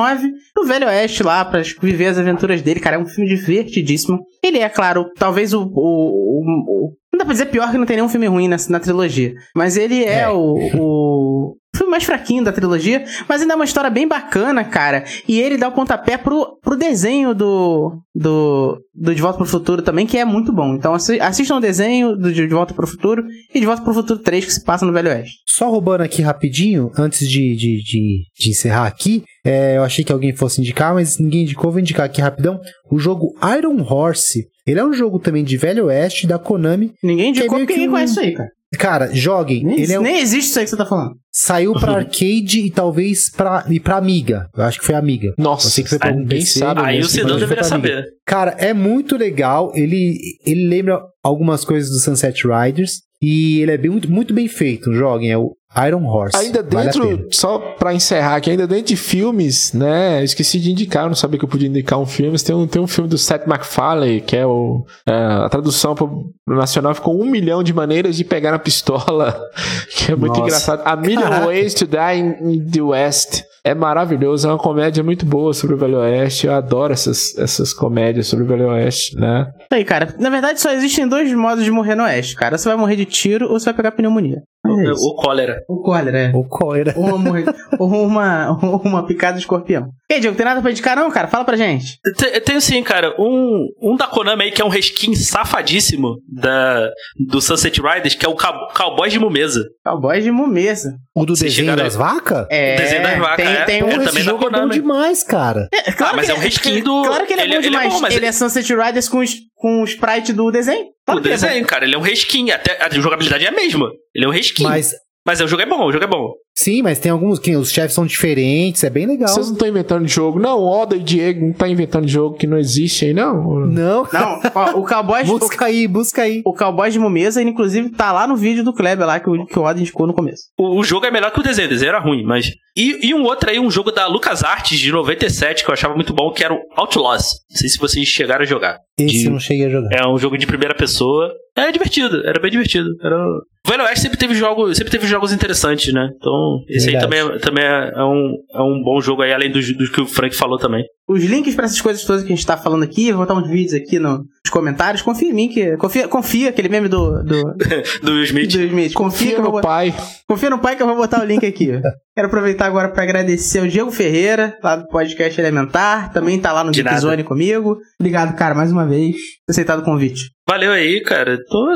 pro 0.52 0.64
Velho 0.66 0.86
Oeste 0.88 1.22
lá, 1.22 1.44
pra 1.44 1.62
viver 1.80 2.06
as 2.06 2.18
aventuras 2.18 2.60
dele. 2.60 2.80
Cara, 2.80 2.96
é 2.96 2.98
um 2.98 3.06
filme 3.06 3.28
divertidíssimo. 3.32 4.18
Ele 4.42 4.58
é, 4.58 4.68
claro, 4.68 5.04
talvez 5.16 5.52
o. 5.54 5.62
o, 5.62 5.64
o- 5.64 6.42
o- 6.88 6.92
dá 7.22 7.24
pra 7.26 7.32
dizer 7.32 7.46
pior 7.46 7.70
que 7.70 7.78
não 7.78 7.86
tem 7.86 7.96
nenhum 7.96 8.08
filme 8.08 8.26
ruim 8.26 8.48
na, 8.48 8.56
na 8.68 8.80
trilogia. 8.80 9.32
Mas 9.54 9.76
ele 9.76 10.04
é, 10.04 10.20
É. 10.22 10.28
o. 10.28 10.56
o 10.78 11.56
filme 11.74 11.90
mais 11.90 12.04
fraquinho 12.04 12.44
da 12.44 12.52
trilogia, 12.52 13.02
mas 13.26 13.40
ainda 13.40 13.54
é 13.54 13.56
uma 13.56 13.64
história 13.64 13.88
bem 13.88 14.06
bacana, 14.06 14.62
cara. 14.62 15.04
E 15.26 15.40
ele 15.40 15.56
dá 15.56 15.68
o 15.68 15.72
pontapé 15.72 16.18
pro, 16.18 16.58
pro 16.62 16.76
desenho 16.76 17.34
do, 17.34 17.98
do, 18.14 18.78
do 18.94 19.14
De 19.14 19.22
Volta 19.22 19.38
pro 19.38 19.46
Futuro 19.46 19.80
também, 19.80 20.06
que 20.06 20.18
é 20.18 20.24
muito 20.24 20.52
bom. 20.52 20.74
Então 20.74 20.92
assi- 20.92 21.18
assistam 21.18 21.56
o 21.56 21.60
desenho 21.60 22.14
do 22.14 22.30
De 22.30 22.46
Volta 22.46 22.74
pro 22.74 22.86
Futuro 22.86 23.24
e 23.54 23.58
De 23.58 23.64
Volta 23.64 23.82
pro 23.82 23.94
Futuro 23.94 24.20
3, 24.20 24.44
que 24.44 24.52
se 24.52 24.62
passa 24.62 24.84
no 24.84 24.92
Velho 24.92 25.08
Oeste. 25.08 25.36
Só 25.48 25.70
roubando 25.70 26.02
aqui 26.02 26.20
rapidinho, 26.20 26.90
antes 26.98 27.26
de, 27.26 27.56
de, 27.56 27.82
de, 27.82 28.22
de 28.38 28.50
encerrar 28.50 28.86
aqui, 28.86 29.24
é, 29.44 29.78
eu 29.78 29.82
achei 29.82 30.04
que 30.04 30.12
alguém 30.12 30.36
fosse 30.36 30.60
indicar, 30.60 30.92
mas 30.92 31.18
ninguém 31.18 31.42
indicou, 31.44 31.70
vou 31.70 31.80
indicar 31.80 32.04
aqui 32.04 32.20
rapidão. 32.20 32.60
O 32.90 32.98
jogo 32.98 33.32
Iron 33.58 33.80
Horse. 33.82 34.46
Ele 34.66 34.78
é 34.80 34.84
um 34.84 34.92
jogo 34.92 35.18
também 35.18 35.42
de 35.44 35.56
Velho 35.56 35.86
Oeste, 35.86 36.26
da 36.26 36.38
Konami. 36.38 36.92
Ninguém 37.02 37.32
Que 37.32 37.40
é 37.40 37.42
indicou 37.42 37.58
porque 37.58 37.72
que 37.72 37.78
ninguém 37.80 37.88
um- 37.88 37.92
conhece 37.92 38.12
isso 38.12 38.20
aí, 38.20 38.32
cara. 38.34 38.50
Cara, 38.78 39.14
joguem. 39.14 39.62
Nem, 39.64 39.80
ele 39.82 39.92
é 39.92 40.00
um- 40.00 40.02
nem 40.02 40.18
existe 40.20 40.48
isso 40.48 40.58
aí 40.58 40.64
que 40.64 40.70
você 40.70 40.76
tá 40.78 40.86
falando. 40.86 41.14
saiu 41.30 41.72
pra 41.74 41.92
arcade 41.96 42.60
e 42.64 42.70
talvez 42.70 43.28
pra, 43.30 43.66
e 43.70 43.78
pra 43.80 43.96
Amiga. 43.96 44.46
Eu 44.56 44.64
acho 44.64 44.78
que 44.80 44.86
foi 44.86 44.94
Amiga. 44.94 45.34
Nossa, 45.36 45.68
Você 45.68 45.82
que 45.82 45.88
foi 45.90 45.98
pra 45.98 46.12
um 46.12 46.26
PC, 46.26 46.58
sabe 46.60 46.80
Aí 46.80 46.98
o 46.98 47.02
mas 47.02 47.12
deveria 47.12 47.64
saber. 47.64 48.04
Cara, 48.26 48.52
é 48.58 48.72
muito 48.72 49.16
legal. 49.16 49.72
Ele, 49.74 50.16
ele 50.46 50.66
lembra 50.68 51.00
algumas 51.22 51.64
coisas 51.64 51.90
do 51.90 51.98
Sunset 51.98 52.42
Riders. 52.46 53.02
E 53.20 53.60
ele 53.60 53.70
é 53.72 53.78
bem, 53.78 53.90
muito, 53.90 54.10
muito 54.10 54.34
bem 54.34 54.48
feito. 54.48 54.92
Joguem, 54.92 55.30
é 55.30 55.38
o 55.38 55.54
Iron 55.86 56.04
Horse. 56.06 56.36
Ainda 56.36 56.62
Vale 56.62 56.88
a 56.88 56.92
dentro, 56.92 57.28
só 57.30 57.58
pra 57.58 57.94
encerrar 57.94 58.36
aqui, 58.36 58.50
ainda 58.50 58.66
dentro 58.66 58.86
de 58.86 58.96
filmes, 58.96 59.72
né? 59.72 60.20
eu 60.20 60.24
Esqueci 60.24 60.60
de 60.60 60.70
indicar, 60.70 61.04
eu 61.04 61.08
não 61.08 61.14
sabia 61.16 61.38
que 61.38 61.44
eu 61.44 61.48
podia 61.48 61.68
indicar 61.68 61.98
um 61.98 62.06
filme. 62.06 62.32
mas 62.32 62.42
Tem 62.42 62.54
um, 62.54 62.66
tem 62.66 62.80
um 62.80 62.86
filme 62.86 63.08
do 63.08 63.18
Seth 63.18 63.46
MacFarlane, 63.46 64.20
que 64.20 64.36
é 64.36 64.46
o. 64.46 64.84
é, 65.06 65.14
a 65.14 65.48
tradução 65.48 65.94
pro 65.94 66.32
pro 66.44 66.56
nacional 66.56 66.94
ficou 66.94 67.20
um 67.20 67.24
milhão 67.24 67.62
de 67.62 67.72
maneiras 67.72 68.16
de 68.16 68.24
pegar 68.24 68.50
na 68.50 68.58
pistola. 68.58 69.40
Que 69.94 70.12
é 70.12 70.16
muito 70.16 70.30
Nossa. 70.30 70.40
engraçado. 70.42 70.82
A 70.84 70.96
Million 70.96 71.22
Caraca. 71.22 71.46
Ways 71.46 71.74
to 71.74 71.86
Die 71.86 72.18
in, 72.18 72.54
in 72.54 72.70
the 72.70 72.80
West. 72.80 73.42
É 73.64 73.74
maravilhoso, 73.74 74.48
é 74.48 74.50
uma 74.50 74.58
comédia 74.58 75.04
muito 75.04 75.24
boa 75.24 75.54
sobre 75.54 75.76
o 75.76 75.78
Velho 75.78 75.98
Oeste. 75.98 76.46
Eu 76.46 76.54
adoro 76.54 76.92
essas, 76.92 77.36
essas 77.38 77.72
comédias 77.72 78.26
sobre 78.26 78.44
o 78.44 78.48
Velho 78.48 78.68
Oeste, 78.68 79.14
né? 79.16 79.46
Aí, 79.70 79.84
cara. 79.84 80.14
Na 80.18 80.30
verdade, 80.30 80.60
só 80.60 80.72
existem 80.72 81.06
dois 81.06 81.32
modos 81.32 81.64
de 81.64 81.70
morrer 81.70 81.94
no 81.94 82.02
Oeste, 82.02 82.34
cara. 82.34 82.58
Você 82.58 82.68
vai 82.68 82.76
morrer 82.76 82.96
de 82.96 83.04
tiro 83.04 83.46
ou 83.46 83.60
você 83.60 83.66
vai 83.66 83.74
pegar 83.74 83.92
pneumonia. 83.92 84.42
É 84.80 84.92
isso. 84.92 85.04
O 85.06 85.14
cólera. 85.14 85.62
O 85.68 85.82
cólera, 85.82 86.18
é. 86.18 86.32
Ou 86.34 86.44
qual 86.44 86.74
era? 86.76 86.92
Ou 86.96 87.14
uma, 87.14 87.32
ou 87.78 87.88
uma, 88.06 88.50
ou 88.62 88.80
uma 88.84 89.06
picada 89.06 89.34
de 89.34 89.40
escorpião. 89.40 89.88
E 90.10 90.14
aí, 90.14 90.20
Diego, 90.20 90.36
tem 90.36 90.44
nada 90.44 90.60
pra 90.60 90.70
indicar 90.70 90.94
não, 90.96 91.10
cara? 91.10 91.26
Fala 91.28 91.44
pra 91.44 91.56
gente. 91.56 91.98
Te- 92.16 92.40
Tenho 92.40 92.60
sim, 92.60 92.82
cara. 92.82 93.14
Um, 93.18 93.66
um 93.82 93.96
da 93.96 94.06
Konami 94.06 94.44
aí 94.44 94.50
que 94.52 94.60
é 94.60 94.64
um 94.64 94.68
reskin 94.68 95.14
safadíssimo 95.14 96.16
da, 96.28 96.90
do 97.18 97.40
Sunset 97.40 97.80
Riders, 97.80 98.14
que 98.14 98.24
é 98.26 98.28
o 98.28 98.34
Cow- 98.36 98.68
Cowboy 98.76 99.08
de 99.08 99.18
Mumesa. 99.18 99.64
Cowboys 99.84 100.22
de 100.24 100.30
Mumesa. 100.30 100.94
O 101.14 101.24
do 101.26 101.34
Vocês 101.36 101.52
desenho 101.52 101.70
chegaram 101.70 101.84
das 101.84 101.94
vacas? 101.96 102.46
É, 102.50 102.74
O 102.74 102.78
desenho 102.78 103.02
das 103.02 103.18
vacas, 103.18 103.36
tem, 103.36 103.54
é. 103.54 103.64
tem 103.64 103.82
um... 103.84 103.88
É 103.88 103.98
também 103.98 104.12
da 104.24 104.30
jogo 104.30 104.46
é 104.46 104.50
bom 104.50 104.68
demais, 104.68 105.22
cara. 105.24 105.68
É, 105.72 105.92
claro 105.92 106.12
Ah, 106.14 106.16
mas 106.16 106.26
que 106.26 106.32
é 106.32 106.34
um 106.34 106.38
reskin 106.38 106.82
do- 106.82 107.02
Claro 107.04 107.26
que 107.26 107.32
ele 107.32 107.40
é 107.42 107.44
ele- 107.44 107.52
bom 107.54 107.58
ele 107.58 107.66
é 107.66 107.70
demais. 107.70 107.92
bom, 107.94 108.00
mas 108.00 108.14
ele 108.14 108.20
ele- 108.20 108.26
é 108.26 108.32
Sunset 108.32 108.74
Riders 108.74 109.08
com, 109.08 109.18
os, 109.18 109.34
com 109.62 109.80
o 109.80 109.84
sprite 109.84 110.32
do 110.32 110.50
desenho. 110.50 110.88
Claro 111.06 111.20
o 111.20 111.22
que 111.22 111.28
ele 111.28 111.34
é 111.34 111.38
desenho, 111.38 111.64
cara, 111.64 111.84
ele 111.84 111.94
é 111.94 111.98
um 111.98 112.00
reskin. 112.00 112.50
Até 112.50 112.84
a 112.84 112.90
jogabilidade 112.90 113.44
é 113.44 113.48
a 113.48 113.52
mesma. 113.52 113.92
Ele 114.12 114.24
é 114.24 114.28
um 114.28 114.32
reskin. 114.32 114.64
Mas, 114.64 114.92
Mas, 115.24 115.40
o 115.40 115.46
jogo 115.46 115.62
é 115.62 115.66
bom, 115.66 115.86
o 115.86 115.92
jogo 115.92 116.02
é 116.02 116.08
bom. 116.08 116.34
Sim, 116.54 116.82
mas 116.82 116.98
tem 116.98 117.10
alguns 117.12 117.38
que 117.38 117.54
os 117.56 117.70
chefes 117.70 117.94
são 117.94 118.06
diferentes, 118.06 118.84
é 118.84 118.90
bem 118.90 119.06
legal. 119.06 119.28
Vocês 119.28 119.46
não 119.46 119.54
estão 119.54 119.68
inventando 119.68 120.06
jogo. 120.06 120.38
Não, 120.38 120.58
o 120.58 120.66
Oda 120.68 120.96
e 120.96 121.00
Diego 121.00 121.46
não 121.46 121.52
tá 121.52 121.68
inventando 121.68 122.06
jogo 122.08 122.36
que 122.36 122.46
não 122.46 122.58
existe 122.58 123.06
aí, 123.06 123.14
não. 123.14 123.66
Não, 123.66 124.06
Não, 124.12 124.40
ó, 124.54 124.70
o 124.78 124.86
Cowboys... 124.86 125.28
o, 125.28 125.38
busca 125.38 125.64
aí, 125.66 125.86
busca 125.88 126.22
aí. 126.22 126.42
o 126.44 126.52
Cowboys 126.54 126.92
de 126.92 126.98
Mumesa, 126.98 127.40
ele, 127.40 127.50
inclusive, 127.50 127.90
tá 127.90 128.12
lá 128.12 128.26
no 128.26 128.36
vídeo 128.36 128.62
do 128.64 128.72
Kleber 128.72 129.06
lá, 129.06 129.18
que 129.20 129.28
o, 129.30 129.46
que 129.46 129.58
o 129.58 129.62
Oda 129.62 129.80
indicou 129.80 130.06
no 130.06 130.14
começo. 130.14 130.44
O, 130.58 130.78
o 130.80 130.84
jogo 130.84 131.06
é 131.06 131.10
melhor 131.10 131.30
que 131.32 131.40
o 131.40 131.42
desenho, 131.42 131.66
o 131.66 131.70
desenho 131.70 131.88
era 131.90 132.00
ruim, 132.00 132.22
mas. 132.24 132.46
E, 132.76 133.08
e 133.08 133.14
um 133.14 133.22
outro 133.24 133.50
aí, 133.50 133.58
um 133.60 133.70
jogo 133.70 133.90
da 133.92 134.06
LucasArts 134.06 134.78
de 134.78 134.90
97, 134.90 135.62
que 135.64 135.70
eu 135.70 135.74
achava 135.74 135.94
muito 135.94 136.14
bom, 136.14 136.30
que 136.32 136.42
era 136.42 136.54
o 136.54 136.58
Outlaws. 136.76 137.24
Não 137.50 137.56
sei 137.58 137.68
se 137.68 137.78
vocês 137.78 138.06
chegaram 138.08 138.42
a 138.42 138.46
jogar. 138.46 138.78
Esse 138.98 139.18
De- 139.18 139.24
eu 139.26 139.30
não 139.32 139.38
cheguei 139.40 139.66
a 139.66 139.70
jogar. 139.70 139.88
É 139.92 140.06
um 140.08 140.16
jogo 140.16 140.38
de 140.38 140.46
primeira 140.46 140.74
pessoa. 140.74 141.30
É 141.56 141.70
divertido, 141.70 142.26
era 142.26 142.40
bem 142.40 142.50
divertido. 142.50 142.88
Era... 143.02 143.16
O 143.16 143.70
Velho 143.70 143.84
Oeste 143.84 144.00
sempre 144.00 144.18
teve 144.18 144.34
jogos, 144.34 144.76
sempre 144.76 144.90
teve 144.90 145.06
jogos 145.06 145.32
interessantes, 145.32 145.92
né? 145.92 146.08
Então, 146.16 146.64
esse 146.68 146.88
aí 146.88 146.96
Verdade. 146.96 147.04
também, 147.22 147.36
é- 147.36 147.38
também 147.38 147.64
é, 147.64 147.92
é 147.94 148.04
um, 148.04 148.34
é 148.54 148.62
um 148.62 148.82
bom 148.82 149.00
jogo 149.00 149.22
aí, 149.22 149.32
além 149.32 149.50
do, 149.50 149.60
do 149.60 149.90
que 149.92 150.00
o 150.00 150.06
Frank 150.06 150.34
falou 150.34 150.58
também. 150.58 150.82
Os 151.12 151.22
links 151.24 151.54
pra 151.54 151.64
essas 151.66 151.80
coisas 151.80 152.04
todas 152.04 152.22
que 152.22 152.32
a 152.32 152.36
gente 152.36 152.46
tá 152.46 152.56
falando 152.56 152.82
aqui, 152.82 153.12
vou 153.12 153.20
botar 153.26 153.34
uns 153.34 153.48
vídeos 153.48 153.74
aqui 153.74 153.98
no- 153.98 154.18
nos 154.18 154.50
comentários. 154.50 155.02
Confia 155.02 155.30
em 155.30 155.32
mim, 155.32 155.48
que. 155.48 155.76
Confia, 155.76 156.08
confia 156.08 156.48
aquele 156.50 156.68
meme 156.68 156.88
do. 156.88 157.22
do, 157.22 157.42
Do 158.02 158.12
Will 158.12 158.24
Smith. 158.24 158.52
do 158.52 158.60
Smith. 158.62 158.92
Confia, 158.94 159.26
Confia 159.36 159.38
no 159.44 159.50
botar. 159.50 159.68
pai. 159.68 159.94
Confia 160.28 160.50
no 160.50 160.58
pai 160.58 160.76
que 160.76 160.82
eu 160.82 160.86
vou 160.86 160.96
botar 160.96 161.20
o 161.22 161.24
link 161.24 161.44
aqui. 161.46 161.68
Quero 162.14 162.26
aproveitar 162.28 162.66
agora 162.66 162.88
para 162.90 163.02
agradecer 163.02 163.60
ao 163.60 163.66
Diego 163.66 163.90
Ferreira, 163.90 164.58
lá 164.62 164.76
do 164.76 164.86
podcast 164.88 165.40
Elementar. 165.40 166.12
Também 166.12 166.38
tá 166.40 166.52
lá 166.52 166.62
no 166.64 166.70
Geek. 166.70 166.98
Zone 166.98 167.24
comigo. 167.24 167.78
Obrigado, 168.00 168.36
cara, 168.36 168.54
mais 168.54 168.70
uma 168.70 168.86
vez 168.86 169.16
por 169.46 169.52
aceitado 169.52 169.80
o 169.80 169.84
convite. 169.84 170.30
Valeu 170.48 170.72
aí, 170.72 171.00
cara. 171.02 171.38
Tô, 171.48 171.66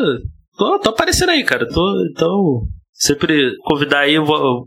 tô, 0.59 0.79
tô 0.81 0.91
aparecendo 0.91 1.31
aí, 1.31 1.43
cara. 1.45 1.67
Tô, 1.67 1.83
então, 2.11 2.63
sempre 2.93 3.53
convidar 3.65 4.01
aí, 4.01 4.15
eu 4.15 4.25
vou, 4.27 4.67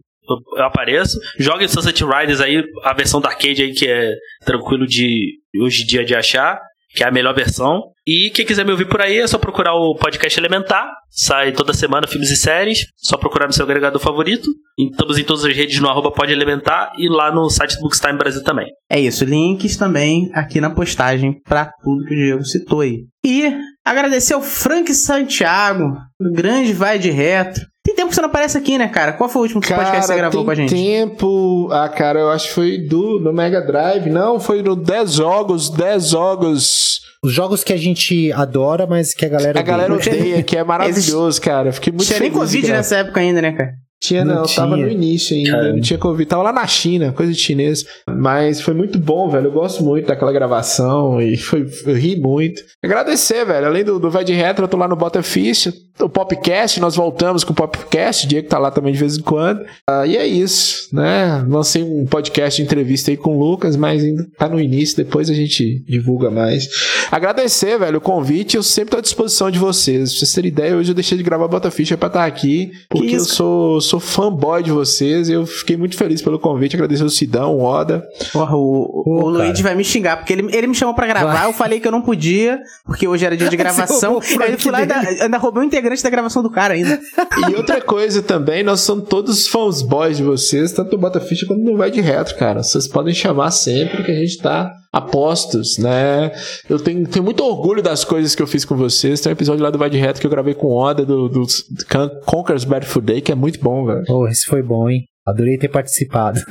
eu, 0.57 0.63
apareço. 0.63 1.17
Joga 1.37 1.63
em 1.63 1.67
Sunset 1.67 2.03
Riders 2.03 2.41
aí, 2.41 2.63
a 2.83 2.93
versão 2.93 3.21
da 3.21 3.29
arcade 3.29 3.63
aí 3.63 3.73
que 3.73 3.87
é 3.87 4.11
tranquilo 4.45 4.85
de 4.85 5.39
hoje 5.61 5.83
em 5.83 5.85
dia 5.85 6.05
de 6.05 6.15
achar, 6.15 6.59
que 6.93 7.03
é 7.03 7.07
a 7.07 7.11
melhor 7.11 7.35
versão. 7.35 7.83
E 8.05 8.31
quem 8.31 8.45
quiser 8.45 8.65
me 8.65 8.71
ouvir 8.71 8.87
por 8.87 9.01
aí 9.01 9.19
é 9.19 9.27
só 9.27 9.37
procurar 9.37 9.75
o 9.75 9.95
podcast 9.95 10.39
Elementar. 10.39 10.89
Sai 11.11 11.51
toda 11.51 11.73
semana 11.73 12.07
filmes 12.07 12.31
e 12.31 12.35
séries. 12.35 12.87
Só 12.95 13.17
procurar 13.17 13.45
no 13.45 13.53
seu 13.53 13.63
agregador 13.63 14.01
favorito. 14.01 14.47
Estamos 14.77 15.19
em 15.19 15.23
todas 15.23 15.45
as 15.45 15.55
redes 15.55 15.79
no 15.79 15.87
arroba 15.87 16.11
Pode 16.11 16.31
Elementar 16.31 16.91
e 16.97 17.07
lá 17.07 17.31
no 17.31 17.49
site 17.49 17.75
do 17.75 17.81
Bookstime 17.81 18.17
Brasil 18.17 18.43
também. 18.43 18.67
É 18.89 18.99
isso, 18.99 19.25
links 19.25 19.77
também 19.77 20.31
aqui 20.33 20.59
na 20.59 20.71
postagem 20.71 21.39
pra 21.43 21.69
tudo 21.83 22.05
que 22.05 22.13
o 22.13 22.17
Diego 22.17 22.43
citou 22.45 22.81
aí. 22.81 23.03
E 23.23 23.53
agradecer 23.85 24.33
ao 24.33 24.41
Frank 24.41 24.93
Santiago, 24.93 25.97
o 26.19 26.31
grande 26.31 26.73
vai 26.73 26.99
de 26.99 27.09
retro. 27.09 27.63
Tem 27.83 27.95
tempo 27.95 28.09
que 28.09 28.15
você 28.15 28.21
não 28.21 28.29
aparece 28.29 28.57
aqui, 28.57 28.77
né, 28.77 28.87
cara? 28.87 29.13
Qual 29.13 29.29
foi 29.29 29.39
o 29.39 29.43
último 29.43 29.61
podcast 29.61 29.95
que 30.01 30.01
você 30.07 30.15
gravou 30.15 30.45
com 30.45 30.51
a 30.51 30.55
gente? 30.55 30.69
tempo... 30.73 31.69
Ah, 31.71 31.89
cara, 31.89 32.19
eu 32.19 32.29
acho 32.29 32.49
que 32.49 32.53
foi 32.53 32.77
do, 32.77 33.17
do 33.19 33.33
Mega 33.33 33.61
Drive. 33.61 34.09
Não, 34.09 34.39
foi 34.39 34.61
no 34.61 34.75
10 34.75 35.13
jogos, 35.13 35.69
10 35.69 36.09
jogos... 36.09 36.99
Os 37.21 37.33
jogos 37.33 37.65
que 37.65 37.73
a 37.73 37.77
gente 37.77 38.31
adora, 38.31 38.87
mas 38.87 39.13
que 39.13 39.25
a 39.25 39.29
galera 39.29 39.59
A 39.59 39.63
galera 39.63 39.93
odeia. 39.93 40.15
odeia, 40.21 40.43
que 40.43 40.55
é 40.55 40.63
maravilhoso, 40.63 41.41
cara. 41.41 41.73
Fiquei 41.73 41.91
muito 41.91 42.05
Tinha 42.05 42.17
nem 42.19 42.29
feliz 42.29 42.33
de 42.33 42.39
Covid 42.39 42.61
gravar. 42.67 42.77
nessa 42.77 42.95
época 42.97 43.19
ainda, 43.19 43.41
né, 43.41 43.51
cara? 43.51 43.73
Tinha, 44.01 44.23
não, 44.23 44.35
Não 44.35 44.43
tava 44.43 44.75
tinha. 44.75 44.85
no 44.85 44.91
início 44.91 45.35
ainda, 45.35 45.73
não 45.73 45.81
tinha 45.81 45.99
Covid. 45.99 46.25
Tava 46.29 46.41
lá 46.43 46.53
na 46.53 46.65
China, 46.65 47.11
coisa 47.11 47.33
de 47.33 47.37
chinês. 47.37 47.85
Mas 48.09 48.61
foi 48.61 48.73
muito 48.73 48.97
bom, 48.97 49.29
velho. 49.29 49.47
Eu 49.47 49.51
gosto 49.51 49.83
muito 49.83 50.07
daquela 50.07 50.31
gravação 50.31 51.21
e 51.21 51.35
foi, 51.37 51.67
eu 51.85 51.95
ri 51.95 52.15
muito. 52.19 52.61
Agradecer, 52.83 53.45
velho. 53.45 53.67
Além 53.67 53.83
do, 53.83 53.99
do 53.99 54.09
Vai 54.09 54.23
de 54.23 54.31
Retro, 54.33 54.63
eu 54.63 54.69
tô 54.69 54.77
lá 54.77 54.87
no 54.87 54.95
Botafish, 54.95 55.73
o 56.01 56.09
Popcast, 56.09 56.79
nós 56.79 56.95
voltamos 56.95 57.43
com 57.43 57.51
o 57.51 57.55
Popcast. 57.55 58.25
O 58.25 58.29
Diego 58.29 58.47
tá 58.47 58.57
lá 58.57 58.71
também 58.71 58.93
de 58.93 58.99
vez 58.99 59.17
em 59.17 59.21
quando. 59.21 59.65
Ah, 59.87 60.05
e 60.05 60.15
é 60.17 60.25
isso, 60.25 60.89
né? 60.93 61.43
Lancei 61.47 61.83
um 61.83 62.05
podcast 62.05 62.61
de 62.61 62.65
entrevista 62.65 63.11
aí 63.11 63.17
com 63.17 63.35
o 63.37 63.39
Lucas, 63.39 63.75
mas 63.75 64.03
ainda 64.03 64.25
tá 64.37 64.47
no 64.47 64.59
início, 64.59 64.97
depois 64.97 65.29
a 65.29 65.33
gente 65.33 65.83
divulga 65.87 66.29
mais. 66.29 66.67
Agradecer, 67.11 67.77
velho, 67.77 67.97
o 67.97 68.01
convite. 68.01 68.55
Eu 68.55 68.63
sempre 68.63 68.91
tô 68.91 68.97
à 68.97 69.01
disposição 69.01 69.51
de 69.51 69.59
vocês. 69.59 70.09
Pra 70.11 70.19
vocês 70.19 70.33
terem 70.33 70.49
ideia, 70.49 70.75
hoje 70.75 70.91
eu 70.91 70.95
deixei 70.95 71.17
de 71.17 71.23
gravar 71.23 71.47
Botafish 71.47 71.95
pra 71.95 72.07
estar 72.07 72.25
aqui, 72.25 72.71
porque 72.89 73.15
eu 73.15 73.19
sou, 73.21 73.81
sou 73.81 73.99
fanboy 73.99 74.63
de 74.63 74.71
vocês. 74.71 75.29
Eu 75.29 75.45
fiquei 75.45 75.75
muito 75.77 75.97
feliz 75.97 76.21
pelo 76.21 76.39
convite. 76.39 76.75
Agradecer 76.75 77.03
o 77.03 77.09
Sidão, 77.09 77.55
o 77.57 77.61
Oda. 77.63 78.07
Porra, 78.31 78.55
o, 78.55 79.03
Pô, 79.03 79.25
o 79.25 79.29
Luigi 79.29 79.61
vai 79.63 79.75
me 79.75 79.83
xingar, 79.83 80.17
porque 80.17 80.33
ele, 80.33 80.55
ele 80.55 80.67
me 80.67 80.75
chamou 80.75 80.93
pra 80.93 81.07
gravar, 81.07 81.33
Vai. 81.33 81.47
eu 81.47 81.53
falei 81.53 81.79
que 81.79 81.87
eu 81.87 81.91
não 81.91 82.01
podia, 82.01 82.59
porque 82.85 83.07
hoje 83.07 83.25
era 83.25 83.35
dia 83.35 83.49
de 83.49 83.57
gravação. 83.57 84.13
roubou 84.13 84.37
o 84.39 84.43
Aí 84.43 84.51
eu 84.53 84.59
fui 84.59 84.71
lá 84.71 84.79
e 84.79 84.81
ainda, 84.83 84.95
ainda 85.23 85.37
roubei 85.37 85.63
um 85.63 85.65
integrante 85.65 85.88
da 86.03 86.09
gravação 86.09 86.41
do 86.43 86.49
cara 86.49 86.73
ainda. 86.73 86.99
E 87.49 87.55
outra 87.55 87.79
coisa 87.81 88.21
também, 88.21 88.63
nós 88.63 88.81
somos 88.81 89.07
todos 89.07 89.47
fãs 89.47 89.81
boys 89.81 90.17
de 90.17 90.23
vocês, 90.23 90.71
tanto 90.73 90.91
no 90.91 90.97
Botaficha 90.97 91.45
quanto 91.47 91.61
no 91.63 91.77
Vai 91.77 91.89
de 91.89 92.01
Retro, 92.01 92.35
cara. 92.35 92.61
Vocês 92.61 92.87
podem 92.87 93.13
chamar 93.13 93.51
sempre 93.51 94.03
que 94.03 94.11
a 94.11 94.15
gente 94.15 94.37
tá 94.39 94.69
a 94.91 94.99
postos, 95.01 95.77
né? 95.77 96.31
Eu 96.69 96.79
tenho, 96.79 97.07
tenho 97.07 97.23
muito 97.23 97.43
orgulho 97.43 97.81
das 97.81 98.03
coisas 98.03 98.35
que 98.35 98.41
eu 98.41 98.47
fiz 98.47 98.65
com 98.65 98.75
vocês. 98.75 99.21
Tem 99.21 99.31
um 99.31 99.33
episódio 99.33 99.63
lá 99.63 99.69
do 99.69 99.77
Vai 99.77 99.89
de 99.89 99.97
Retro 99.97 100.19
que 100.19 100.27
eu 100.27 100.31
gravei 100.31 100.53
com 100.53 100.67
o 100.67 100.75
Oda 100.77 101.05
do, 101.05 101.29
do 101.29 101.45
Con- 101.89 102.09
Conquer's 102.25 102.63
Bad 102.65 102.85
Food 102.85 103.05
Day, 103.05 103.21
que 103.21 103.31
é 103.31 103.35
muito 103.35 103.59
bom, 103.61 103.85
velho. 103.85 104.03
Oh, 104.09 104.27
esse 104.27 104.45
foi 104.45 104.61
bom, 104.61 104.89
hein? 104.89 105.03
Adorei 105.27 105.57
ter 105.57 105.69
participado. 105.69 106.39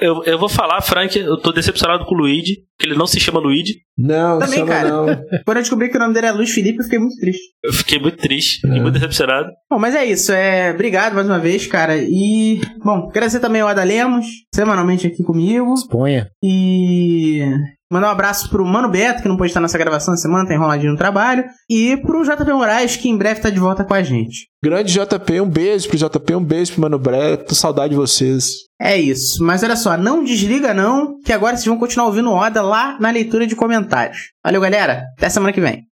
Eu, 0.00 0.14
eu, 0.14 0.24
eu 0.24 0.38
vou 0.38 0.48
falar, 0.48 0.80
Frank, 0.80 1.18
eu 1.18 1.36
tô 1.36 1.52
decepcionado 1.52 2.04
com 2.04 2.14
o 2.14 2.18
Luigi, 2.18 2.56
que 2.78 2.86
ele 2.86 2.96
não 2.96 3.06
se 3.06 3.20
chama 3.20 3.38
Luigi. 3.38 3.76
Não, 3.96 4.38
Também, 4.38 4.60
chama 4.60 4.70
cara. 4.70 4.88
não. 4.88 5.06
Quando 5.44 5.56
eu 5.58 5.62
descobri 5.62 5.88
que 5.88 5.96
o 5.96 6.00
nome 6.00 6.14
dele 6.14 6.26
era 6.26 6.36
Luiz 6.36 6.50
Felipe, 6.50 6.78
eu 6.78 6.84
fiquei 6.84 6.98
muito 6.98 7.16
triste. 7.16 7.42
Eu 7.62 7.72
fiquei 7.72 7.98
muito 7.98 8.16
triste, 8.18 8.60
fiquei 8.60 8.80
muito 8.80 8.94
decepcionado. 8.94 9.50
Bom, 9.70 9.78
mas 9.78 9.94
é 9.94 10.04
isso. 10.04 10.32
É... 10.32 10.72
Obrigado 10.72 11.14
mais 11.14 11.26
uma 11.26 11.38
vez, 11.38 11.66
cara. 11.66 11.96
E, 11.96 12.60
bom, 12.82 13.08
agradecer 13.08 13.40
também 13.40 13.60
ao 13.62 13.68
Ada 13.68 13.84
Lemos, 13.84 14.26
semanalmente 14.54 15.06
aqui 15.06 15.22
comigo. 15.22 15.74
Exponha. 15.74 16.28
E 16.42 17.40
mandar 17.94 18.08
um 18.08 18.10
abraço 18.10 18.50
pro 18.50 18.66
Mano 18.66 18.88
Beto, 18.88 19.22
que 19.22 19.28
não 19.28 19.36
pôde 19.36 19.50
estar 19.50 19.60
nessa 19.60 19.78
gravação 19.78 20.12
essa 20.12 20.22
semana, 20.22 20.46
tá 20.46 20.54
enroladinho 20.54 20.92
no 20.92 20.98
trabalho. 20.98 21.44
E 21.70 21.96
pro 21.98 22.24
JP 22.24 22.52
Moraes, 22.52 22.96
que 22.96 23.08
em 23.08 23.16
breve 23.16 23.40
tá 23.40 23.50
de 23.50 23.60
volta 23.60 23.84
com 23.84 23.94
a 23.94 24.02
gente. 24.02 24.48
Grande 24.62 24.92
JP, 24.92 25.40
um 25.40 25.48
beijo 25.48 25.88
pro 25.88 25.96
JP, 25.96 26.34
um 26.34 26.44
beijo 26.44 26.72
pro 26.72 26.82
Mano. 26.82 27.00
Tô 27.46 27.54
saudade 27.54 27.90
de 27.90 27.96
vocês. 27.96 28.64
É 28.80 28.98
isso. 28.98 29.42
Mas 29.44 29.62
olha 29.62 29.76
só, 29.76 29.96
não 29.96 30.24
desliga 30.24 30.74
não, 30.74 31.20
que 31.24 31.32
agora 31.32 31.56
vocês 31.56 31.66
vão 31.66 31.78
continuar 31.78 32.06
ouvindo 32.06 32.30
o 32.30 32.34
Oda 32.34 32.60
lá 32.60 32.98
na 32.98 33.10
leitura 33.10 33.46
de 33.46 33.54
comentários. 33.54 34.32
Valeu, 34.44 34.60
galera. 34.60 35.04
Até 35.16 35.28
semana 35.28 35.52
que 35.52 35.60
vem. 35.60 35.84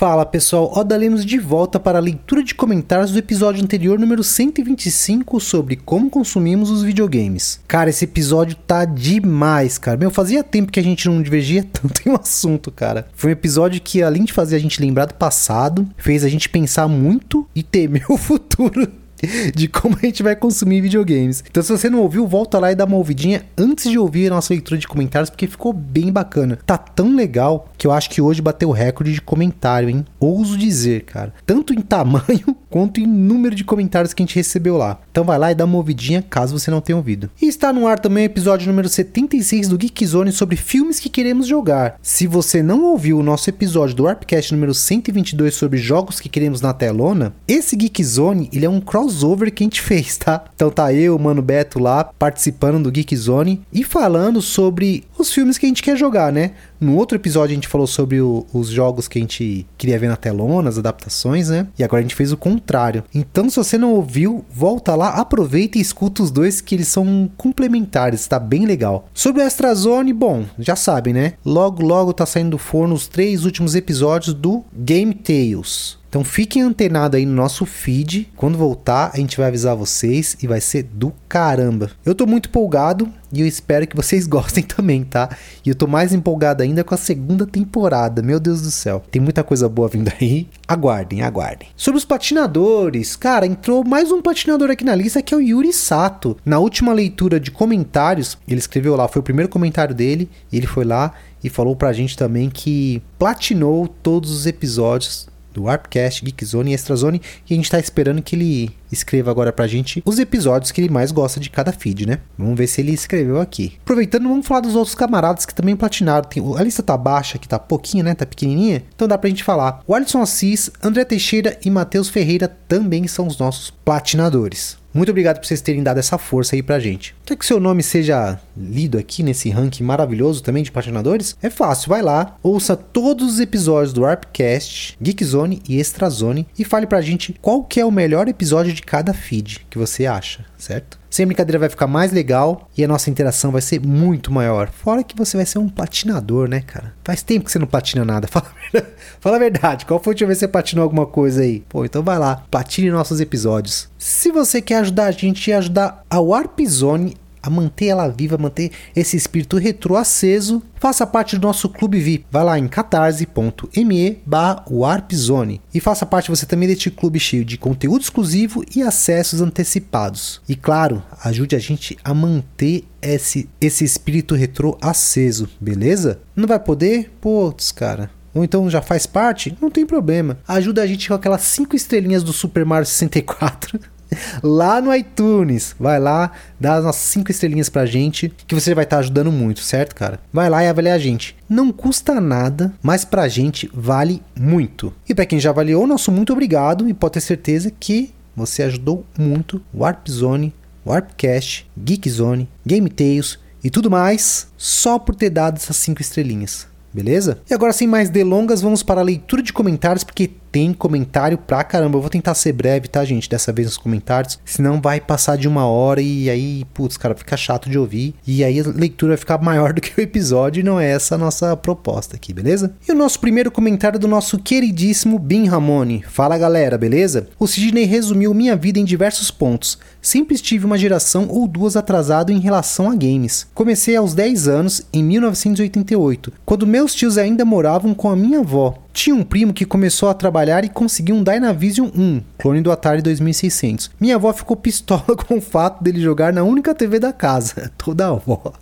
Fala 0.00 0.24
pessoal, 0.24 0.72
Oda 0.74 0.96
Lemos 0.96 1.26
de 1.26 1.38
volta 1.38 1.78
para 1.78 1.98
a 1.98 2.00
leitura 2.00 2.42
de 2.42 2.54
comentários 2.54 3.10
do 3.10 3.18
episódio 3.18 3.62
anterior, 3.62 3.98
número 3.98 4.24
125, 4.24 5.38
sobre 5.38 5.76
como 5.76 6.08
consumimos 6.08 6.70
os 6.70 6.82
videogames. 6.82 7.60
Cara, 7.68 7.90
esse 7.90 8.06
episódio 8.06 8.56
tá 8.56 8.86
demais, 8.86 9.76
cara. 9.76 9.98
Meu, 9.98 10.10
fazia 10.10 10.42
tempo 10.42 10.72
que 10.72 10.80
a 10.80 10.82
gente 10.82 11.06
não 11.06 11.20
divergia 11.20 11.62
tanto 11.70 12.00
em 12.08 12.12
um 12.12 12.16
assunto, 12.16 12.70
cara. 12.70 13.08
Foi 13.12 13.28
um 13.28 13.34
episódio 13.34 13.78
que, 13.78 14.02
além 14.02 14.24
de 14.24 14.32
fazer 14.32 14.56
a 14.56 14.58
gente 14.58 14.80
lembrar 14.80 15.04
do 15.04 15.12
passado, 15.12 15.86
fez 15.98 16.24
a 16.24 16.30
gente 16.30 16.48
pensar 16.48 16.88
muito 16.88 17.46
e 17.54 17.62
temer 17.62 18.06
o 18.10 18.16
futuro. 18.16 18.90
De 19.54 19.68
como 19.68 19.96
a 19.96 20.06
gente 20.06 20.22
vai 20.22 20.36
consumir 20.36 20.80
videogames. 20.80 21.44
Então, 21.48 21.62
se 21.62 21.70
você 21.70 21.90
não 21.90 22.00
ouviu, 22.00 22.26
volta 22.26 22.58
lá 22.58 22.72
e 22.72 22.74
dá 22.74 22.84
uma 22.84 22.96
ouvidinha 22.96 23.44
antes 23.56 23.90
de 23.90 23.98
ouvir 23.98 24.26
a 24.26 24.34
nossa 24.34 24.52
leitura 24.52 24.78
de 24.78 24.88
comentários, 24.88 25.30
porque 25.30 25.46
ficou 25.46 25.72
bem 25.72 26.12
bacana. 26.12 26.58
Tá 26.64 26.78
tão 26.78 27.14
legal 27.14 27.68
que 27.76 27.86
eu 27.86 27.92
acho 27.92 28.10
que 28.10 28.20
hoje 28.20 28.42
bateu 28.42 28.68
o 28.68 28.72
recorde 28.72 29.12
de 29.12 29.20
comentário, 29.20 29.88
hein? 29.88 30.04
Ouso 30.18 30.56
dizer, 30.56 31.04
cara. 31.04 31.32
Tanto 31.46 31.72
em 31.72 31.80
tamanho 31.80 32.56
quanto 32.70 33.00
em 33.00 33.06
número 33.06 33.54
de 33.54 33.64
comentários 33.64 34.12
que 34.12 34.22
a 34.22 34.26
gente 34.26 34.36
recebeu 34.36 34.76
lá. 34.76 35.00
Então 35.10 35.24
vai 35.24 35.38
lá 35.38 35.50
e 35.50 35.54
dá 35.54 35.64
uma 35.64 35.76
ouvidinha 35.76 36.22
caso 36.22 36.58
você 36.58 36.70
não 36.70 36.80
tenha 36.80 36.96
ouvido. 36.96 37.30
E 37.40 37.46
está 37.46 37.72
no 37.72 37.86
ar 37.86 37.98
também 37.98 38.24
o 38.24 38.26
episódio 38.26 38.68
número 38.68 38.88
76 38.88 39.68
do 39.68 39.78
Geek 39.78 40.06
Zone 40.06 40.32
sobre 40.32 40.56
filmes 40.56 41.00
que 41.00 41.08
queremos 41.08 41.46
jogar. 41.46 41.98
Se 42.02 42.26
você 42.26 42.62
não 42.62 42.84
ouviu 42.84 43.18
o 43.18 43.22
nosso 43.22 43.50
episódio 43.50 43.96
do 43.96 44.04
Warpcast 44.04 44.52
número 44.52 44.74
122 44.74 45.54
sobre 45.54 45.78
jogos 45.78 46.20
que 46.20 46.28
queremos 46.28 46.60
na 46.60 46.72
telona, 46.72 47.34
esse 47.48 47.76
Geek 47.76 48.02
Zone, 48.04 48.48
ele 48.52 48.66
é 48.66 48.70
um 48.70 48.80
crossover 49.10 49.52
que 49.52 49.62
a 49.62 49.66
gente 49.66 49.80
fez, 49.82 50.16
tá? 50.16 50.44
Então 50.54 50.70
tá 50.70 50.92
eu, 50.92 51.18
Mano 51.18 51.42
Beto 51.42 51.78
lá, 51.78 52.04
participando 52.04 52.82
do 52.84 52.90
Geek 52.90 53.14
Zone 53.16 53.62
e 53.72 53.82
falando 53.84 54.40
sobre 54.40 55.04
os 55.18 55.32
filmes 55.32 55.58
que 55.58 55.66
a 55.66 55.68
gente 55.68 55.82
quer 55.82 55.96
jogar, 55.96 56.32
né? 56.32 56.52
No 56.80 56.96
outro 56.96 57.16
episódio 57.16 57.52
a 57.52 57.54
gente 57.54 57.68
falou 57.68 57.86
sobre 57.86 58.20
o- 58.20 58.46
os 58.52 58.68
jogos 58.68 59.06
que 59.06 59.18
a 59.18 59.20
gente 59.20 59.66
queria 59.76 59.98
ver 59.98 60.08
na 60.08 60.16
telona, 60.16 60.68
as 60.68 60.78
adaptações, 60.78 61.48
né? 61.50 61.66
E 61.78 61.84
agora 61.84 62.00
a 62.00 62.02
gente 62.02 62.14
fez 62.14 62.32
o 62.32 62.36
contrário. 62.36 63.04
Então, 63.14 63.50
se 63.50 63.56
você 63.56 63.76
não 63.76 63.92
ouviu, 63.92 64.44
volta 64.50 64.94
lá, 64.94 65.10
aproveita 65.10 65.76
e 65.76 65.80
escuta 65.80 66.22
os 66.22 66.30
dois 66.30 66.60
que 66.60 66.74
eles 66.74 66.88
são 66.88 67.30
complementares, 67.36 68.26
tá 68.26 68.38
bem 68.38 68.64
legal. 68.64 69.08
Sobre 69.12 69.42
o 69.42 69.44
Extra 69.44 69.74
Zone, 69.74 70.12
bom, 70.12 70.44
já 70.58 70.74
sabem, 70.76 71.12
né? 71.12 71.34
Logo, 71.44 71.82
logo 71.84 72.12
tá 72.12 72.24
saindo 72.24 72.50
do 72.50 72.58
forno 72.58 72.94
os 72.94 73.06
três 73.06 73.44
últimos 73.44 73.74
episódios 73.74 74.32
do 74.34 74.64
Game 74.74 75.12
Tales. 75.14 75.98
Então 76.10 76.24
fiquem 76.24 76.60
antenados 76.60 77.16
aí 77.16 77.24
no 77.24 77.32
nosso 77.32 77.64
feed. 77.64 78.28
Quando 78.36 78.58
voltar, 78.58 79.12
a 79.14 79.16
gente 79.16 79.36
vai 79.36 79.46
avisar 79.46 79.76
vocês 79.76 80.36
e 80.42 80.46
vai 80.48 80.60
ser 80.60 80.82
do 80.82 81.12
caramba. 81.28 81.92
Eu 82.04 82.16
tô 82.16 82.26
muito 82.26 82.48
empolgado 82.48 83.08
e 83.32 83.40
eu 83.40 83.46
espero 83.46 83.86
que 83.86 83.94
vocês 83.94 84.26
gostem 84.28 84.64
também, 84.64 85.04
tá? 85.04 85.28
E 85.64 85.68
eu 85.68 85.74
tô 85.76 85.86
mais 85.86 86.12
empolgado 86.12 86.64
ainda 86.64 86.82
com 86.82 86.92
a 86.92 86.98
segunda 86.98 87.46
temporada. 87.46 88.22
Meu 88.22 88.40
Deus 88.40 88.60
do 88.60 88.72
céu. 88.72 89.04
Tem 89.08 89.22
muita 89.22 89.44
coisa 89.44 89.68
boa 89.68 89.86
vindo 89.86 90.10
aí. 90.20 90.48
Aguardem, 90.66 91.22
aguardem. 91.22 91.68
Sobre 91.76 91.98
os 91.98 92.04
patinadores, 92.04 93.14
cara, 93.14 93.46
entrou 93.46 93.84
mais 93.84 94.10
um 94.10 94.20
patinador 94.20 94.68
aqui 94.68 94.84
na 94.84 94.96
lista 94.96 95.22
que 95.22 95.32
é 95.32 95.36
o 95.36 95.40
Yuri 95.40 95.72
Sato. 95.72 96.36
Na 96.44 96.58
última 96.58 96.92
leitura 96.92 97.38
de 97.38 97.52
comentários, 97.52 98.36
ele 98.48 98.58
escreveu 98.58 98.96
lá, 98.96 99.06
foi 99.06 99.20
o 99.20 99.24
primeiro 99.24 99.48
comentário 99.48 99.94
dele, 99.94 100.28
e 100.50 100.56
ele 100.56 100.66
foi 100.66 100.84
lá 100.84 101.12
e 101.42 101.48
falou 101.48 101.76
pra 101.76 101.92
gente 101.92 102.16
também 102.16 102.50
que 102.50 103.00
platinou 103.16 103.86
todos 103.86 104.32
os 104.32 104.44
episódios 104.44 105.29
do 105.52 105.64
Warpcast, 105.64 106.24
Geekzone 106.24 106.70
e 106.70 106.74
Extrazone. 106.74 107.20
E 107.48 107.54
a 107.54 107.56
gente 107.56 107.70
tá 107.70 107.78
esperando 107.78 108.22
que 108.22 108.36
ele 108.36 108.70
escreva 108.90 109.30
agora 109.30 109.52
pra 109.52 109.66
gente 109.66 110.02
os 110.04 110.18
episódios 110.18 110.72
que 110.72 110.80
ele 110.80 110.92
mais 110.92 111.12
gosta 111.12 111.38
de 111.38 111.50
cada 111.50 111.72
feed, 111.72 112.06
né? 112.06 112.18
Vamos 112.36 112.56
ver 112.56 112.66
se 112.66 112.80
ele 112.80 112.92
escreveu 112.92 113.40
aqui. 113.40 113.74
Aproveitando, 113.82 114.28
vamos 114.28 114.46
falar 114.46 114.60
dos 114.60 114.74
outros 114.74 114.94
camaradas 114.94 115.46
que 115.46 115.54
também 115.54 115.76
platinaram. 115.76 116.28
Tem, 116.28 116.42
a 116.56 116.62
lista 116.62 116.82
tá 116.82 116.96
baixa, 116.96 117.36
aqui 117.36 117.48
tá 117.48 117.58
pouquinha, 117.58 118.02
né? 118.02 118.14
Tá 118.14 118.26
pequenininha. 118.26 118.82
Então 118.94 119.06
dá 119.06 119.16
pra 119.16 119.28
gente 119.28 119.44
falar. 119.44 119.82
O 119.86 119.94
Alisson 119.94 120.20
Assis, 120.20 120.70
André 120.82 121.04
Teixeira 121.04 121.58
e 121.64 121.70
Matheus 121.70 122.08
Ferreira 122.08 122.48
também 122.66 123.06
são 123.06 123.26
os 123.26 123.38
nossos 123.38 123.70
platinadores. 123.70 124.79
Muito 124.92 125.10
obrigado 125.10 125.38
por 125.38 125.46
vocês 125.46 125.60
terem 125.60 125.82
dado 125.82 125.98
essa 125.98 126.18
força 126.18 126.56
aí 126.56 126.62
pra 126.62 126.80
gente. 126.80 127.14
Quer 127.24 127.36
que 127.36 127.46
seu 127.46 127.60
nome 127.60 127.82
seja 127.82 128.40
lido 128.56 128.98
aqui 128.98 129.22
nesse 129.22 129.48
ranking 129.50 129.84
maravilhoso 129.84 130.42
também 130.42 130.62
de 130.62 130.72
patinadores? 130.72 131.36
É 131.40 131.48
fácil, 131.48 131.88
vai 131.88 132.02
lá, 132.02 132.36
ouça 132.42 132.76
todos 132.76 133.34
os 133.34 133.40
episódios 133.40 133.92
do 133.92 134.02
Warpcast, 134.02 134.96
Geekzone 135.00 135.62
e 135.68 135.78
Extrazone 135.78 136.46
e 136.58 136.64
fale 136.64 136.86
pra 136.86 137.00
gente 137.00 137.34
qual 137.40 137.64
que 137.64 137.80
é 137.80 137.84
o 137.84 137.90
melhor 137.90 138.28
episódio 138.28 138.72
de 138.72 138.82
cada 138.82 139.14
feed 139.14 139.66
que 139.70 139.78
você 139.78 140.06
acha, 140.06 140.44
certo? 140.58 140.99
Sem 141.10 141.26
brincadeira 141.26 141.58
vai 141.58 141.68
ficar 141.68 141.88
mais 141.88 142.12
legal 142.12 142.70
e 142.78 142.84
a 142.84 142.88
nossa 142.88 143.10
interação 143.10 143.50
vai 143.50 143.60
ser 143.60 143.80
muito 143.84 144.32
maior. 144.32 144.70
Fora 144.70 145.02
que 145.02 145.16
você 145.16 145.36
vai 145.36 145.44
ser 145.44 145.58
um 145.58 145.68
platinador, 145.68 146.48
né, 146.48 146.60
cara? 146.60 146.94
Faz 147.04 147.22
tempo 147.22 147.46
que 147.46 147.52
você 147.52 147.58
não 147.58 147.66
platina 147.66 148.04
nada. 148.04 148.28
Fala 148.30 148.46
a 148.46 148.70
verdade, 148.70 148.94
Fala 149.20 149.36
a 149.36 149.38
verdade. 149.40 149.86
qual 149.86 150.00
foi 150.00 150.12
a 150.12 150.14
última 150.14 150.28
vez 150.28 150.38
que 150.38 150.46
você 150.46 150.48
platinou 150.48 150.84
alguma 150.84 151.06
coisa 151.06 151.42
aí? 151.42 151.64
Pô, 151.68 151.84
então 151.84 152.02
vai 152.02 152.18
lá, 152.18 152.44
platine 152.48 152.90
nossos 152.90 153.20
episódios. 153.20 153.88
Se 153.98 154.30
você 154.30 154.62
quer 154.62 154.76
ajudar 154.76 155.06
a 155.06 155.10
gente 155.10 155.52
a 155.52 155.58
ajudar 155.58 156.04
a 156.08 156.20
Warp 156.20 156.60
Zone 156.66 157.16
a 157.42 157.50
manter 157.50 157.86
ela 157.86 158.08
viva, 158.08 158.38
manter 158.38 158.70
esse 158.94 159.16
espírito 159.16 159.56
retrô 159.56 159.96
aceso, 159.96 160.62
faça 160.76 161.06
parte 161.06 161.36
do 161.36 161.46
nosso 161.46 161.68
clube 161.68 162.00
VIP. 162.00 162.26
Vai 162.30 162.44
lá 162.44 162.58
em 162.58 162.68
catarse.me 162.68 164.22
warpzone 164.70 165.60
e 165.72 165.80
faça 165.80 166.06
parte 166.06 166.30
você 166.30 166.46
também 166.46 166.68
deste 166.68 166.90
clube 166.90 167.20
cheio 167.20 167.44
de 167.44 167.58
conteúdo 167.58 168.02
exclusivo 168.02 168.64
e 168.74 168.82
acessos 168.82 169.40
antecipados. 169.40 170.40
E 170.48 170.56
claro, 170.56 171.02
ajude 171.24 171.56
a 171.56 171.58
gente 171.58 171.96
a 172.02 172.14
manter 172.14 172.84
esse, 173.02 173.48
esse 173.60 173.84
espírito 173.84 174.34
retrô 174.34 174.76
aceso, 174.80 175.48
beleza? 175.60 176.20
Não 176.34 176.48
vai 176.48 176.58
poder? 176.58 177.12
Putz, 177.20 177.72
cara. 177.72 178.10
Ou 178.32 178.44
então 178.44 178.70
já 178.70 178.80
faz 178.80 179.06
parte? 179.06 179.56
Não 179.60 179.70
tem 179.70 179.84
problema. 179.84 180.38
Ajuda 180.46 180.82
a 180.82 180.86
gente 180.86 181.08
com 181.08 181.14
aquelas 181.14 181.42
5 181.42 181.74
estrelinhas 181.74 182.22
do 182.22 182.32
Super 182.32 182.64
Mario 182.64 182.86
64 182.86 183.80
lá 184.42 184.80
no 184.80 184.94
iTunes. 184.94 185.74
Vai 185.78 185.98
lá, 185.98 186.32
dá 186.58 186.74
as 186.74 186.84
nossas 186.84 187.02
5 187.02 187.30
estrelinhas 187.30 187.68
pra 187.68 187.86
gente, 187.86 188.32
que 188.46 188.54
você 188.54 188.74
vai 188.74 188.84
estar 188.84 188.96
tá 188.96 189.00
ajudando 189.00 189.32
muito, 189.32 189.60
certo, 189.60 189.94
cara? 189.94 190.20
Vai 190.32 190.48
lá 190.48 190.62
e 190.62 190.68
avalia 190.68 190.94
a 190.94 190.98
gente. 190.98 191.36
Não 191.48 191.72
custa 191.72 192.20
nada, 192.20 192.72
mas 192.82 193.04
pra 193.04 193.28
gente 193.28 193.70
vale 193.74 194.22
muito. 194.38 194.92
E 195.08 195.14
para 195.14 195.26
quem 195.26 195.40
já 195.40 195.50
avaliou, 195.50 195.86
nosso 195.86 196.12
muito 196.12 196.32
obrigado 196.32 196.88
e 196.88 196.94
pode 196.94 197.14
ter 197.14 197.20
certeza 197.20 197.70
que 197.70 198.12
você 198.34 198.62
ajudou 198.62 199.04
muito 199.18 199.60
Warp 199.74 200.08
Zone, 200.08 200.54
Warpcast, 200.86 201.68
Geek 201.76 202.08
Zone, 202.08 202.48
Game 202.64 202.88
Tales 202.88 203.38
e 203.62 203.70
tudo 203.70 203.90
mais 203.90 204.48
só 204.56 204.98
por 204.98 205.14
ter 205.14 205.30
dado 205.30 205.56
essas 205.56 205.76
5 205.76 206.00
estrelinhas. 206.00 206.70
Beleza? 206.92 207.38
E 207.48 207.54
agora, 207.54 207.72
sem 207.72 207.86
mais 207.86 208.10
delongas, 208.10 208.60
vamos 208.60 208.82
para 208.82 209.00
a 209.00 209.04
leitura 209.04 209.42
de 209.42 209.52
comentários, 209.52 210.02
porque 210.02 210.28
tem 210.50 210.72
comentário 210.72 211.38
pra 211.38 211.64
caramba. 211.64 211.96
Eu 211.96 212.00
vou 212.00 212.10
tentar 212.10 212.34
ser 212.34 212.52
breve, 212.52 212.88
tá, 212.88 213.04
gente? 213.04 213.28
Dessa 213.28 213.52
vez 213.52 213.66
nos 213.68 213.78
comentários. 213.78 214.38
Senão 214.44 214.80
vai 214.80 215.00
passar 215.00 215.36
de 215.36 215.48
uma 215.48 215.66
hora 215.66 216.00
e 216.00 216.28
aí, 216.28 216.64
putz, 216.74 216.96
cara, 216.96 217.14
fica 217.14 217.36
chato 217.36 217.70
de 217.70 217.78
ouvir. 217.78 218.14
E 218.26 218.44
aí 218.44 218.60
a 218.60 218.64
leitura 218.68 219.12
vai 219.12 219.18
ficar 219.18 219.38
maior 219.38 219.72
do 219.74 219.80
que 219.80 219.98
o 219.98 220.02
episódio 220.02 220.60
e 220.60 220.64
não 220.64 220.78
é 220.78 220.90
essa 220.90 221.14
a 221.14 221.18
nossa 221.18 221.56
proposta 221.56 222.16
aqui, 222.16 222.32
beleza? 222.32 222.74
E 222.86 222.92
o 222.92 222.94
nosso 222.94 223.20
primeiro 223.20 223.50
comentário 223.50 223.98
do 223.98 224.08
nosso 224.08 224.38
queridíssimo 224.38 225.18
Bin 225.18 225.46
Ramone. 225.46 226.04
Fala 226.08 226.38
galera, 226.38 226.76
beleza? 226.78 227.28
O 227.38 227.46
Sidney 227.46 227.84
resumiu 227.84 228.34
minha 228.34 228.56
vida 228.56 228.78
em 228.78 228.84
diversos 228.84 229.30
pontos. 229.30 229.78
Sempre 230.02 230.34
estive 230.34 230.64
uma 230.64 230.78
geração 230.78 231.26
ou 231.28 231.46
duas 231.46 231.76
atrasado 231.76 232.32
em 232.32 232.38
relação 232.38 232.90
a 232.90 232.94
games. 232.94 233.46
Comecei 233.54 233.96
aos 233.96 234.14
10 234.14 234.48
anos, 234.48 234.82
em 234.92 235.02
1988, 235.02 236.32
quando 236.44 236.66
meus 236.66 236.94
tios 236.94 237.18
ainda 237.18 237.44
moravam 237.44 237.94
com 237.94 238.08
a 238.08 238.16
minha 238.16 238.40
avó. 238.40 238.78
Tinha 238.92 239.14
um 239.14 239.22
primo 239.22 239.52
que 239.52 239.64
começou 239.64 240.08
a 240.08 240.14
trabalhar 240.14 240.64
e 240.64 240.68
conseguiu 240.68 241.14
um 241.14 241.22
Dynavision 241.22 241.88
1, 241.94 242.22
clone 242.38 242.60
do 242.60 242.72
Atari 242.72 243.02
2600. 243.02 243.90
Minha 244.00 244.16
avó 244.16 244.32
ficou 244.32 244.56
pistola 244.56 245.14
com 245.26 245.38
o 245.38 245.40
fato 245.40 245.82
dele 245.82 246.00
jogar 246.00 246.32
na 246.32 246.42
única 246.42 246.74
TV 246.74 246.98
da 246.98 247.12
casa. 247.12 247.70
Toda 247.78 248.08
avó. 248.08 248.52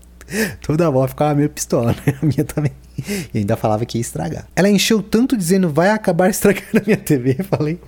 Toda 0.61 0.87
avó 0.87 1.07
ficava 1.09 1.35
meio 1.35 1.49
pistola, 1.49 1.93
né? 1.93 2.15
A 2.23 2.27
minha 2.27 2.45
também. 2.45 2.73
E 3.33 3.39
ainda 3.39 3.57
falava 3.57 3.87
que 3.87 3.97
ia 3.97 4.03
estragar. 4.03 4.47
Ela 4.55 4.69
encheu 4.69 5.03
tanto 5.03 5.37
dizendo 5.37 5.71
vai 5.71 5.91
acabar 5.91 6.29
estragando 6.29 6.79
a 6.79 6.83
minha 6.85 6.97
TV. 6.97 7.35
Falei 7.49 7.81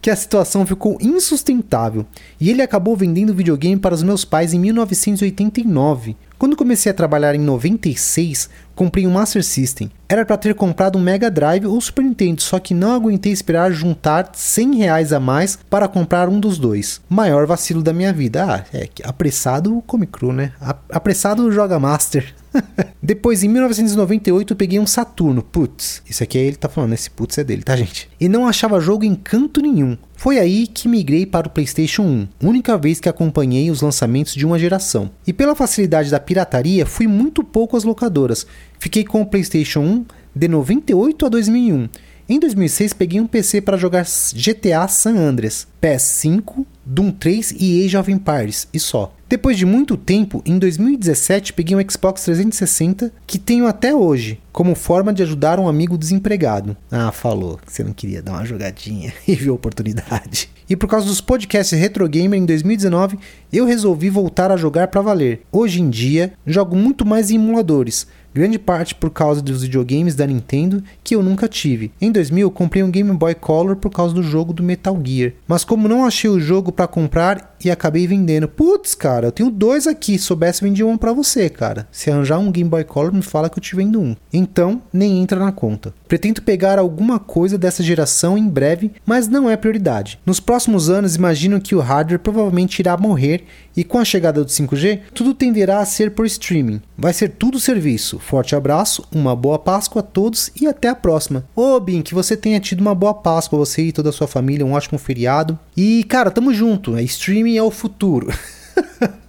que 0.00 0.10
a 0.10 0.16
situação 0.16 0.64
ficou 0.66 0.96
insustentável 1.00 2.06
e 2.40 2.50
ele 2.50 2.62
acabou 2.62 2.96
vendendo 2.96 3.30
o 3.30 3.34
videogame 3.34 3.78
para 3.78 3.94
os 3.94 4.02
meus 4.02 4.24
pais 4.24 4.54
em 4.54 4.58
1989. 4.58 6.16
Quando 6.42 6.56
comecei 6.56 6.90
a 6.90 6.94
trabalhar 6.94 7.36
em 7.36 7.38
96, 7.38 8.50
comprei 8.74 9.06
um 9.06 9.12
Master 9.12 9.44
System. 9.44 9.92
Era 10.08 10.26
para 10.26 10.36
ter 10.36 10.56
comprado 10.56 10.98
um 10.98 11.00
Mega 11.00 11.30
Drive 11.30 11.66
ou 11.66 11.80
Super 11.80 12.02
Nintendo, 12.02 12.42
só 12.42 12.58
que 12.58 12.74
não 12.74 12.90
aguentei 12.90 13.30
esperar 13.30 13.70
juntar 13.70 14.28
100 14.34 14.74
reais 14.74 15.12
a 15.12 15.20
mais 15.20 15.56
para 15.70 15.86
comprar 15.86 16.28
um 16.28 16.40
dos 16.40 16.58
dois. 16.58 17.00
Maior 17.08 17.46
vacilo 17.46 17.80
da 17.80 17.92
minha 17.92 18.12
vida. 18.12 18.44
Ah, 18.44 18.64
é 18.76 18.88
que 18.88 19.06
apressado 19.06 19.80
come 19.86 20.04
cru, 20.04 20.32
né? 20.32 20.50
Apressado 20.90 21.52
joga 21.52 21.78
Master. 21.78 22.34
Depois, 23.02 23.42
em 23.42 23.48
1998, 23.48 24.52
eu 24.52 24.56
peguei 24.56 24.78
um 24.78 24.86
Saturno. 24.86 25.42
Putz, 25.42 26.02
isso 26.08 26.22
aqui 26.22 26.38
é 26.38 26.42
ele 26.42 26.56
tá 26.56 26.68
falando, 26.68 26.92
esse 26.92 27.10
putz 27.10 27.38
é 27.38 27.44
dele, 27.44 27.62
tá, 27.62 27.76
gente? 27.76 28.08
E 28.20 28.28
não 28.28 28.46
achava 28.46 28.80
jogo 28.80 29.04
em 29.04 29.14
canto 29.14 29.60
nenhum. 29.60 29.96
Foi 30.14 30.38
aí 30.38 30.66
que 30.66 30.88
migrei 30.88 31.26
para 31.26 31.48
o 31.48 31.50
PlayStation 31.50 32.02
1, 32.02 32.28
única 32.42 32.78
vez 32.78 33.00
que 33.00 33.08
acompanhei 33.08 33.70
os 33.70 33.80
lançamentos 33.80 34.34
de 34.34 34.46
uma 34.46 34.58
geração. 34.58 35.10
E 35.26 35.32
pela 35.32 35.54
facilidade 35.54 36.10
da 36.10 36.20
pirataria, 36.20 36.86
fui 36.86 37.06
muito 37.06 37.42
pouco 37.42 37.76
às 37.76 37.84
locadoras. 37.84 38.46
Fiquei 38.78 39.04
com 39.04 39.20
o 39.20 39.26
PlayStation 39.26 39.80
1 39.80 40.04
de 40.34 40.48
98 40.48 41.26
a 41.26 41.28
2001. 41.28 41.88
Em 42.32 42.40
2006 42.40 42.94
peguei 42.94 43.20
um 43.20 43.26
PC 43.26 43.60
para 43.60 43.76
jogar 43.76 44.06
GTA 44.32 44.88
San 44.88 45.18
Andreas, 45.18 45.66
PS5, 45.82 46.64
Doom 46.82 47.10
3 47.10 47.56
e 47.60 47.84
Age 47.84 47.98
of 47.98 48.10
Empires, 48.10 48.66
e 48.72 48.80
só. 48.80 49.14
Depois 49.28 49.58
de 49.58 49.66
muito 49.66 49.98
tempo, 49.98 50.42
em 50.46 50.58
2017 50.58 51.52
peguei 51.52 51.76
um 51.76 51.90
Xbox 51.90 52.24
360 52.24 53.12
que 53.26 53.38
tenho 53.38 53.66
até 53.66 53.94
hoje, 53.94 54.40
como 54.50 54.74
forma 54.74 55.12
de 55.12 55.22
ajudar 55.22 55.60
um 55.60 55.68
amigo 55.68 55.98
desempregado. 55.98 56.74
Ah, 56.90 57.12
falou 57.12 57.58
que 57.58 57.70
você 57.70 57.84
não 57.84 57.92
queria 57.92 58.22
dar 58.22 58.32
uma 58.32 58.46
jogadinha 58.46 59.12
e 59.28 59.34
viu 59.34 59.52
a 59.52 59.56
oportunidade. 59.56 60.48
E 60.70 60.74
por 60.74 60.88
causa 60.88 61.06
dos 61.06 61.20
podcasts 61.20 61.78
Retro 61.78 62.08
Gamer 62.08 62.40
em 62.40 62.46
2019, 62.46 63.18
eu 63.52 63.66
resolvi 63.66 64.08
voltar 64.08 64.50
a 64.50 64.56
jogar 64.56 64.88
para 64.88 65.02
valer. 65.02 65.42
Hoje 65.52 65.82
em 65.82 65.90
dia, 65.90 66.32
jogo 66.46 66.74
muito 66.74 67.04
mais 67.04 67.30
em 67.30 67.34
emuladores 67.34 68.06
grande 68.34 68.58
parte 68.58 68.94
por 68.94 69.10
causa 69.10 69.42
dos 69.42 69.62
videogames 69.62 70.14
da 70.14 70.26
Nintendo 70.26 70.82
que 71.02 71.14
eu 71.14 71.22
nunca 71.22 71.48
tive. 71.48 71.92
Em 72.00 72.10
2000 72.10 72.50
comprei 72.50 72.82
um 72.82 72.90
Game 72.90 73.12
Boy 73.12 73.34
Color 73.34 73.76
por 73.76 73.90
causa 73.90 74.14
do 74.14 74.22
jogo 74.22 74.52
do 74.52 74.62
Metal 74.62 74.98
Gear, 75.04 75.32
mas 75.46 75.64
como 75.64 75.88
não 75.88 76.04
achei 76.04 76.30
o 76.30 76.40
jogo 76.40 76.72
para 76.72 76.86
comprar 76.86 77.51
e 77.64 77.70
acabei 77.70 78.06
vendendo. 78.06 78.48
Putz, 78.48 78.94
cara, 78.94 79.28
eu 79.28 79.32
tenho 79.32 79.50
dois 79.50 79.86
aqui, 79.86 80.18
soubesse 80.18 80.62
vender 80.62 80.84
um 80.84 80.96
para 80.96 81.12
você, 81.12 81.48
cara. 81.48 81.86
Se 81.90 82.10
arranjar 82.10 82.38
um 82.38 82.50
Game 82.50 82.68
Boy 82.68 82.84
Color, 82.84 83.12
me 83.12 83.22
fala 83.22 83.48
que 83.48 83.58
eu 83.58 83.62
te 83.62 83.76
vendo 83.76 84.00
um. 84.00 84.16
Então, 84.32 84.82
nem 84.92 85.20
entra 85.20 85.38
na 85.38 85.52
conta. 85.52 85.94
Pretendo 86.08 86.42
pegar 86.42 86.78
alguma 86.78 87.18
coisa 87.18 87.56
dessa 87.56 87.82
geração 87.82 88.36
em 88.36 88.48
breve, 88.48 88.92
mas 89.04 89.28
não 89.28 89.48
é 89.48 89.56
prioridade. 89.56 90.18
Nos 90.26 90.40
próximos 90.40 90.90
anos, 90.90 91.16
imagino 91.16 91.60
que 91.60 91.74
o 91.74 91.80
hardware 91.80 92.20
provavelmente 92.20 92.80
irá 92.80 92.96
morrer 92.96 93.44
e 93.76 93.82
com 93.82 93.98
a 93.98 94.04
chegada 94.04 94.44
do 94.44 94.50
5G, 94.50 95.00
tudo 95.14 95.34
tenderá 95.34 95.78
a 95.78 95.86
ser 95.86 96.10
por 96.10 96.26
streaming. 96.26 96.80
Vai 96.96 97.12
ser 97.12 97.30
tudo 97.30 97.58
serviço. 97.58 98.18
Forte 98.18 98.54
abraço, 98.54 99.04
uma 99.10 99.34
boa 99.34 99.58
Páscoa 99.58 100.00
a 100.00 100.02
todos 100.02 100.50
e 100.60 100.66
até 100.66 100.88
a 100.88 100.94
próxima. 100.94 101.44
Ô 101.56 101.78
Bin, 101.80 102.02
que 102.02 102.14
você 102.14 102.36
tenha 102.36 102.60
tido 102.60 102.80
uma 102.80 102.94
boa 102.94 103.14
Páscoa, 103.14 103.58
você 103.58 103.82
e 103.82 103.92
toda 103.92 104.10
a 104.10 104.12
sua 104.12 104.26
família, 104.26 104.66
um 104.66 104.72
ótimo 104.72 104.98
feriado. 104.98 105.58
E 105.76 106.04
cara, 106.04 106.30
tamo 106.30 106.52
junto, 106.52 106.96
é 106.96 107.02
streaming 107.02 107.51
é 107.56 107.62
o 107.62 107.70
futuro. 107.70 108.28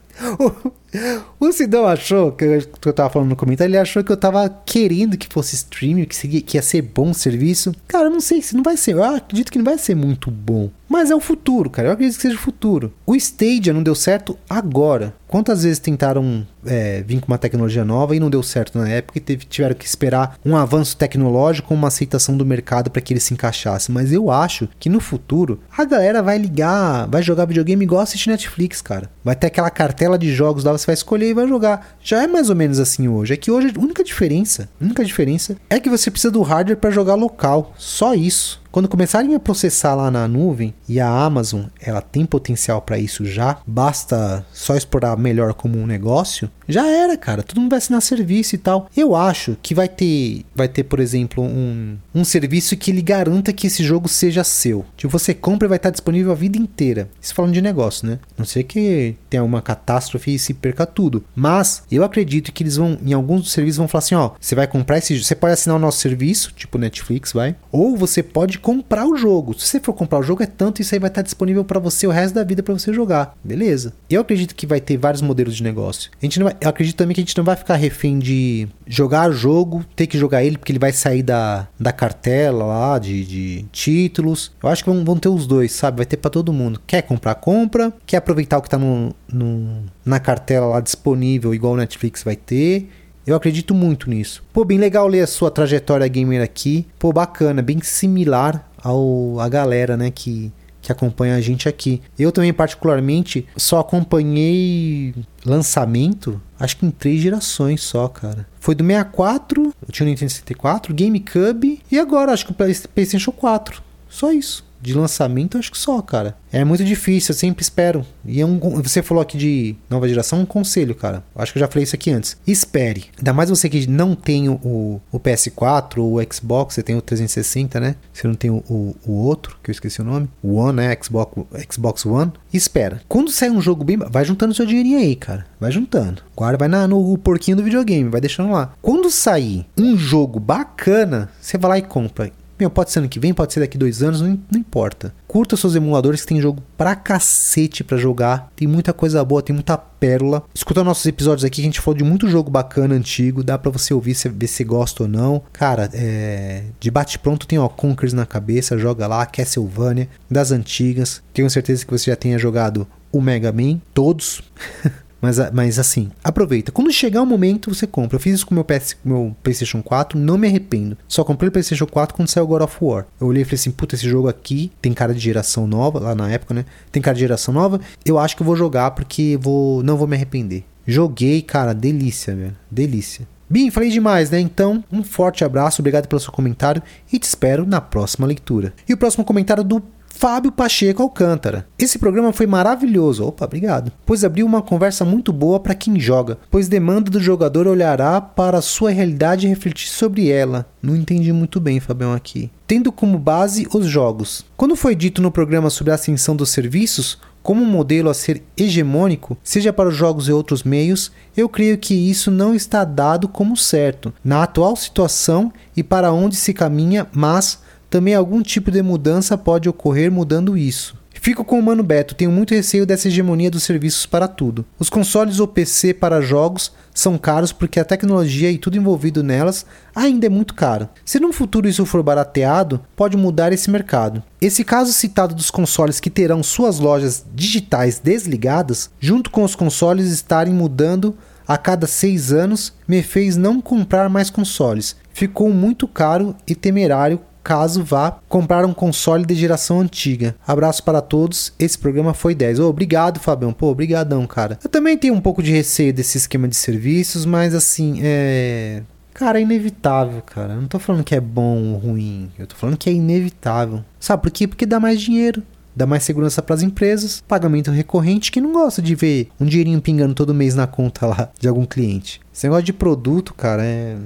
O 1.39 1.51
Sidão 1.51 1.85
achou, 1.85 2.31
que 2.31 2.45
eu, 2.45 2.61
que 2.61 2.87
eu 2.87 2.93
tava 2.93 3.09
falando 3.09 3.29
no 3.29 3.35
comentário, 3.35 3.71
ele 3.71 3.77
achou 3.77 4.03
que 4.03 4.11
eu 4.11 4.17
tava 4.17 4.47
querendo 4.65 5.17
que 5.17 5.27
fosse 5.27 5.55
streaming, 5.55 6.05
que, 6.05 6.41
que 6.41 6.57
ia 6.57 6.61
ser 6.61 6.81
bom 6.83 7.09
o 7.09 7.13
serviço. 7.13 7.73
Cara, 7.87 8.05
eu 8.05 8.11
não 8.11 8.21
sei 8.21 8.41
se 8.41 8.55
não 8.55 8.63
vai 8.63 8.77
ser. 8.77 8.93
Eu 8.93 9.03
acredito 9.03 9.51
que 9.51 9.57
não 9.57 9.65
vai 9.65 9.77
ser 9.77 9.95
muito 9.95 10.29
bom. 10.29 10.69
Mas 10.87 11.09
é 11.09 11.15
o 11.15 11.19
futuro, 11.19 11.69
cara. 11.69 11.87
Eu 11.87 11.93
acredito 11.93 12.15
que 12.15 12.21
seja 12.21 12.35
o 12.35 12.41
futuro. 12.41 12.93
O 13.05 13.15
Stadia 13.15 13.73
não 13.73 13.81
deu 13.83 13.95
certo 13.95 14.37
agora. 14.49 15.15
Quantas 15.27 15.63
vezes 15.63 15.79
tentaram 15.79 16.45
é, 16.65 17.03
vir 17.05 17.19
com 17.19 17.27
uma 17.27 17.37
tecnologia 17.37 17.85
nova 17.85 18.15
e 18.15 18.19
não 18.19 18.29
deu 18.29 18.43
certo 18.43 18.77
na 18.77 18.87
época 18.87 19.17
e 19.17 19.21
teve, 19.21 19.45
tiveram 19.45 19.75
que 19.75 19.85
esperar 19.85 20.37
um 20.45 20.55
avanço 20.55 20.97
tecnológico, 20.97 21.73
uma 21.73 21.87
aceitação 21.87 22.37
do 22.37 22.45
mercado 22.45 22.89
para 22.89 23.01
que 23.01 23.13
ele 23.13 23.19
se 23.19 23.33
encaixasse. 23.33 23.91
Mas 23.91 24.11
eu 24.11 24.31
acho 24.31 24.67
que 24.79 24.89
no 24.89 24.99
futuro 24.99 25.59
a 25.75 25.85
galera 25.85 26.21
vai 26.21 26.37
ligar, 26.37 27.07
vai 27.07 27.21
jogar 27.21 27.45
videogame 27.45 27.83
igual 27.83 28.01
assistir 28.01 28.29
Netflix, 28.29 28.81
cara. 28.81 29.09
Vai 29.23 29.35
ter 29.35 29.47
aquela 29.47 29.69
cartela 29.69 30.17
de 30.17 30.33
jogos 30.33 30.63
lá, 30.63 30.71
você 30.71 30.85
vai 30.85 30.95
escolher 30.95 31.29
e 31.29 31.33
vai 31.33 31.47
jogar. 31.47 31.95
Já 32.01 32.23
é 32.23 32.27
mais 32.27 32.49
ou 32.49 32.55
menos 32.55 32.79
assim 32.79 33.07
hoje. 33.07 33.33
É 33.33 33.37
que 33.37 33.51
hoje 33.51 33.73
a 33.75 33.79
única 33.79 34.03
diferença, 34.03 34.69
a 34.79 34.83
única 34.83 35.03
diferença 35.03 35.57
é 35.69 35.79
que 35.79 35.89
você 35.89 36.09
precisa 36.09 36.31
do 36.31 36.41
hardware 36.41 36.77
para 36.77 36.91
jogar 36.91 37.15
local. 37.15 37.73
Só 37.77 38.13
isso. 38.13 38.62
Quando 38.73 38.89
começarem 38.89 39.35
a 39.35 39.39
processar 39.39 39.93
lá 39.93 40.09
na 40.09 40.27
nuvem, 40.27 40.73
e 40.89 40.99
a 40.99 41.07
Amazon 41.07 41.65
ela 41.79 42.01
tem 42.01 42.25
potencial 42.25 42.81
para 42.81 42.97
isso 42.97 43.23
já, 43.23 43.59
basta 43.67 44.43
só 44.51 44.75
explorar 44.75 45.15
melhor 45.15 45.53
como 45.53 45.77
um 45.77 45.85
negócio, 45.85 46.49
Já 46.67 46.87
era, 46.87 47.17
cara. 47.17 47.43
Todo 47.43 47.59
mundo 47.59 47.69
vai 47.69 47.77
assinar 47.77 48.01
serviço 48.01 48.55
e 48.55 48.57
tal. 48.57 48.89
Eu 48.95 49.15
acho 49.15 49.57
que 49.61 49.75
vai 49.75 49.87
ter, 49.87 50.45
vai 50.55 50.67
ter, 50.67 50.83
por 50.83 50.99
exemplo, 50.99 51.43
um, 51.43 51.97
um 52.13 52.23
serviço 52.23 52.77
que 52.77 52.91
ele 52.91 53.01
garanta 53.01 53.53
que 53.53 53.67
esse 53.67 53.83
jogo 53.83 54.07
seja 54.07 54.43
seu. 54.43 54.85
Tipo, 54.97 55.11
você 55.11 55.33
compra 55.33 55.67
e 55.67 55.69
vai 55.69 55.77
estar 55.77 55.89
disponível 55.89 56.31
a 56.31 56.35
vida 56.35 56.57
inteira. 56.57 57.09
Isso 57.21 57.33
falando 57.33 57.53
de 57.53 57.61
negócio, 57.61 58.07
né? 58.07 58.19
Não 58.37 58.45
sei 58.45 58.63
que 58.63 59.15
tenha 59.29 59.43
uma 59.43 59.61
catástrofe 59.61 60.35
e 60.35 60.39
se 60.39 60.53
perca 60.53 60.85
tudo. 60.85 61.23
Mas 61.35 61.83
eu 61.91 62.03
acredito 62.03 62.51
que 62.51 62.63
eles 62.63 62.77
vão, 62.77 62.97
em 63.03 63.13
alguns 63.13 63.41
dos 63.41 63.51
serviços, 63.51 63.77
vão 63.77 63.87
falar 63.87 63.99
assim: 63.99 64.15
ó, 64.15 64.31
você 64.39 64.55
vai 64.55 64.67
comprar 64.67 64.97
esse 64.97 65.21
Você 65.21 65.35
pode 65.35 65.53
assinar 65.53 65.75
o 65.75 65.79
nosso 65.79 65.99
serviço, 65.99 66.53
tipo 66.55 66.77
Netflix, 66.77 67.33
vai. 67.33 67.55
Ou 67.71 67.95
você 67.97 68.21
pode 68.23 68.59
comprar 68.59 69.05
o 69.05 69.15
jogo. 69.15 69.53
Se 69.53 69.67
você 69.67 69.79
for 69.79 69.93
comprar 69.93 70.19
o 70.19 70.23
jogo, 70.23 70.43
é 70.43 70.45
tanto, 70.45 70.81
isso 70.81 70.93
aí 70.95 70.99
vai 70.99 71.09
estar 71.09 71.21
disponível 71.21 71.63
para 71.63 71.79
você 71.79 72.07
o 72.07 72.11
resto 72.11 72.35
da 72.35 72.43
vida 72.43 72.63
para 72.63 72.73
você 72.73 72.93
jogar. 72.93 73.35
Beleza. 73.43 73.93
Eu 74.09 74.21
acredito 74.21 74.55
que 74.55 74.67
vai 74.67 74.79
ter 74.79 74.97
vários 74.97 75.21
modelos 75.21 75.55
de 75.55 75.63
negócio. 75.63 76.11
A 76.21 76.25
gente 76.25 76.39
não 76.39 76.45
vai, 76.45 76.52
eu 76.61 76.69
acredito 76.69 76.95
também 76.95 77.13
que 77.13 77.21
a 77.21 77.23
gente 77.23 77.37
não 77.37 77.43
vai 77.43 77.55
ficar 77.55 77.75
refém 77.75 78.19
de 78.19 78.67
jogar 78.87 79.29
o 79.29 79.33
jogo, 79.33 79.85
ter 79.95 80.07
que 80.07 80.17
jogar 80.17 80.43
ele 80.43 80.57
porque 80.57 80.71
ele 80.71 80.79
vai 80.79 80.91
sair 80.91 81.23
da, 81.23 81.67
da 81.79 81.91
cartela 81.91 82.65
lá 82.65 82.99
de, 82.99 83.25
de 83.25 83.65
títulos. 83.71 84.51
Eu 84.61 84.69
acho 84.69 84.83
que 84.83 84.89
vão, 84.89 85.03
vão 85.03 85.17
ter 85.17 85.29
os 85.29 85.47
dois, 85.47 85.71
sabe? 85.71 85.97
Vai 85.97 86.05
ter 86.05 86.17
para 86.17 86.31
todo 86.31 86.53
mundo. 86.53 86.81
Quer 86.85 87.01
comprar, 87.03 87.35
compra. 87.35 87.93
Quer 88.05 88.17
aproveitar 88.17 88.57
o 88.57 88.61
que 88.61 88.69
tá 88.69 88.77
no, 88.77 89.13
no, 89.31 89.83
na 90.05 90.19
cartela 90.19 90.67
lá 90.67 90.79
disponível, 90.79 91.53
igual 91.53 91.73
o 91.73 91.77
Netflix 91.77 92.23
vai 92.23 92.35
ter. 92.35 92.89
Eu 93.25 93.35
acredito 93.35 93.73
muito 93.73 94.09
nisso. 94.09 94.43
Pô, 94.51 94.65
bem 94.65 94.77
legal 94.77 95.07
ler 95.07 95.21
a 95.21 95.27
sua 95.27 95.49
trajetória 95.49 96.07
gamer 96.07 96.41
aqui. 96.41 96.85
Pô, 96.99 97.13
bacana, 97.13 97.61
bem 97.61 97.81
similar 97.81 98.69
ao 98.83 99.39
a 99.39 99.47
galera, 99.47 99.95
né, 99.95 100.11
que 100.11 100.51
que 100.83 100.91
acompanha 100.91 101.35
a 101.35 101.41
gente 101.41 101.67
aqui. 101.67 102.01
Eu 102.19 102.31
também, 102.31 102.53
particularmente, 102.53 103.47
só 103.55 103.79
acompanhei 103.79 105.15
lançamento, 105.45 106.39
acho 106.59 106.77
que 106.77 106.85
em 106.85 106.91
três 106.91 107.21
gerações 107.21 107.81
só, 107.81 108.07
cara. 108.07 108.45
Foi 108.59 108.75
do 108.75 108.83
64, 108.83 109.73
eu 109.81 109.91
tinha 109.91 110.05
o 110.05 110.09
Nintendo 110.09 110.29
64, 110.29 110.93
GameCube 110.93 111.81
e 111.89 111.97
agora 111.97 112.33
acho 112.33 112.45
que 112.45 112.51
o 112.51 112.55
PlayStation 112.55 113.31
4. 113.31 113.81
Só 114.09 114.31
isso 114.31 114.63
de 114.83 114.93
lançamento, 114.93 115.57
acho 115.57 115.71
que 115.71 115.77
só, 115.77 116.01
cara. 116.01 116.35
É 116.51 116.63
muito 116.63 116.83
difícil, 116.83 117.33
eu 117.33 117.37
sempre 117.37 117.63
espero. 117.63 118.05
E 118.25 118.39
é 118.39 118.45
um, 118.45 118.59
você 118.59 119.01
falou 119.01 119.21
aqui 119.21 119.37
de 119.37 119.75
nova 119.89 120.07
geração, 120.07 120.41
um 120.41 120.45
conselho, 120.45 120.93
cara. 120.93 121.23
Acho 121.35 121.51
que 121.53 121.57
eu 121.57 121.61
já 121.61 121.67
falei 121.67 121.83
isso 121.83 121.95
aqui 121.95 122.11
antes. 122.11 122.37
Espere. 122.45 123.05
Ainda 123.17 123.33
mais 123.33 123.49
você 123.49 123.69
que 123.69 123.87
não 123.87 124.13
tem 124.13 124.49
o, 124.49 125.01
o 125.11 125.19
PS4 125.19 125.97
ou 125.97 126.19
o 126.19 126.33
Xbox, 126.33 126.75
você 126.75 126.83
tem 126.83 126.95
o 126.95 127.01
360, 127.01 127.79
né? 127.79 127.95
Você 128.13 128.27
não 128.27 128.35
tem 128.35 128.51
o, 128.51 128.57
o, 128.69 128.95
o 129.05 129.13
outro, 129.13 129.57
que 129.63 129.71
eu 129.71 129.73
esqueci 129.73 130.01
o 130.01 130.05
nome. 130.05 130.29
O 130.43 130.55
One, 130.55 130.77
né? 130.77 130.97
Xbox, 131.01 131.41
Xbox 131.71 132.05
One. 132.05 132.33
Espera. 132.53 133.01
Quando 133.07 133.31
sair 133.31 133.49
um 133.49 133.61
jogo 133.61 133.83
bem. 133.83 133.97
Vai 133.97 134.25
juntando 134.25 134.53
seu 134.53 134.65
dinheirinho 134.65 134.99
aí, 134.99 135.15
cara. 135.15 135.45
Vai 135.59 135.71
juntando. 135.71 136.21
Guarda, 136.35 136.57
vai 136.57 136.67
na, 136.67 136.87
no 136.87 137.17
porquinho 137.17 137.57
do 137.57 137.63
videogame, 137.63 138.09
vai 138.09 138.21
deixando 138.21 138.51
lá. 138.51 138.73
Quando 138.81 139.09
sair 139.09 139.65
um 139.77 139.97
jogo 139.97 140.39
bacana, 140.39 141.29
você 141.39 141.57
vai 141.57 141.69
lá 141.69 141.77
e 141.77 141.81
compra. 141.81 142.31
Meu, 142.59 142.69
pode 142.69 142.91
ser 142.91 142.99
ano 142.99 143.09
que 143.09 143.19
vem, 143.19 143.33
pode 143.33 143.53
ser 143.53 143.59
daqui 143.59 143.77
dois 143.77 144.03
anos, 144.03 144.21
não, 144.21 144.39
não 144.51 144.59
importa. 144.59 145.13
Curta 145.27 145.57
seus 145.57 145.75
emuladores 145.75 146.21
que 146.21 146.27
tem 146.27 146.41
jogo 146.41 146.61
pra 146.77 146.95
cacete 146.95 147.83
pra 147.83 147.97
jogar. 147.97 148.51
Tem 148.55 148.67
muita 148.67 148.93
coisa 148.93 149.23
boa, 149.23 149.41
tem 149.41 149.53
muita 149.53 149.77
pérola. 149.77 150.43
Escuta 150.53 150.83
nossos 150.83 151.05
episódios 151.05 151.43
aqui, 151.43 151.55
que 151.55 151.61
a 151.61 151.65
gente 151.65 151.81
falou 151.81 151.97
de 151.97 152.03
muito 152.03 152.27
jogo 152.27 152.51
bacana, 152.51 152.95
antigo. 152.95 153.43
Dá 153.43 153.57
pra 153.57 153.71
você 153.71 153.93
ouvir, 153.93 154.15
ver 154.15 154.47
se 154.47 154.63
gosta 154.63 155.03
ou 155.03 155.09
não. 155.09 155.41
Cara, 155.51 155.89
é... 155.93 156.63
de 156.79 156.91
bate-pronto 156.91 157.47
tem, 157.47 157.57
ó, 157.57 157.67
Conkers 157.67 158.13
na 158.13 158.25
cabeça. 158.25 158.77
Joga 158.77 159.07
lá, 159.07 159.25
Castlevania, 159.25 160.07
das 160.29 160.51
antigas. 160.51 161.21
Tenho 161.33 161.49
certeza 161.49 161.85
que 161.85 161.91
você 161.91 162.11
já 162.11 162.15
tenha 162.15 162.37
jogado 162.37 162.87
o 163.11 163.21
Mega 163.21 163.51
Man, 163.51 163.79
todos. 163.93 164.41
Mas, 165.23 165.37
mas 165.53 165.79
assim, 165.79 166.11
aproveita. 166.21 166.69
Quando 166.69 166.91
chegar 166.91 167.21
o 167.21 167.25
momento, 167.25 167.73
você 167.73 167.87
compra. 167.87 168.17
Eu 168.17 168.19
fiz 168.19 168.35
isso 168.35 168.45
com 168.45 168.53
meu, 168.53 168.65
PS, 168.65 168.97
meu 169.05 169.33
PlayStation 169.41 169.81
4, 169.81 170.19
não 170.19 170.37
me 170.37 170.49
arrependo. 170.49 170.97
Só 171.07 171.23
comprei 171.23 171.47
o 171.47 171.51
PlayStation 171.51 171.87
4 171.87 172.13
quando 172.13 172.27
saiu 172.27 172.45
God 172.45 172.61
of 172.61 172.75
War. 172.81 173.05
Eu 173.21 173.27
olhei 173.27 173.43
e 173.43 173.45
falei 173.45 173.55
assim: 173.55 173.71
puta, 173.71 173.95
esse 173.95 174.07
jogo 174.07 174.27
aqui 174.27 174.69
tem 174.81 174.91
cara 174.91 175.13
de 175.13 175.21
geração 175.21 175.65
nova, 175.65 175.97
lá 175.97 176.13
na 176.13 176.29
época, 176.29 176.53
né? 176.53 176.65
Tem 176.91 177.01
cara 177.01 177.15
de 177.15 177.21
geração 177.21 177.53
nova. 177.53 177.79
Eu 178.03 178.19
acho 178.19 178.35
que 178.35 178.41
eu 178.41 178.45
vou 178.45 178.57
jogar 178.57 178.91
porque 178.91 179.39
vou, 179.41 179.81
não 179.81 179.95
vou 179.95 180.07
me 180.07 180.17
arrepender. 180.17 180.65
Joguei, 180.85 181.41
cara, 181.41 181.73
delícia, 181.73 182.35
velho. 182.35 182.57
Delícia. 182.69 183.25
Bem, 183.49 183.71
falei 183.71 183.89
demais, 183.89 184.29
né? 184.29 184.41
Então, 184.41 184.83
um 184.91 185.03
forte 185.03 185.45
abraço, 185.45 185.81
obrigado 185.81 186.07
pelo 186.07 186.19
seu 186.19 186.33
comentário 186.33 186.81
e 187.11 187.19
te 187.19 187.23
espero 187.23 187.65
na 187.65 187.79
próxima 187.79 188.27
leitura. 188.27 188.73
E 188.89 188.93
o 188.93 188.97
próximo 188.97 189.23
comentário 189.23 189.63
do 189.63 189.81
Fábio 190.15 190.51
Pacheco 190.51 191.01
Alcântara. 191.01 191.67
Esse 191.77 191.97
programa 191.97 192.31
foi 192.31 192.45
maravilhoso, 192.45 193.25
opa, 193.25 193.43
obrigado, 193.43 193.91
pois 194.05 194.23
abriu 194.23 194.45
uma 194.45 194.61
conversa 194.61 195.03
muito 195.03 195.33
boa 195.33 195.59
para 195.59 195.75
quem 195.75 195.99
joga, 195.99 196.37
pois 196.49 196.69
demanda 196.69 197.11
do 197.11 197.19
jogador 197.19 197.67
olhará 197.67 198.21
para 198.21 198.59
a 198.59 198.61
sua 198.61 198.91
realidade 198.91 199.45
e 199.45 199.49
refletir 199.49 199.89
sobre 199.89 200.29
ela. 200.29 200.65
Não 200.81 200.95
entendi 200.95 201.33
muito 201.33 201.59
bem, 201.59 201.79
Fabião, 201.79 202.13
aqui. 202.13 202.49
Tendo 202.65 202.91
como 202.91 203.17
base 203.17 203.67
os 203.73 203.85
jogos. 203.87 204.45
Quando 204.55 204.77
foi 204.77 204.95
dito 204.95 205.21
no 205.21 205.31
programa 205.31 205.69
sobre 205.69 205.91
a 205.91 205.95
ascensão 205.95 206.35
dos 206.35 206.51
serviços, 206.51 207.19
como 207.41 207.61
um 207.61 207.69
modelo 207.69 208.09
a 208.09 208.13
ser 208.13 208.41
hegemônico, 208.55 209.37
seja 209.43 209.73
para 209.73 209.89
os 209.89 209.95
jogos 209.95 210.29
e 210.29 210.31
outros 210.31 210.63
meios, 210.63 211.11
eu 211.35 211.49
creio 211.49 211.77
que 211.77 211.93
isso 211.93 212.31
não 212.31 212.55
está 212.55 212.85
dado 212.85 213.27
como 213.27 213.57
certo 213.57 214.13
na 214.23 214.43
atual 214.43 214.75
situação 214.77 215.51
e 215.75 215.83
para 215.83 216.13
onde 216.13 216.37
se 216.37 216.53
caminha, 216.53 217.05
mas 217.11 217.59
também 217.93 218.15
algum 218.15 218.41
tipo 218.41 218.71
de 218.71 218.81
mudança 218.81 219.37
pode 219.37 219.69
ocorrer 219.69 220.11
mudando 220.11 220.57
isso. 220.57 220.97
Fico 221.13 221.45
com 221.45 221.59
o 221.59 221.61
Mano 221.61 221.83
Beto, 221.83 222.15
tenho 222.15 222.31
muito 222.31 222.51
receio 222.51 222.87
dessa 222.87 223.07
hegemonia 223.07 223.51
dos 223.51 223.61
serviços 223.61 224.07
para 224.07 224.27
tudo. 224.27 224.65
Os 224.79 224.89
consoles 224.89 225.39
ou 225.39 225.47
PC 225.47 225.93
para 225.93 226.19
jogos 226.19 226.71
são 226.91 227.19
caros 227.19 227.51
porque 227.51 227.79
a 227.79 227.85
tecnologia 227.85 228.49
e 228.49 228.57
tudo 228.57 228.77
envolvido 228.77 229.21
nelas 229.21 229.63
ainda 229.93 230.25
é 230.25 230.29
muito 230.29 230.55
caro. 230.55 230.89
Se 231.05 231.19
no 231.19 231.31
futuro 231.31 231.67
isso 231.67 231.85
for 231.85 232.01
barateado, 232.01 232.81
pode 232.95 233.15
mudar 233.15 233.53
esse 233.53 233.69
mercado. 233.69 234.23
Esse 234.41 234.63
caso 234.63 234.91
citado 234.91 235.35
dos 235.35 235.51
consoles 235.51 235.99
que 235.99 236.09
terão 236.09 236.41
suas 236.41 236.79
lojas 236.79 237.23
digitais 237.31 237.99
desligadas, 237.99 238.89
junto 238.99 239.29
com 239.29 239.43
os 239.43 239.55
consoles 239.55 240.07
estarem 240.07 240.51
mudando 240.51 241.15
a 241.47 241.59
cada 241.59 241.85
seis 241.85 242.33
anos, 242.33 242.73
me 242.87 243.03
fez 243.03 243.37
não 243.37 243.61
comprar 243.61 244.09
mais 244.09 244.31
consoles. 244.31 244.95
Ficou 245.13 245.51
muito 245.51 245.87
caro 245.87 246.35
e 246.47 246.55
temerário 246.55 247.19
caso 247.43 247.83
vá 247.83 248.19
comprar 248.29 248.65
um 248.65 248.73
console 248.73 249.25
de 249.25 249.35
geração 249.35 249.81
antiga. 249.81 250.35
Abraço 250.47 250.83
para 250.83 251.01
todos. 251.01 251.53
Esse 251.59 251.77
programa 251.77 252.13
foi 252.13 252.33
10. 252.33 252.59
Oh, 252.59 252.69
obrigado, 252.69 253.19
Fabião. 253.19 253.51
Pô, 253.51 253.67
obrigadão, 253.67 254.25
cara. 254.25 254.57
Eu 254.63 254.69
também 254.69 254.97
tenho 254.97 255.13
um 255.13 255.21
pouco 255.21 255.43
de 255.43 255.51
receio 255.51 255.93
desse 255.93 256.17
esquema 256.17 256.47
de 256.47 256.55
serviços, 256.55 257.25
mas 257.25 257.53
assim, 257.53 257.99
é 258.01 258.83
Cara, 259.13 259.39
é 259.39 259.43
inevitável, 259.43 260.21
cara. 260.23 260.53
Eu 260.53 260.61
não 260.61 260.67
tô 260.67 260.79
falando 260.79 261.03
que 261.03 261.13
é 261.13 261.21
bom 261.21 261.73
ou 261.73 261.77
ruim. 261.77 262.31
Eu 262.37 262.47
tô 262.47 262.55
falando 262.55 262.77
que 262.77 262.89
é 262.89 262.93
inevitável. 262.93 263.83
Sabe 263.99 264.23
por 264.23 264.31
quê? 264.31 264.47
Porque 264.47 264.65
dá 264.65 264.79
mais 264.79 264.99
dinheiro. 264.99 265.43
Dá 265.75 265.85
mais 265.85 266.03
segurança 266.03 266.41
para 266.41 266.55
as 266.55 266.63
empresas. 266.63 267.23
Pagamento 267.27 267.71
recorrente 267.71 268.31
que 268.31 268.41
não 268.41 268.51
gosta 268.51 268.81
de 268.81 268.95
ver 268.95 269.29
um 269.39 269.45
dinheirinho 269.45 269.81
pingando 269.81 270.15
todo 270.15 270.33
mês 270.33 270.55
na 270.55 270.65
conta 270.65 271.05
lá 271.05 271.29
de 271.39 271.47
algum 271.47 271.65
cliente. 271.65 272.21
Esse 272.33 272.45
negócio 272.45 272.65
de 272.65 272.73
produto, 272.73 273.33
cara, 273.33 273.63
é 273.63 273.97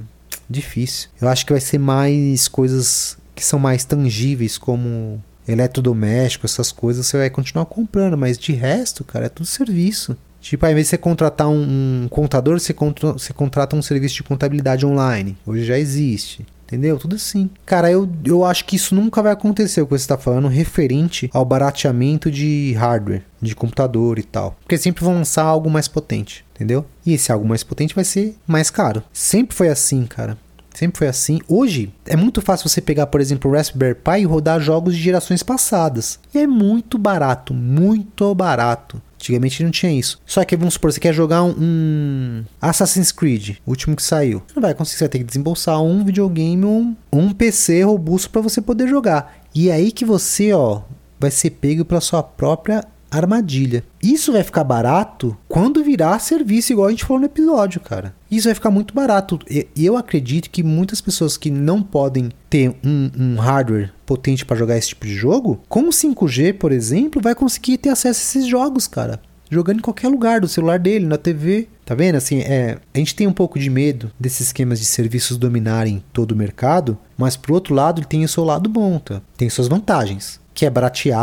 difícil. 0.48 1.08
Eu 1.20 1.28
acho 1.28 1.44
que 1.44 1.52
vai 1.52 1.60
ser 1.60 1.78
mais 1.78 2.48
coisas 2.48 3.18
que 3.38 3.44
são 3.44 3.58
mais 3.58 3.84
tangíveis, 3.84 4.58
como 4.58 5.22
eletrodoméstico, 5.46 6.44
essas 6.44 6.72
coisas, 6.72 7.06
você 7.06 7.16
vai 7.16 7.30
continuar 7.30 7.64
comprando, 7.66 8.18
mas 8.18 8.36
de 8.36 8.52
resto, 8.52 9.04
cara, 9.04 9.26
é 9.26 9.28
tudo 9.28 9.46
serviço. 9.46 10.16
Tipo, 10.40 10.66
ao 10.66 10.72
invés 10.72 10.86
de 10.86 10.90
você 10.90 10.98
contratar 10.98 11.48
um, 11.48 12.04
um 12.04 12.08
contador, 12.08 12.58
você, 12.58 12.72
contra, 12.72 13.12
você 13.12 13.32
contrata 13.32 13.74
um 13.74 13.82
serviço 13.82 14.16
de 14.16 14.22
contabilidade 14.22 14.84
online. 14.84 15.36
Hoje 15.46 15.64
já 15.64 15.78
existe. 15.78 16.46
Entendeu? 16.68 16.98
Tudo 16.98 17.16
assim. 17.16 17.48
Cara, 17.64 17.90
eu, 17.90 18.06
eu 18.22 18.44
acho 18.44 18.66
que 18.66 18.76
isso 18.76 18.94
nunca 18.94 19.22
vai 19.22 19.32
acontecer, 19.32 19.80
o 19.80 19.86
que 19.86 19.92
você 19.92 20.02
está 20.02 20.18
falando, 20.18 20.48
referente 20.48 21.30
ao 21.32 21.42
barateamento 21.42 22.30
de 22.30 22.74
hardware, 22.74 23.22
de 23.40 23.56
computador 23.56 24.18
e 24.18 24.22
tal. 24.22 24.54
Porque 24.60 24.76
sempre 24.76 25.02
vão 25.02 25.14
lançar 25.14 25.44
algo 25.44 25.70
mais 25.70 25.88
potente, 25.88 26.44
entendeu? 26.54 26.84
E 27.06 27.14
esse 27.14 27.32
algo 27.32 27.48
mais 27.48 27.64
potente 27.64 27.94
vai 27.94 28.04
ser 28.04 28.36
mais 28.46 28.68
caro. 28.68 29.02
Sempre 29.14 29.56
foi 29.56 29.68
assim, 29.68 30.04
cara. 30.04 30.36
Sempre 30.78 30.98
foi 30.98 31.08
assim. 31.08 31.40
Hoje 31.48 31.92
é 32.06 32.14
muito 32.14 32.40
fácil 32.40 32.68
você 32.68 32.80
pegar, 32.80 33.08
por 33.08 33.20
exemplo, 33.20 33.50
o 33.50 33.54
Raspberry 33.54 33.96
Pi 33.96 34.20
e 34.20 34.24
rodar 34.24 34.60
jogos 34.60 34.94
de 34.94 35.02
gerações 35.02 35.42
passadas. 35.42 36.20
E 36.32 36.38
é 36.38 36.46
muito 36.46 36.96
barato, 36.96 37.52
muito 37.52 38.32
barato. 38.32 39.02
Antigamente 39.16 39.64
não 39.64 39.72
tinha 39.72 39.90
isso. 39.90 40.22
Só 40.24 40.44
que 40.44 40.56
vamos 40.56 40.74
supor, 40.74 40.92
você 40.92 41.00
quer 41.00 41.12
jogar 41.12 41.42
um, 41.42 41.52
um 41.58 42.44
Assassin's 42.62 43.10
Creed, 43.10 43.56
o 43.66 43.70
último 43.70 43.96
que 43.96 44.02
saiu. 44.04 44.40
Você 44.46 44.54
não 44.54 44.62
vai 44.62 44.72
conseguir, 44.72 44.98
você 44.98 45.04
vai 45.04 45.08
ter 45.08 45.18
que 45.18 45.24
desembolsar 45.24 45.82
um 45.82 46.04
videogame, 46.04 46.64
um, 46.64 46.94
um 47.12 47.32
PC 47.32 47.82
robusto 47.82 48.30
para 48.30 48.40
você 48.40 48.60
poder 48.60 48.86
jogar. 48.86 49.36
E 49.52 49.70
é 49.70 49.72
aí 49.72 49.90
que 49.90 50.04
você, 50.04 50.52
ó, 50.52 50.82
vai 51.18 51.32
ser 51.32 51.50
pego 51.50 51.84
pela 51.84 52.00
sua 52.00 52.22
própria 52.22 52.84
armadilha. 53.10 53.84
Isso 54.02 54.32
vai 54.32 54.42
ficar 54.42 54.64
barato 54.64 55.36
quando 55.48 55.82
virar 55.82 56.18
serviço, 56.18 56.72
igual 56.72 56.88
a 56.88 56.90
gente 56.90 57.04
falou 57.04 57.20
no 57.20 57.26
episódio, 57.26 57.80
cara. 57.80 58.14
Isso 58.30 58.48
vai 58.48 58.54
ficar 58.54 58.70
muito 58.70 58.94
barato. 58.94 59.38
Eu 59.76 59.96
acredito 59.96 60.50
que 60.50 60.62
muitas 60.62 61.00
pessoas 61.00 61.36
que 61.36 61.50
não 61.50 61.82
podem 61.82 62.30
ter 62.50 62.74
um, 62.84 63.10
um 63.18 63.36
hardware 63.36 63.92
potente 64.04 64.44
para 64.44 64.56
jogar 64.56 64.76
esse 64.76 64.88
tipo 64.88 65.06
de 65.06 65.14
jogo, 65.14 65.60
com 65.68 65.82
o 65.82 65.90
5G, 65.90 66.54
por 66.54 66.72
exemplo, 66.72 67.20
vai 67.22 67.34
conseguir 67.34 67.78
ter 67.78 67.90
acesso 67.90 68.20
a 68.20 68.22
esses 68.22 68.46
jogos, 68.46 68.86
cara. 68.86 69.20
jogando 69.50 69.78
em 69.78 69.82
qualquer 69.82 70.08
lugar 70.08 70.40
do 70.40 70.48
celular 70.48 70.78
dele, 70.78 71.06
na 71.06 71.16
TV. 71.18 71.68
Tá 71.84 71.94
vendo? 71.94 72.16
Assim, 72.16 72.40
é, 72.40 72.76
a 72.92 72.98
gente 72.98 73.14
tem 73.14 73.26
um 73.26 73.32
pouco 73.32 73.58
de 73.58 73.70
medo 73.70 74.10
desses 74.20 74.48
esquemas 74.48 74.78
de 74.78 74.84
serviços 74.84 75.38
dominarem 75.38 76.04
todo 76.12 76.32
o 76.32 76.36
mercado, 76.36 76.98
mas 77.16 77.34
por 77.34 77.52
outro 77.52 77.74
lado, 77.74 78.00
ele 78.00 78.06
tem 78.06 78.24
o 78.24 78.28
seu 78.28 78.44
lado 78.44 78.68
bom, 78.68 78.98
tá? 78.98 79.22
Tem 79.38 79.48
suas 79.48 79.68
vantagens, 79.68 80.38
que 80.58 80.66
é 80.66 80.72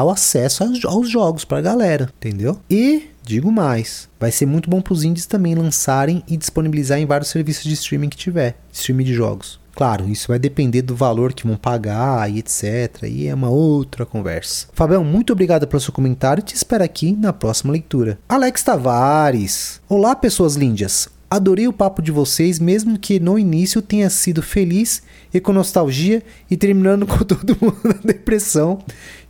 o 0.01 0.09
acesso 0.09 0.63
aos, 0.63 0.85
aos 0.85 1.09
jogos 1.09 1.43
pra 1.43 1.59
galera, 1.59 2.09
entendeu? 2.15 2.57
E 2.69 3.09
digo 3.21 3.51
mais, 3.51 4.07
vai 4.17 4.31
ser 4.31 4.45
muito 4.45 4.69
bom 4.69 4.79
pros 4.79 5.03
indies 5.03 5.25
também 5.25 5.53
lançarem 5.53 6.23
e 6.25 6.37
disponibilizar 6.37 6.99
em 6.99 7.05
vários 7.05 7.31
serviços 7.31 7.65
de 7.65 7.73
streaming 7.73 8.07
que 8.07 8.15
tiver, 8.15 8.55
streaming 8.71 9.03
de 9.03 9.13
jogos. 9.13 9.59
Claro, 9.75 10.07
isso 10.07 10.29
vai 10.29 10.39
depender 10.39 10.83
do 10.83 10.95
valor 10.95 11.33
que 11.33 11.45
vão 11.45 11.57
pagar 11.57 12.31
e 12.31 12.39
etc. 12.39 13.03
E 13.03 13.27
é 13.27 13.35
uma 13.35 13.49
outra 13.49 14.05
conversa. 14.05 14.67
Fabião, 14.71 15.03
muito 15.03 15.33
obrigado 15.33 15.67
pelo 15.67 15.81
seu 15.81 15.91
comentário 15.91 16.39
e 16.39 16.45
te 16.45 16.55
espero 16.55 16.85
aqui 16.85 17.11
na 17.11 17.33
próxima 17.33 17.73
leitura. 17.73 18.17
Alex 18.29 18.63
Tavares. 18.63 19.81
Olá, 19.89 20.15
pessoas 20.15 20.55
lindas. 20.55 21.09
Adorei 21.29 21.67
o 21.67 21.73
papo 21.73 22.01
de 22.01 22.11
vocês, 22.11 22.59
mesmo 22.59 22.99
que 22.99 23.19
no 23.19 23.37
início 23.37 23.81
tenha 23.81 24.09
sido 24.09 24.41
feliz 24.41 25.01
e 25.33 25.39
com 25.39 25.51
nostalgia 25.51 26.23
e 26.49 26.55
terminando 26.55 27.05
com 27.07 27.17
todo 27.17 27.57
mundo 27.59 27.77
na 27.83 27.93
depressão 27.93 28.79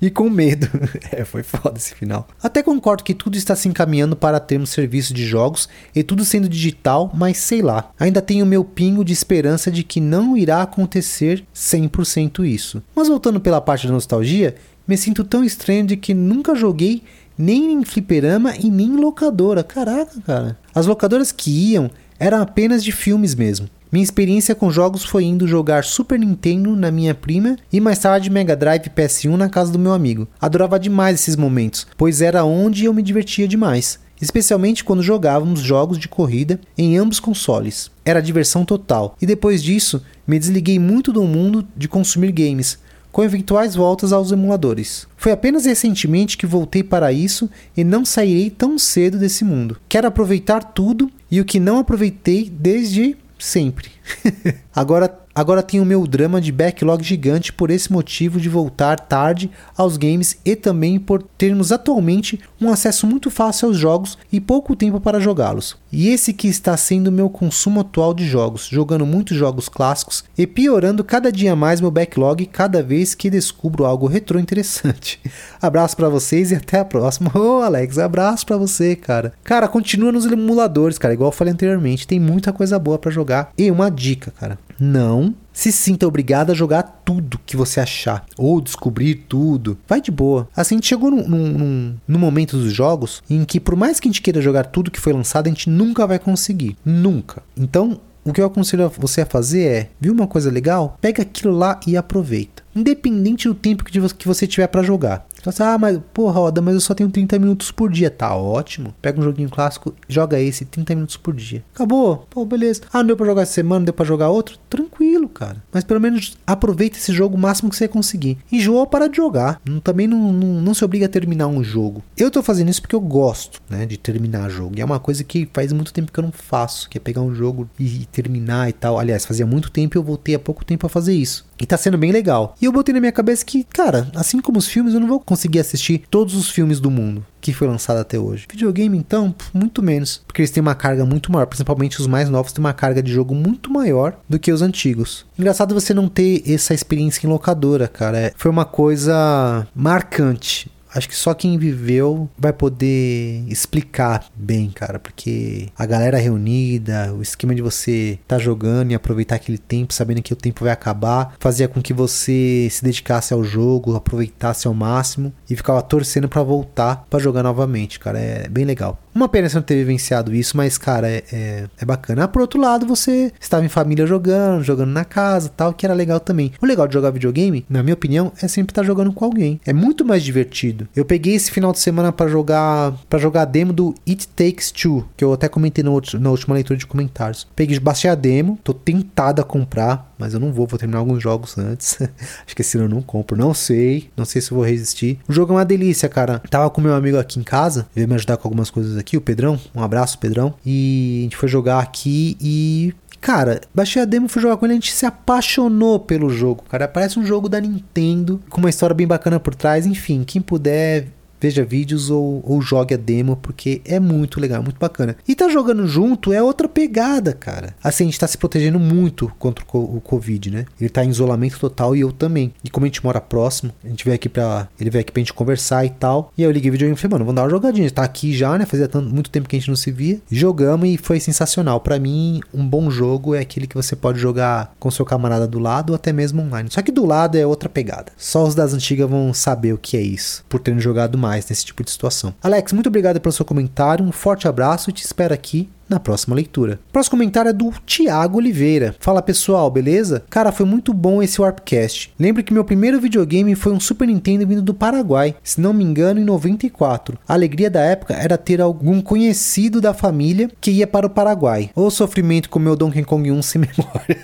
e 0.01 0.09
com 0.09 0.29
medo. 0.29 0.67
é, 1.11 1.23
foi 1.23 1.41
foda 1.41 1.77
esse 1.77 1.95
final. 1.95 2.27
Até 2.43 2.61
concordo 2.61 3.03
que 3.03 3.13
tudo 3.13 3.37
está 3.37 3.55
se 3.55 3.69
encaminhando 3.69 4.15
para 4.15 4.39
termos 4.39 4.69
serviço 4.69 5.13
de 5.13 5.25
jogos 5.25 5.69
e 5.95 6.03
tudo 6.03 6.25
sendo 6.25 6.49
digital, 6.49 7.11
mas 7.13 7.37
sei 7.37 7.61
lá. 7.61 7.91
Ainda 7.99 8.21
tenho 8.21 8.45
meu 8.45 8.63
pingo 8.63 9.03
de 9.05 9.13
esperança 9.13 9.71
de 9.71 9.83
que 9.83 10.01
não 10.01 10.35
irá 10.35 10.61
acontecer 10.61 11.45
100% 11.55 12.45
isso. 12.45 12.83
Mas 12.93 13.07
voltando 13.07 13.39
pela 13.39 13.61
parte 13.61 13.87
da 13.87 13.93
nostalgia, 13.93 14.55
me 14.87 14.97
sinto 14.97 15.23
tão 15.23 15.43
estranho 15.43 15.87
de 15.87 15.97
que 15.97 16.13
nunca 16.13 16.53
joguei 16.53 17.01
nem 17.37 17.73
em 17.73 17.83
fliperama 17.83 18.55
e 18.57 18.69
nem 18.69 18.87
em 18.87 18.97
locadora. 18.97 19.63
Caraca, 19.63 20.19
cara. 20.25 20.57
As 20.73 20.85
locadoras 20.85 21.31
que 21.31 21.71
iam 21.71 21.89
eram 22.19 22.41
apenas 22.41 22.83
de 22.83 22.91
filmes 22.91 23.35
mesmo. 23.35 23.69
Minha 23.91 24.03
experiência 24.03 24.53
com 24.53 24.69
jogos 24.69 25.05
foi 25.05 25.23
indo 25.23 25.47
jogar 25.47 25.83
Super 25.85 26.19
Nintendo 26.19 26.75
na 26.75 26.91
minha 26.91 27.15
prima 27.15 27.55
e 27.71 27.79
mais 27.79 27.99
tarde 27.99 28.29
Mega 28.29 28.55
Drive 28.55 28.89
PS1 28.89 29.37
na 29.37 29.47
casa 29.47 29.71
do 29.71 29.79
meu 29.79 29.93
amigo. 29.93 30.27
Adorava 30.41 30.79
demais 30.79 31.21
esses 31.21 31.35
momentos, 31.35 31.87
pois 31.95 32.21
era 32.21 32.43
onde 32.43 32.85
eu 32.85 32.93
me 32.93 33.01
divertia 33.01 33.47
demais. 33.47 33.99
Especialmente 34.21 34.83
quando 34.83 35.03
jogávamos 35.03 35.59
jogos 35.59 35.97
de 35.97 36.07
corrida 36.07 36.59
em 36.77 36.97
ambos 36.97 37.19
consoles. 37.19 37.91
Era 38.03 38.21
diversão 38.21 38.65
total. 38.65 39.15
E 39.21 39.25
depois 39.25 39.61
disso, 39.61 40.01
me 40.25 40.39
desliguei 40.39 40.79
muito 40.79 41.11
do 41.13 41.23
mundo 41.23 41.65
de 41.75 41.87
consumir 41.87 42.31
games, 42.31 42.79
com 43.15 43.23
eventuais 43.23 43.75
voltas 43.75 44.11
aos 44.11 44.33
emuladores. 44.33 45.07
Foi 45.15 45.31
apenas 45.31 45.63
recentemente 45.63 46.37
que 46.37 46.45
voltei 46.45 46.83
para 46.83 47.13
isso 47.13 47.49
e 47.77 47.81
não 47.81 48.03
sairei 48.03 48.49
tão 48.49 48.77
cedo 48.77 49.17
desse 49.17 49.45
mundo. 49.45 49.77
Quero 49.87 50.05
aproveitar 50.05 50.61
tudo 50.61 51.09
e 51.31 51.39
o 51.39 51.45
que 51.45 51.57
não 51.57 51.79
aproveitei 51.79 52.49
desde 52.49 53.15
sempre. 53.39 53.89
agora, 54.75 55.17
agora 55.35 55.61
tenho 55.61 55.83
o 55.83 55.85
meu 55.85 56.07
drama 56.07 56.39
de 56.39 56.51
backlog 56.51 57.03
gigante 57.03 57.51
por 57.51 57.69
esse 57.69 57.91
motivo 57.91 58.39
de 58.39 58.47
voltar 58.47 58.97
tarde 58.97 59.51
aos 59.77 59.97
games 59.97 60.37
e 60.45 60.55
também 60.55 60.97
por 60.97 61.21
termos 61.21 61.71
atualmente 61.71 62.39
um 62.59 62.71
acesso 62.71 63.05
muito 63.05 63.29
fácil 63.29 63.67
aos 63.67 63.77
jogos 63.77 64.17
e 64.31 64.39
pouco 64.39 64.75
tempo 64.75 64.99
para 64.99 65.19
jogá-los. 65.19 65.77
E 65.91 66.09
esse 66.09 66.33
que 66.33 66.47
está 66.47 66.75
sendo 66.75 67.11
meu 67.11 67.29
consumo 67.29 67.81
atual 67.81 68.13
de 68.13 68.25
jogos, 68.25 68.67
jogando 68.67 69.05
muitos 69.05 69.37
jogos 69.37 69.69
clássicos 69.69 70.23
e 70.37 70.47
piorando 70.47 71.03
cada 71.03 71.31
dia 71.31 71.55
mais 71.55 71.81
meu 71.81 71.91
backlog 71.91 72.45
cada 72.45 72.81
vez 72.81 73.13
que 73.13 73.29
descubro 73.29 73.85
algo 73.85 74.07
retrô 74.07 74.39
interessante. 74.39 75.19
abraço 75.61 75.95
para 75.95 76.09
vocês 76.09 76.51
e 76.51 76.55
até 76.55 76.79
a 76.79 76.85
próxima. 76.85 77.31
Ô, 77.35 77.59
oh, 77.59 77.61
Alex, 77.61 77.97
abraço 77.97 78.45
para 78.45 78.57
você, 78.57 78.95
cara. 78.95 79.33
Cara, 79.43 79.67
continua 79.67 80.11
nos 80.11 80.25
emuladores, 80.25 80.97
cara, 80.97 81.13
igual 81.13 81.29
eu 81.29 81.35
falei 81.35 81.53
anteriormente, 81.53 82.07
tem 82.07 82.19
muita 82.19 82.53
coisa 82.53 82.77
boa 82.79 82.97
para 82.97 83.11
jogar. 83.11 83.51
E 83.57 83.71
uma 83.71 83.89
dica, 83.89 84.31
cara, 84.31 84.57
não 84.79 85.33
se 85.53 85.71
sinta 85.71 86.07
obrigado 86.07 86.51
a 86.51 86.53
jogar 86.53 86.83
tudo 87.05 87.39
que 87.45 87.55
você 87.55 87.79
achar 87.79 88.25
ou 88.37 88.59
descobrir 88.59 89.25
tudo. 89.27 89.77
Vai 89.87 90.01
de 90.01 90.11
boa. 90.11 90.49
Assim, 90.55 90.75
a 90.75 90.77
gente 90.77 90.87
chegou 90.87 91.09
num, 91.09 91.27
num, 91.27 91.95
num, 92.07 92.19
momento 92.19 92.57
dos 92.57 92.73
jogos 92.73 93.23
em 93.29 93.45
que, 93.45 93.59
por 93.59 93.75
mais 93.75 93.99
que 93.99 94.07
a 94.07 94.11
gente 94.11 94.21
queira 94.21 94.41
jogar 94.41 94.65
tudo 94.65 94.91
que 94.91 94.99
foi 94.99 95.13
lançado, 95.13 95.47
a 95.47 95.49
gente 95.49 95.69
nunca 95.69 96.05
vai 96.05 96.19
conseguir. 96.19 96.75
Nunca. 96.83 97.41
Então, 97.55 98.01
o 98.25 98.33
que 98.33 98.41
eu 98.41 98.45
aconselho 98.47 98.91
você 98.97 99.21
a 99.21 99.25
fazer 99.25 99.63
é, 99.63 99.89
viu 100.01 100.11
uma 100.11 100.25
coisa 100.25 100.49
legal? 100.49 100.97
Pega 100.99 101.21
aquilo 101.21 101.55
lá 101.55 101.79
e 101.85 101.95
aproveita. 101.95 102.63
Independente 102.75 103.47
do 103.47 103.53
tempo 103.53 103.85
que 103.85 104.27
você 104.27 104.47
tiver 104.47 104.67
para 104.67 104.83
jogar. 104.83 105.25
Assim, 105.49 105.63
ah, 105.63 105.77
mas 105.77 105.99
porra, 106.13 106.33
roda, 106.33 106.61
mas 106.61 106.73
eu 106.73 106.81
só 106.81 106.93
tenho 106.93 107.09
30 107.09 107.39
minutos 107.39 107.71
por 107.71 107.91
dia. 107.91 108.09
Tá 108.09 108.35
ótimo. 108.35 108.93
Pega 109.01 109.19
um 109.19 109.23
joguinho 109.23 109.49
clássico, 109.49 109.93
joga 110.07 110.39
esse 110.39 110.65
30 110.65 110.95
minutos 110.95 111.17
por 111.17 111.33
dia. 111.33 111.63
Acabou. 111.73 112.25
Pô, 112.29 112.45
beleza. 112.45 112.81
Ah, 112.91 112.99
não 112.99 113.07
deu 113.07 113.17
pra 113.17 113.25
jogar 113.25 113.41
essa 113.43 113.53
semana, 113.53 113.85
deu 113.85 113.93
pra 113.93 114.05
jogar 114.05 114.29
outro? 114.29 114.57
Tranquilo, 114.69 115.27
cara. 115.29 115.63
Mas 115.71 115.83
pelo 115.83 116.01
menos 116.01 116.37
aproveita 116.45 116.97
esse 116.97 117.13
jogo 117.13 117.35
o 117.35 117.39
máximo 117.39 117.69
que 117.69 117.75
você 117.75 117.87
conseguir. 117.87 118.37
Enjoa 118.51 118.87
para 118.87 119.07
de 119.07 119.17
jogar. 119.17 119.61
Também 119.83 120.07
não, 120.07 120.31
não, 120.31 120.61
não, 120.61 120.73
se 120.73 120.83
obriga 120.83 121.05
a 121.05 121.09
terminar 121.09 121.47
um 121.47 121.63
jogo. 121.63 122.03
Eu 122.17 122.31
tô 122.31 122.41
fazendo 122.41 122.69
isso 122.69 122.81
porque 122.81 122.95
eu 122.95 123.01
gosto, 123.01 123.61
né, 123.69 123.85
de 123.85 123.97
terminar 123.97 124.49
jogo. 124.49 124.75
E 124.77 124.81
é 124.81 124.85
uma 124.85 124.99
coisa 124.99 125.23
que 125.23 125.49
faz 125.53 125.71
muito 125.71 125.93
tempo 125.93 126.11
que 126.11 126.19
eu 126.19 126.23
não 126.23 126.31
faço, 126.31 126.89
que 126.89 126.97
é 126.97 127.01
pegar 127.01 127.21
um 127.21 127.33
jogo 127.33 127.69
e, 127.79 128.01
e 128.01 128.05
terminar 128.05 128.69
e 128.69 128.73
tal. 128.73 128.99
Aliás, 128.99 129.25
fazia 129.25 129.45
muito 129.45 129.71
tempo 129.71 129.97
e 129.97 129.99
eu 129.99 130.03
voltei 130.03 130.35
há 130.35 130.39
pouco 130.39 130.65
tempo 130.65 130.85
a 130.85 130.89
fazer 130.89 131.13
isso. 131.13 131.45
E 131.59 131.65
tá 131.65 131.77
sendo 131.77 131.97
bem 131.97 132.11
legal. 132.11 132.55
E 132.61 132.65
eu 132.65 132.71
botei 132.71 132.93
na 132.93 132.99
minha 132.99 133.11
cabeça 133.11 133.45
que, 133.45 133.63
cara, 133.63 134.09
assim 134.13 134.41
como 134.41 134.57
os 134.57 134.67
filmes, 134.67 134.93
eu 134.93 134.99
não 134.99 135.07
vou 135.07 135.19
conseguir 135.19 135.34
assistir 135.59 136.03
todos 136.09 136.35
os 136.35 136.49
filmes 136.49 136.79
do 136.79 136.89
mundo 136.91 137.25
que 137.45 137.53
foi 137.53 137.67
lançado 137.67 137.97
até 137.97 138.17
hoje. 138.17 138.47
Videogame, 138.49 138.97
então, 138.97 139.35
muito 139.53 139.83
menos. 139.83 140.23
Porque 140.25 140.41
eles 140.41 140.49
têm 140.49 140.61
uma 140.61 140.73
carga 140.73 141.05
muito 141.05 141.31
maior. 141.31 141.45
Principalmente 141.45 142.01
os 142.01 142.07
mais 142.07 142.27
novos 142.27 142.51
têm 142.51 142.59
uma 142.59 142.73
carga 142.73 143.03
de 143.03 143.13
jogo 143.13 143.35
muito 143.35 143.71
maior 143.71 144.17
do 144.27 144.39
que 144.39 144.51
os 144.51 144.63
antigos. 144.63 145.27
Engraçado 145.37 145.75
você 145.75 145.93
não 145.93 146.07
ter 146.07 146.41
essa 146.51 146.73
experiência 146.73 147.27
em 147.27 147.29
locadora, 147.29 147.87
cara. 147.87 148.17
É, 148.17 148.33
foi 148.35 148.49
uma 148.49 148.65
coisa 148.65 149.67
marcante 149.75 150.71
acho 150.95 151.09
que 151.09 151.15
só 151.15 151.33
quem 151.33 151.57
viveu 151.57 152.29
vai 152.37 152.53
poder 152.53 153.43
explicar 153.47 154.25
bem, 154.35 154.69
cara, 154.69 154.97
porque 154.97 155.67
a 155.77 155.85
galera 155.85 156.17
reunida, 156.17 157.13
o 157.13 157.21
esquema 157.21 157.53
de 157.53 157.61
você 157.61 158.17
tá 158.27 158.37
jogando 158.37 158.91
e 158.91 158.95
aproveitar 158.95 159.35
aquele 159.35 159.57
tempo, 159.57 159.93
sabendo 159.93 160.21
que 160.21 160.33
o 160.33 160.37
tempo 160.37 160.63
vai 160.63 160.73
acabar, 160.73 161.35
fazia 161.39 161.67
com 161.67 161.81
que 161.81 161.93
você 161.93 162.67
se 162.71 162.83
dedicasse 162.83 163.33
ao 163.33 163.43
jogo, 163.43 163.95
aproveitasse 163.95 164.67
ao 164.67 164.73
máximo 164.73 165.33
e 165.49 165.55
ficava 165.55 165.81
torcendo 165.81 166.29
para 166.29 166.41
voltar 166.41 167.05
para 167.09 167.19
jogar 167.19 167.43
novamente, 167.43 167.99
cara, 167.99 168.19
é 168.19 168.47
bem 168.47 168.65
legal. 168.65 168.99
Uma 169.15 169.29
pena 169.29 169.47
você 169.47 169.55
não 169.55 169.63
ter 169.63 169.75
vivenciado 169.75 170.35
isso, 170.35 170.57
mas, 170.57 170.77
cara, 170.77 171.09
é, 171.09 171.23
é, 171.31 171.67
é, 171.79 171.85
bacana. 171.85 172.25
Ah, 172.25 172.27
por 172.27 172.41
outro 172.41 172.59
lado, 172.59 172.85
você 172.85 173.31
estava 173.39 173.63
em 173.63 173.69
família 173.69 174.05
jogando, 174.05 174.61
jogando 174.61 174.91
na 174.91 175.05
casa 175.05 175.47
tal, 175.47 175.73
que 175.73 175.85
era 175.85 175.95
legal 175.95 176.19
também. 176.19 176.51
O 176.61 176.65
legal 176.65 176.85
de 176.85 176.95
jogar 176.95 177.11
videogame, 177.11 177.65
na 177.69 177.81
minha 177.81 177.93
opinião, 177.93 178.33
é 178.41 178.47
sempre 178.49 178.71
estar 178.71 178.83
jogando 178.83 179.13
com 179.13 179.23
alguém. 179.23 179.61
É 179.65 179.71
muito 179.71 180.03
mais 180.03 180.21
divertido. 180.21 180.85
Eu 180.93 181.05
peguei 181.05 181.33
esse 181.33 181.49
final 181.49 181.71
de 181.71 181.79
semana 181.79 182.11
para 182.11 182.29
jogar 182.29 182.91
para 183.09 183.17
jogar 183.17 183.43
a 183.43 183.45
demo 183.45 183.71
do 183.71 183.95
It 184.05 184.27
Takes 184.27 184.69
Two, 184.71 185.07
que 185.15 185.23
eu 185.23 185.31
até 185.31 185.47
comentei 185.47 185.81
no 185.81 185.95
na 186.19 186.29
última 186.29 186.53
leitura 186.53 186.77
de 186.77 186.85
comentários. 186.85 187.47
Peguei, 187.55 187.79
baixei 187.79 188.09
a 188.09 188.15
demo, 188.15 188.59
tô 188.65 188.73
tentado 188.73 189.41
a 189.41 189.45
comprar, 189.45 190.13
mas 190.17 190.33
eu 190.33 190.39
não 190.39 190.51
vou, 190.51 190.67
vou 190.67 190.77
terminar 190.79 190.99
alguns 190.99 191.21
jogos 191.21 191.57
antes. 191.57 191.97
Acho 192.45 192.55
que 192.55 192.61
esse 192.61 192.77
ano 192.77 192.85
eu 192.85 192.89
não 192.89 193.01
compro, 193.01 193.37
não 193.37 193.53
sei, 193.53 194.09
não 194.15 194.25
sei 194.25 194.41
se 194.41 194.53
vou 194.53 194.63
resistir. 194.63 195.19
O 195.27 195.33
jogo 195.33 195.53
é 195.53 195.57
uma 195.57 195.65
delícia, 195.65 196.09
cara. 196.09 196.39
Tava 196.49 196.69
com 196.69 196.81
meu 196.81 196.93
amigo 196.93 197.17
aqui 197.17 197.39
em 197.39 197.43
casa, 197.43 197.87
veio 197.93 198.07
me 198.07 198.15
ajudar 198.15 198.37
com 198.37 198.47
algumas 198.47 198.69
coisas 198.69 198.97
aqui, 198.97 199.17
o 199.17 199.21
Pedrão. 199.21 199.59
Um 199.73 199.81
abraço, 199.81 200.17
Pedrão. 200.19 200.53
E 200.65 201.19
a 201.19 201.23
gente 201.23 201.37
foi 201.37 201.49
jogar 201.49 201.79
aqui 201.79 202.37
e 202.39 202.93
Cara, 203.25 203.61
baixei 203.73 204.03
a 204.03 204.05
demo, 204.05 204.27
fui 204.27 204.39
jogar 204.39 204.55
com 204.55 204.67
ele, 204.67 204.73
a 204.73 204.75
gente 204.75 204.91
se 204.91 205.03
apaixonou 205.03 205.99
pelo 205.99 206.29
jogo, 206.29 206.63
cara. 206.69 206.87
Parece 206.87 207.17
um 207.17 207.25
jogo 207.25 207.49
da 207.49 207.59
Nintendo, 207.59 208.39
com 208.51 208.59
uma 208.59 208.69
história 208.69 208.93
bem 208.93 209.07
bacana 209.07 209.39
por 209.39 209.55
trás. 209.55 209.87
Enfim, 209.87 210.23
quem 210.23 210.39
puder 210.39 211.07
veja 211.45 211.63
vídeos 211.63 212.09
ou, 212.09 212.41
ou 212.43 212.59
jogue 212.59 212.95
a 212.95 212.97
demo, 212.97 213.35
porque 213.35 213.79
é 213.85 213.99
muito 213.99 214.39
legal, 214.39 214.63
muito 214.63 214.79
bacana. 214.79 215.15
E 215.27 215.35
tá 215.35 215.47
jogando 215.47 215.87
junto 215.87 216.33
é 216.33 216.41
outra 216.41 216.67
pegada, 216.67 217.33
cara. 217.33 217.75
Assim, 217.83 218.05
a 218.05 218.07
gente 218.07 218.19
tá 218.19 218.27
se 218.27 218.37
protegendo 218.37 218.79
muito 218.79 219.31
contra 219.37 219.63
o, 219.73 220.01
Covid, 220.01 220.49
né? 220.49 220.65
Ele 220.79 220.89
tá 220.89 221.05
em 221.05 221.09
isolamento 221.09 221.59
total 221.59 221.95
e 221.95 221.99
eu 222.01 222.11
também. 222.11 222.51
E 222.63 222.69
como 222.69 222.85
a 222.85 222.87
gente 222.87 223.03
mora 223.03 223.21
próximo, 223.21 223.71
a 223.83 223.87
gente 223.87 224.03
veio 224.03 224.15
aqui 224.15 224.27
pra. 224.27 224.67
Ele 224.79 224.89
veio 224.89 225.01
aqui 225.01 225.11
pra 225.11 225.19
gente 225.19 225.33
conversar 225.33 225.85
e 225.85 225.89
tal. 225.89 226.31
E 226.35 226.41
aí 226.41 226.49
eu 226.49 226.51
liguei 226.51 226.69
o 226.69 226.71
videogame 226.71 226.97
e 226.97 226.99
falei, 226.99 227.13
mano, 227.13 227.25
vamos 227.25 227.35
dar 227.35 227.43
uma 227.43 227.49
jogadinha. 227.49 227.89
Tá 227.91 228.03
aqui 228.03 228.33
já, 228.33 228.57
né? 228.57 228.65
Fazia 228.65 228.87
tanto, 228.87 229.13
muito 229.13 229.29
tempo 229.29 229.47
que 229.47 229.55
a 229.55 229.59
gente 229.59 229.69
não 229.69 229.75
se 229.75 229.91
via. 229.91 230.19
Jogamos 230.31 230.89
e 230.89 230.97
foi 230.97 231.19
sensacional. 231.19 231.79
para 231.79 231.99
mim, 231.99 232.41
um 232.53 232.67
bom 232.67 232.89
jogo 232.89 233.35
é 233.35 233.39
aquele 233.39 233.67
que 233.67 233.75
você 233.75 233.95
pode 233.95 234.19
jogar 234.19 234.73
com 234.79 234.89
seu 234.89 235.05
camarada 235.05 235.47
do 235.47 235.59
lado 235.59 235.91
ou 235.91 235.95
até 235.95 236.11
mesmo 236.11 236.41
online. 236.41 236.69
Só 236.71 236.81
que 236.81 236.91
do 236.91 237.05
lado 237.05 237.37
é 237.37 237.45
outra 237.45 237.69
pegada. 237.69 238.11
Só 238.17 238.43
os 238.43 238.55
das 238.55 238.73
antigas 238.73 239.09
vão 239.09 239.33
saber 239.33 239.73
o 239.73 239.77
que 239.77 239.97
é 239.97 240.01
isso, 240.01 240.43
por 240.49 240.59
terem 240.59 240.79
jogado 240.79 241.17
mais 241.17 241.34
mais 241.35 241.49
nesse 241.49 241.65
tipo 241.65 241.83
de 241.83 241.91
situação. 241.91 242.33
Alex, 242.41 242.71
muito 242.71 242.87
obrigado 242.87 243.19
pelo 243.19 243.33
seu 243.33 243.45
comentário, 243.45 244.05
um 244.05 244.11
forte 244.11 244.47
abraço 244.47 244.89
e 244.89 244.93
te 244.93 245.03
espero 245.03 245.33
aqui 245.33 245.69
na 245.87 245.99
próxima 245.99 246.35
leitura. 246.35 246.79
Próximo 246.91 247.11
comentário 247.17 247.49
é 247.49 247.53
do 247.53 247.71
Tiago 247.85 248.37
Oliveira. 248.37 248.95
Fala 248.99 249.21
pessoal, 249.21 249.69
beleza? 249.69 250.23
Cara, 250.29 250.51
foi 250.51 250.65
muito 250.65 250.93
bom 250.93 251.21
esse 251.21 251.39
Warpcast. 251.41 252.13
Lembro 252.19 252.43
que 252.43 252.53
meu 252.53 252.63
primeiro 252.63 252.99
videogame 252.99 253.55
foi 253.55 253.71
um 253.73 253.79
Super 253.79 254.07
Nintendo 254.07 254.47
vindo 254.47 254.61
do 254.61 254.73
Paraguai, 254.73 255.35
se 255.43 255.61
não 255.61 255.73
me 255.73 255.83
engano, 255.83 256.19
em 256.19 256.23
94. 256.25 257.17
A 257.27 257.33
alegria 257.33 257.69
da 257.69 257.81
época 257.81 258.13
era 258.13 258.37
ter 258.37 258.61
algum 258.61 259.01
conhecido 259.01 259.79
da 259.79 259.93
família 259.93 260.49
que 260.59 260.71
ia 260.71 260.87
para 260.87 261.05
o 261.05 261.09
Paraguai. 261.09 261.69
Ou 261.75 261.91
sofrimento 261.91 262.49
com 262.49 262.59
meu 262.59 262.75
Donkey 262.75 263.03
Kong 263.03 263.31
1 263.31 263.41
sem 263.41 263.61
memória. 263.65 264.17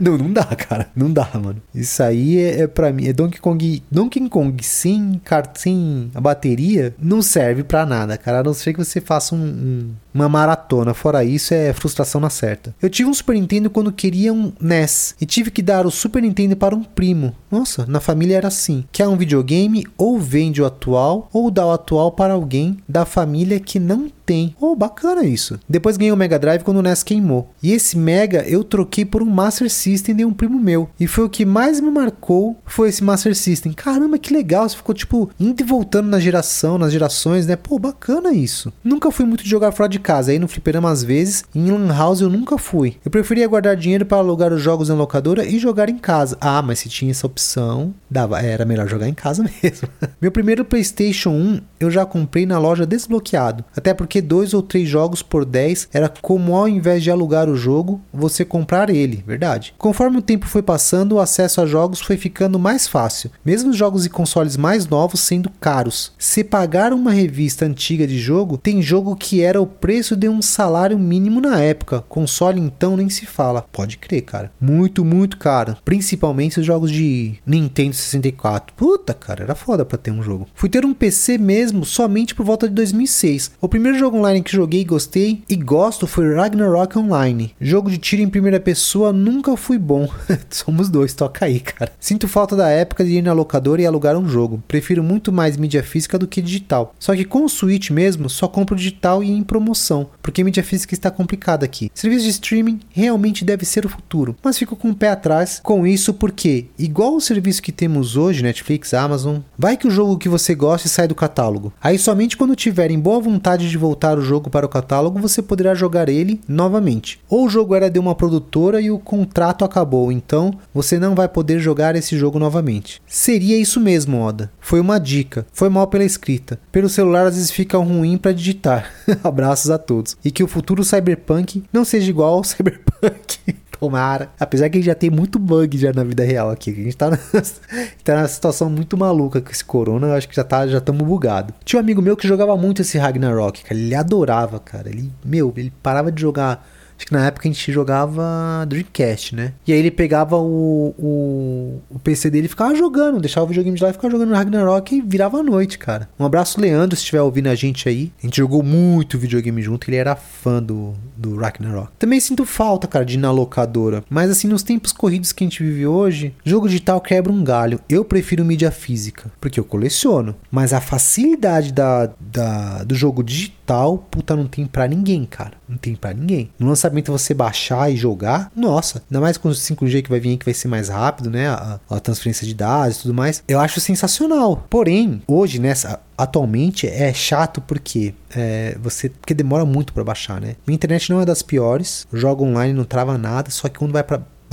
não, 0.00 0.18
não 0.18 0.32
dá, 0.32 0.44
cara. 0.44 0.88
Não 0.94 1.12
dá, 1.12 1.28
mano. 1.34 1.60
Isso 1.74 2.02
aí 2.02 2.38
é, 2.38 2.62
é 2.62 2.66
para 2.66 2.92
mim. 2.92 3.06
É 3.06 3.12
Donkey 3.12 3.40
Kong. 3.40 3.82
Donkey 3.90 4.28
Kong 4.28 4.62
sem, 4.64 5.20
car- 5.24 5.50
sem 5.54 6.10
a 6.14 6.20
bateria 6.20 6.94
não 6.98 7.22
serve 7.22 7.62
pra 7.62 7.86
nada, 7.86 8.16
cara. 8.16 8.40
A 8.40 8.42
não 8.42 8.54
ser 8.54 8.72
que 8.72 8.78
você 8.84 9.00
faça 9.00 9.34
um- 9.34 9.38
um, 9.38 9.90
uma 10.14 10.28
maratona. 10.28 10.94
Fora 10.94 11.24
isso, 11.24 11.52
é 11.52 11.72
frustração 11.72 12.20
na 12.20 12.30
certa. 12.30 12.74
Eu 12.80 12.88
tive 12.88 13.10
um 13.10 13.14
Super 13.14 13.34
Nintendo 13.34 13.68
quando 13.68 13.92
queria 13.92 14.32
um 14.32 14.52
NES 14.60 15.16
e 15.20 15.26
tive 15.26 15.50
que 15.50 15.60
dar 15.60 15.86
o 15.86 15.90
Super 15.90 16.22
Nintendo 16.22 16.56
para 16.56 16.74
um 16.74 16.84
primo. 16.84 17.34
Nossa, 17.50 17.84
na 17.86 18.00
família 18.00 18.36
era 18.36 18.48
assim: 18.48 18.84
quer 18.92 19.08
um 19.08 19.16
videogame, 19.16 19.84
ou 19.98 20.18
vende 20.18 20.62
o 20.62 20.66
atual, 20.66 21.28
ou 21.32 21.50
dá 21.50 21.66
o 21.66 21.72
atual 21.72 22.12
para 22.12 22.34
alguém 22.34 22.78
da 22.88 23.04
família 23.04 23.58
que 23.58 23.80
não 23.80 24.08
tem. 24.24 24.54
Oh, 24.60 24.74
bacana 24.74 25.24
isso. 25.24 25.58
Depois 25.68 25.96
ganhei 25.96 26.12
o 26.12 26.16
Mega 26.16 26.38
Drive 26.38 26.62
quando 26.62 26.78
o 26.78 26.82
NES 26.82 27.02
queimou. 27.02 27.50
E 27.62 27.72
esse 27.72 27.98
Mega 27.98 28.42
eu 28.46 28.64
troquei 28.64 29.04
por 29.04 29.22
um 29.22 29.26
Master 29.26 29.70
System 29.70 30.14
de 30.14 30.24
um 30.24 30.32
primo 30.32 30.58
meu. 30.58 30.88
E 30.98 31.06
foi 31.06 31.24
o 31.24 31.28
que 31.28 31.44
mais 31.44 31.80
me 31.80 31.90
marcou, 31.90 32.56
foi 32.64 32.88
esse 32.88 33.04
Master 33.04 33.36
System. 33.36 33.72
Caramba, 33.72 34.18
que 34.18 34.32
legal. 34.32 34.68
Você 34.68 34.76
ficou 34.76 34.94
tipo 34.94 35.30
indo 35.38 35.60
e 35.60 35.64
voltando 35.64 36.08
na 36.08 36.18
geração, 36.18 36.78
nas 36.78 36.92
gerações, 36.92 37.46
né? 37.46 37.56
Pô, 37.56 37.78
bacana 37.78 38.32
isso. 38.32 38.72
Nunca 38.82 39.10
fui 39.10 39.26
muito 39.26 39.44
de 39.44 39.50
jogar 39.50 39.72
fora 39.72 39.88
de 39.88 39.98
casa. 40.04 40.30
Aí 40.30 40.38
no 40.38 40.46
fliperama 40.46 40.90
às 40.90 41.02
vezes, 41.02 41.44
em 41.54 41.70
Lan 41.70 41.92
House 41.92 42.20
eu 42.20 42.28
nunca 42.28 42.58
fui. 42.58 42.96
Eu 43.04 43.10
preferia 43.10 43.48
guardar 43.48 43.76
dinheiro 43.76 44.06
para 44.06 44.18
alugar 44.18 44.52
os 44.52 44.62
jogos 44.62 44.90
em 44.90 44.92
locadora 44.92 45.44
e 45.44 45.58
jogar 45.58 45.88
em 45.88 45.98
casa. 45.98 46.36
Ah, 46.40 46.62
mas 46.62 46.78
se 46.80 46.88
tinha 46.88 47.10
essa 47.10 47.26
opção, 47.26 47.94
dava, 48.10 48.40
era 48.40 48.64
melhor 48.64 48.86
jogar 48.86 49.08
em 49.08 49.14
casa 49.14 49.42
mesmo. 49.62 49.88
Meu 50.20 50.30
primeiro 50.30 50.64
PlayStation 50.64 51.30
1 51.30 51.60
eu 51.80 51.90
já 51.90 52.04
comprei 52.04 52.46
na 52.46 52.58
loja 52.58 52.86
desbloqueado. 52.86 53.64
Até 53.76 53.94
porque 53.94 54.20
dois 54.20 54.54
ou 54.54 54.62
três 54.62 54.88
jogos 54.88 55.22
por 55.22 55.44
10 55.44 55.88
era 55.92 56.08
como 56.08 56.54
ao 56.54 56.68
invés 56.68 57.02
de 57.02 57.10
alugar 57.10 57.48
o 57.48 57.56
jogo, 57.56 58.00
você 58.12 58.44
comprar 58.44 58.90
ele, 58.90 59.24
verdade. 59.26 59.74
Conforme 59.78 60.18
o 60.18 60.22
tempo 60.22 60.46
foi 60.46 60.62
passando, 60.62 61.12
o 61.12 61.20
acesso 61.20 61.60
a 61.60 61.66
jogos 61.66 62.00
foi 62.00 62.16
ficando 62.16 62.58
mais 62.58 62.86
fácil, 62.86 63.30
mesmo 63.44 63.70
os 63.70 63.76
jogos 63.76 64.04
e 64.04 64.10
consoles 64.10 64.56
mais 64.56 64.86
novos 64.86 65.20
sendo 65.20 65.50
caros. 65.60 66.12
Se 66.18 66.44
pagar 66.44 66.92
uma 66.92 67.10
revista 67.10 67.64
antiga 67.64 68.06
de 68.06 68.18
jogo, 68.18 68.58
tem 68.58 68.82
jogo 68.82 69.16
que 69.16 69.42
era 69.42 69.60
o 69.60 69.66
preço 69.66 69.93
de 70.02 70.28
um 70.28 70.42
salário 70.42 70.98
mínimo 70.98 71.40
na 71.40 71.60
época. 71.60 72.02
Console 72.08 72.60
então 72.60 72.96
nem 72.96 73.08
se 73.08 73.26
fala. 73.26 73.62
Pode 73.70 73.96
crer, 73.96 74.22
cara. 74.22 74.52
Muito, 74.60 75.04
muito 75.04 75.36
caro. 75.36 75.76
Principalmente 75.84 76.58
os 76.58 76.66
jogos 76.66 76.90
de 76.90 77.34
Nintendo 77.46 77.94
64. 77.94 78.74
Puta, 78.74 79.14
cara, 79.14 79.44
era 79.44 79.54
foda 79.54 79.84
pra 79.84 79.96
ter 79.96 80.10
um 80.10 80.22
jogo. 80.22 80.48
Fui 80.54 80.68
ter 80.68 80.84
um 80.84 80.92
PC 80.92 81.38
mesmo 81.38 81.84
somente 81.84 82.34
por 82.34 82.44
volta 82.44 82.68
de 82.68 82.74
2006. 82.74 83.52
O 83.60 83.68
primeiro 83.68 83.96
jogo 83.98 84.18
online 84.18 84.42
que 84.42 84.52
joguei 84.52 84.80
e 84.80 84.84
gostei 84.84 85.42
e 85.48 85.54
gosto 85.54 86.06
foi 86.06 86.34
Ragnarok 86.34 86.98
Online. 86.98 87.54
Jogo 87.60 87.90
de 87.90 87.98
tiro 87.98 88.22
em 88.22 88.28
primeira 88.28 88.58
pessoa 88.58 89.12
nunca 89.12 89.56
fui 89.56 89.78
bom. 89.78 90.08
Somos 90.50 90.88
dois, 90.88 91.14
toca 91.14 91.44
aí, 91.44 91.60
cara. 91.60 91.92
Sinto 92.00 92.26
falta 92.26 92.56
da 92.56 92.68
época 92.68 93.04
de 93.04 93.12
ir 93.12 93.22
na 93.22 93.32
locadora 93.32 93.80
e 93.80 93.86
alugar 93.86 94.16
um 94.16 94.28
jogo. 94.28 94.62
Prefiro 94.66 95.02
muito 95.02 95.32
mais 95.32 95.56
mídia 95.56 95.82
física 95.82 96.18
do 96.18 96.26
que 96.26 96.42
digital. 96.42 96.94
Só 96.98 97.14
que 97.14 97.24
com 97.24 97.44
o 97.44 97.48
Switch 97.48 97.90
mesmo, 97.90 98.28
só 98.28 98.48
compro 98.48 98.76
digital 98.76 99.22
e 99.22 99.30
em 99.30 99.42
promoção, 99.42 99.83
porque 100.22 100.44
mídia 100.44 100.62
física 100.62 100.94
está 100.94 101.10
complicada 101.10 101.64
aqui. 101.64 101.90
Serviço 101.94 102.24
de 102.24 102.30
streaming 102.30 102.80
realmente 102.90 103.44
deve 103.44 103.64
ser 103.64 103.84
o 103.84 103.88
futuro, 103.88 104.36
mas 104.42 104.58
fico 104.58 104.76
com 104.76 104.90
o 104.90 104.94
pé 104.94 105.10
atrás 105.10 105.60
com 105.62 105.86
isso 105.86 106.14
porque, 106.14 106.66
igual 106.78 107.14
o 107.14 107.20
serviço 107.20 107.62
que 107.62 107.72
temos 107.72 108.16
hoje, 108.16 108.42
Netflix, 108.42 108.94
Amazon, 108.94 109.38
vai 109.58 109.76
que 109.76 109.86
o 109.86 109.90
jogo 109.90 110.18
que 110.18 110.28
você 110.28 110.54
gosta 110.54 110.88
sai 110.88 111.08
do 111.08 111.14
catálogo. 111.14 111.72
Aí 111.82 111.98
somente 111.98 112.36
quando 112.36 112.56
tiverem 112.56 112.98
boa 112.98 113.20
vontade 113.20 113.68
de 113.68 113.78
voltar 113.78 114.18
o 114.18 114.22
jogo 114.22 114.50
para 114.50 114.66
o 114.66 114.68
catálogo, 114.68 115.18
você 115.18 115.42
poderá 115.42 115.74
jogar 115.74 116.08
ele 116.08 116.40
novamente. 116.48 117.20
Ou 117.28 117.46
o 117.46 117.48
jogo 117.48 117.74
era 117.74 117.90
de 117.90 117.98
uma 117.98 118.14
produtora 118.14 118.80
e 118.80 118.90
o 118.90 118.98
contrato 118.98 119.64
acabou, 119.64 120.10
então 120.10 120.52
você 120.72 120.98
não 120.98 121.14
vai 121.14 121.28
poder 121.28 121.58
jogar 121.58 121.96
esse 121.96 122.16
jogo 122.16 122.38
novamente. 122.38 123.00
Seria 123.06 123.56
isso 123.56 123.80
mesmo, 123.80 124.20
Oda. 124.20 124.50
Foi 124.60 124.80
uma 124.80 124.98
dica. 124.98 125.46
Foi 125.52 125.68
mal 125.68 125.86
pela 125.86 126.04
escrita. 126.04 126.58
Pelo 126.72 126.88
celular 126.88 127.26
às 127.26 127.34
vezes 127.34 127.50
fica 127.50 127.78
ruim 127.78 128.16
para 128.16 128.32
digitar. 128.32 128.90
Abraços 129.22 129.70
a 129.74 129.78
todos. 129.78 130.16
E 130.24 130.30
que 130.30 130.42
o 130.42 130.48
futuro 130.48 130.84
Cyberpunk 130.84 131.64
não 131.72 131.84
seja 131.84 132.08
igual 132.10 132.34
ao 132.34 132.44
Cyberpunk. 132.44 133.54
Tomara. 133.78 134.30
Apesar 134.38 134.70
que 134.70 134.80
já 134.80 134.94
tem 134.94 135.10
muito 135.10 135.38
bug 135.38 135.76
já 135.76 135.92
na 135.92 136.04
vida 136.04 136.24
real 136.24 136.50
aqui. 136.50 136.70
A 136.70 136.74
gente 136.74 136.96
tá, 136.96 137.10
na, 137.10 137.18
tá 138.04 138.14
numa 138.16 138.28
situação 138.28 138.70
muito 138.70 138.96
maluca 138.96 139.40
com 139.40 139.50
esse 139.50 139.64
corona. 139.64 140.08
Eu 140.08 140.14
acho 140.14 140.28
que 140.28 140.36
já 140.36 140.44
tá, 140.44 140.66
já 140.66 140.78
estamos 140.78 141.06
bugado. 141.06 141.52
Tinha 141.64 141.80
um 141.80 141.82
amigo 141.82 142.00
meu 142.00 142.16
que 142.16 142.26
jogava 142.26 142.56
muito 142.56 142.82
esse 142.82 142.96
Ragnarok, 142.96 143.62
cara. 143.62 143.74
Ele 143.74 143.94
adorava, 143.94 144.58
cara. 144.58 144.88
Ele, 144.88 145.12
meu, 145.24 145.52
ele 145.56 145.72
parava 145.82 146.10
de 146.10 146.20
jogar. 146.20 146.66
Acho 146.96 147.06
que 147.06 147.12
na 147.12 147.26
época 147.26 147.48
a 147.48 147.52
gente 147.52 147.72
jogava 147.72 148.64
Dreamcast, 148.66 149.34
né? 149.34 149.52
E 149.66 149.72
aí 149.72 149.78
ele 149.78 149.90
pegava 149.90 150.36
o, 150.36 150.94
o, 150.98 151.82
o 151.90 151.98
PC 151.98 152.30
dele 152.30 152.46
e 152.46 152.48
ficava 152.48 152.74
jogando, 152.74 153.20
deixava 153.20 153.44
o 153.44 153.48
videogame 153.48 153.76
de 153.76 153.82
lá 153.82 153.90
e 153.90 153.92
ficava 153.92 154.12
jogando 154.12 154.32
Ragnarok 154.32 154.94
e 154.94 155.02
virava 155.02 155.38
a 155.38 155.42
noite, 155.42 155.78
cara. 155.78 156.08
Um 156.18 156.24
abraço, 156.24 156.60
Leandro, 156.60 156.96
se 156.96 157.02
estiver 157.02 157.22
ouvindo 157.22 157.48
a 157.48 157.54
gente 157.54 157.88
aí. 157.88 158.12
A 158.22 158.26
gente 158.26 158.36
jogou 158.36 158.62
muito 158.62 159.18
videogame 159.18 159.60
junto, 159.62 159.88
ele 159.88 159.96
era 159.96 160.16
fã 160.16 160.62
do, 160.62 160.94
do 161.16 161.36
Ragnarok. 161.36 161.90
Também 161.98 162.20
sinto 162.20 162.44
falta, 162.44 162.86
cara, 162.86 163.04
de 163.04 163.14
ir 163.14 163.18
na 163.18 163.30
locadora. 163.30 164.04
Mas 164.08 164.30
assim, 164.30 164.48
nos 164.48 164.62
tempos 164.62 164.92
corridos 164.92 165.32
que 165.32 165.44
a 165.44 165.46
gente 165.46 165.62
vive 165.62 165.86
hoje, 165.86 166.34
jogo 166.44 166.68
digital 166.68 167.00
quebra 167.00 167.32
um 167.32 167.42
galho. 167.42 167.80
Eu 167.88 168.04
prefiro 168.04 168.44
mídia 168.44 168.70
física, 168.70 169.30
porque 169.40 169.58
eu 169.58 169.64
coleciono. 169.64 170.34
Mas 170.50 170.72
a 170.72 170.80
facilidade 170.80 171.72
da, 171.72 172.10
da, 172.20 172.84
do 172.84 172.94
jogo 172.94 173.22
digital, 173.22 173.98
puta, 174.10 174.36
não 174.36 174.46
tem 174.46 174.66
pra 174.66 174.86
ninguém, 174.86 175.24
cara. 175.24 175.52
Não 175.68 175.76
tem 175.76 175.94
pra 175.94 176.12
ninguém. 176.12 176.50
No 176.58 176.66
lançamento 176.84 177.10
você 177.10 177.32
baixar 177.32 177.90
e 177.90 177.96
jogar, 177.96 178.50
nossa, 178.54 179.02
ainda 179.10 179.20
mais 179.20 179.38
com 179.38 179.48
o 179.48 179.52
5G 179.52 180.02
que 180.02 180.10
vai 180.10 180.20
vir 180.20 180.30
aí, 180.30 180.36
que 180.36 180.44
vai 180.44 180.54
ser 180.54 180.68
mais 180.68 180.88
rápido, 180.88 181.30
né? 181.30 181.48
A, 181.48 181.80
a 181.90 182.00
transferência 182.00 182.46
de 182.46 182.54
dados 182.54 182.98
e 182.98 183.02
tudo 183.02 183.14
mais. 183.14 183.42
Eu 183.48 183.58
acho 183.60 183.80
sensacional. 183.80 184.66
Porém, 184.68 185.22
hoje, 185.26 185.58
nessa. 185.58 186.00
Atualmente 186.16 186.86
é 186.86 187.12
chato 187.12 187.60
porque 187.60 188.14
é, 188.36 188.78
você 188.80 189.08
porque 189.08 189.34
demora 189.34 189.64
muito 189.64 189.92
para 189.92 190.04
baixar, 190.04 190.40
né? 190.40 190.54
Minha 190.64 190.76
internet 190.76 191.10
não 191.10 191.20
é 191.20 191.24
das 191.24 191.42
piores, 191.42 192.06
jogo 192.12 192.44
online 192.44 192.72
não 192.72 192.84
trava 192.84 193.18
nada, 193.18 193.50
só 193.50 193.68
que 193.68 193.80
quando 193.80 193.90
vai 193.90 194.04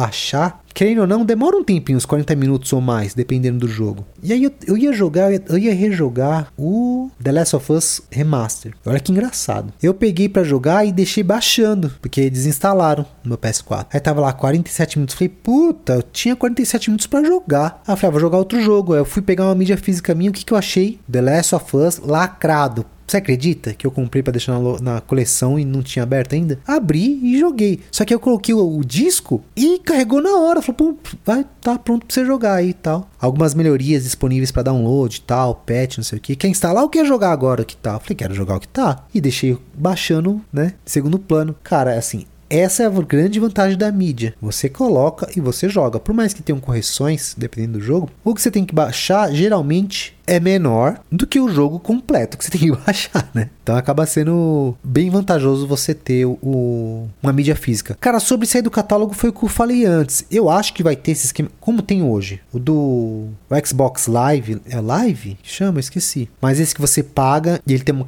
baixar, 0.01 0.63
querendo 0.73 1.01
ou 1.01 1.07
não, 1.07 1.23
demora 1.23 1.55
um 1.55 1.63
tempinho, 1.63 1.97
uns 1.97 2.05
40 2.05 2.35
minutos 2.35 2.73
ou 2.73 2.81
mais, 2.81 3.13
dependendo 3.13 3.59
do 3.59 3.67
jogo. 3.67 4.03
E 4.23 4.33
aí 4.33 4.43
eu, 4.43 4.51
eu 4.65 4.75
ia 4.75 4.91
jogar, 4.91 5.31
eu 5.31 5.57
ia 5.57 5.73
rejogar 5.73 6.51
o 6.57 7.11
The 7.23 7.31
Last 7.31 7.55
of 7.55 7.71
Us 7.71 8.01
Remaster. 8.09 8.73
Olha 8.83 8.99
que 8.99 9.11
engraçado. 9.11 9.71
Eu 9.81 9.93
peguei 9.93 10.27
para 10.27 10.43
jogar 10.43 10.85
e 10.85 10.91
deixei 10.91 11.23
baixando, 11.23 11.91
porque 12.01 12.29
desinstalaram 12.31 13.05
no 13.23 13.29
meu 13.29 13.37
PS4. 13.37 13.87
Aí 13.93 13.99
tava 13.99 14.21
lá 14.21 14.33
47 14.33 14.97
minutos, 14.97 15.13
falei, 15.13 15.29
puta, 15.29 15.93
eu 15.93 16.03
tinha 16.03 16.35
47 16.35 16.89
minutos 16.89 17.05
para 17.05 17.23
jogar. 17.23 17.81
Aí 17.87 17.93
eu 17.93 17.97
falei, 17.97 18.09
ah, 18.09 18.11
vou 18.11 18.19
jogar 18.19 18.37
outro 18.39 18.59
jogo. 18.59 18.93
Aí 18.93 18.99
eu 18.99 19.05
fui 19.05 19.21
pegar 19.21 19.45
uma 19.45 19.55
mídia 19.55 19.77
física 19.77 20.15
minha, 20.15 20.31
o 20.31 20.33
que 20.33 20.43
que 20.43 20.53
eu 20.53 20.57
achei? 20.57 20.99
The 21.11 21.21
Last 21.21 21.55
of 21.55 21.77
Us 21.77 21.99
lacrado. 21.99 22.85
Você 23.11 23.17
acredita 23.17 23.73
que 23.73 23.85
eu 23.85 23.91
comprei 23.91 24.23
para 24.23 24.31
deixar 24.31 24.57
na, 24.57 24.79
na, 24.79 25.01
coleção 25.01 25.59
e 25.59 25.65
não 25.65 25.83
tinha 25.83 26.03
aberto 26.03 26.31
ainda? 26.31 26.57
Abri 26.65 27.19
e 27.21 27.37
joguei. 27.37 27.81
Só 27.91 28.05
que 28.05 28.13
eu 28.13 28.19
coloquei 28.21 28.55
o, 28.55 28.77
o 28.77 28.85
disco 28.85 29.43
e 29.53 29.79
carregou 29.79 30.21
na 30.21 30.33
hora. 30.37 30.61
Falou, 30.61 30.93
pô, 30.93 31.09
vai, 31.25 31.45
tá 31.59 31.77
pronto 31.77 32.05
pra 32.05 32.13
você 32.13 32.25
jogar 32.25 32.53
aí 32.53 32.69
e 32.69 32.73
tal. 32.73 33.09
Algumas 33.19 33.53
melhorias 33.53 34.03
disponíveis 34.03 34.49
para 34.49 34.63
download 34.63 35.17
e 35.17 35.21
tal, 35.23 35.55
patch, 35.55 35.97
não 35.97 36.05
sei 36.05 36.19
o 36.19 36.21
que. 36.21 36.37
Quer 36.37 36.47
instalar 36.47 36.83
ou 36.83 36.89
quer 36.89 37.05
jogar 37.05 37.33
agora 37.33 37.65
que 37.65 37.75
tal? 37.75 37.99
Falei, 37.99 38.15
quero 38.15 38.33
jogar 38.33 38.55
o 38.55 38.61
que 38.61 38.67
tá. 38.69 39.03
E 39.13 39.19
deixei 39.19 39.57
baixando, 39.73 40.39
né? 40.53 40.75
Segundo 40.85 41.19
plano. 41.19 41.53
Cara, 41.61 41.97
assim, 41.99 42.25
essa 42.51 42.83
é 42.83 42.85
a 42.85 42.89
grande 42.89 43.39
vantagem 43.39 43.77
da 43.77 43.89
mídia. 43.93 44.35
Você 44.41 44.67
coloca 44.67 45.29
e 45.37 45.39
você 45.39 45.69
joga. 45.69 46.01
Por 46.01 46.13
mais 46.13 46.33
que 46.33 46.43
tenham 46.43 46.59
correções, 46.59 47.33
dependendo 47.37 47.79
do 47.79 47.83
jogo, 47.83 48.09
o 48.25 48.35
que 48.35 48.41
você 48.41 48.51
tem 48.51 48.65
que 48.65 48.75
baixar 48.75 49.33
geralmente 49.33 50.17
é 50.31 50.39
menor 50.39 51.01
do 51.11 51.27
que 51.27 51.41
o 51.41 51.49
jogo 51.49 51.77
completo 51.77 52.37
que 52.37 52.45
você 52.45 52.51
tem 52.57 52.61
que 52.61 52.71
baixar, 52.71 53.29
né? 53.33 53.49
Então 53.61 53.75
acaba 53.75 54.05
sendo 54.05 54.75
bem 54.81 55.09
vantajoso 55.09 55.67
você 55.67 55.93
ter 55.93 56.25
o, 56.25 57.09
uma 57.21 57.33
mídia 57.33 57.55
física. 57.55 57.97
Cara, 57.99 58.19
sobre 58.19 58.47
sair 58.47 58.61
do 58.61 58.71
catálogo 58.71 59.13
foi 59.13 59.29
o 59.29 59.33
que 59.33 59.43
eu 59.43 59.49
falei 59.49 59.85
antes. 59.85 60.25
Eu 60.31 60.49
acho 60.49 60.73
que 60.73 60.81
vai 60.81 60.95
ter 60.95 61.11
esse 61.11 61.25
esquema, 61.25 61.49
como 61.59 61.81
tem 61.81 62.01
hoje. 62.01 62.39
O 62.53 62.59
do 62.59 63.27
o 63.49 63.67
Xbox 63.67 64.07
Live, 64.07 64.61
é 64.69 64.79
Live? 64.79 65.37
Chama, 65.43 65.81
esqueci. 65.81 66.29
Mas 66.41 66.59
esse 66.59 66.73
que 66.73 66.79
você 66.79 67.03
paga 67.03 67.59
e 67.67 67.73
ele 67.73 67.83
tem 67.83 67.93
um, 67.93 68.03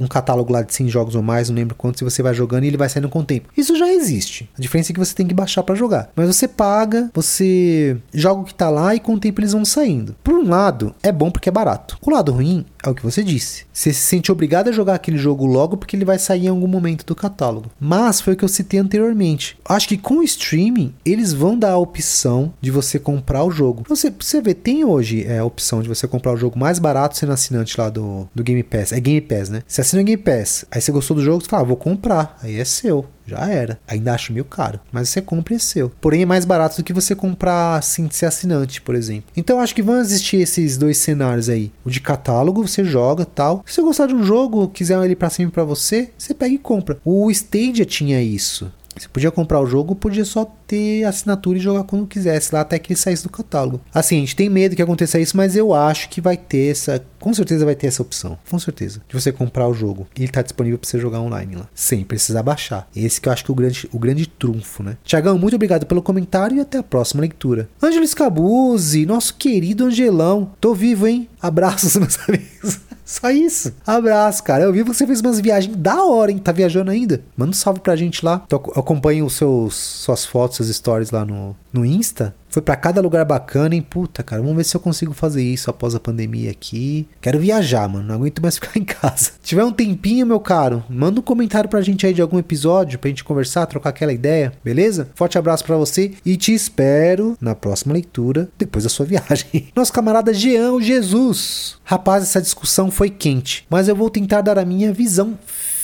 um 0.00 0.08
catálogo 0.08 0.52
lá 0.52 0.62
de 0.62 0.74
100 0.74 0.88
jogos 0.88 1.14
ou 1.14 1.22
mais, 1.22 1.50
não 1.50 1.56
lembro 1.56 1.74
quantos, 1.74 2.00
e 2.00 2.04
você 2.04 2.22
vai 2.22 2.32
jogando 2.32 2.64
e 2.64 2.68
ele 2.68 2.78
vai 2.78 2.88
saindo 2.88 3.10
com 3.10 3.20
o 3.20 3.24
tempo. 3.24 3.50
Isso 3.56 3.76
já 3.76 3.88
existe. 3.88 4.48
A 4.58 4.60
diferença 4.60 4.90
é 4.90 4.94
que 4.94 4.98
você 4.98 5.14
tem 5.14 5.26
que 5.26 5.34
baixar 5.34 5.62
para 5.62 5.74
jogar. 5.74 6.10
Mas 6.16 6.34
você 6.34 6.48
paga, 6.48 7.10
você 7.12 7.98
joga 8.12 8.40
o 8.40 8.44
que 8.44 8.54
tá 8.54 8.70
lá 8.70 8.94
e 8.94 9.00
com 9.00 9.14
o 9.14 9.20
tempo 9.20 9.40
eles 9.40 9.52
vão 9.52 9.64
saindo. 9.64 10.16
Por 10.24 10.34
um 10.34 10.48
lado, 10.48 10.94
é 11.02 11.12
bom 11.12 11.30
porque 11.30 11.48
é 11.48 11.52
barato. 11.58 11.98
O 12.00 12.10
lado 12.10 12.32
ruim 12.32 12.64
é 12.84 12.88
o 12.88 12.94
que 12.94 13.02
você 13.02 13.22
disse. 13.22 13.66
Você 13.72 13.92
se 13.92 14.00
sente 14.00 14.30
obrigado 14.30 14.68
a 14.68 14.72
jogar 14.72 14.94
aquele 14.94 15.18
jogo 15.18 15.44
logo 15.44 15.76
porque 15.76 15.96
ele 15.96 16.04
vai 16.04 16.18
sair 16.18 16.46
em 16.46 16.48
algum 16.48 16.68
momento 16.68 17.04
do 17.04 17.14
catálogo. 17.14 17.70
Mas 17.80 18.20
foi 18.20 18.34
o 18.34 18.36
que 18.36 18.44
eu 18.44 18.48
citei 18.48 18.78
anteriormente. 18.78 19.58
Acho 19.64 19.88
que 19.88 19.98
com 19.98 20.18
o 20.18 20.22
streaming, 20.22 20.94
eles 21.04 21.32
vão 21.32 21.58
dar 21.58 21.72
a 21.72 21.78
opção 21.78 22.52
de 22.60 22.70
você 22.70 22.98
comprar 22.98 23.44
o 23.44 23.50
jogo. 23.50 23.84
Você, 23.88 24.10
você 24.10 24.40
vê, 24.40 24.54
tem 24.54 24.84
hoje 24.84 25.24
é, 25.24 25.38
a 25.38 25.44
opção 25.44 25.82
de 25.82 25.88
você 25.88 26.06
comprar 26.06 26.32
o 26.32 26.36
jogo 26.36 26.58
mais 26.58 26.78
barato 26.78 27.16
sendo 27.16 27.32
assinante 27.32 27.78
lá 27.78 27.90
do, 27.90 28.28
do 28.34 28.44
Game 28.44 28.62
Pass. 28.62 28.92
É 28.92 29.00
Game 29.00 29.20
Pass, 29.20 29.48
né? 29.48 29.62
Você 29.66 29.80
assina 29.80 30.02
o 30.02 30.04
Game 30.04 30.22
Pass, 30.22 30.64
aí 30.70 30.80
você 30.80 30.92
gostou 30.92 31.16
do 31.16 31.22
jogo, 31.22 31.42
você 31.42 31.48
fala, 31.48 31.62
ah, 31.62 31.66
vou 31.66 31.76
comprar. 31.76 32.38
Aí 32.42 32.58
é 32.58 32.64
seu. 32.64 33.04
Já 33.28 33.46
era. 33.46 33.78
Ainda 33.86 34.14
acho 34.14 34.32
meio 34.32 34.44
caro. 34.44 34.80
Mas 34.90 35.10
você 35.10 35.20
compra 35.20 35.52
e 35.52 35.56
é 35.56 35.58
seu. 35.58 35.90
Porém, 36.00 36.22
é 36.22 36.26
mais 36.26 36.46
barato 36.46 36.78
do 36.78 36.84
que 36.84 36.94
você 36.94 37.14
comprar 37.14 37.76
assim, 37.76 38.08
ser 38.10 38.26
assinante, 38.26 38.80
por 38.80 38.94
exemplo. 38.94 39.30
Então, 39.36 39.60
acho 39.60 39.74
que 39.74 39.82
vão 39.82 40.00
existir 40.00 40.38
esses 40.38 40.78
dois 40.78 40.96
cenários 40.96 41.50
aí. 41.50 41.70
O 41.84 41.90
de 41.90 42.00
catálogo, 42.00 42.66
você 42.66 42.82
joga 42.82 43.26
tal. 43.26 43.62
Se 43.66 43.76
você 43.76 43.82
gostar 43.82 44.06
de 44.06 44.14
um 44.14 44.24
jogo, 44.24 44.68
quiser 44.68 44.98
ele 45.04 45.14
para 45.14 45.28
sempre 45.28 45.52
para 45.52 45.64
você, 45.64 46.10
você 46.16 46.32
pega 46.32 46.54
e 46.54 46.58
compra. 46.58 46.98
O 47.04 47.30
Stadia 47.30 47.84
tinha 47.84 48.22
isso. 48.22 48.72
Você 48.98 49.08
podia 49.08 49.30
comprar 49.30 49.60
o 49.60 49.66
jogo, 49.66 49.94
podia 49.94 50.24
só 50.24 50.44
ter 50.66 51.04
assinatura 51.04 51.58
e 51.58 51.60
jogar 51.60 51.84
quando 51.84 52.06
quisesse 52.06 52.54
lá 52.54 52.60
até 52.60 52.78
que 52.78 52.92
ele 52.92 52.98
saísse 52.98 53.22
do 53.22 53.30
catálogo. 53.30 53.80
Assim, 53.92 54.16
a 54.16 54.20
gente 54.20 54.36
tem 54.36 54.48
medo 54.48 54.76
que 54.76 54.82
aconteça 54.82 55.18
isso, 55.18 55.36
mas 55.36 55.56
eu 55.56 55.72
acho 55.72 56.08
que 56.08 56.20
vai 56.20 56.36
ter 56.36 56.70
essa, 56.70 57.04
com 57.18 57.32
certeza 57.32 57.64
vai 57.64 57.74
ter 57.74 57.86
essa 57.86 58.02
opção, 58.02 58.38
com 58.50 58.58
certeza, 58.58 59.00
de 59.08 59.14
você 59.14 59.32
comprar 59.32 59.68
o 59.68 59.74
jogo 59.74 60.06
e 60.16 60.22
ele 60.22 60.32
tá 60.32 60.42
disponível 60.42 60.78
para 60.78 60.88
você 60.88 60.98
jogar 60.98 61.20
online 61.20 61.56
lá, 61.56 61.68
sem 61.74 62.04
precisar 62.04 62.42
baixar. 62.42 62.88
Esse 62.94 63.20
que 63.20 63.28
eu 63.28 63.32
acho 63.32 63.44
que 63.44 63.50
é 63.50 63.52
o 63.52 63.56
grande, 63.56 63.88
o 63.92 63.98
grande 63.98 64.26
trunfo, 64.26 64.82
né? 64.82 64.96
Tiagão, 65.04 65.38
muito 65.38 65.54
obrigado 65.54 65.86
pelo 65.86 66.02
comentário 66.02 66.56
e 66.56 66.60
até 66.60 66.78
a 66.78 66.82
próxima 66.82 67.20
leitura. 67.20 67.68
Ângelo 67.82 68.06
Scabuzzi, 68.06 69.06
nosso 69.06 69.34
querido 69.34 69.86
Angelão, 69.86 70.50
tô 70.60 70.74
vivo, 70.74 71.06
hein? 71.06 71.28
Abraços, 71.40 71.96
meus 71.98 72.18
amigos. 72.28 72.87
Só 73.08 73.30
isso. 73.30 73.72
Abraço, 73.86 74.44
cara. 74.44 74.64
Eu 74.64 74.72
vi 74.72 74.84
que 74.84 74.88
você 74.88 75.06
fez 75.06 75.22
umas 75.22 75.40
viagens 75.40 75.74
da 75.74 76.04
hora, 76.04 76.30
hein? 76.30 76.36
Tá 76.36 76.52
viajando 76.52 76.90
ainda? 76.90 77.22
Manda 77.34 77.52
um 77.52 77.54
salve 77.54 77.80
pra 77.80 77.96
gente 77.96 78.22
lá. 78.22 78.44
Eu 78.50 78.58
acompanho 78.76 79.24
os 79.24 79.32
seus, 79.32 79.74
suas 79.74 80.26
fotos, 80.26 80.58
suas 80.58 80.68
stories 80.68 81.10
lá 81.10 81.24
no, 81.24 81.56
no 81.72 81.86
Insta. 81.86 82.34
Foi 82.58 82.62
para 82.64 82.74
cada 82.74 83.00
lugar 83.00 83.24
bacana, 83.24 83.76
hein? 83.76 83.86
Puta, 83.88 84.20
cara, 84.20 84.42
vamos 84.42 84.56
ver 84.56 84.64
se 84.64 84.76
eu 84.76 84.80
consigo 84.80 85.12
fazer 85.12 85.44
isso 85.44 85.70
após 85.70 85.94
a 85.94 86.00
pandemia 86.00 86.50
aqui. 86.50 87.06
Quero 87.20 87.38
viajar, 87.38 87.88
mano. 87.88 88.04
Não 88.04 88.16
aguento 88.16 88.42
mais 88.42 88.56
ficar 88.58 88.76
em 88.76 88.84
casa. 88.84 89.26
Se 89.26 89.40
tiver 89.44 89.62
um 89.62 89.70
tempinho, 89.70 90.26
meu 90.26 90.40
caro, 90.40 90.82
manda 90.90 91.20
um 91.20 91.22
comentário 91.22 91.70
pra 91.70 91.80
gente 91.80 92.04
aí 92.04 92.12
de 92.12 92.20
algum 92.20 92.36
episódio 92.36 92.98
pra 92.98 93.10
gente 93.10 93.22
conversar, 93.22 93.66
trocar 93.66 93.90
aquela 93.90 94.12
ideia, 94.12 94.52
beleza? 94.64 95.08
Forte 95.14 95.38
abraço 95.38 95.64
para 95.64 95.76
você 95.76 96.14
e 96.26 96.36
te 96.36 96.52
espero 96.52 97.38
na 97.40 97.54
próxima 97.54 97.94
leitura, 97.94 98.48
depois 98.58 98.82
da 98.82 98.90
sua 98.90 99.06
viagem. 99.06 99.68
Nosso 99.76 99.92
camarada 99.92 100.34
Jean 100.34 100.80
Jesus. 100.80 101.76
Rapaz, 101.84 102.24
essa 102.24 102.42
discussão 102.42 102.90
foi 102.90 103.08
quente, 103.08 103.64
mas 103.70 103.86
eu 103.86 103.94
vou 103.94 104.10
tentar 104.10 104.40
dar 104.40 104.58
a 104.58 104.64
minha 104.64 104.92
visão 104.92 105.38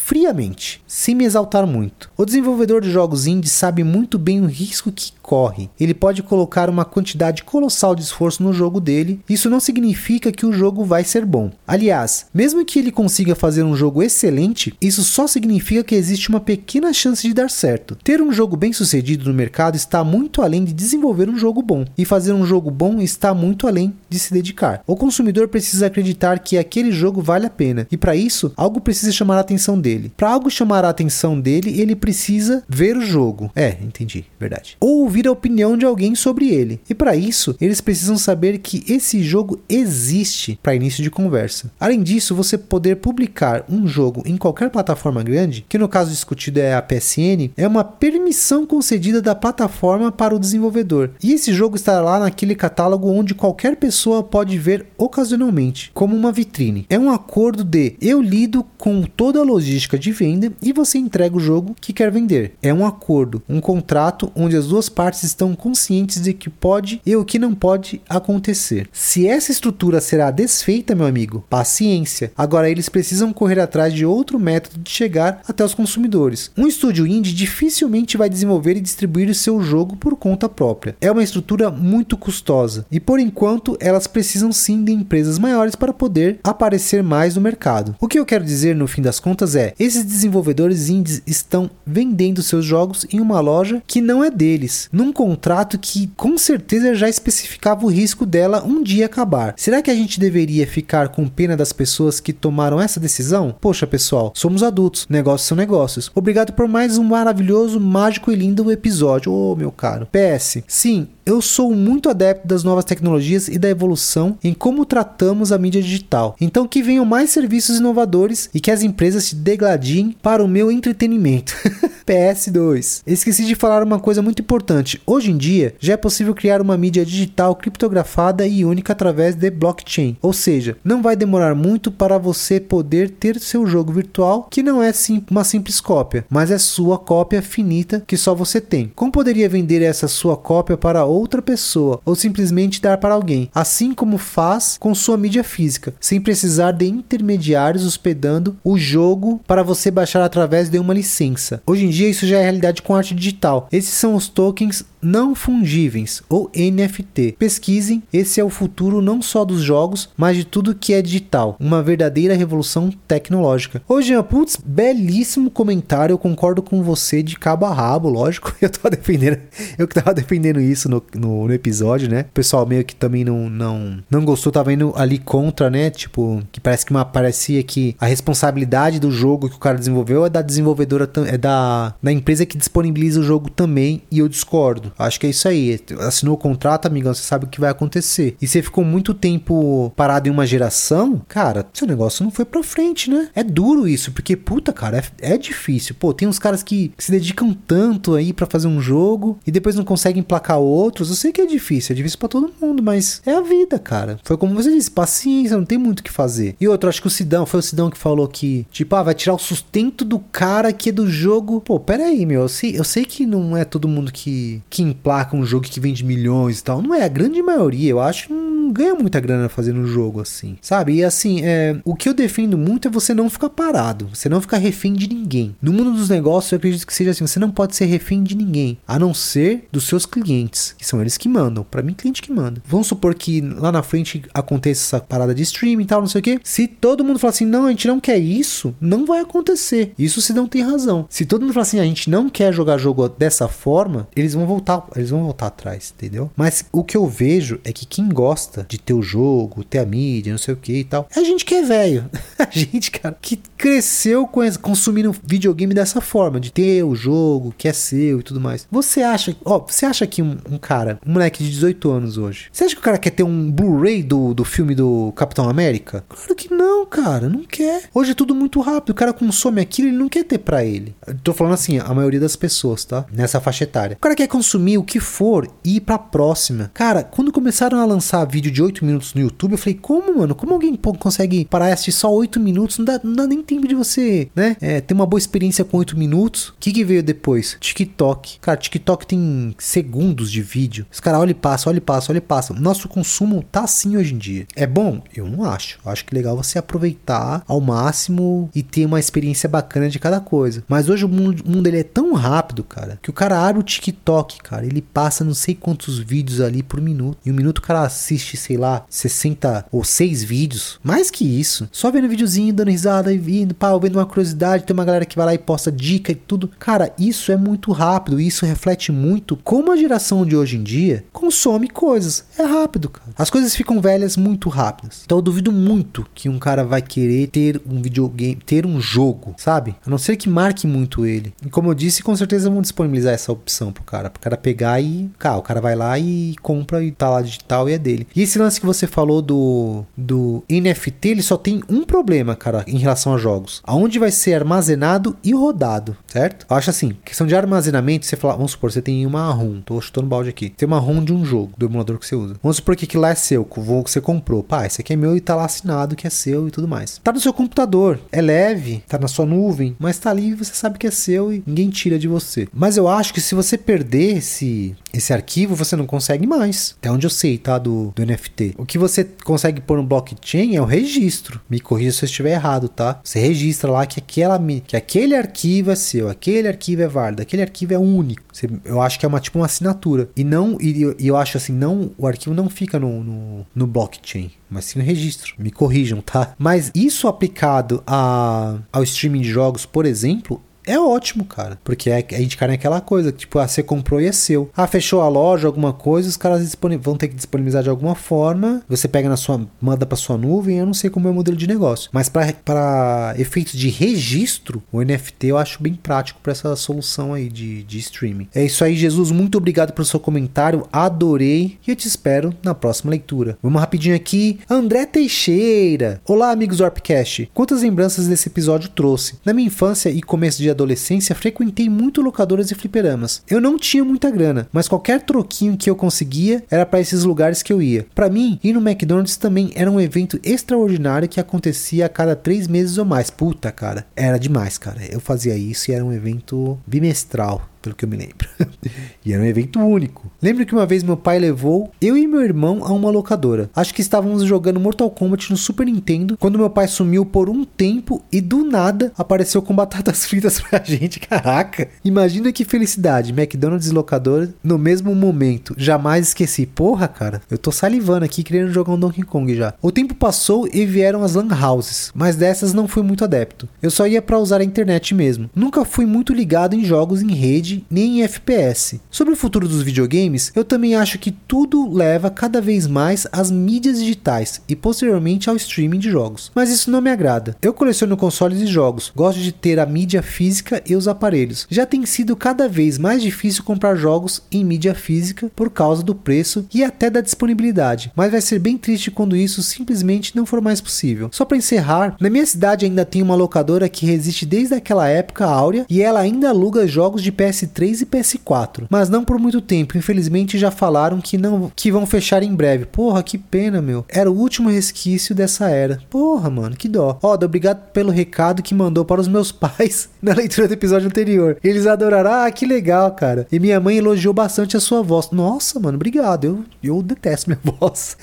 friamente, 0.04 0.82
sem 0.86 1.14
me 1.14 1.24
exaltar 1.24 1.66
muito. 1.66 2.10
O 2.14 2.26
desenvolvedor 2.26 2.82
de 2.82 2.90
jogos 2.90 3.26
indie 3.26 3.48
sabe 3.48 3.82
muito 3.82 4.18
bem 4.18 4.42
o 4.42 4.46
risco 4.46 4.92
que 4.92 5.12
corre. 5.24 5.70
Ele 5.80 5.94
pode 5.94 6.22
colocar 6.22 6.68
uma 6.68 6.84
quantidade 6.84 7.42
colossal 7.44 7.94
de 7.94 8.02
esforço 8.02 8.42
no 8.42 8.52
jogo 8.52 8.78
dele, 8.78 9.20
isso 9.26 9.48
não 9.48 9.58
significa 9.58 10.30
que 10.30 10.44
o 10.44 10.52
jogo 10.52 10.84
vai 10.84 11.02
ser 11.02 11.24
bom. 11.24 11.50
Aliás, 11.66 12.26
mesmo 12.32 12.62
que 12.62 12.78
ele 12.78 12.92
consiga 12.92 13.34
fazer 13.34 13.62
um 13.62 13.74
jogo 13.74 14.02
excelente, 14.02 14.74
isso 14.80 15.02
só 15.02 15.26
significa 15.26 15.82
que 15.82 15.94
existe 15.94 16.28
uma 16.28 16.40
pequena 16.40 16.92
chance 16.92 17.26
de 17.26 17.32
dar 17.32 17.48
certo. 17.48 17.96
Ter 18.04 18.20
um 18.20 18.30
jogo 18.30 18.54
bem 18.54 18.72
sucedido 18.72 19.24
no 19.24 19.34
mercado 19.34 19.76
está 19.76 20.04
muito 20.04 20.42
além 20.42 20.62
de 20.62 20.74
desenvolver 20.74 21.30
um 21.30 21.38
jogo 21.38 21.62
bom, 21.62 21.86
e 21.96 22.04
fazer 22.04 22.34
um 22.34 22.44
jogo 22.44 22.70
bom 22.70 23.00
está 23.00 23.32
muito 23.32 23.66
além 23.66 23.94
de 24.10 24.18
se 24.18 24.30
dedicar. 24.30 24.82
O 24.86 24.94
consumidor 24.94 25.48
precisa 25.48 25.86
acreditar 25.86 26.38
que 26.40 26.58
aquele 26.58 26.92
jogo 26.92 27.22
vale 27.22 27.46
a 27.46 27.50
pena, 27.50 27.86
e 27.90 27.96
para 27.96 28.14
isso, 28.14 28.52
algo 28.56 28.78
precisa 28.78 29.10
chamar 29.10 29.38
a 29.38 29.40
atenção 29.40 29.80
dele. 29.80 30.12
Para 30.14 30.30
algo 30.30 30.50
chamar 30.50 30.84
a 30.84 30.90
atenção 30.90 31.40
dele, 31.40 31.80
ele 31.80 31.96
precisa 31.96 32.62
ver 32.68 32.96
o 32.96 33.00
jogo. 33.00 33.50
É, 33.54 33.78
entendi, 33.80 34.26
verdade. 34.38 34.76
Ou 34.78 35.13
ouvir 35.14 35.28
a 35.28 35.32
opinião 35.32 35.76
de 35.76 35.86
alguém 35.86 36.16
sobre 36.16 36.48
ele. 36.48 36.80
E 36.90 36.94
para 36.94 37.14
isso, 37.14 37.54
eles 37.60 37.80
precisam 37.80 38.18
saber 38.18 38.58
que 38.58 38.82
esse 38.92 39.22
jogo 39.22 39.60
existe 39.68 40.58
para 40.60 40.74
início 40.74 41.04
de 41.04 41.10
conversa. 41.10 41.70
Além 41.78 42.02
disso, 42.02 42.34
você 42.34 42.58
poder 42.58 42.96
publicar 42.96 43.64
um 43.68 43.86
jogo 43.86 44.22
em 44.26 44.36
qualquer 44.36 44.70
plataforma 44.70 45.22
grande, 45.22 45.64
que 45.68 45.78
no 45.78 45.88
caso 45.88 46.10
discutido 46.10 46.58
é 46.58 46.74
a 46.74 46.82
PSN, 46.82 47.52
é 47.56 47.68
uma 47.68 47.84
permissão 47.84 48.66
concedida 48.66 49.22
da 49.22 49.36
plataforma 49.36 50.10
para 50.10 50.34
o 50.34 50.38
desenvolvedor. 50.38 51.10
E 51.22 51.32
esse 51.32 51.52
jogo 51.52 51.76
estará 51.76 52.00
lá 52.00 52.18
naquele 52.18 52.56
catálogo 52.56 53.08
onde 53.08 53.36
qualquer 53.36 53.76
pessoa 53.76 54.22
pode 54.22 54.58
ver 54.58 54.86
ocasionalmente, 54.98 55.92
como 55.94 56.16
uma 56.16 56.32
vitrine. 56.32 56.86
É 56.90 56.98
um 56.98 57.10
acordo 57.10 57.62
de 57.62 57.94
eu 58.00 58.20
lido 58.20 58.66
com 58.76 59.02
toda 59.02 59.38
a 59.38 59.44
logística 59.44 59.96
de 59.96 60.10
venda 60.10 60.52
e 60.60 60.72
você 60.72 60.98
entrega 60.98 61.36
o 61.36 61.40
jogo 61.40 61.76
que 61.80 61.92
quer 61.92 62.10
vender. 62.10 62.54
É 62.60 62.74
um 62.74 62.84
acordo, 62.84 63.42
um 63.48 63.60
contrato 63.60 64.32
onde 64.34 64.56
as 64.56 64.66
duas 64.66 64.88
partes 64.88 65.03
estão 65.12 65.54
conscientes 65.54 66.22
de 66.22 66.32
que 66.32 66.48
pode 66.48 67.00
e 67.04 67.14
o 67.14 67.24
que 67.24 67.38
não 67.38 67.54
pode 67.54 68.00
acontecer. 68.08 68.88
Se 68.92 69.26
essa 69.26 69.52
estrutura 69.52 70.00
será 70.00 70.30
desfeita, 70.30 70.94
meu 70.94 71.06
amigo, 71.06 71.44
paciência. 71.50 72.32
Agora 72.36 72.70
eles 72.70 72.88
precisam 72.88 73.32
correr 73.32 73.60
atrás 73.60 73.92
de 73.92 74.06
outro 74.06 74.38
método 74.38 74.80
de 74.82 74.90
chegar 74.90 75.42
até 75.46 75.64
os 75.64 75.74
consumidores. 75.74 76.50
Um 76.56 76.66
estúdio 76.66 77.06
indie 77.06 77.32
dificilmente 77.32 78.16
vai 78.16 78.28
desenvolver 78.28 78.76
e 78.76 78.80
distribuir 78.80 79.28
o 79.28 79.34
seu 79.34 79.60
jogo 79.60 79.96
por 79.96 80.16
conta 80.16 80.48
própria. 80.48 80.96
É 81.00 81.10
uma 81.10 81.22
estrutura 81.22 81.70
muito 81.70 82.16
custosa 82.16 82.86
e 82.90 82.98
por 82.98 83.20
enquanto 83.20 83.76
elas 83.80 84.06
precisam 84.06 84.52
sim 84.52 84.84
de 84.84 84.92
empresas 84.92 85.38
maiores 85.38 85.74
para 85.74 85.92
poder 85.92 86.38
aparecer 86.42 87.02
mais 87.02 87.36
no 87.36 87.42
mercado. 87.42 87.96
O 88.00 88.08
que 88.08 88.18
eu 88.18 88.26
quero 88.26 88.44
dizer 88.44 88.74
no 88.74 88.86
fim 88.86 89.02
das 89.02 89.20
contas 89.20 89.54
é: 89.54 89.74
esses 89.78 90.04
desenvolvedores 90.04 90.88
indies 90.88 91.22
estão 91.26 91.70
vendendo 91.86 92.42
seus 92.42 92.64
jogos 92.64 93.06
em 93.12 93.20
uma 93.20 93.40
loja 93.40 93.82
que 93.86 94.00
não 94.00 94.22
é 94.22 94.30
deles, 94.30 94.88
num 94.94 95.12
contrato 95.12 95.78
que 95.78 96.06
com 96.16 96.38
certeza 96.38 96.94
já 96.94 97.08
especificava 97.08 97.84
o 97.84 97.90
risco 97.90 98.24
dela 98.24 98.62
um 98.64 98.82
dia 98.82 99.06
acabar. 99.06 99.54
Será 99.56 99.82
que 99.82 99.90
a 99.90 99.94
gente 99.94 100.20
deveria 100.20 100.66
ficar 100.66 101.08
com 101.08 101.26
pena 101.26 101.56
das 101.56 101.72
pessoas 101.72 102.20
que 102.20 102.32
tomaram 102.32 102.80
essa 102.80 103.00
decisão? 103.00 103.54
Poxa, 103.60 103.86
pessoal, 103.86 104.32
somos 104.36 104.62
adultos, 104.62 105.06
negócios 105.08 105.48
são 105.48 105.56
negócios. 105.56 106.10
Obrigado 106.14 106.52
por 106.52 106.68
mais 106.68 106.96
um 106.96 107.04
maravilhoso, 107.04 107.80
mágico 107.80 108.30
e 108.30 108.36
lindo 108.36 108.70
episódio. 108.70 109.32
Ô, 109.32 109.52
oh, 109.52 109.56
meu 109.56 109.72
caro. 109.72 110.06
PS, 110.12 110.62
sim, 110.68 111.08
eu 111.26 111.40
sou 111.40 111.74
muito 111.74 112.10
adepto 112.10 112.46
das 112.46 112.62
novas 112.62 112.84
tecnologias 112.84 113.48
e 113.48 113.58
da 113.58 113.68
evolução 113.68 114.38
em 114.42 114.52
como 114.52 114.84
tratamos 114.84 115.52
a 115.52 115.58
mídia 115.58 115.82
digital. 115.82 116.36
Então 116.40 116.66
que 116.66 116.82
venham 116.82 117.04
mais 117.04 117.30
serviços 117.30 117.78
inovadores 117.78 118.50
e 118.52 118.60
que 118.60 118.70
as 118.70 118.82
empresas 118.82 119.24
se 119.24 119.36
degladiem 119.36 120.14
para 120.22 120.44
o 120.44 120.48
meu 120.48 120.70
entretenimento. 120.70 121.54
PS2. 122.04 123.02
Esqueci 123.06 123.44
de 123.44 123.54
falar 123.54 123.82
uma 123.82 123.98
coisa 123.98 124.20
muito 124.20 124.42
importante. 124.42 125.00
Hoje 125.06 125.30
em 125.30 125.36
dia, 125.36 125.74
já 125.80 125.94
é 125.94 125.96
possível 125.96 126.34
criar 126.34 126.60
uma 126.60 126.76
mídia 126.76 127.04
digital 127.04 127.56
criptografada 127.56 128.46
e 128.46 128.64
única 128.64 128.92
através 128.92 129.34
de 129.34 129.50
blockchain. 129.50 130.16
Ou 130.20 130.32
seja, 130.32 130.76
não 130.84 131.02
vai 131.02 131.16
demorar 131.16 131.54
muito 131.54 131.90
para 131.90 132.18
você 132.18 132.60
poder 132.60 133.10
ter 133.10 133.40
seu 133.40 133.66
jogo 133.66 133.92
virtual, 133.92 134.48
que 134.50 134.62
não 134.62 134.82
é 134.82 134.92
sim 134.92 135.24
uma 135.30 135.44
simples 135.44 135.80
cópia, 135.80 136.26
mas 136.28 136.50
é 136.50 136.58
sua 136.58 136.98
cópia 136.98 137.40
finita 137.40 138.02
que 138.06 138.16
só 138.16 138.34
você 138.34 138.60
tem. 138.60 138.92
Como 138.94 139.10
poderia 139.10 139.48
vender 139.48 139.82
essa 139.82 140.06
sua 140.06 140.36
cópia 140.36 140.76
para 140.76 141.06
outra 141.14 141.40
pessoa 141.40 142.00
ou 142.04 142.14
simplesmente 142.14 142.80
dar 142.80 142.98
para 142.98 143.14
alguém, 143.14 143.50
assim 143.54 143.94
como 143.94 144.18
faz 144.18 144.76
com 144.78 144.94
sua 144.94 145.16
mídia 145.16 145.44
física, 145.44 145.94
sem 146.00 146.20
precisar 146.20 146.72
de 146.72 146.86
intermediários 146.86 147.84
hospedando 147.84 148.56
o 148.64 148.76
jogo 148.76 149.40
para 149.46 149.62
você 149.62 149.90
baixar 149.90 150.22
através 150.22 150.68
de 150.68 150.78
uma 150.78 150.94
licença. 150.94 151.62
Hoje 151.66 151.86
em 151.86 151.90
dia 151.90 152.08
isso 152.08 152.26
já 152.26 152.38
é 152.38 152.42
realidade 152.42 152.82
com 152.82 152.94
arte 152.94 153.14
digital. 153.14 153.68
Esses 153.70 153.94
são 153.94 154.14
os 154.14 154.28
tokens 154.28 154.84
não 155.04 155.34
fungíveis 155.34 156.22
ou 156.28 156.50
NFT. 156.54 157.36
Pesquisem, 157.38 158.02
esse 158.12 158.40
é 158.40 158.44
o 158.44 158.50
futuro 158.50 159.02
não 159.02 159.20
só 159.20 159.44
dos 159.44 159.62
jogos, 159.62 160.08
mas 160.16 160.36
de 160.36 160.44
tudo 160.44 160.74
que 160.74 160.94
é 160.94 161.02
digital. 161.02 161.56
Uma 161.60 161.82
verdadeira 161.82 162.34
revolução 162.34 162.90
tecnológica. 163.06 163.82
Hoje, 163.88 164.14
putz, 164.22 164.58
belíssimo 164.64 165.50
comentário. 165.50 166.14
Eu 166.14 166.18
concordo 166.18 166.62
com 166.62 166.82
você 166.82 167.22
de 167.22 167.38
cabo 167.38 167.66
a 167.66 167.72
rabo, 167.72 168.08
lógico. 168.08 168.54
Eu 168.64 168.70
tava 168.70 168.90
defendendo, 168.90 169.38
eu 169.78 169.86
que 169.86 169.94
tava 169.94 170.14
defendendo 170.14 170.58
isso 170.58 170.88
no, 170.88 171.02
no, 171.14 171.46
no, 171.46 171.52
episódio, 171.52 172.08
né? 172.08 172.22
O 172.22 172.32
pessoal 172.32 172.64
meio 172.64 172.82
que 172.82 172.94
também 172.94 173.22
não, 173.24 173.50
não, 173.50 174.02
não 174.10 174.24
gostou, 174.24 174.50
tava 174.50 174.72
indo 174.72 174.92
ali 174.96 175.18
contra, 175.18 175.68
né? 175.68 175.90
Tipo, 175.90 176.42
que 176.50 176.60
parece 176.60 176.86
que 176.86 176.90
uma, 176.90 177.04
parecia 177.04 177.62
que 177.62 177.94
a 178.00 178.06
responsabilidade 178.06 178.98
do 178.98 179.10
jogo 179.10 179.50
que 179.50 179.56
o 179.56 179.58
cara 179.58 179.76
desenvolveu 179.76 180.24
é 180.24 180.30
da 180.30 180.40
desenvolvedora, 180.40 181.10
é 181.26 181.36
da, 181.36 181.94
da 182.02 182.10
empresa 182.10 182.46
que 182.46 182.56
disponibiliza 182.56 183.20
o 183.20 183.22
jogo 183.22 183.50
também, 183.50 184.02
e 184.10 184.18
eu 184.18 184.28
discordo. 184.28 184.93
Acho 184.98 185.18
que 185.20 185.26
é 185.26 185.30
isso 185.30 185.48
aí. 185.48 185.80
Assinou 186.00 186.34
o 186.34 186.38
contrato, 186.38 186.86
amigão, 186.86 187.14
você 187.14 187.22
sabe 187.22 187.44
o 187.44 187.48
que 187.48 187.60
vai 187.60 187.70
acontecer. 187.70 188.36
E 188.40 188.46
você 188.46 188.62
ficou 188.62 188.84
muito 188.84 189.14
tempo 189.14 189.92
parado 189.96 190.28
em 190.28 190.32
uma 190.32 190.46
geração, 190.46 191.22
cara, 191.28 191.66
seu 191.72 191.86
negócio 191.86 192.24
não 192.24 192.30
foi 192.30 192.44
pra 192.44 192.62
frente, 192.62 193.10
né? 193.10 193.28
É 193.34 193.42
duro 193.42 193.86
isso, 193.88 194.12
porque, 194.12 194.36
puta, 194.36 194.72
cara, 194.72 195.02
é, 195.20 195.34
é 195.34 195.38
difícil. 195.38 195.94
Pô, 195.98 196.12
tem 196.12 196.28
uns 196.28 196.38
caras 196.38 196.62
que 196.62 196.92
se 196.98 197.10
dedicam 197.10 197.52
tanto 197.66 198.14
aí 198.14 198.32
pra 198.32 198.46
fazer 198.46 198.68
um 198.68 198.80
jogo 198.80 199.38
e 199.46 199.50
depois 199.50 199.74
não 199.74 199.84
conseguem 199.84 200.22
placar 200.22 200.58
outros. 200.58 201.10
Eu 201.10 201.16
sei 201.16 201.32
que 201.32 201.40
é 201.40 201.46
difícil, 201.46 201.92
é 201.92 201.96
difícil 201.96 202.18
pra 202.18 202.28
todo 202.28 202.52
mundo, 202.60 202.82
mas 202.82 203.22
é 203.26 203.32
a 203.34 203.40
vida, 203.40 203.78
cara. 203.78 204.18
Foi 204.22 204.36
como 204.36 204.54
você 204.54 204.70
disse, 204.70 204.90
paciência, 204.90 205.56
não 205.56 205.64
tem 205.64 205.78
muito 205.78 206.00
o 206.00 206.02
que 206.02 206.10
fazer. 206.10 206.56
E 206.60 206.68
outro, 206.68 206.88
acho 206.88 207.00
que 207.00 207.06
o 207.06 207.10
Sidão, 207.10 207.46
foi 207.46 207.60
o 207.60 207.62
Sidão 207.62 207.90
que 207.90 207.98
falou 207.98 208.28
que, 208.28 208.66
tipo, 208.70 208.94
ah, 208.96 209.02
vai 209.02 209.14
tirar 209.14 209.34
o 209.34 209.38
sustento 209.38 210.04
do 210.04 210.18
cara 210.18 210.72
que 210.72 210.90
é 210.90 210.92
do 210.92 211.10
jogo. 211.10 211.60
Pô, 211.60 211.78
pera 211.80 212.04
aí, 212.04 212.24
meu, 212.26 212.42
eu 212.42 212.48
sei, 212.48 212.78
eu 212.78 212.84
sei 212.84 213.04
que 213.04 213.26
não 213.26 213.56
é 213.56 213.64
todo 213.64 213.88
mundo 213.88 214.12
que, 214.12 214.62
que 214.68 214.82
emplaca 214.84 215.36
um 215.36 215.44
jogo 215.44 215.66
que 215.66 215.80
vende 215.80 216.04
milhões 216.04 216.60
e 216.60 216.64
tal. 216.64 216.82
Não 216.82 216.94
é, 216.94 217.04
a 217.04 217.08
grande 217.08 217.42
maioria, 217.42 217.90
eu 217.90 218.00
acho, 218.00 218.32
não 218.32 218.72
ganha 218.72 218.94
muita 218.94 219.20
grana 219.20 219.48
fazendo 219.48 219.80
um 219.80 219.86
jogo 219.86 220.20
assim, 220.20 220.56
sabe? 220.60 220.94
E 220.94 221.04
assim, 221.04 221.40
é, 221.42 221.76
o 221.84 221.94
que 221.94 222.08
eu 222.08 222.14
defendo 222.14 222.56
muito 222.56 222.88
é 222.88 222.90
você 222.90 223.12
não 223.12 223.28
ficar 223.28 223.50
parado, 223.50 224.08
você 224.12 224.28
não 224.28 224.40
ficar 224.40 224.58
refém 224.58 224.92
de 224.94 225.08
ninguém. 225.08 225.54
No 225.60 225.72
mundo 225.72 225.92
dos 225.92 226.08
negócios, 226.08 226.52
eu 226.52 226.56
acredito 226.56 226.86
que 226.86 226.94
seja 226.94 227.10
assim, 227.10 227.26
você 227.26 227.38
não 227.38 227.50
pode 227.50 227.76
ser 227.76 227.84
refém 227.86 228.22
de 228.22 228.34
ninguém, 228.34 228.78
a 228.86 228.98
não 228.98 229.12
ser 229.12 229.68
dos 229.70 229.84
seus 229.84 230.06
clientes, 230.06 230.74
que 230.78 230.86
são 230.86 231.00
eles 231.00 231.18
que 231.18 231.28
mandam. 231.28 231.64
Para 231.64 231.82
mim, 231.82 231.94
cliente 231.94 232.22
que 232.22 232.32
manda. 232.32 232.62
Vamos 232.66 232.86
supor 232.86 233.14
que 233.14 233.40
lá 233.40 233.70
na 233.70 233.82
frente 233.82 234.22
aconteça 234.32 234.96
essa 234.96 235.04
parada 235.04 235.34
de 235.34 235.42
streaming 235.42 235.84
e 235.84 235.86
tal, 235.86 236.00
não 236.00 236.08
sei 236.08 236.20
o 236.20 236.24
que. 236.24 236.40
Se 236.42 236.66
todo 236.66 237.04
mundo 237.04 237.18
falar 237.18 237.30
assim, 237.30 237.46
não, 237.46 237.66
a 237.66 237.70
gente 237.70 237.88
não 237.88 238.00
quer 238.00 238.18
isso, 238.18 238.74
não 238.80 239.04
vai 239.04 239.20
acontecer. 239.20 239.92
Isso 239.98 240.20
se 240.20 240.32
não 240.32 240.46
tem 240.46 240.62
razão. 240.62 241.06
Se 241.08 241.24
todo 241.24 241.42
mundo 241.42 241.52
falar 241.52 241.62
assim, 241.62 241.80
a 241.80 241.84
gente 241.84 242.08
não 242.08 242.28
quer 242.28 242.52
jogar 242.52 242.78
jogo 242.78 243.08
dessa 243.08 243.48
forma, 243.48 244.08
eles 244.14 244.34
vão 244.34 244.46
voltar, 244.46 244.73
eles 244.94 245.10
vão 245.10 245.24
voltar 245.24 245.46
atrás, 245.46 245.92
entendeu? 245.96 246.30
Mas 246.36 246.64
o 246.72 246.84
que 246.84 246.96
eu 246.96 247.06
vejo 247.06 247.60
é 247.64 247.72
que 247.72 247.86
quem 247.86 248.08
gosta 248.08 248.66
de 248.68 248.78
ter 248.78 248.94
o 248.94 249.02
jogo, 249.02 249.64
ter 249.64 249.78
a 249.78 249.86
mídia, 249.86 250.32
não 250.32 250.38
sei 250.38 250.54
o 250.54 250.56
que 250.56 250.78
e 250.78 250.84
tal, 250.84 251.08
é 251.14 251.20
a 251.20 251.24
gente 251.24 251.44
que 251.44 251.54
é 251.54 251.62
velho. 251.62 252.08
a 252.38 252.48
gente, 252.50 252.90
cara, 252.90 253.16
que 253.20 253.40
cresceu 253.56 254.28
consumindo 254.60 255.14
videogame 255.24 255.74
dessa 255.74 256.00
forma, 256.00 256.40
de 256.40 256.52
ter 256.52 256.82
o 256.82 256.94
jogo 256.94 257.54
que 257.56 257.68
é 257.68 257.72
seu 257.72 258.20
e 258.20 258.22
tudo 258.22 258.40
mais. 258.40 258.66
Você 258.70 259.02
acha, 259.02 259.36
ó, 259.44 259.58
você 259.58 259.86
acha 259.86 260.06
que 260.06 260.22
um, 260.22 260.36
um 260.50 260.58
cara, 260.58 260.98
um 261.06 261.12
moleque 261.12 261.42
de 261.42 261.50
18 261.50 261.90
anos 261.90 262.18
hoje, 262.18 262.48
você 262.52 262.64
acha 262.64 262.74
que 262.74 262.80
o 262.80 262.84
cara 262.84 262.98
quer 262.98 263.10
ter 263.10 263.22
um 263.22 263.50
Blu-ray 263.50 264.02
do, 264.02 264.34
do 264.34 264.44
filme 264.44 264.74
do 264.74 265.12
Capitão 265.16 265.48
América? 265.48 266.04
Claro 266.08 266.34
que 266.34 266.52
não, 266.52 266.86
cara, 266.86 267.28
não 267.28 267.44
quer. 267.44 267.84
Hoje 267.94 268.12
é 268.12 268.14
tudo 268.14 268.34
muito 268.34 268.60
rápido, 268.60 268.90
o 268.90 268.94
cara 268.94 269.12
consome 269.12 269.60
aquilo, 269.60 269.88
ele 269.88 269.96
não 269.96 270.08
quer 270.08 270.24
ter 270.24 270.38
pra 270.38 270.64
ele. 270.64 270.94
Eu 271.06 271.16
tô 271.18 271.32
falando 271.32 271.54
assim, 271.54 271.78
a 271.78 271.94
maioria 271.94 272.20
das 272.20 272.36
pessoas, 272.36 272.84
tá? 272.84 273.04
Nessa 273.12 273.40
faixa 273.40 273.64
etária. 273.64 273.96
O 273.96 274.00
cara 274.00 274.14
quer 274.14 274.28
consumir 274.28 274.63
o 274.78 274.82
que 274.82 275.00
for 275.00 275.48
e 275.64 275.76
ir 275.76 275.80
pra 275.80 275.98
próxima. 275.98 276.70
Cara, 276.74 277.02
quando 277.02 277.32
começaram 277.32 277.78
a 277.78 277.84
lançar 277.84 278.24
vídeo 278.24 278.50
de 278.50 278.62
8 278.62 278.84
minutos 278.84 279.14
no 279.14 279.20
YouTube, 279.20 279.52
eu 279.52 279.58
falei, 279.58 279.78
como, 279.80 280.18
mano? 280.18 280.34
Como 280.34 280.52
alguém 280.52 280.74
consegue 280.76 281.44
parar 281.44 281.70
e 281.70 281.72
assistir 281.72 281.92
só 281.92 282.12
8 282.12 282.40
minutos? 282.40 282.78
Não 282.78 282.84
dá, 282.84 283.00
não 283.02 283.12
dá 283.12 283.26
nem 283.26 283.42
tempo 283.42 283.68
de 283.68 283.74
você, 283.74 284.28
né? 284.34 284.56
É, 284.60 284.80
ter 284.80 284.94
uma 284.94 285.06
boa 285.06 285.18
experiência 285.18 285.64
com 285.64 285.76
8 285.78 285.98
minutos. 285.98 286.48
O 286.48 286.54
que, 286.58 286.72
que 286.72 286.84
veio 286.84 287.02
depois? 287.02 287.56
TikTok. 287.60 288.38
Cara, 288.40 288.56
TikTok 288.56 289.06
tem 289.06 289.54
segundos 289.58 290.30
de 290.30 290.42
vídeo. 290.42 290.86
Os 290.90 291.00
caras 291.00 291.20
olham 291.20 291.30
e 291.30 291.34
passam, 291.34 291.70
olham 291.70 291.78
e 291.78 291.80
passam, 291.80 292.12
olham 292.12 292.18
e 292.18 292.26
passam. 292.26 292.56
Nosso 292.56 292.88
consumo 292.88 293.44
tá 293.50 293.64
assim 293.64 293.96
hoje 293.96 294.14
em 294.14 294.18
dia. 294.18 294.46
É 294.56 294.66
bom? 294.66 295.02
Eu 295.14 295.26
não 295.26 295.44
acho. 295.44 295.78
Eu 295.84 295.90
acho 295.90 296.04
que 296.04 296.14
é 296.14 296.18
legal 296.18 296.36
você 296.36 296.58
aproveitar 296.58 297.42
ao 297.46 297.60
máximo 297.60 298.50
e 298.54 298.62
ter 298.62 298.86
uma 298.86 299.00
experiência 299.00 299.48
bacana 299.48 299.88
de 299.88 299.98
cada 299.98 300.20
coisa. 300.20 300.64
Mas 300.68 300.88
hoje 300.88 301.04
o 301.04 301.08
mundo, 301.08 301.42
o 301.44 301.50
mundo 301.50 301.66
ele 301.66 301.78
é 301.78 301.82
tão 301.82 302.12
rápido, 302.14 302.64
cara, 302.64 302.98
que 303.02 303.10
o 303.10 303.12
cara 303.12 303.38
abre 303.38 303.60
o 303.60 303.64
TikTok, 303.64 304.42
cara, 304.44 304.66
ele 304.66 304.82
passa 304.82 305.24
não 305.24 305.34
sei 305.34 305.54
quantos 305.54 305.98
vídeos 305.98 306.40
ali 306.40 306.62
por 306.62 306.80
minuto. 306.80 307.18
E 307.24 307.30
um 307.30 307.34
minuto 307.34 307.58
o 307.58 307.62
cara 307.62 307.82
assiste, 307.82 308.36
sei 308.36 308.56
lá, 308.56 308.84
60 308.88 309.66
ou 309.72 309.82
6 309.82 310.22
vídeos. 310.22 310.78
Mais 310.82 311.10
que 311.10 311.24
isso. 311.24 311.68
Só 311.72 311.90
vendo 311.90 312.08
videozinho, 312.08 312.52
dando 312.52 312.70
risada 312.70 313.12
e 313.12 313.18
vindo, 313.18 313.54
pá, 313.54 313.76
vendo 313.78 313.96
uma 313.96 314.06
curiosidade. 314.06 314.64
Tem 314.64 314.74
uma 314.74 314.84
galera 314.84 315.06
que 315.06 315.16
vai 315.16 315.26
lá 315.26 315.34
e 315.34 315.38
posta 315.38 315.72
dica 315.72 316.12
e 316.12 316.14
tudo. 316.14 316.48
Cara, 316.58 316.92
isso 316.98 317.32
é 317.32 317.36
muito 317.36 317.72
rápido. 317.72 318.20
Isso 318.20 318.46
reflete 318.46 318.92
muito 318.92 319.36
como 319.36 319.72
a 319.72 319.76
geração 319.76 320.24
de 320.26 320.36
hoje 320.36 320.56
em 320.56 320.62
dia 320.62 321.04
consome 321.12 321.68
coisas. 321.68 322.24
É 322.38 322.42
rápido, 322.42 322.90
cara. 322.90 323.12
As 323.16 323.30
coisas 323.30 323.54
ficam 323.54 323.80
velhas 323.80 324.16
muito 324.16 324.48
rápidas. 324.48 325.02
Então 325.04 325.18
eu 325.18 325.22
duvido 325.22 325.50
muito 325.50 326.06
que 326.14 326.28
um 326.28 326.38
cara 326.38 326.64
vai 326.64 326.82
querer 326.82 327.28
ter 327.28 327.60
um 327.66 327.80
videogame, 327.80 328.36
ter 328.36 328.66
um 328.66 328.80
jogo, 328.80 329.34
sabe? 329.38 329.74
A 329.84 329.90
não 329.90 329.98
ser 329.98 330.16
que 330.16 330.28
marque 330.28 330.66
muito 330.66 331.06
ele. 331.06 331.32
E 331.44 331.48
como 331.48 331.70
eu 331.70 331.74
disse, 331.74 332.02
com 332.02 332.14
certeza 332.14 332.50
vão 332.50 332.60
disponibilizar 332.60 333.14
essa 333.14 333.32
opção 333.32 333.72
pro 333.72 333.82
cara. 333.84 334.10
Pro 334.10 334.20
cara 334.20 334.33
pegar 334.36 334.80
e. 334.80 335.10
Cara, 335.18 335.36
o 335.36 335.42
cara 335.42 335.60
vai 335.60 335.74
lá 335.74 335.98
e 335.98 336.34
compra 336.42 336.82
e 336.82 336.90
tá 336.90 337.08
lá 337.08 337.22
digital 337.22 337.68
e 337.68 337.72
é 337.72 337.78
dele. 337.78 338.06
E 338.14 338.22
esse 338.22 338.38
lance 338.38 338.60
que 338.60 338.66
você 338.66 338.86
falou 338.86 339.20
do, 339.20 339.84
do 339.96 340.42
NFT, 340.50 341.08
ele 341.08 341.22
só 341.22 341.36
tem 341.36 341.62
um 341.68 341.84
problema, 341.84 342.34
cara, 342.34 342.64
em 342.66 342.78
relação 342.78 343.14
a 343.14 343.18
jogos. 343.18 343.60
Aonde 343.64 343.98
vai 343.98 344.10
ser 344.10 344.34
armazenado 344.34 345.16
e 345.22 345.32
rodado, 345.32 345.96
certo? 346.06 346.46
Eu 346.48 346.56
acho 346.56 346.70
assim, 346.70 346.96
questão 347.04 347.26
de 347.26 347.34
armazenamento, 347.34 348.06
você 348.06 348.16
fala, 348.16 348.36
vamos 348.36 348.52
supor, 348.52 348.72
você 348.72 348.82
tem 348.82 349.06
uma 349.06 349.30
ROM, 349.32 349.60
tô 349.60 349.80
chutando 349.80 350.06
balde 350.06 350.28
aqui. 350.30 350.50
Tem 350.50 350.66
uma 350.66 350.78
ROM 350.78 351.04
de 351.04 351.12
um 351.12 351.24
jogo, 351.24 351.52
do 351.56 351.66
emulador 351.66 351.98
que 351.98 352.06
você 352.06 352.14
usa. 352.14 352.36
Vamos 352.42 352.56
supor 352.56 352.76
que 352.76 352.96
lá 352.96 353.10
é 353.10 353.14
seu, 353.14 353.44
que 353.44 353.60
você 353.60 354.00
comprou. 354.00 354.42
Pá, 354.42 354.66
esse 354.66 354.80
aqui 354.80 354.92
é 354.92 354.96
meu 354.96 355.16
e 355.16 355.20
tá 355.20 355.34
lá 355.34 355.44
assinado 355.44 355.96
que 355.96 356.06
é 356.06 356.10
seu 356.10 356.48
e 356.48 356.50
tudo 356.50 356.68
mais. 356.68 357.00
Tá 357.02 357.12
no 357.12 357.20
seu 357.20 357.32
computador, 357.32 357.98
é 358.10 358.20
leve, 358.20 358.82
tá 358.88 358.98
na 358.98 359.08
sua 359.08 359.26
nuvem, 359.26 359.76
mas 359.78 359.98
tá 359.98 360.10
ali 360.10 360.28
e 360.30 360.34
você 360.34 360.54
sabe 360.54 360.78
que 360.78 360.86
é 360.86 360.90
seu 360.90 361.32
e 361.32 361.42
ninguém 361.46 361.70
tira 361.70 361.98
de 361.98 362.08
você. 362.08 362.48
Mas 362.52 362.76
eu 362.76 362.88
acho 362.88 363.12
que 363.12 363.20
se 363.20 363.34
você 363.34 363.56
perder 363.58 364.20
esse, 364.24 364.74
esse 364.92 365.12
arquivo, 365.12 365.54
você 365.54 365.76
não 365.76 365.86
consegue 365.86 366.26
mais. 366.26 366.74
Até 366.78 366.90
onde 366.90 367.06
eu 367.06 367.10
sei, 367.10 367.38
tá? 367.38 367.58
Do, 367.58 367.92
do 367.94 368.04
NFT. 368.04 368.54
O 368.58 368.64
que 368.66 368.78
você 368.78 369.04
consegue 369.24 369.60
pôr 369.60 369.76
no 369.76 369.84
blockchain 369.84 370.56
é 370.56 370.60
o 370.60 370.64
registro. 370.64 371.40
Me 371.48 371.60
corrija 371.60 371.92
se 371.92 372.04
eu 372.04 372.06
estiver 372.06 372.32
errado, 372.32 372.68
tá? 372.68 373.00
Você 373.04 373.20
registra 373.20 373.70
lá 373.70 373.86
que, 373.86 374.00
aquela, 374.00 374.40
que 374.66 374.76
aquele 374.76 375.14
arquivo 375.14 375.70
é 375.70 375.76
seu, 375.76 376.08
aquele 376.08 376.48
arquivo 376.48 376.82
é 376.82 376.88
válido, 376.88 377.22
aquele 377.22 377.42
arquivo 377.42 377.74
é 377.74 377.78
único. 377.78 378.22
Você- 378.32 378.48
eu 378.64 378.80
acho 378.80 378.98
que 378.98 379.06
é 379.06 379.08
uma 379.08 379.20
tipo 379.20 379.38
uma 379.38 379.46
assinatura. 379.46 380.08
E 380.16 380.24
não, 380.24 380.58
e 380.60 380.82
eu, 380.82 380.96
eu 380.98 381.16
acho 381.16 381.36
assim, 381.36 381.52
não, 381.52 381.92
o 381.96 382.06
arquivo 382.06 382.34
não 382.34 382.48
fica 382.48 382.78
no, 382.78 383.04
no, 383.04 383.46
no 383.54 383.66
blockchain 383.66 384.30
mas 384.54 384.66
sim 384.66 384.78
no 384.78 384.84
registro. 384.84 385.34
Me 385.36 385.50
corrijam, 385.50 386.00
tá? 386.00 386.32
Mas 386.38 386.70
isso 386.74 387.08
aplicado 387.08 387.82
a, 387.84 388.58
ao 388.72 388.84
streaming 388.84 389.22
de 389.22 389.28
jogos, 389.28 389.66
por 389.66 389.84
exemplo, 389.84 390.40
é 390.66 390.78
ótimo, 390.78 391.24
cara. 391.24 391.58
Porque 391.62 391.90
é, 391.90 392.04
a 392.12 392.18
gente 392.18 392.36
cai 392.36 392.48
naquela 392.48 392.80
coisa, 392.80 393.12
tipo, 393.12 393.38
ah, 393.38 393.46
você 393.46 393.62
comprou 393.62 394.00
e 394.00 394.06
é 394.06 394.12
seu. 394.12 394.50
Ah, 394.56 394.66
fechou 394.66 395.00
a 395.00 395.08
loja, 395.08 395.46
alguma 395.46 395.72
coisa, 395.72 396.08
os 396.08 396.16
caras 396.16 396.56
vão 396.80 396.96
ter 396.96 397.08
que 397.08 397.14
disponibilizar 397.14 397.62
de 397.62 397.70
alguma 397.70 397.94
forma. 397.94 398.62
Você 398.68 398.88
pega 398.88 399.08
na 399.08 399.16
sua, 399.16 399.46
manda 399.60 399.86
pra 399.86 399.96
sua 399.96 400.16
nuvem, 400.16 400.58
eu 400.58 400.66
não 400.66 400.74
sei 400.74 400.90
como 400.90 401.08
é 401.08 401.10
o 401.10 401.14
modelo 401.14 401.36
de 401.36 401.46
negócio. 401.46 401.90
Mas 401.92 402.08
para 402.08 403.14
efeitos 403.18 403.52
de 403.52 403.68
registro, 403.68 404.62
o 404.72 404.82
NFT 404.82 405.28
eu 405.28 405.38
acho 405.38 405.62
bem 405.62 405.74
prático 405.74 406.20
para 406.22 406.32
essa 406.32 406.54
solução 406.56 407.14
aí 407.14 407.28
de, 407.28 407.62
de 407.64 407.78
streaming. 407.78 408.28
É 408.34 408.44
isso 408.44 408.64
aí, 408.64 408.76
Jesus. 408.76 409.10
Muito 409.10 409.38
obrigado 409.38 409.72
pelo 409.72 409.86
seu 409.86 410.00
comentário. 410.00 410.66
Adorei. 410.72 411.58
E 411.66 411.70
eu 411.70 411.76
te 411.76 411.86
espero 411.86 412.34
na 412.42 412.54
próxima 412.54 412.90
leitura. 412.90 413.38
Vamos 413.42 413.60
rapidinho 413.60 413.94
aqui. 413.94 414.38
André 414.48 414.86
Teixeira. 414.86 416.00
Olá, 416.06 416.30
amigos 416.30 416.58
do 416.58 416.62
Warpcast. 416.62 417.30
Quantas 417.34 417.62
lembranças 417.62 418.06
desse 418.06 418.28
episódio 418.28 418.68
trouxe? 418.70 419.18
Na 419.24 419.32
minha 419.32 419.46
infância 419.46 419.90
e 419.90 420.02
começo 420.02 420.42
de 420.42 420.53
adolescência, 420.54 421.14
frequentei 421.14 421.68
muito 421.68 422.00
locadoras 422.00 422.50
e 422.50 422.54
fliperamas. 422.54 423.22
Eu 423.28 423.40
não 423.40 423.58
tinha 423.58 423.84
muita 423.84 424.10
grana, 424.10 424.48
mas 424.52 424.68
qualquer 424.68 425.02
troquinho 425.02 425.56
que 425.56 425.68
eu 425.68 425.76
conseguia 425.76 426.42
era 426.50 426.64
para 426.64 426.80
esses 426.80 427.04
lugares 427.04 427.42
que 427.42 427.52
eu 427.52 427.60
ia. 427.60 427.86
Para 427.94 428.08
mim, 428.08 428.38
ir 428.42 428.52
no 428.54 428.66
McDonald's 428.66 429.16
também 429.16 429.52
era 429.54 429.70
um 429.70 429.80
evento 429.80 430.18
extraordinário 430.22 431.08
que 431.08 431.20
acontecia 431.20 431.86
a 431.86 431.88
cada 431.88 432.16
três 432.16 432.48
meses 432.48 432.78
ou 432.78 432.84
mais. 432.84 433.10
Puta, 433.10 433.52
cara, 433.52 433.86
era 433.94 434.18
demais, 434.18 434.56
cara. 434.56 434.80
Eu 434.90 435.00
fazia 435.00 435.36
isso 435.36 435.70
e 435.70 435.74
era 435.74 435.84
um 435.84 435.92
evento 435.92 436.58
bimestral 436.66 437.53
pelo 437.64 437.74
que 437.74 437.86
eu 437.86 437.88
me 437.88 437.96
lembro. 437.96 438.28
e 439.04 439.12
era 439.14 439.22
um 439.22 439.26
evento 439.26 439.58
único. 439.58 440.12
Lembro 440.20 440.44
que 440.44 440.52
uma 440.52 440.66
vez 440.66 440.82
meu 440.82 440.98
pai 440.98 441.18
levou 441.18 441.72
eu 441.80 441.96
e 441.96 442.06
meu 442.06 442.20
irmão 442.20 442.62
a 442.62 442.70
uma 442.72 442.90
locadora. 442.90 443.48
Acho 443.56 443.72
que 443.72 443.80
estávamos 443.80 444.22
jogando 444.24 444.60
Mortal 444.60 444.90
Kombat 444.90 445.30
no 445.30 445.36
Super 445.36 445.64
Nintendo 445.64 446.18
quando 446.18 446.38
meu 446.38 446.50
pai 446.50 446.68
sumiu 446.68 447.06
por 447.06 447.30
um 447.30 447.42
tempo 447.42 448.02
e 448.12 448.20
do 448.20 448.44
nada 448.44 448.92
apareceu 448.98 449.40
com 449.40 449.54
batatas 449.54 450.04
fritas 450.06 450.40
pra 450.40 450.62
gente. 450.62 451.00
Caraca! 451.00 451.68
Imagina 451.82 452.32
que 452.32 452.44
felicidade. 452.44 453.12
McDonald's 453.12 453.68
e 453.68 453.72
locadora 453.72 454.34
no 454.42 454.58
mesmo 454.58 454.94
momento. 454.94 455.54
Jamais 455.56 456.08
esqueci. 456.08 456.44
Porra, 456.44 456.86
cara. 456.86 457.22
Eu 457.30 457.38
tô 457.38 457.50
salivando 457.50 458.04
aqui 458.04 458.22
querendo 458.22 458.52
jogar 458.52 458.74
um 458.74 458.78
Donkey 458.78 459.02
Kong 459.02 459.34
já. 459.34 459.54
O 459.62 459.72
tempo 459.72 459.94
passou 459.94 460.46
e 460.52 460.66
vieram 460.66 461.02
as 461.02 461.14
lan 461.14 461.28
houses, 461.34 461.90
mas 461.94 462.16
dessas 462.16 462.52
não 462.52 462.68
fui 462.68 462.82
muito 462.82 463.04
adepto. 463.04 463.48
Eu 463.62 463.70
só 463.70 463.86
ia 463.86 464.02
pra 464.02 464.18
usar 464.18 464.42
a 464.42 464.44
internet 464.44 464.94
mesmo. 464.94 465.30
Nunca 465.34 465.64
fui 465.64 465.86
muito 465.86 466.12
ligado 466.12 466.54
em 466.54 466.64
jogos 466.64 467.00
em 467.00 467.14
rede 467.14 467.53
nem 467.70 468.00
em 468.00 468.02
FPS. 468.02 468.80
Sobre 468.90 469.12
o 469.12 469.16
futuro 469.16 469.46
dos 469.48 469.62
videogames, 469.62 470.32
eu 470.34 470.44
também 470.44 470.74
acho 470.74 470.98
que 470.98 471.10
tudo 471.10 471.72
leva 471.72 472.10
cada 472.10 472.40
vez 472.40 472.66
mais 472.66 473.06
às 473.12 473.30
mídias 473.30 473.78
digitais 473.78 474.40
e 474.48 474.56
posteriormente 474.56 475.28
ao 475.28 475.36
streaming 475.36 475.78
de 475.78 475.90
jogos. 475.90 476.32
Mas 476.34 476.50
isso 476.50 476.70
não 476.70 476.80
me 476.80 476.90
agrada. 476.90 477.36
Eu 477.42 477.52
coleciono 477.52 477.96
consoles 477.96 478.40
e 478.40 478.46
jogos, 478.46 478.92
gosto 478.94 479.20
de 479.20 479.32
ter 479.32 479.58
a 479.58 479.66
mídia 479.66 480.02
física 480.02 480.62
e 480.66 480.74
os 480.74 480.88
aparelhos. 480.88 481.46
Já 481.50 481.66
tem 481.66 481.84
sido 481.86 482.16
cada 482.16 482.48
vez 482.48 482.78
mais 482.78 483.02
difícil 483.02 483.44
comprar 483.44 483.76
jogos 483.76 484.22
em 484.30 484.44
mídia 484.44 484.74
física 484.74 485.30
por 485.34 485.50
causa 485.50 485.82
do 485.82 485.94
preço 485.94 486.46
e 486.52 486.62
até 486.64 486.88
da 486.90 487.00
disponibilidade, 487.00 487.92
mas 487.94 488.10
vai 488.10 488.20
ser 488.20 488.38
bem 488.38 488.56
triste 488.56 488.90
quando 488.90 489.16
isso 489.16 489.42
simplesmente 489.42 490.16
não 490.16 490.26
for 490.26 490.40
mais 490.40 490.60
possível. 490.60 491.08
Só 491.12 491.24
para 491.24 491.36
encerrar, 491.36 491.96
na 492.00 492.10
minha 492.10 492.26
cidade 492.26 492.64
ainda 492.64 492.84
tem 492.84 493.02
uma 493.02 493.14
locadora 493.14 493.68
que 493.68 493.86
resiste 493.86 494.26
desde 494.26 494.54
aquela 494.54 494.88
época 494.88 495.24
áurea 495.24 495.66
e 495.68 495.82
ela 495.82 496.00
ainda 496.00 496.28
aluga 496.28 496.66
jogos 496.66 497.02
de 497.02 497.12
PS3 497.44 497.82
e 497.82 497.86
PS4, 497.86 498.66
mas 498.70 498.88
não 498.88 499.04
por 499.04 499.18
muito 499.18 499.40
tempo. 499.40 499.76
Infelizmente 499.76 500.38
já 500.38 500.50
falaram 500.50 501.00
que 501.00 501.18
não 501.18 501.52
que 501.54 501.70
vão 501.70 501.86
fechar 501.86 502.22
em 502.22 502.34
breve. 502.34 502.64
Porra, 502.66 503.02
que 503.02 503.18
pena, 503.18 503.60
meu. 503.60 503.84
Era 503.88 504.10
o 504.10 504.18
último 504.18 504.48
resquício 504.48 505.14
dessa 505.14 505.48
era. 505.48 505.80
Porra, 505.90 506.30
mano, 506.30 506.56
que 506.56 506.68
dó. 506.68 506.98
Ó, 507.02 507.14
obrigado 507.14 507.70
pelo 507.72 507.90
recado 507.90 508.42
que 508.42 508.54
mandou 508.54 508.84
para 508.84 509.00
os 509.00 509.08
meus 509.08 509.30
pais 509.32 509.88
na 510.00 510.14
leitura 510.14 510.48
do 510.48 510.54
episódio 510.54 510.88
anterior. 510.88 511.36
Eles 511.42 511.66
adoraram. 511.66 512.10
Ah, 512.10 512.30
que 512.30 512.46
legal, 512.46 512.90
cara. 512.92 513.26
E 513.30 513.38
minha 513.38 513.60
mãe 513.60 513.78
elogiou 513.78 514.14
bastante 514.14 514.56
a 514.56 514.60
sua 514.60 514.82
voz. 514.82 515.10
Nossa, 515.10 515.58
mano, 515.60 515.76
obrigado. 515.76 516.24
Eu, 516.24 516.44
eu 516.62 516.82
detesto 516.82 517.30
minha 517.30 517.40
voz. 517.60 517.96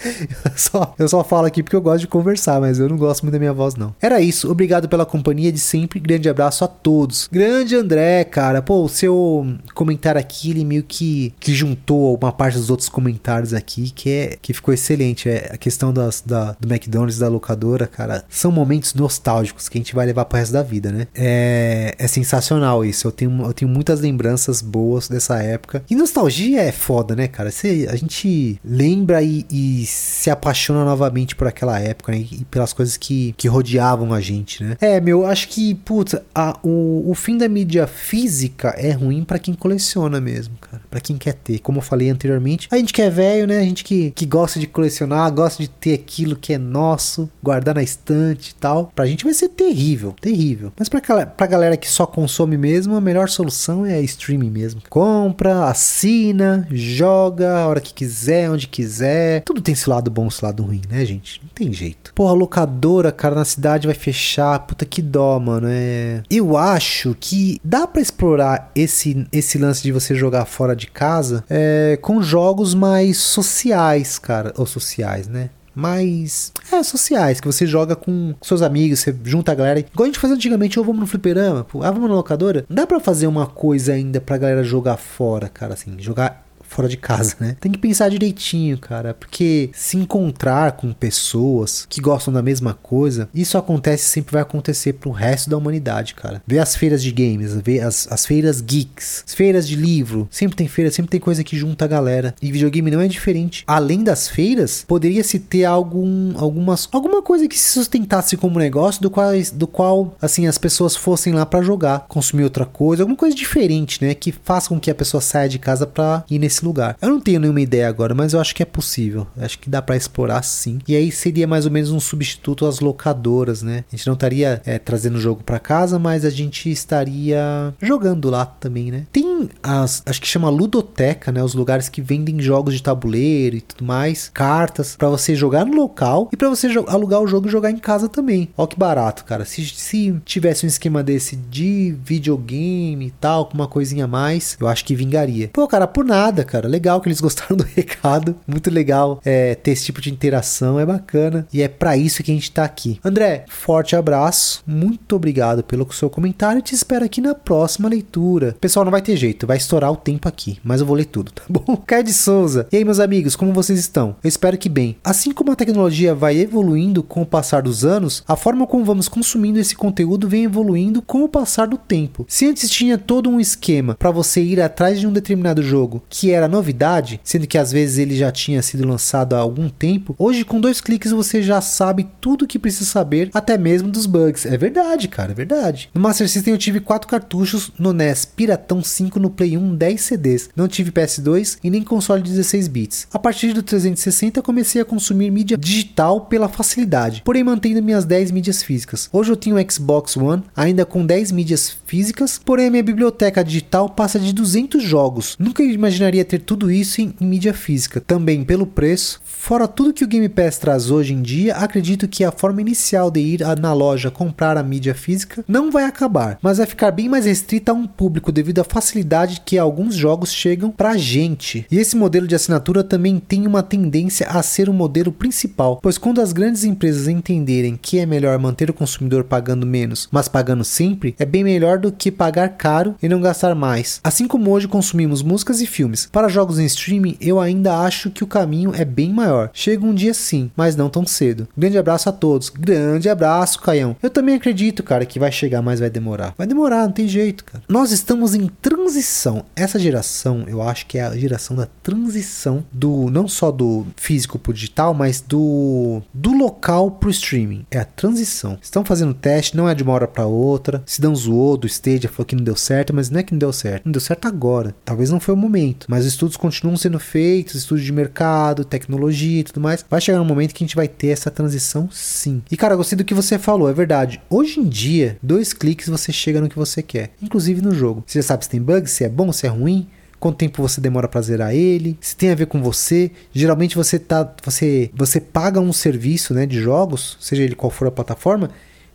Eu 0.45 0.51
só, 0.55 0.95
eu 0.97 1.07
só 1.07 1.23
falo 1.23 1.47
aqui 1.47 1.63
porque 1.63 1.76
eu 1.76 1.81
gosto 1.81 2.01
de 2.01 2.07
conversar, 2.07 2.59
mas 2.59 2.80
eu 2.80 2.89
não 2.89 2.97
gosto 2.97 3.23
muito 3.23 3.34
da 3.34 3.39
minha 3.39 3.53
voz, 3.53 3.76
não. 3.76 3.95
Era 4.01 4.22
isso. 4.22 4.49
Obrigado 4.51 4.88
pela 4.88 5.05
companhia 5.05 5.51
de 5.51 5.59
sempre. 5.59 5.99
Grande 5.99 6.30
abraço 6.30 6.63
a 6.63 6.68
todos. 6.68 7.27
Grande 7.31 7.76
André, 7.76 8.23
cara. 8.23 8.61
Pô, 8.61 8.84
o 8.84 8.89
seu 9.31 9.57
comentário 9.73 10.19
aqui, 10.19 10.51
ele 10.51 10.65
meio 10.65 10.83
que, 10.83 11.33
que 11.39 11.53
juntou 11.53 12.17
uma 12.21 12.31
parte 12.31 12.57
dos 12.57 12.69
outros 12.69 12.89
comentários 12.89 13.53
aqui, 13.53 13.91
que 13.91 14.09
é 14.09 14.37
que 14.41 14.53
ficou 14.53 14.73
excelente. 14.73 15.29
É 15.29 15.51
a 15.53 15.57
questão 15.57 15.93
das, 15.93 16.21
da, 16.25 16.55
do 16.59 16.71
McDonald's, 16.71 17.19
da 17.19 17.27
locadora, 17.27 17.87
cara. 17.87 18.23
São 18.29 18.51
momentos 18.51 18.93
nostálgicos 18.93 19.69
que 19.69 19.77
a 19.77 19.79
gente 19.79 19.95
vai 19.95 20.05
levar 20.05 20.25
pro 20.25 20.37
resto 20.37 20.53
da 20.53 20.63
vida, 20.63 20.91
né? 20.91 21.07
É, 21.15 21.95
é 21.97 22.07
sensacional 22.07 22.83
isso. 22.83 23.07
Eu 23.07 23.11
tenho, 23.11 23.41
eu 23.43 23.53
tenho 23.53 23.71
muitas 23.71 24.01
lembranças 24.01 24.61
boas 24.61 25.07
dessa 25.07 25.41
época. 25.41 25.83
E 25.89 25.95
nostalgia 25.95 26.61
é 26.61 26.71
foda, 26.71 27.15
né, 27.15 27.27
cara? 27.27 27.51
Você, 27.51 27.87
a 27.89 27.95
gente 27.95 28.59
lembra 28.63 29.21
e, 29.21 29.45
e 29.49 29.85
se 29.85 30.29
apaixona 30.29 30.83
novamente 30.83 31.35
por 31.35 31.47
aquela 31.47 31.79
época, 31.79 32.11
né? 32.11 32.25
E 32.31 32.45
pelas 32.45 32.73
coisas 32.73 32.97
que, 32.97 33.33
que 33.37 33.47
rodeavam 33.47 34.13
a 34.13 34.19
gente, 34.19 34.63
né? 34.63 34.77
É, 34.81 34.99
meu, 34.99 35.25
acho 35.25 35.47
que, 35.49 35.75
puta, 35.75 36.23
a, 36.33 36.57
o, 36.63 37.09
o 37.09 37.15
fim 37.15 37.37
da 37.37 37.47
mídia 37.47 37.87
física 37.87 38.69
é 38.77 38.91
ruim 38.91 39.10
para 39.23 39.39
quem 39.39 39.53
coleciona 39.53 40.21
mesmo, 40.21 40.55
cara. 40.61 40.81
Pra 40.89 41.01
quem 41.01 41.17
quer 41.17 41.33
ter. 41.33 41.59
Como 41.59 41.79
eu 41.79 41.81
falei 41.81 42.09
anteriormente, 42.09 42.67
a 42.71 42.77
gente 42.77 42.93
que 42.93 43.01
é 43.01 43.09
velho, 43.09 43.47
né? 43.47 43.59
A 43.59 43.63
gente 43.63 43.83
que, 43.83 44.11
que 44.11 44.25
gosta 44.25 44.59
de 44.59 44.67
colecionar, 44.67 45.31
gosta 45.31 45.61
de 45.61 45.69
ter 45.69 45.93
aquilo 45.93 46.35
que 46.35 46.53
é 46.53 46.57
nosso, 46.57 47.29
guardar 47.43 47.75
na 47.75 47.83
estante 47.83 48.51
e 48.51 48.55
tal. 48.55 48.91
Pra 48.95 49.05
gente 49.05 49.25
vai 49.25 49.33
ser 49.33 49.49
terrível, 49.49 50.15
terrível. 50.21 50.71
Mas 50.77 50.88
pra, 50.88 51.01
pra 51.25 51.47
galera 51.47 51.75
que 51.75 51.89
só 51.89 52.05
consome 52.05 52.57
mesmo, 52.57 52.95
a 52.95 53.01
melhor 53.01 53.27
solução 53.29 53.85
é 53.85 54.01
streaming 54.01 54.49
mesmo. 54.49 54.81
Compra, 54.89 55.65
assina, 55.65 56.67
joga 56.71 57.59
a 57.59 57.67
hora 57.67 57.81
que 57.81 57.93
quiser, 57.93 58.49
onde 58.49 58.67
quiser. 58.67 59.41
Tudo 59.43 59.61
tem 59.61 59.73
esse 59.73 59.89
lado 59.89 60.09
bom, 60.11 60.27
esse 60.27 60.43
lado 60.43 60.63
ruim, 60.63 60.81
né, 60.89 61.05
gente? 61.05 61.41
Não 61.43 61.49
tem 61.53 61.73
jeito. 61.73 62.13
Porra, 62.13 62.33
locadora, 62.33 63.11
cara, 63.11 63.35
na 63.35 63.45
cidade 63.45 63.88
vai 63.88 63.95
fechar. 63.95 64.59
Puta 64.59 64.85
que 64.85 65.01
dó, 65.01 65.39
mano. 65.39 65.67
É. 65.69 66.21
Eu 66.29 66.57
acho 66.57 67.15
que 67.19 67.59
dá 67.63 67.88
para 67.88 68.01
explorar 68.01 68.71
esse, 68.75 69.00
esse 69.31 69.57
lance 69.57 69.83
de 69.83 69.91
você 69.91 70.15
jogar 70.15 70.45
fora 70.45 70.75
de 70.75 70.87
casa 70.87 71.43
é, 71.49 71.97
com 72.01 72.21
jogos 72.21 72.73
mais 72.73 73.17
sociais, 73.17 74.17
cara. 74.19 74.53
Ou 74.57 74.65
sociais, 74.65 75.27
né? 75.27 75.49
mais 75.73 76.51
é, 76.71 76.83
sociais, 76.83 77.39
que 77.39 77.47
você 77.47 77.65
joga 77.65 77.95
com 77.95 78.35
seus 78.41 78.61
amigos, 78.61 78.99
você 78.99 79.15
junta 79.23 79.51
a 79.51 79.55
galera. 79.55 79.79
Igual 79.79 80.03
a 80.03 80.05
gente 80.07 80.19
fazia 80.19 80.35
antigamente, 80.35 80.77
ou 80.77 80.85
vamos 80.85 80.99
no 80.99 81.07
fliperama, 81.07 81.63
pô, 81.63 81.81
ah, 81.83 81.91
vamos 81.91 82.09
na 82.09 82.15
locadora. 82.15 82.65
Dá 82.69 82.85
para 82.85 82.99
fazer 82.99 83.27
uma 83.27 83.47
coisa 83.47 83.93
ainda 83.93 84.19
pra 84.19 84.37
galera 84.37 84.63
jogar 84.63 84.97
fora, 84.97 85.47
cara, 85.47 85.73
assim, 85.73 85.95
jogar 85.97 86.45
fora 86.72 86.88
de 86.88 86.98
casa, 86.98 87.35
né? 87.39 87.57
Tem 87.60 87.72
que 87.72 87.77
pensar 87.77 88.10
direitinho, 88.10 88.77
cara, 88.77 89.14
porque 89.14 89.69
se 89.73 89.98
encontrar 89.98 90.72
com 90.73 90.93
pessoas 90.93 91.85
que 91.89 91.99
gostam 91.99 92.34
da 92.34 92.41
mesma 92.41 92.73
coisa, 92.73 93.27
isso 93.35 93.57
acontece 93.57 94.06
sempre 94.06 94.31
vai 94.31 94.41
acontecer 94.41 94.93
pro 94.93 95.11
resto 95.11 95.49
da 95.49 95.57
humanidade, 95.57 96.15
cara. 96.15 96.41
Ver 96.48 96.60
as 96.60 96.76
feiras 96.76 97.03
de 97.03 97.11
games, 97.11 97.53
ver 97.61 97.81
as, 97.81 98.10
as 98.10 98.26
feiras 98.26 98.61
geeks, 98.61 99.23
as 99.27 99.34
feiras 99.34 99.68
de 99.68 99.76
livro, 99.76 100.27
sempre 100.31 100.56
tem 100.56 100.68
feira, 100.68 100.89
sempre 100.89 101.11
tem 101.11 101.19
coisa 101.19 101.43
que 101.43 101.57
junta 101.57 101.84
a 101.85 101.88
galera. 101.88 102.34
E 102.41 102.52
videogame 102.52 102.89
não 102.89 103.02
é 103.02 103.07
diferente. 103.07 103.65
Além 103.68 104.03
das 104.03 104.30
feiras, 104.30 104.85
poderia 104.88 105.23
se 105.23 105.39
ter 105.39 105.65
algum 105.65 106.34
algumas 106.38 106.88
alguma 106.91 107.22
coisa 107.22 107.48
que 107.48 107.60
se 107.60 107.73
sustentasse 107.73 108.38
como 108.38 108.57
negócio 108.57 109.02
do 109.02 109.10
qual 109.10 109.31
do 109.53 109.68
qual 109.68 110.15
assim 110.22 110.48
as 110.48 110.57
pessoas 110.57 110.95
fossem 110.95 111.34
lá 111.34 111.45
para 111.45 111.61
jogar, 111.61 112.06
consumir 112.07 112.43
outra 112.43 112.65
coisa, 112.65 113.03
alguma 113.03 113.18
coisa 113.18 113.35
diferente, 113.35 114.03
né, 114.03 114.14
que 114.14 114.31
faça 114.31 114.69
com 114.69 114.80
que 114.80 114.89
a 114.89 114.95
pessoa 114.95 115.22
saia 115.22 115.49
de 115.49 115.60
casa 115.60 115.85
para 115.85 116.23
ir 116.30 116.39
nesse 116.39 116.60
lugar. 116.65 116.97
Eu 117.01 117.09
não 117.09 117.19
tenho 117.19 117.39
nenhuma 117.39 117.61
ideia 117.61 117.88
agora, 117.88 118.13
mas 118.13 118.33
eu 118.33 118.39
acho 118.39 118.55
que 118.55 118.63
é 118.63 118.65
possível. 118.65 119.27
Acho 119.38 119.59
que 119.59 119.69
dá 119.69 119.81
para 119.81 119.95
explorar 119.95 120.41
sim. 120.43 120.79
E 120.88 120.95
aí 120.95 121.11
seria 121.11 121.47
mais 121.47 121.65
ou 121.65 121.71
menos 121.71 121.91
um 121.91 121.99
substituto 121.99 122.65
às 122.65 122.79
locadoras, 122.79 123.61
né? 123.61 123.83
A 123.91 123.95
gente 123.95 124.07
não 124.07 124.13
estaria 124.13 124.61
é, 124.65 124.79
trazendo 124.79 125.15
o 125.15 125.21
jogo 125.21 125.43
para 125.43 125.59
casa, 125.59 125.99
mas 125.99 126.25
a 126.25 126.29
gente 126.29 126.69
estaria 126.69 127.73
jogando 127.81 128.29
lá 128.29 128.45
também, 128.45 128.91
né? 128.91 129.05
Tem 129.11 129.49
as, 129.61 130.03
acho 130.05 130.21
que 130.21 130.27
chama 130.27 130.49
ludoteca, 130.49 131.31
né? 131.31 131.43
Os 131.43 131.53
lugares 131.53 131.89
que 131.89 132.01
vendem 132.01 132.39
jogos 132.41 132.73
de 132.73 132.83
tabuleiro 132.83 133.55
e 133.55 133.61
tudo 133.61 133.85
mais, 133.85 134.29
cartas 134.33 134.95
para 134.95 135.09
você 135.09 135.35
jogar 135.35 135.65
no 135.65 135.75
local 135.75 136.29
e 136.31 136.38
para 136.38 136.49
você 136.49 136.67
alugar 136.88 137.21
o 137.21 137.27
jogo 137.27 137.47
e 137.47 137.51
jogar 137.51 137.71
em 137.71 137.77
casa 137.77 138.07
também. 138.07 138.49
Ó 138.57 138.65
que 138.65 138.77
barato, 138.77 139.25
cara. 139.25 139.45
Se, 139.45 139.65
se 139.65 140.15
tivesse 140.25 140.65
um 140.65 140.69
esquema 140.69 141.03
desse 141.03 141.35
de 141.35 141.95
videogame 142.03 143.07
e 143.07 143.11
tal, 143.11 143.45
com 143.45 143.55
uma 143.55 143.67
coisinha 143.67 144.05
a 144.05 144.07
mais, 144.07 144.57
eu 144.59 144.67
acho 144.67 144.85
que 144.85 144.95
vingaria. 144.95 145.49
Pô, 145.53 145.67
cara, 145.67 145.88
por 145.88 146.05
nada, 146.05 146.43
cara. 146.51 146.67
Legal 146.67 146.99
que 146.99 147.07
eles 147.07 147.21
gostaram 147.21 147.55
do 147.55 147.63
recado. 147.63 148.35
Muito 148.45 148.69
legal 148.69 149.21
é, 149.23 149.55
ter 149.55 149.71
esse 149.71 149.85
tipo 149.85 150.01
de 150.01 150.11
interação. 150.11 150.79
É 150.79 150.85
bacana. 150.85 151.47
E 151.53 151.61
é 151.61 151.67
para 151.67 151.95
isso 151.95 152.21
que 152.21 152.31
a 152.31 152.33
gente 152.33 152.51
tá 152.51 152.65
aqui. 152.65 152.99
André, 153.03 153.45
forte 153.47 153.95
abraço. 153.95 154.61
Muito 154.67 155.15
obrigado 155.15 155.63
pelo 155.63 155.91
seu 155.93 156.09
comentário. 156.09 156.61
Te 156.61 156.75
espero 156.75 157.05
aqui 157.05 157.21
na 157.21 157.33
próxima 157.33 157.87
leitura. 157.87 158.55
Pessoal, 158.59 158.83
não 158.83 158.91
vai 158.91 159.01
ter 159.01 159.15
jeito. 159.15 159.47
Vai 159.47 159.57
estourar 159.57 159.91
o 159.91 159.97
tempo 159.97 160.27
aqui. 160.27 160.59
Mas 160.63 160.81
eu 160.81 160.85
vou 160.85 160.95
ler 160.95 161.05
tudo, 161.05 161.31
tá 161.31 161.43
bom? 161.49 161.77
Caio 161.77 162.03
de 162.03 162.13
Souza. 162.13 162.67
E 162.71 162.77
aí, 162.77 162.83
meus 162.83 162.99
amigos, 162.99 163.35
como 163.35 163.53
vocês 163.53 163.79
estão? 163.79 164.15
Eu 164.23 164.27
espero 164.27 164.57
que 164.57 164.69
bem. 164.69 164.97
Assim 165.03 165.31
como 165.31 165.51
a 165.51 165.55
tecnologia 165.55 166.13
vai 166.13 166.37
evoluindo 166.37 167.03
com 167.03 167.21
o 167.21 167.25
passar 167.25 167.61
dos 167.61 167.85
anos, 167.85 168.23
a 168.27 168.35
forma 168.35 168.67
como 168.67 168.83
vamos 168.83 169.07
consumindo 169.07 169.59
esse 169.59 169.75
conteúdo 169.75 170.27
vem 170.27 170.43
evoluindo 170.43 171.01
com 171.01 171.23
o 171.23 171.29
passar 171.29 171.67
do 171.67 171.77
tempo. 171.77 172.25
Se 172.27 172.47
antes 172.47 172.69
tinha 172.69 172.97
todo 172.97 173.29
um 173.29 173.39
esquema 173.39 173.95
para 173.95 174.11
você 174.11 174.41
ir 174.41 174.59
atrás 174.59 174.99
de 174.99 175.07
um 175.07 175.13
determinado 175.13 175.61
jogo 175.61 176.01
que 176.09 176.31
era 176.31 176.40
novidade, 176.47 177.19
sendo 177.23 177.47
que 177.47 177.57
às 177.57 177.72
vezes 177.72 177.97
ele 177.97 178.15
já 178.15 178.31
tinha 178.31 178.61
sido 178.61 178.88
lançado 178.88 179.35
há 179.35 179.39
algum 179.39 179.69
tempo, 179.69 180.15
hoje 180.18 180.43
com 180.43 180.59
dois 180.59 180.81
cliques 180.81 181.11
você 181.11 181.41
já 181.41 181.61
sabe 181.61 182.07
tudo 182.19 182.43
o 182.45 182.47
que 182.47 182.59
precisa 182.59 182.89
saber, 182.89 183.30
até 183.34 183.57
mesmo 183.57 183.89
dos 183.89 184.05
bugs. 184.05 184.45
É 184.45 184.57
verdade, 184.57 185.07
cara, 185.07 185.31
é 185.31 185.35
verdade. 185.35 185.89
No 185.93 186.01
Master 186.01 186.27
System 186.30 186.53
eu 186.53 186.57
tive 186.57 186.80
quatro 186.80 187.07
cartuchos, 187.07 187.72
no 187.77 187.93
NES 187.93 188.26
Piratão 188.26 188.84
5 188.84 189.19
no 189.19 189.30
Play 189.30 189.57
1 189.57 189.76
10 189.76 190.01
CDs. 190.01 190.49
Não 190.55 190.68
tive 190.68 190.91
PS2 190.91 191.57
e 191.63 191.69
nem 191.69 191.84
console 191.84 192.22
de 192.22 192.30
16 192.30 192.68
bits. 192.68 193.07
A 193.13 193.19
partir 193.19 193.53
do 193.53 193.63
360 193.63 194.41
comecei 194.41 194.81
a 194.81 194.85
consumir 194.85 195.31
mídia 195.31 195.57
digital 195.57 196.22
pela 196.22 196.49
facilidade, 196.49 197.22
porém 197.23 197.43
mantendo 197.43 197.81
minhas 197.81 198.05
10 198.05 198.31
mídias 198.31 198.63
físicas. 198.63 199.09
Hoje 199.11 199.31
eu 199.31 199.35
tenho 199.35 199.57
um 199.57 199.69
Xbox 199.69 200.18
One, 200.18 200.43
ainda 200.55 200.85
com 200.85 201.05
10 201.05 201.31
mídias 201.31 201.76
físicas, 201.85 202.39
porém 202.43 202.68
a 202.68 202.72
minha 202.72 202.84
biblioteca 202.84 203.43
digital 203.43 203.89
passa 203.89 204.19
de 204.19 204.34
200 204.34 204.81
jogos. 204.84 205.35
Nunca 205.39 205.63
imaginaria 205.63 206.26
ter 206.31 206.39
tudo 206.39 206.71
isso 206.71 207.01
em, 207.01 207.13
em 207.19 207.25
mídia 207.25 207.53
física. 207.53 207.99
Também 207.99 208.43
pelo 208.43 208.65
preço, 208.65 209.19
Fora 209.41 209.67
tudo 209.67 209.91
que 209.91 210.03
o 210.03 210.07
Game 210.07 210.29
Pass 210.29 210.59
traz 210.59 210.91
hoje 210.91 211.15
em 211.15 211.21
dia, 211.23 211.55
acredito 211.55 212.07
que 212.07 212.23
a 212.23 212.31
forma 212.31 212.61
inicial 212.61 213.09
de 213.09 213.19
ir 213.19 213.39
na 213.59 213.73
loja 213.73 214.11
comprar 214.11 214.55
a 214.55 214.61
mídia 214.61 214.93
física 214.93 215.43
não 215.47 215.71
vai 215.71 215.85
acabar, 215.85 216.37
mas 216.43 216.59
vai 216.59 216.67
ficar 216.67 216.91
bem 216.91 217.09
mais 217.09 217.25
restrita 217.25 217.71
a 217.71 217.75
um 217.75 217.87
público 217.87 218.31
devido 218.31 218.59
à 218.59 218.63
facilidade 218.63 219.41
que 219.43 219.57
alguns 219.57 219.95
jogos 219.95 220.31
chegam 220.31 220.69
pra 220.69 220.95
gente. 220.95 221.65
E 221.71 221.79
esse 221.79 221.95
modelo 221.95 222.27
de 222.27 222.35
assinatura 222.35 222.83
também 222.83 223.17
tem 223.17 223.47
uma 223.47 223.63
tendência 223.63 224.27
a 224.27 224.43
ser 224.43 224.69
o 224.69 224.73
modelo 224.73 225.11
principal, 225.11 225.79
pois 225.81 225.97
quando 225.97 226.21
as 226.21 226.31
grandes 226.31 226.63
empresas 226.63 227.07
entenderem 227.07 227.75
que 227.81 227.97
é 227.97 228.05
melhor 228.05 228.37
manter 228.37 228.69
o 228.69 228.75
consumidor 228.75 229.23
pagando 229.23 229.65
menos, 229.65 230.07
mas 230.11 230.27
pagando 230.27 230.63
sempre, 230.63 231.15
é 231.17 231.25
bem 231.25 231.43
melhor 231.43 231.79
do 231.79 231.91
que 231.91 232.11
pagar 232.11 232.49
caro 232.49 232.93
e 233.01 233.09
não 233.09 233.19
gastar 233.19 233.55
mais. 233.55 233.99
Assim 234.03 234.27
como 234.27 234.51
hoje 234.51 234.67
consumimos 234.67 235.23
músicas 235.23 235.61
e 235.61 235.65
filmes, 235.65 236.07
Para 236.11 236.20
jogos 236.30 236.60
em 236.60 236.65
streaming, 236.65 237.18
eu 237.19 237.39
ainda 237.39 237.80
acho 237.80 238.10
que 238.10 238.23
o 238.23 238.27
caminho 238.27 238.73
é 238.76 238.84
bem 238.84 239.11
maior. 239.11 239.49
Chega 239.53 239.85
um 239.85 239.93
dia 239.93 240.14
sim, 240.14 240.52
mas 240.56 240.76
não 240.76 240.89
tão 240.89 241.06
cedo. 241.06 241.48
Grande 241.57 241.77
abraço 241.77 242.10
a 242.10 242.11
todos. 242.11 242.49
Grande 242.49 243.10
abraço, 243.10 243.61
Caião. 243.61 243.95
Eu 244.02 244.10
também 244.10 244.35
acredito, 244.35 244.84
cara, 244.84 245.06
que 245.06 245.19
vai 245.19 245.31
chegar, 245.31 245.61
mas 245.61 245.80
vai 245.80 245.89
demorar. 245.89 246.34
Vai 246.38 246.48
demorar, 246.48 246.85
não 246.85 246.91
tem 246.91 247.07
jeito, 247.07 247.43
cara. 247.45 247.64
Nós 247.68 247.91
estamos 247.91 248.35
em 248.35 248.48
transição. 248.61 249.45
Essa 249.56 249.80
geração, 249.80 250.45
eu 250.48 250.61
acho 250.61 250.85
que 250.85 250.98
é 250.98 251.03
a 251.03 251.15
geração 251.15 251.56
da 251.56 251.68
transição 251.81 252.64
do 252.72 253.10
não 253.10 253.27
só 253.27 253.52
do 253.52 253.85
físico 253.95 254.39
pro 254.39 254.53
digital, 254.53 254.93
mas 254.93 255.22
do 255.22 256.02
do 256.14 256.31
local 256.31 256.91
pro 256.91 257.10
streaming. 257.10 257.65
É 257.72 257.80
a 257.80 257.85
transição. 257.85 258.57
Estão 258.61 258.84
fazendo 258.84 259.14
teste, 259.14 259.56
não 259.56 259.69
é 259.69 259.76
de 259.76 259.84
uma 259.84 259.93
hora 259.93 260.07
para 260.07 260.26
outra. 260.26 260.84
Se 260.85 261.02
dão 261.02 261.15
zoou 261.15 261.57
do 261.57 261.68
Stadia, 261.68 262.10
falou 262.10 262.26
que 262.26 262.35
não 262.35 262.43
deu 262.43 262.56
certo, 262.56 262.93
mas 262.93 263.10
não 263.10 263.19
é 263.19 263.23
que 263.23 263.34
não 263.34 263.39
deu 263.39 263.53
certo. 263.53 263.85
Não 263.85 263.91
deu 263.91 264.02
certo 264.02 264.27
agora. 264.27 264.76
Talvez 264.84 265.10
não 265.10 265.19
foi 265.19 265.34
o 265.34 265.38
momento, 265.38 265.85
mas 265.89 266.06
os 266.06 266.10
estudos 266.11 266.38
continuam 266.38 266.77
sendo 266.77 266.99
feitos, 266.99 267.55
estudos 267.55 267.83
de 267.83 267.91
mercado, 267.91 268.63
tecnologia 268.63 269.39
e 269.39 269.43
tudo 269.43 269.59
mais. 269.59 269.85
Vai 269.89 269.99
chegar 269.99 270.21
um 270.21 270.25
momento 270.25 270.53
que 270.53 270.63
a 270.63 270.67
gente 270.67 270.75
vai 270.75 270.88
ter 270.88 271.07
essa 271.07 271.31
transição 271.31 271.89
sim. 271.91 272.41
E 272.51 272.57
cara, 272.57 272.75
gostei 272.75 272.97
do 272.97 273.03
que 273.03 273.13
você 273.13 273.38
falou, 273.38 273.69
é 273.69 273.73
verdade. 273.73 274.21
Hoje 274.29 274.59
em 274.59 274.67
dia, 274.67 275.17
dois 275.21 275.53
cliques 275.53 275.89
você 275.89 276.11
chega 276.11 276.41
no 276.41 276.49
que 276.49 276.55
você 276.55 276.81
quer, 276.81 277.11
inclusive 277.21 277.61
no 277.61 277.73
jogo. 277.73 278.03
Você 278.05 278.19
já 278.19 278.27
sabe 278.27 278.43
se 278.43 278.49
tem 278.49 278.61
bug, 278.61 278.89
se 278.89 279.03
é 279.03 279.09
bom, 279.09 279.31
se 279.31 279.45
é 279.45 279.49
ruim, 279.49 279.88
quanto 280.19 280.38
tempo 280.38 280.61
você 280.61 280.79
demora 280.79 281.07
para 281.07 281.21
zerar 281.21 281.53
ele, 281.53 281.97
se 281.99 282.15
tem 282.15 282.29
a 282.29 282.35
ver 282.35 282.45
com 282.45 282.61
você. 282.61 283.11
Geralmente 283.33 283.75
você 283.75 283.97
tá 283.97 284.33
você 284.43 284.91
você 284.93 285.19
paga 285.19 285.59
um 285.59 285.73
serviço, 285.73 286.33
né, 286.33 286.45
de 286.45 286.61
jogos, 286.61 287.17
seja 287.19 287.41
ele 287.41 287.55
qual 287.55 287.71
for 287.71 287.88
a 287.88 287.91
plataforma, 287.91 288.51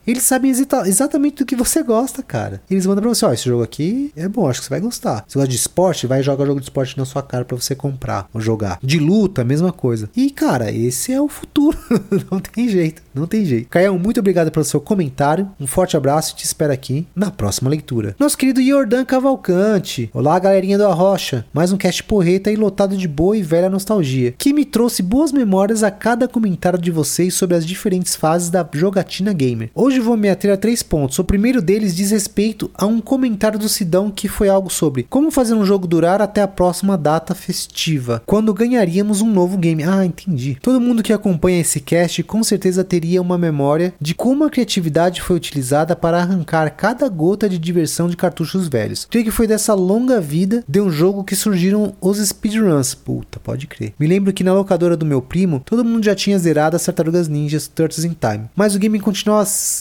eles 0.06 0.22
sabem 0.22 0.52
exatamente 0.86 1.38
do 1.38 1.46
que 1.46 1.56
você 1.56 1.82
gosta, 1.82 2.22
cara. 2.22 2.62
Eles 2.70 2.86
mandam 2.86 3.02
pra 3.02 3.14
você, 3.14 3.24
ó, 3.24 3.32
esse 3.32 3.44
jogo 3.44 3.62
aqui 3.62 4.12
é 4.16 4.28
bom, 4.28 4.48
acho 4.48 4.60
que 4.60 4.66
você 4.66 4.70
vai 4.70 4.80
gostar. 4.80 5.24
Você 5.26 5.38
gosta 5.38 5.50
de 5.50 5.56
esporte, 5.56 6.06
vai 6.06 6.22
jogar 6.22 6.46
jogo 6.46 6.60
de 6.60 6.66
esporte 6.66 6.96
na 6.96 7.04
sua 7.04 7.22
cara 7.22 7.44
pra 7.44 7.56
você 7.56 7.74
comprar 7.74 8.28
ou 8.32 8.40
jogar. 8.40 8.78
De 8.82 8.98
luta, 8.98 9.44
mesma 9.44 9.72
coisa. 9.72 10.08
E, 10.16 10.30
cara, 10.30 10.70
esse 10.70 11.12
é 11.12 11.20
o 11.20 11.28
futuro. 11.28 11.76
não 12.30 12.38
tem 12.38 12.68
jeito, 12.68 13.02
não 13.14 13.26
tem 13.26 13.44
jeito. 13.44 13.68
Caião, 13.68 13.98
muito 13.98 14.20
obrigado 14.20 14.50
pelo 14.50 14.64
seu 14.64 14.80
comentário. 14.80 15.50
Um 15.58 15.66
forte 15.66 15.96
abraço 15.96 16.32
e 16.32 16.36
te 16.36 16.44
espero 16.44 16.72
aqui 16.72 17.06
na 17.14 17.30
próxima 17.30 17.70
leitura. 17.70 18.14
Nosso 18.18 18.38
querido 18.38 18.62
Jordan 18.62 19.04
Cavalcante. 19.04 20.10
Olá, 20.12 20.38
galerinha 20.38 20.78
do 20.78 20.86
Arrocha. 20.86 21.44
Mais 21.52 21.72
um 21.72 21.76
cast 21.76 22.04
porreta 22.04 22.50
e 22.50 22.56
lotado 22.56 22.96
de 22.96 23.08
boa 23.08 23.36
e 23.36 23.42
velha 23.42 23.68
nostalgia, 23.68 24.34
que 24.38 24.52
me 24.52 24.64
trouxe 24.64 25.02
boas 25.02 25.32
memórias 25.32 25.82
a 25.82 25.90
cada 25.90 26.28
comentário 26.28 26.78
de 26.78 26.90
vocês 26.90 27.34
sobre 27.34 27.56
as 27.56 27.66
diferentes 27.66 28.14
fases 28.14 28.50
da 28.50 28.66
jogatina 28.72 29.32
gamer. 29.32 29.70
Hoje 29.74 29.95
vou 30.00 30.16
me 30.16 30.28
ater 30.28 30.52
a 30.52 30.56
três 30.56 30.82
pontos. 30.82 31.18
O 31.18 31.24
primeiro 31.24 31.62
deles 31.62 31.94
diz 31.94 32.10
respeito 32.10 32.70
a 32.74 32.86
um 32.86 33.00
comentário 33.00 33.58
do 33.58 33.68
Sidão 33.68 34.10
que 34.10 34.28
foi 34.28 34.48
algo 34.48 34.70
sobre 34.70 35.04
como 35.04 35.30
fazer 35.30 35.54
um 35.54 35.64
jogo 35.64 35.86
durar 35.86 36.20
até 36.20 36.42
a 36.42 36.48
próxima 36.48 36.96
data 36.96 37.34
festiva, 37.34 38.22
quando 38.26 38.54
ganharíamos 38.54 39.20
um 39.20 39.30
novo 39.30 39.56
game. 39.56 39.84
Ah, 39.84 40.04
entendi. 40.04 40.58
Todo 40.60 40.80
mundo 40.80 41.02
que 41.02 41.12
acompanha 41.12 41.60
esse 41.60 41.80
cast 41.80 42.22
com 42.22 42.42
certeza 42.42 42.84
teria 42.84 43.22
uma 43.22 43.38
memória 43.38 43.94
de 44.00 44.14
como 44.14 44.44
a 44.44 44.50
criatividade 44.50 45.22
foi 45.22 45.36
utilizada 45.36 45.94
para 45.94 46.18
arrancar 46.18 46.70
cada 46.70 47.08
gota 47.08 47.48
de 47.48 47.58
diversão 47.58 48.08
de 48.08 48.16
cartuchos 48.16 48.68
velhos. 48.68 49.06
Creio 49.10 49.24
que 49.24 49.30
foi 49.30 49.46
dessa 49.46 49.74
longa 49.74 50.20
vida 50.20 50.64
de 50.68 50.80
um 50.80 50.90
jogo 50.90 51.24
que 51.24 51.36
surgiram 51.36 51.94
os 52.00 52.18
speedruns. 52.18 52.94
Puta, 52.94 53.38
pode 53.40 53.66
crer. 53.66 53.94
Me 53.98 54.06
lembro 54.06 54.32
que 54.32 54.44
na 54.44 54.52
locadora 54.52 54.96
do 54.96 55.06
meu 55.06 55.22
primo, 55.22 55.62
todo 55.64 55.84
mundo 55.84 56.04
já 56.04 56.14
tinha 56.14 56.38
zerado 56.38 56.76
as 56.76 56.84
Tartarugas 56.84 57.28
Ninjas 57.28 57.68
Turtles 57.68 58.04
in 58.04 58.14
Time, 58.18 58.46
mas 58.54 58.74
o 58.74 58.78
game 58.78 58.98
continuava 59.00 59.46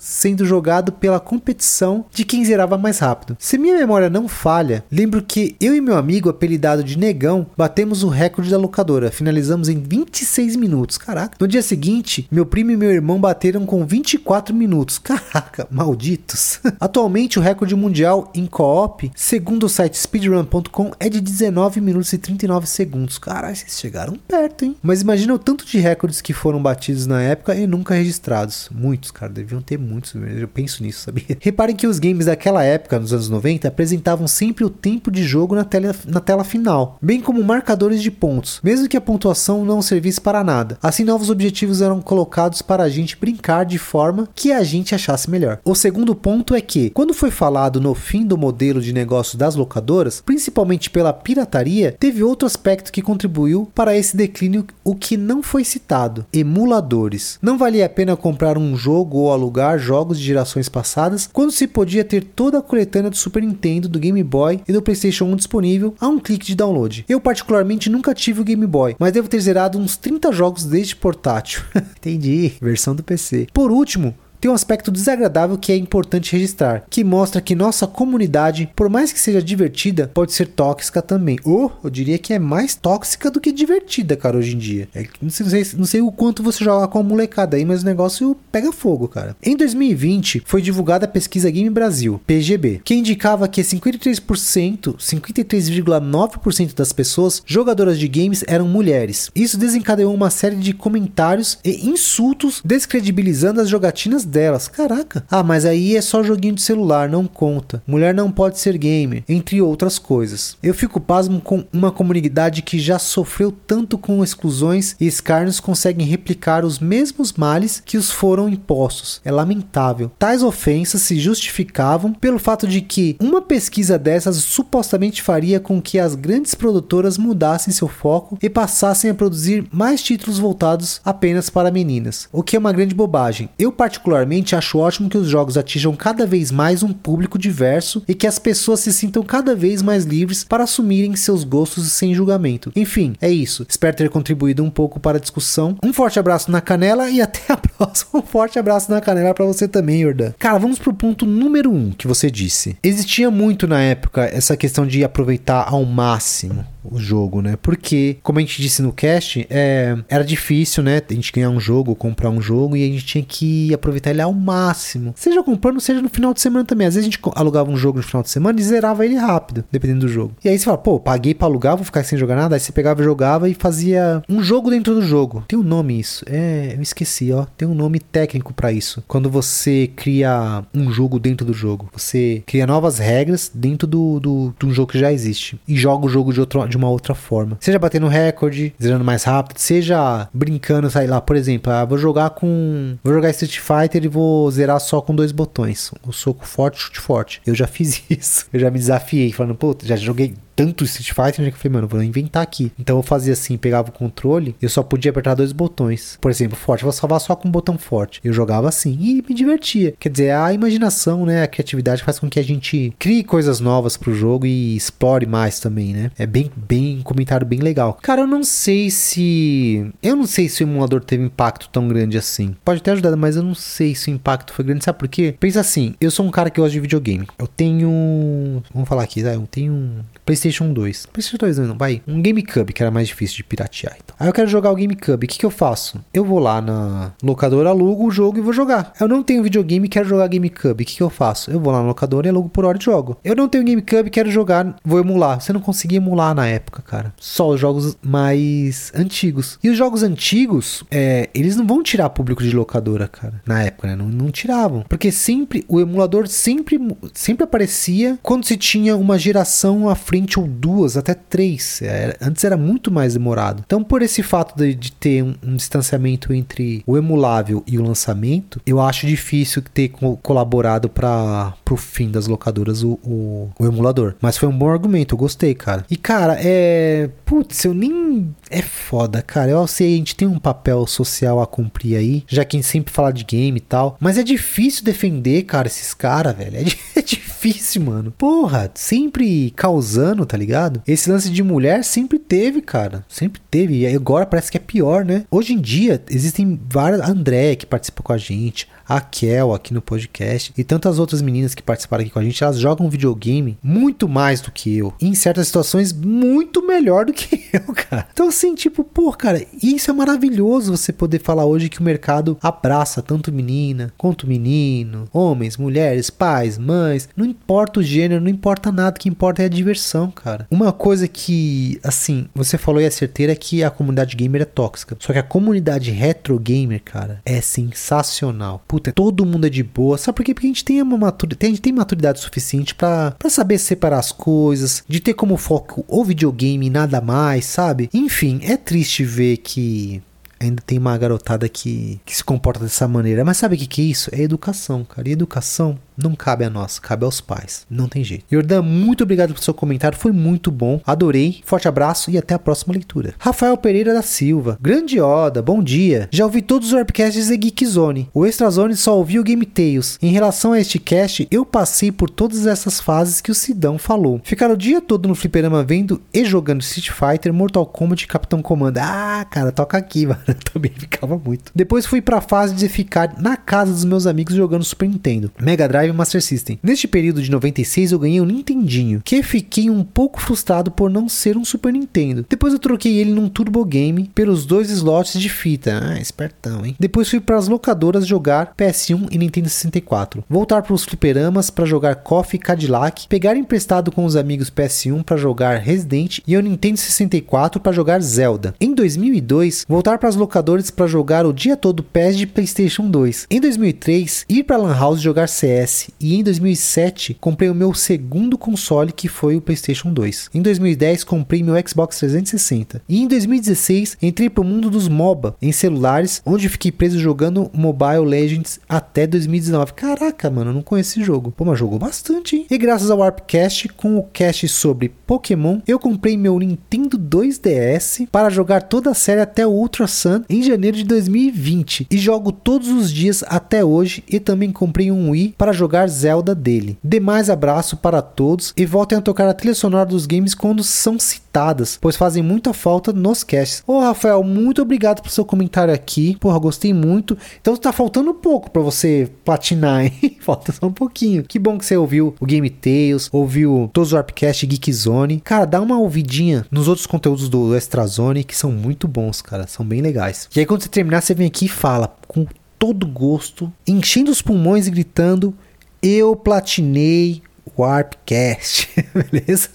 sendo 0.00 0.44
jogado 0.44 0.90
pela 0.92 1.20
competição 1.20 2.04
de 2.10 2.24
quem 2.24 2.44
zerava 2.44 2.76
mais 2.76 2.98
rápido. 2.98 3.36
Se 3.38 3.58
minha 3.58 3.76
memória 3.76 4.10
não 4.10 4.26
falha, 4.26 4.84
lembro 4.90 5.22
que 5.22 5.54
eu 5.60 5.74
e 5.74 5.80
meu 5.80 5.96
amigo, 5.96 6.28
apelidado 6.28 6.82
de 6.82 6.98
Negão, 6.98 7.46
batemos 7.56 8.02
o 8.02 8.08
recorde 8.08 8.50
da 8.50 8.58
locadora. 8.58 9.10
Finalizamos 9.10 9.68
em 9.68 9.80
26 9.80 10.56
minutos. 10.56 10.98
Caraca. 10.98 11.36
No 11.38 11.46
dia 11.46 11.62
seguinte, 11.62 12.26
meu 12.30 12.46
primo 12.46 12.70
e 12.70 12.76
meu 12.76 12.90
irmão 12.90 13.20
bateram 13.20 13.66
com 13.66 13.84
24 13.84 14.54
minutos. 14.54 14.98
Caraca, 15.10 15.68
malditos. 15.70 16.60
Atualmente, 16.80 17.38
o 17.38 17.42
recorde 17.42 17.76
mundial 17.76 18.30
em 18.34 18.46
co-op, 18.46 19.10
segundo 19.14 19.64
o 19.64 19.68
site 19.68 19.98
speedrun.com, 19.98 20.92
é 20.98 21.08
de 21.08 21.20
19 21.20 21.80
minutos 21.80 22.12
e 22.12 22.18
39 22.18 22.66
segundos. 22.66 23.18
Caralho, 23.18 23.54
vocês 23.54 23.78
chegaram 23.78 24.14
perto, 24.26 24.64
hein? 24.64 24.76
Mas 24.82 25.02
imagina 25.02 25.34
o 25.34 25.38
tanto 25.38 25.66
de 25.66 25.78
recordes 25.78 26.20
que 26.20 26.32
foram 26.32 26.62
batidos 26.62 27.06
na 27.06 27.20
época 27.22 27.54
e 27.54 27.66
nunca 27.66 27.94
registrados. 27.94 28.68
Muitos, 28.72 29.10
cara, 29.10 29.32
deviam 29.32 29.60
ter 29.60 29.78
muitos. 29.78 29.89
Eu 30.38 30.48
penso 30.48 30.82
nisso, 30.82 31.00
sabia? 31.00 31.36
Reparem 31.40 31.74
que 31.74 31.86
os 31.86 31.98
games 31.98 32.26
daquela 32.26 32.62
época, 32.62 32.98
nos 32.98 33.12
anos 33.12 33.28
90, 33.28 33.68
apresentavam 33.68 34.28
sempre 34.28 34.64
o 34.64 34.70
tempo 34.70 35.10
de 35.10 35.22
jogo 35.22 35.54
na 35.54 35.64
tela, 35.64 35.94
na 36.06 36.20
tela 36.20 36.44
final, 36.44 36.98
bem 37.00 37.20
como 37.20 37.42
marcadores 37.42 38.02
de 38.02 38.10
pontos, 38.10 38.60
mesmo 38.62 38.88
que 38.88 38.96
a 38.96 39.00
pontuação 39.00 39.64
não 39.64 39.82
servisse 39.82 40.20
para 40.20 40.44
nada. 40.44 40.78
Assim, 40.82 41.04
novos 41.04 41.30
objetivos 41.30 41.82
eram 41.82 42.00
colocados 42.00 42.62
para 42.62 42.84
a 42.84 42.88
gente 42.88 43.16
brincar 43.16 43.64
de 43.64 43.78
forma 43.78 44.28
que 44.34 44.52
a 44.52 44.62
gente 44.62 44.94
achasse 44.94 45.30
melhor. 45.30 45.58
O 45.64 45.74
segundo 45.74 46.14
ponto 46.14 46.54
é 46.54 46.60
que, 46.60 46.90
quando 46.90 47.14
foi 47.14 47.30
falado 47.30 47.80
no 47.80 47.94
fim 47.94 48.24
do 48.24 48.38
modelo 48.38 48.80
de 48.80 48.92
negócio 48.92 49.36
das 49.36 49.54
locadoras, 49.54 50.22
principalmente 50.24 50.90
pela 50.90 51.12
pirataria, 51.12 51.96
teve 51.98 52.22
outro 52.22 52.46
aspecto 52.46 52.92
que 52.92 53.02
contribuiu 53.02 53.70
para 53.74 53.96
esse 53.96 54.16
declínio, 54.16 54.66
o 54.84 54.94
que 54.94 55.16
não 55.16 55.42
foi 55.42 55.64
citado: 55.64 56.24
emuladores. 56.32 57.38
Não 57.42 57.58
valia 57.58 57.86
a 57.86 57.88
pena 57.88 58.16
comprar 58.16 58.56
um 58.56 58.76
jogo 58.76 59.18
ou 59.18 59.32
alugar 59.32 59.79
jogos 59.80 60.18
de 60.18 60.24
gerações 60.24 60.68
passadas 60.68 61.28
quando 61.32 61.50
se 61.50 61.66
podia 61.66 62.04
ter 62.04 62.22
toda 62.24 62.58
a 62.58 62.62
coletânea 62.62 63.10
do 63.10 63.16
Super 63.16 63.42
Nintendo, 63.42 63.88
do 63.88 63.98
Game 63.98 64.22
Boy 64.22 64.60
e 64.68 64.72
do 64.72 64.82
PlayStation 64.82 65.24
1 65.26 65.36
disponível 65.36 65.94
a 66.00 66.08
um 66.08 66.18
clique 66.18 66.46
de 66.46 66.54
download. 66.54 67.04
Eu, 67.08 67.20
particularmente, 67.20 67.90
nunca 67.90 68.14
tive 68.14 68.40
o 68.40 68.44
Game 68.44 68.66
Boy, 68.66 68.96
mas 68.98 69.12
devo 69.12 69.28
ter 69.28 69.40
zerado 69.40 69.78
uns 69.78 69.96
30 69.96 70.32
jogos 70.32 70.64
desde 70.64 70.96
portátil. 70.96 71.62
Entendi, 71.98 72.52
versão 72.60 72.94
do 72.94 73.02
PC. 73.02 73.46
Por 73.52 73.70
último, 73.70 74.14
tem 74.40 74.50
um 74.50 74.54
aspecto 74.54 74.90
desagradável 74.90 75.58
que 75.58 75.72
é 75.72 75.76
importante 75.76 76.32
registrar, 76.32 76.84
que 76.88 77.04
mostra 77.04 77.40
que 77.40 77.54
nossa 77.54 77.86
comunidade, 77.86 78.70
por 78.74 78.88
mais 78.88 79.12
que 79.12 79.20
seja 79.20 79.42
divertida, 79.42 80.10
pode 80.14 80.32
ser 80.32 80.46
tóxica 80.46 81.02
também. 81.02 81.38
Ou 81.44 81.72
eu 81.84 81.90
diria 81.90 82.18
que 82.18 82.32
é 82.32 82.38
mais 82.38 82.74
tóxica 82.74 83.30
do 83.30 83.40
que 83.40 83.52
divertida, 83.52 84.16
cara, 84.16 84.36
hoje 84.38 84.54
em 84.54 84.58
dia. 84.58 84.88
É 84.94 85.06
não, 85.20 85.30
sei, 85.30 85.44
não 85.44 85.50
sei- 85.50 85.78
não 85.78 85.84
sei 85.84 86.00
o 86.00 86.10
quanto 86.12 86.42
você 86.42 86.64
joga 86.64 86.88
com 86.88 86.98
a 86.98 87.02
molecada 87.02 87.56
aí, 87.56 87.64
mas 87.64 87.82
o 87.82 87.86
negócio 87.86 88.36
pega 88.50 88.72
fogo, 88.72 89.08
cara. 89.08 89.36
Em 89.42 89.56
2020, 89.56 90.42
foi 90.46 90.62
divulgada 90.62 91.04
a 91.04 91.08
pesquisa 91.08 91.50
Game 91.50 91.70
Brasil, 91.70 92.20
PGB, 92.26 92.80
que 92.84 92.94
indicava 92.94 93.48
que 93.48 93.62
53%, 93.62 94.96
53,9% 94.98 96.74
das 96.74 96.92
pessoas 96.92 97.42
jogadoras 97.46 97.98
de 97.98 98.08
games 98.08 98.44
eram 98.46 98.66
mulheres. 98.68 99.30
Isso 99.34 99.58
desencadeou 99.58 100.14
uma 100.14 100.30
série 100.30 100.56
de 100.56 100.72
comentários 100.72 101.58
e 101.64 101.88
insultos 101.88 102.60
descredibilizando 102.64 103.60
as 103.60 103.68
jogatinas 103.68 104.24
delas. 104.30 104.68
Caraca. 104.68 105.24
Ah, 105.30 105.42
mas 105.42 105.64
aí 105.64 105.96
é 105.96 106.00
só 106.00 106.22
joguinho 106.22 106.54
de 106.54 106.62
celular, 106.62 107.08
não 107.08 107.26
conta. 107.26 107.82
Mulher 107.86 108.14
não 108.14 108.30
pode 108.30 108.58
ser 108.58 108.78
gamer, 108.78 109.24
entre 109.28 109.60
outras 109.60 109.98
coisas. 109.98 110.56
Eu 110.62 110.72
fico 110.72 111.00
pasmo 111.00 111.40
com 111.40 111.64
uma 111.72 111.90
comunidade 111.90 112.62
que 112.62 112.78
já 112.78 112.98
sofreu 112.98 113.52
tanto 113.52 113.98
com 113.98 114.22
exclusões 114.22 114.96
e 115.00 115.06
escárnios 115.06 115.60
conseguem 115.60 116.06
replicar 116.06 116.64
os 116.64 116.78
mesmos 116.78 117.32
males 117.32 117.82
que 117.84 117.96
os 117.96 118.10
foram 118.10 118.48
impostos. 118.48 119.20
É 119.24 119.30
lamentável. 119.30 120.10
Tais 120.18 120.42
ofensas 120.42 121.02
se 121.02 121.18
justificavam 121.18 122.12
pelo 122.12 122.38
fato 122.38 122.66
de 122.66 122.80
que 122.80 123.16
uma 123.20 123.42
pesquisa 123.42 123.98
dessas 123.98 124.36
supostamente 124.36 125.22
faria 125.22 125.58
com 125.58 125.82
que 125.82 125.98
as 125.98 126.14
grandes 126.14 126.54
produtoras 126.54 127.18
mudassem 127.18 127.72
seu 127.72 127.88
foco 127.88 128.38
e 128.42 128.48
passassem 128.48 129.10
a 129.10 129.14
produzir 129.14 129.66
mais 129.72 130.02
títulos 130.02 130.38
voltados 130.38 131.00
apenas 131.04 131.50
para 131.50 131.70
meninas, 131.70 132.28
o 132.32 132.42
que 132.42 132.56
é 132.56 132.58
uma 132.58 132.72
grande 132.72 132.94
bobagem. 132.94 133.48
Eu 133.58 133.72
particularmente 133.72 134.19
acho 134.54 134.78
ótimo 134.78 135.08
que 135.08 135.18
os 135.18 135.28
jogos 135.28 135.56
atinjam 135.56 135.94
cada 135.94 136.26
vez 136.26 136.50
mais 136.50 136.82
um 136.82 136.92
público 136.92 137.38
diverso 137.38 138.02
e 138.06 138.14
que 138.14 138.26
as 138.26 138.38
pessoas 138.38 138.80
se 138.80 138.92
sintam 138.92 139.22
cada 139.22 139.54
vez 139.54 139.82
mais 139.82 140.04
livres 140.04 140.44
para 140.44 140.64
assumirem 140.64 141.14
seus 141.16 141.44
gostos 141.44 141.90
sem 141.92 142.14
julgamento. 142.14 142.72
Enfim, 142.74 143.14
é 143.20 143.30
isso. 143.30 143.66
Espero 143.68 143.96
ter 143.96 144.08
contribuído 144.10 144.62
um 144.62 144.70
pouco 144.70 144.98
para 145.00 145.18
a 145.18 145.20
discussão. 145.20 145.76
Um 145.82 145.92
forte 145.92 146.18
abraço 146.18 146.50
na 146.50 146.60
canela 146.60 147.10
e 147.10 147.20
até 147.22 147.52
a 147.52 147.56
próxima. 147.56 148.20
Um 148.20 148.22
forte 148.22 148.58
abraço 148.58 148.90
na 148.90 149.00
canela 149.00 149.34
para 149.34 149.44
você 149.44 149.66
também, 149.66 150.02
Jordan. 150.02 150.32
Cara, 150.38 150.58
vamos 150.58 150.78
pro 150.78 150.92
ponto 150.92 151.26
número 151.26 151.70
um 151.70 151.90
que 151.90 152.06
você 152.06 152.30
disse. 152.30 152.76
Existia 152.82 153.30
muito 153.30 153.66
na 153.66 153.80
época 153.80 154.24
essa 154.24 154.56
questão 154.56 154.86
de 154.86 155.04
aproveitar 155.04 155.66
ao 155.68 155.84
máximo 155.84 156.64
o 156.84 156.98
jogo, 156.98 157.42
né? 157.42 157.56
Porque, 157.60 158.18
como 158.22 158.38
a 158.38 158.42
gente 158.42 158.60
disse 158.60 158.82
no 158.82 158.92
cast, 158.92 159.46
é, 159.50 159.96
era 160.08 160.24
difícil, 160.24 160.82
né? 160.82 161.02
A 161.08 161.14
gente 161.14 161.32
ganhar 161.32 161.50
um 161.50 161.60
jogo, 161.60 161.94
comprar 161.94 162.30
um 162.30 162.40
jogo 162.40 162.76
e 162.76 162.84
a 162.84 162.86
gente 162.86 163.04
tinha 163.04 163.24
que 163.24 163.72
aproveitar 163.74 164.10
ele 164.10 164.22
ao 164.22 164.32
máximo. 164.32 165.12
Seja 165.16 165.42
comprando, 165.42 165.80
seja 165.80 166.00
no 166.00 166.08
final 166.08 166.32
de 166.32 166.40
semana 166.40 166.64
também. 166.64 166.86
Às 166.86 166.94
vezes 166.94 167.08
a 167.08 167.10
gente 167.10 167.20
alugava 167.34 167.70
um 167.70 167.76
jogo 167.76 167.98
no 167.98 168.04
final 168.04 168.22
de 168.22 168.30
semana 168.30 168.58
e 168.60 168.62
zerava 168.62 169.04
ele 169.04 169.16
rápido, 169.16 169.64
dependendo 169.70 170.00
do 170.00 170.08
jogo. 170.08 170.34
E 170.44 170.48
aí 170.48 170.58
você 170.58 170.64
fala, 170.64 170.78
pô, 170.78 170.98
paguei 170.98 171.34
pra 171.34 171.46
alugar, 171.46 171.76
vou 171.76 171.84
ficar 171.84 172.04
sem 172.04 172.18
jogar 172.18 172.36
nada. 172.36 172.56
Aí 172.56 172.60
você 172.60 172.72
pegava 172.72 173.02
jogava 173.02 173.48
e 173.48 173.54
fazia 173.54 174.22
um 174.28 174.42
jogo 174.42 174.70
dentro 174.70 174.94
do 174.94 175.02
jogo. 175.02 175.44
Tem 175.48 175.58
um 175.58 175.62
nome 175.62 175.98
isso. 175.98 176.24
É, 176.28 176.74
eu 176.76 176.82
esqueci, 176.82 177.32
ó. 177.32 177.46
Tem 177.56 177.66
um 177.66 177.74
nome 177.74 177.98
técnico 177.98 178.52
pra 178.52 178.72
isso. 178.72 179.02
Quando 179.06 179.28
você 179.28 179.90
cria 179.94 180.64
um 180.74 180.90
jogo 180.90 181.18
dentro 181.18 181.46
do 181.46 181.52
jogo. 181.52 181.88
Você 181.92 182.42
cria 182.46 182.66
novas 182.66 182.98
regras 182.98 183.50
dentro 183.54 183.86
do, 183.86 184.20
do, 184.20 184.54
de 184.58 184.66
um 184.66 184.72
jogo 184.72 184.92
que 184.92 184.98
já 184.98 185.12
existe. 185.12 185.60
E 185.66 185.76
joga 185.76 186.06
o 186.06 186.08
jogo 186.08 186.32
de, 186.32 186.40
outro, 186.40 186.66
de 186.70 186.76
uma 186.76 186.88
outra 186.88 187.14
forma. 187.14 187.58
Seja 187.60 187.78
batendo 187.78 188.08
recorde, 188.08 188.74
zerando 188.80 189.04
mais 189.04 189.24
rápido, 189.24 189.58
seja 189.58 190.28
brincando, 190.32 190.90
sei 190.90 191.06
lá, 191.06 191.20
por 191.20 191.36
exemplo, 191.36 191.72
ah, 191.72 191.84
vou 191.84 191.98
jogar 191.98 192.30
com. 192.30 192.96
Vou 193.02 193.12
jogar 193.12 193.30
Street 193.30 193.58
Fighter 193.58 194.04
e 194.04 194.08
vou 194.08 194.50
zerar 194.50 194.80
só 194.80 195.00
com 195.00 195.14
dois 195.14 195.32
botões. 195.32 195.90
O 196.06 196.12
soco 196.12 196.46
forte, 196.46 196.80
chute 196.80 197.00
forte. 197.00 197.42
Eu 197.46 197.54
já 197.54 197.66
fiz 197.68 198.02
isso. 198.08 198.46
Eu 198.52 198.60
já 198.60 198.70
me 198.70 198.78
desafiei, 198.78 199.32
falando, 199.32 199.54
pô, 199.54 199.76
já 199.82 199.96
joguei 199.96 200.34
tanto 200.60 200.84
Street 200.84 201.12
Fighter, 201.12 201.44
né, 201.44 201.50
que 201.50 201.56
eu 201.56 201.60
falei, 201.60 201.74
mano, 201.74 201.88
vou 201.88 202.02
inventar 202.02 202.42
aqui. 202.42 202.70
Então 202.78 202.96
eu 202.96 203.02
fazia 203.02 203.32
assim, 203.32 203.56
pegava 203.56 203.88
o 203.88 203.92
controle, 203.92 204.54
eu 204.60 204.68
só 204.68 204.82
podia 204.82 205.10
apertar 205.10 205.34
dois 205.34 205.52
botões. 205.52 206.18
Por 206.20 206.30
exemplo, 206.30 206.56
forte, 206.56 206.84
vou 206.84 206.92
salvar 206.92 207.20
só 207.20 207.34
com 207.34 207.48
um 207.48 207.50
botão 207.50 207.78
forte. 207.78 208.20
Eu 208.22 208.32
jogava 208.32 208.68
assim 208.68 208.96
e 209.00 209.24
me 209.26 209.34
divertia. 209.34 209.94
Quer 209.98 210.10
dizer, 210.10 210.30
a 210.32 210.52
imaginação, 210.52 211.24
né, 211.24 211.42
a 211.42 211.46
criatividade 211.46 212.02
faz 212.02 212.18
com 212.18 212.28
que 212.28 212.38
a 212.38 212.44
gente 212.44 212.92
crie 212.98 213.24
coisas 213.24 213.60
novas 213.60 213.96
pro 213.96 214.14
jogo 214.14 214.44
e 214.46 214.76
explore 214.76 215.26
mais 215.26 215.60
também, 215.60 215.94
né? 215.94 216.10
É 216.18 216.26
bem, 216.26 216.50
bem, 216.54 216.98
um 216.98 217.02
comentário 217.02 217.46
bem 217.46 217.60
legal. 217.60 217.98
Cara, 218.02 218.22
eu 218.22 218.26
não 218.26 218.44
sei 218.44 218.90
se. 218.90 219.90
Eu 220.02 220.16
não 220.16 220.26
sei 220.26 220.48
se 220.48 220.62
o 220.62 220.66
emulador 220.66 221.02
teve 221.02 221.24
impacto 221.24 221.68
tão 221.70 221.88
grande 221.88 222.18
assim. 222.18 222.54
Pode 222.64 222.82
ter 222.82 222.90
ajudado, 222.90 223.16
mas 223.16 223.36
eu 223.36 223.42
não 223.42 223.54
sei 223.54 223.94
se 223.94 224.10
o 224.10 224.14
impacto 224.14 224.52
foi 224.52 224.64
grande. 224.64 224.84
Sabe 224.84 224.98
por 224.98 225.08
quê? 225.08 225.34
Pensa 225.38 225.60
assim, 225.60 225.94
eu 226.00 226.10
sou 226.10 226.26
um 226.26 226.30
cara 226.30 226.50
que 226.50 226.60
gosta 226.60 226.72
de 226.72 226.80
videogame. 226.80 227.26
Eu 227.38 227.46
tenho. 227.46 228.62
Vamos 228.72 228.88
falar 228.88 229.04
aqui, 229.04 229.22
tá? 229.22 229.32
Eu 229.32 229.46
tenho 229.50 230.04
PlayStation 230.30 230.72
2. 230.72 231.06
PlayStation 231.06 231.38
2 231.38 231.58
não, 231.58 231.76
vai. 231.76 232.02
Um 232.06 232.22
GameCube, 232.22 232.72
que 232.72 232.82
era 232.82 232.90
mais 232.90 233.08
difícil 233.08 233.38
de 233.38 233.44
piratear. 233.44 233.96
Então. 234.02 234.14
Aí 234.18 234.28
eu 234.28 234.32
quero 234.32 234.48
jogar 234.48 234.70
o 234.70 234.76
GameCube. 234.76 235.26
O 235.26 235.28
que, 235.28 235.38
que 235.40 235.44
eu 235.44 235.50
faço? 235.50 236.00
Eu 236.14 236.24
vou 236.24 236.38
lá 236.38 236.62
na 236.62 237.12
locadora, 237.20 237.70
alugo 237.70 238.06
o 238.06 238.10
jogo 238.12 238.38
e 238.38 238.40
vou 238.40 238.52
jogar. 238.52 238.92
Eu 239.00 239.08
não 239.08 239.24
tenho 239.24 239.42
videogame 239.42 239.88
quero 239.88 240.08
jogar 240.08 240.28
GameCube. 240.28 240.84
O 240.84 240.86
que, 240.86 240.96
que 240.96 241.02
eu 241.02 241.10
faço? 241.10 241.50
Eu 241.50 241.58
vou 241.58 241.72
lá 241.72 241.80
na 241.80 241.88
locadora 241.88 242.28
e 242.28 242.30
alugo 242.30 242.48
por 242.48 242.64
hora 242.64 242.78
e 242.80 242.84
jogo. 242.84 243.18
Eu 243.24 243.34
não 243.34 243.48
tenho 243.48 243.64
GameCube 243.64 244.08
quero 244.08 244.30
jogar, 244.30 244.76
vou 244.84 245.00
emular. 245.00 245.40
Você 245.40 245.52
não 245.52 245.60
conseguia 245.60 245.96
emular 245.96 246.32
na 246.32 246.46
época, 246.46 246.80
cara. 246.80 247.12
Só 247.18 247.48
os 247.48 247.60
jogos 247.60 247.96
mais 248.00 248.92
antigos. 248.94 249.58
E 249.64 249.68
os 249.68 249.76
jogos 249.76 250.04
antigos, 250.04 250.84
é, 250.92 251.28
eles 251.34 251.56
não 251.56 251.66
vão 251.66 251.82
tirar 251.82 252.08
público 252.10 252.40
de 252.40 252.54
locadora, 252.54 253.08
cara. 253.08 253.42
Na 253.44 253.64
época, 253.64 253.88
né? 253.88 253.96
Não, 253.96 254.06
não 254.06 254.30
tiravam. 254.30 254.84
Porque 254.88 255.10
sempre, 255.10 255.64
o 255.66 255.80
emulador 255.80 256.28
sempre, 256.28 256.78
sempre 257.14 257.42
aparecia 257.42 258.16
quando 258.22 258.44
se 258.44 258.56
tinha 258.56 258.96
uma 258.96 259.18
geração 259.18 259.88
à 259.88 259.96
frente 259.96 260.19
ou 260.38 260.46
duas, 260.46 260.96
até 260.96 261.14
três. 261.14 261.80
Era, 261.82 262.16
antes 262.20 262.44
era 262.44 262.56
muito 262.56 262.90
mais 262.90 263.14
demorado. 263.14 263.62
Então, 263.64 263.82
por 263.82 264.02
esse 264.02 264.22
fato 264.22 264.56
de, 264.56 264.74
de 264.74 264.92
ter 264.92 265.22
um, 265.22 265.34
um, 265.42 265.56
distanciamento 265.56 266.32
entre 266.32 266.82
o 266.86 266.96
emulável 266.96 267.62
e 267.66 267.78
o 267.78 267.82
lançamento, 267.82 268.60
eu 268.66 268.80
acho 268.80 269.06
difícil 269.06 269.62
ter 269.62 269.88
co 269.88 270.16
colaborado 270.18 270.88
para 270.88 271.54
o 271.70 271.76
fim 271.76 272.10
das 272.10 272.26
locadoras 272.26 272.82
o, 272.82 272.98
o, 273.04 273.50
o, 273.58 273.66
emulador. 273.66 274.14
Mas 274.20 274.36
foi 274.36 274.48
um 274.48 274.56
bom 274.56 274.68
argumento, 274.68 275.14
eu 275.14 275.18
gostei, 275.18 275.54
cara. 275.54 275.84
E, 275.90 275.96
cara, 275.96 276.36
é. 276.40 277.10
Putz, 277.24 277.64
eu 277.64 277.74
nem. 277.74 278.34
É 278.50 278.62
foda, 278.62 279.22
cara. 279.22 279.50
Eu 279.50 279.66
sei, 279.66 279.94
a 279.94 279.96
gente 279.96 280.16
tem 280.16 280.26
um 280.26 280.38
papel 280.38 280.86
social 280.86 281.40
a 281.40 281.46
cumprir 281.46 281.96
aí, 281.96 282.24
já 282.26 282.44
que 282.44 282.56
a 282.56 282.60
gente 282.60 282.68
sempre 282.68 282.92
fala 282.92 283.12
de 283.12 283.24
game 283.24 283.58
e 283.58 283.60
tal. 283.60 283.96
Mas 284.00 284.18
é 284.18 284.22
difícil 284.22 284.84
defender, 284.84 285.42
cara, 285.44 285.68
esses 285.68 285.94
caras, 285.94 286.36
velho. 286.36 286.56
É, 286.56 286.98
é 286.98 287.02
difícil, 287.02 287.82
mano. 287.82 288.12
Porra, 288.16 288.70
sempre 288.74 289.50
causando, 289.52 290.09
tá 290.26 290.36
ligado? 290.36 290.82
Esse 290.86 291.10
lance 291.10 291.30
de 291.30 291.42
mulher 291.42 291.84
sempre 291.84 292.18
teve, 292.18 292.60
cara. 292.60 293.04
Sempre 293.08 293.40
teve. 293.50 293.80
E 293.80 293.86
agora 293.86 294.26
parece 294.26 294.50
que 294.50 294.56
é 294.56 294.60
pior, 294.60 295.04
né? 295.04 295.24
Hoje 295.30 295.52
em 295.52 295.60
dia, 295.60 296.02
existem 296.10 296.60
várias. 296.68 297.00
A 297.00 297.10
André, 297.10 297.56
que 297.56 297.66
participa 297.66 298.02
com 298.02 298.12
a 298.12 298.18
gente 298.18 298.68
a 298.90 299.00
Kel 299.00 299.54
aqui 299.54 299.72
no 299.72 299.80
podcast 299.80 300.52
e 300.58 300.64
tantas 300.64 300.98
outras 300.98 301.22
meninas 301.22 301.54
que 301.54 301.62
participaram 301.62 302.02
aqui 302.02 302.10
com 302.10 302.18
a 302.18 302.24
gente, 302.24 302.42
elas 302.42 302.58
jogam 302.58 302.90
videogame 302.90 303.56
muito 303.62 304.08
mais 304.08 304.40
do 304.40 304.50
que 304.50 304.76
eu. 304.76 304.92
E 305.00 305.06
em 305.06 305.14
certas 305.14 305.46
situações, 305.46 305.92
muito 305.92 306.66
melhor 306.66 307.04
do 307.04 307.12
que 307.12 307.44
eu, 307.52 307.72
cara. 307.72 308.08
Então, 308.12 308.28
assim, 308.28 308.54
tipo, 308.56 308.82
pô, 308.82 309.12
cara, 309.12 309.46
isso 309.62 309.90
é 309.90 309.94
maravilhoso 309.94 310.76
você 310.76 310.92
poder 310.92 311.20
falar 311.20 311.44
hoje 311.44 311.68
que 311.68 311.80
o 311.80 311.84
mercado 311.84 312.36
abraça 312.42 313.00
tanto 313.00 313.30
menina 313.30 313.92
quanto 313.96 314.26
menino, 314.26 315.04
homens, 315.12 315.56
mulheres, 315.56 316.10
pais, 316.10 316.58
mães. 316.58 317.08
Não 317.16 317.24
importa 317.24 317.78
o 317.78 317.82
gênero, 317.84 318.20
não 318.20 318.30
importa 318.30 318.72
nada, 318.72 318.96
o 318.96 319.00
que 319.00 319.08
importa 319.08 319.42
é 319.42 319.46
a 319.46 319.48
diversão, 319.48 320.10
cara. 320.10 320.48
Uma 320.50 320.72
coisa 320.72 321.06
que, 321.06 321.78
assim, 321.84 322.26
você 322.34 322.58
falou 322.58 322.80
e 322.80 322.84
é 322.84 322.90
certeira 322.90 323.32
é 323.32 323.36
que 323.36 323.62
a 323.62 323.70
comunidade 323.70 324.16
gamer 324.16 324.42
é 324.42 324.46
tóxica. 324.46 324.96
Só 324.98 325.12
que 325.12 325.18
a 325.18 325.22
comunidade 325.22 325.92
retro 325.92 326.38
gamer, 326.40 326.82
cara, 326.82 327.20
é 327.24 327.40
sensacional. 327.40 328.62
Puta, 328.66 328.79
todo 328.80 329.26
mundo 329.26 329.46
é 329.46 329.50
de 329.50 329.62
boa. 329.62 329.98
Sabe 329.98 330.16
por 330.16 330.24
quê? 330.24 330.34
Porque 330.34 330.46
a 330.46 330.50
gente 330.50 330.64
tem 330.64 330.82
uma 330.82 330.96
maturidade, 330.96 331.46
a 331.46 331.48
gente 331.48 331.62
tem 331.62 331.72
maturidade 331.72 332.20
suficiente 332.20 332.74
para 332.74 333.14
saber 333.28 333.58
separar 333.58 333.98
as 333.98 334.12
coisas, 334.12 334.82
de 334.88 335.00
ter 335.00 335.14
como 335.14 335.36
foco 335.36 335.84
o 335.88 336.04
videogame 336.04 336.66
e 336.66 336.70
nada 336.70 337.00
mais, 337.00 337.44
sabe? 337.44 337.88
Enfim, 337.92 338.40
é 338.42 338.56
triste 338.56 339.04
ver 339.04 339.38
que 339.38 340.02
ainda 340.40 340.62
tem 340.64 340.78
uma 340.78 340.96
garotada 340.96 341.48
que, 341.48 342.00
que 342.04 342.16
se 342.16 342.24
comporta 342.24 342.64
dessa 342.64 342.88
maneira. 342.88 343.24
Mas 343.24 343.36
sabe 343.36 343.54
o 343.54 343.58
que, 343.58 343.66
que 343.66 343.82
é 343.82 343.84
isso? 343.84 344.10
É 344.12 344.22
educação, 344.22 344.84
cara. 344.84 345.08
E 345.08 345.12
educação 345.12 345.78
não 346.02 346.14
cabe 346.14 346.44
a 346.44 346.50
nós, 346.50 346.78
cabe 346.78 347.04
aos 347.04 347.20
pais. 347.20 347.66
Não 347.70 347.88
tem 347.88 348.02
jeito. 348.02 348.24
Jordan, 348.30 348.62
muito 348.62 349.04
obrigado 349.04 349.32
pelo 349.32 349.42
seu 349.42 349.54
comentário, 349.54 349.98
foi 349.98 350.12
muito 350.12 350.50
bom. 350.50 350.80
Adorei. 350.86 351.40
Forte 351.44 351.68
abraço 351.68 352.10
e 352.10 352.18
até 352.18 352.34
a 352.34 352.38
próxima 352.38 352.74
leitura. 352.74 353.14
Rafael 353.18 353.56
Pereira 353.56 353.94
da 353.94 354.02
Silva. 354.02 354.58
Grande 354.60 355.00
Oda, 355.00 355.42
bom 355.42 355.62
dia. 355.62 356.08
Já 356.10 356.24
ouvi 356.24 356.42
todos 356.42 356.68
os 356.68 356.74
webcasts 356.74 357.30
e 357.30 357.36
Geekzone. 357.36 358.08
O 358.12 358.26
Extrazone 358.26 358.76
só 358.76 358.96
ouviu 358.96 359.22
Game 359.22 359.44
Tales. 359.46 359.98
Em 360.02 360.12
relação 360.12 360.52
a 360.52 360.60
este 360.60 360.78
cast, 360.78 361.26
eu 361.30 361.44
passei 361.44 361.92
por 361.92 362.10
todas 362.10 362.46
essas 362.46 362.80
fases 362.80 363.20
que 363.20 363.30
o 363.30 363.34
Sidão 363.34 363.78
falou. 363.78 364.20
Ficar 364.24 364.50
o 364.50 364.56
dia 364.56 364.80
todo 364.80 365.08
no 365.08 365.14
fliperama 365.14 365.62
vendo 365.62 366.00
e 366.12 366.24
jogando 366.24 366.62
Street 366.62 366.90
Fighter, 366.90 367.32
Mortal 367.32 367.66
Kombat 367.66 368.04
e 368.04 368.08
Capitão 368.08 368.42
Comando. 368.42 368.78
Ah, 368.78 369.26
cara, 369.30 369.52
toca 369.52 369.76
aqui, 369.76 370.06
mano. 370.06 370.20
Eu 370.26 370.34
também 370.34 370.72
ficava 370.76 371.18
muito. 371.18 371.50
Depois 371.54 371.86
fui 371.86 372.00
pra 372.00 372.20
fase 372.20 372.54
de 372.54 372.68
ficar 372.68 373.20
na 373.20 373.36
casa 373.36 373.72
dos 373.72 373.84
meus 373.84 374.06
amigos 374.06 374.34
jogando 374.34 374.64
Super 374.64 374.88
Nintendo. 374.88 375.30
Mega 375.40 375.68
Drive 375.68 375.89
Master 375.94 376.22
System. 376.22 376.58
Neste 376.62 376.86
período 376.88 377.22
de 377.22 377.30
96 377.30 377.92
eu 377.92 377.98
ganhei 377.98 378.20
um 378.20 378.26
Nintendinho, 378.26 379.00
que 379.04 379.22
fiquei 379.22 379.70
um 379.70 379.82
pouco 379.82 380.20
frustrado 380.20 380.70
por 380.70 380.90
não 380.90 381.08
ser 381.08 381.36
um 381.36 381.44
Super 381.44 381.72
Nintendo. 381.72 382.24
Depois 382.28 382.52
eu 382.52 382.58
troquei 382.58 382.98
ele 382.98 383.12
num 383.12 383.28
Turbo 383.28 383.64
Game 383.64 384.10
pelos 384.14 384.44
dois 384.44 384.70
slots 384.70 385.20
de 385.20 385.28
fita. 385.28 385.80
Ah, 385.82 386.00
espertão, 386.00 386.64
hein? 386.64 386.76
Depois 386.78 387.08
fui 387.08 387.20
para 387.20 387.36
as 387.36 387.48
locadoras 387.48 388.06
jogar 388.06 388.54
PS1 388.56 389.08
e 389.10 389.18
Nintendo 389.18 389.48
64. 389.48 390.24
Voltar 390.28 390.62
para 390.62 390.74
os 390.74 390.84
fliperamas 390.84 391.50
para 391.50 391.64
jogar 391.64 391.96
Coffee 391.96 392.40
Cadillac, 392.40 393.06
pegar 393.08 393.36
emprestado 393.36 393.90
com 393.90 394.04
os 394.04 394.16
amigos 394.16 394.50
PS1 394.50 395.02
para 395.02 395.16
jogar 395.16 395.58
Resident 395.58 396.20
e 396.26 396.36
o 396.36 396.42
Nintendo 396.42 396.78
64 396.78 397.60
para 397.60 397.72
jogar 397.72 398.00
Zelda. 398.00 398.54
Em 398.60 398.74
2002, 398.74 399.64
voltar 399.68 399.98
para 399.98 400.08
as 400.08 400.16
locadoras 400.16 400.70
para 400.70 400.86
jogar 400.86 401.26
o 401.26 401.32
dia 401.32 401.56
todo 401.56 401.82
PES 401.82 402.18
de 402.18 402.26
PlayStation 402.26 402.88
2. 402.88 403.26
Em 403.30 403.40
2003, 403.40 404.24
ir 404.28 404.44
para 404.44 404.56
Lan 404.56 404.74
House 404.74 405.00
jogar 405.00 405.28
CS 405.28 405.79
e 406.00 406.14
em 406.16 406.22
2007 406.22 407.16
comprei 407.20 407.48
o 407.48 407.54
meu 407.54 407.72
segundo 407.74 408.36
console 408.36 408.92
que 408.92 409.08
foi 409.08 409.36
o 409.36 409.40
PlayStation 409.40 409.92
2. 409.92 410.30
Em 410.34 410.42
2010 410.42 411.04
comprei 411.04 411.42
meu 411.42 411.54
Xbox 411.66 411.98
360 411.98 412.82
e 412.88 413.00
em 413.00 413.08
2016 413.08 413.98
entrei 414.02 414.28
pro 414.28 414.44
mundo 414.44 414.70
dos 414.70 414.88
MOBA 414.88 415.36
em 415.40 415.52
celulares, 415.52 416.22
onde 416.24 416.48
fiquei 416.48 416.72
preso 416.72 416.98
jogando 416.98 417.50
Mobile 417.52 418.04
Legends 418.04 418.60
até 418.68 419.06
2019. 419.06 419.72
Caraca, 419.74 420.30
mano, 420.30 420.52
não 420.52 420.62
conheço 420.62 420.90
esse 420.90 421.04
jogo. 421.04 421.32
Pô, 421.36 421.44
mas 421.44 421.58
jogou 421.58 421.78
bastante, 421.78 422.36
hein? 422.36 422.46
E 422.50 422.58
graças 422.58 422.90
ao 422.90 422.98
Warpcast, 422.98 423.68
com 423.68 423.96
o 423.96 424.02
cast 424.02 424.46
sobre 424.48 424.92
Pokémon, 425.06 425.60
eu 425.66 425.78
comprei 425.78 426.16
meu 426.16 426.38
Nintendo 426.38 426.98
2DS 426.98 428.08
para 428.10 428.30
jogar 428.30 428.62
toda 428.62 428.90
a 428.90 428.94
série 428.94 429.20
até 429.20 429.46
o 429.46 429.50
Ultra 429.50 429.86
Sun 429.86 430.22
em 430.28 430.42
janeiro 430.42 430.76
de 430.76 430.84
2020 430.84 431.86
e 431.90 431.98
jogo 431.98 432.32
todos 432.32 432.68
os 432.68 432.92
dias 432.92 433.24
até 433.26 433.64
hoje 433.64 434.04
e 434.08 434.18
também 434.18 434.50
comprei 434.50 434.90
um 434.90 435.10
Wii 435.10 435.34
para 435.36 435.52
jogar 435.52 435.69
jogar 435.70 435.86
Zelda 435.88 436.34
dele. 436.34 436.76
Demais 436.82 437.30
abraço 437.30 437.76
para 437.76 438.02
todos 438.02 438.52
e 438.56 438.66
voltem 438.66 438.98
a 438.98 439.00
tocar 439.00 439.28
a 439.28 439.34
trilha 439.34 439.54
sonora 439.54 439.86
dos 439.86 440.04
games 440.04 440.34
quando 440.34 440.64
são 440.64 440.98
citadas, 440.98 441.78
pois 441.80 441.94
fazem 441.94 442.24
muita 442.24 442.52
falta 442.52 442.92
nos 442.92 443.22
casts. 443.22 443.62
Ô 443.64 443.78
Rafael, 443.78 444.24
muito 444.24 444.60
obrigado 444.60 445.00
por 445.00 445.12
seu 445.12 445.24
comentário 445.24 445.72
aqui. 445.72 446.16
Porra, 446.18 446.40
gostei 446.40 446.74
muito. 446.74 447.16
Então 447.40 447.56
tá 447.56 447.72
faltando 447.72 448.12
pouco 448.12 448.50
para 448.50 448.60
você 448.60 449.08
platinar, 449.24 449.84
hein? 449.84 450.16
Falta 450.20 450.52
só 450.52 450.66
um 450.66 450.72
pouquinho. 450.72 451.22
Que 451.22 451.38
bom 451.38 451.56
que 451.56 451.64
você 451.64 451.76
ouviu 451.76 452.14
o 452.18 452.26
Game 452.26 452.50
Tales, 452.50 453.08
ouviu 453.12 453.70
todos 453.72 453.90
os 453.90 453.92
Warpcast 453.92 454.46
Geek 454.46 454.72
Zone. 454.72 455.20
Cara, 455.20 455.44
dá 455.44 455.60
uma 455.60 455.78
ouvidinha 455.78 456.44
nos 456.50 456.66
outros 456.66 456.86
conteúdos 456.86 457.28
do 457.28 457.54
Extra 457.54 457.86
Zone 457.86 458.24
que 458.24 458.36
são 458.36 458.50
muito 458.50 458.88
bons, 458.88 459.22
cara. 459.22 459.46
São 459.46 459.64
bem 459.64 459.80
legais. 459.80 460.28
E 460.34 460.40
aí 460.40 460.46
quando 460.46 460.62
você 460.62 460.68
terminar, 460.68 461.00
você 461.00 461.14
vem 461.14 461.28
aqui 461.28 461.44
e 461.44 461.48
fala 461.48 461.94
com 462.08 462.26
todo 462.60 462.86
gosto, 462.86 463.50
enchendo 463.66 464.10
os 464.10 464.20
pulmões 464.20 464.66
e 464.66 464.70
gritando 464.70 465.34
eu 465.82 466.14
platinei 466.16 467.22
o 467.44 467.62
Warpcast, 467.62 468.68
beleza? 469.10 469.48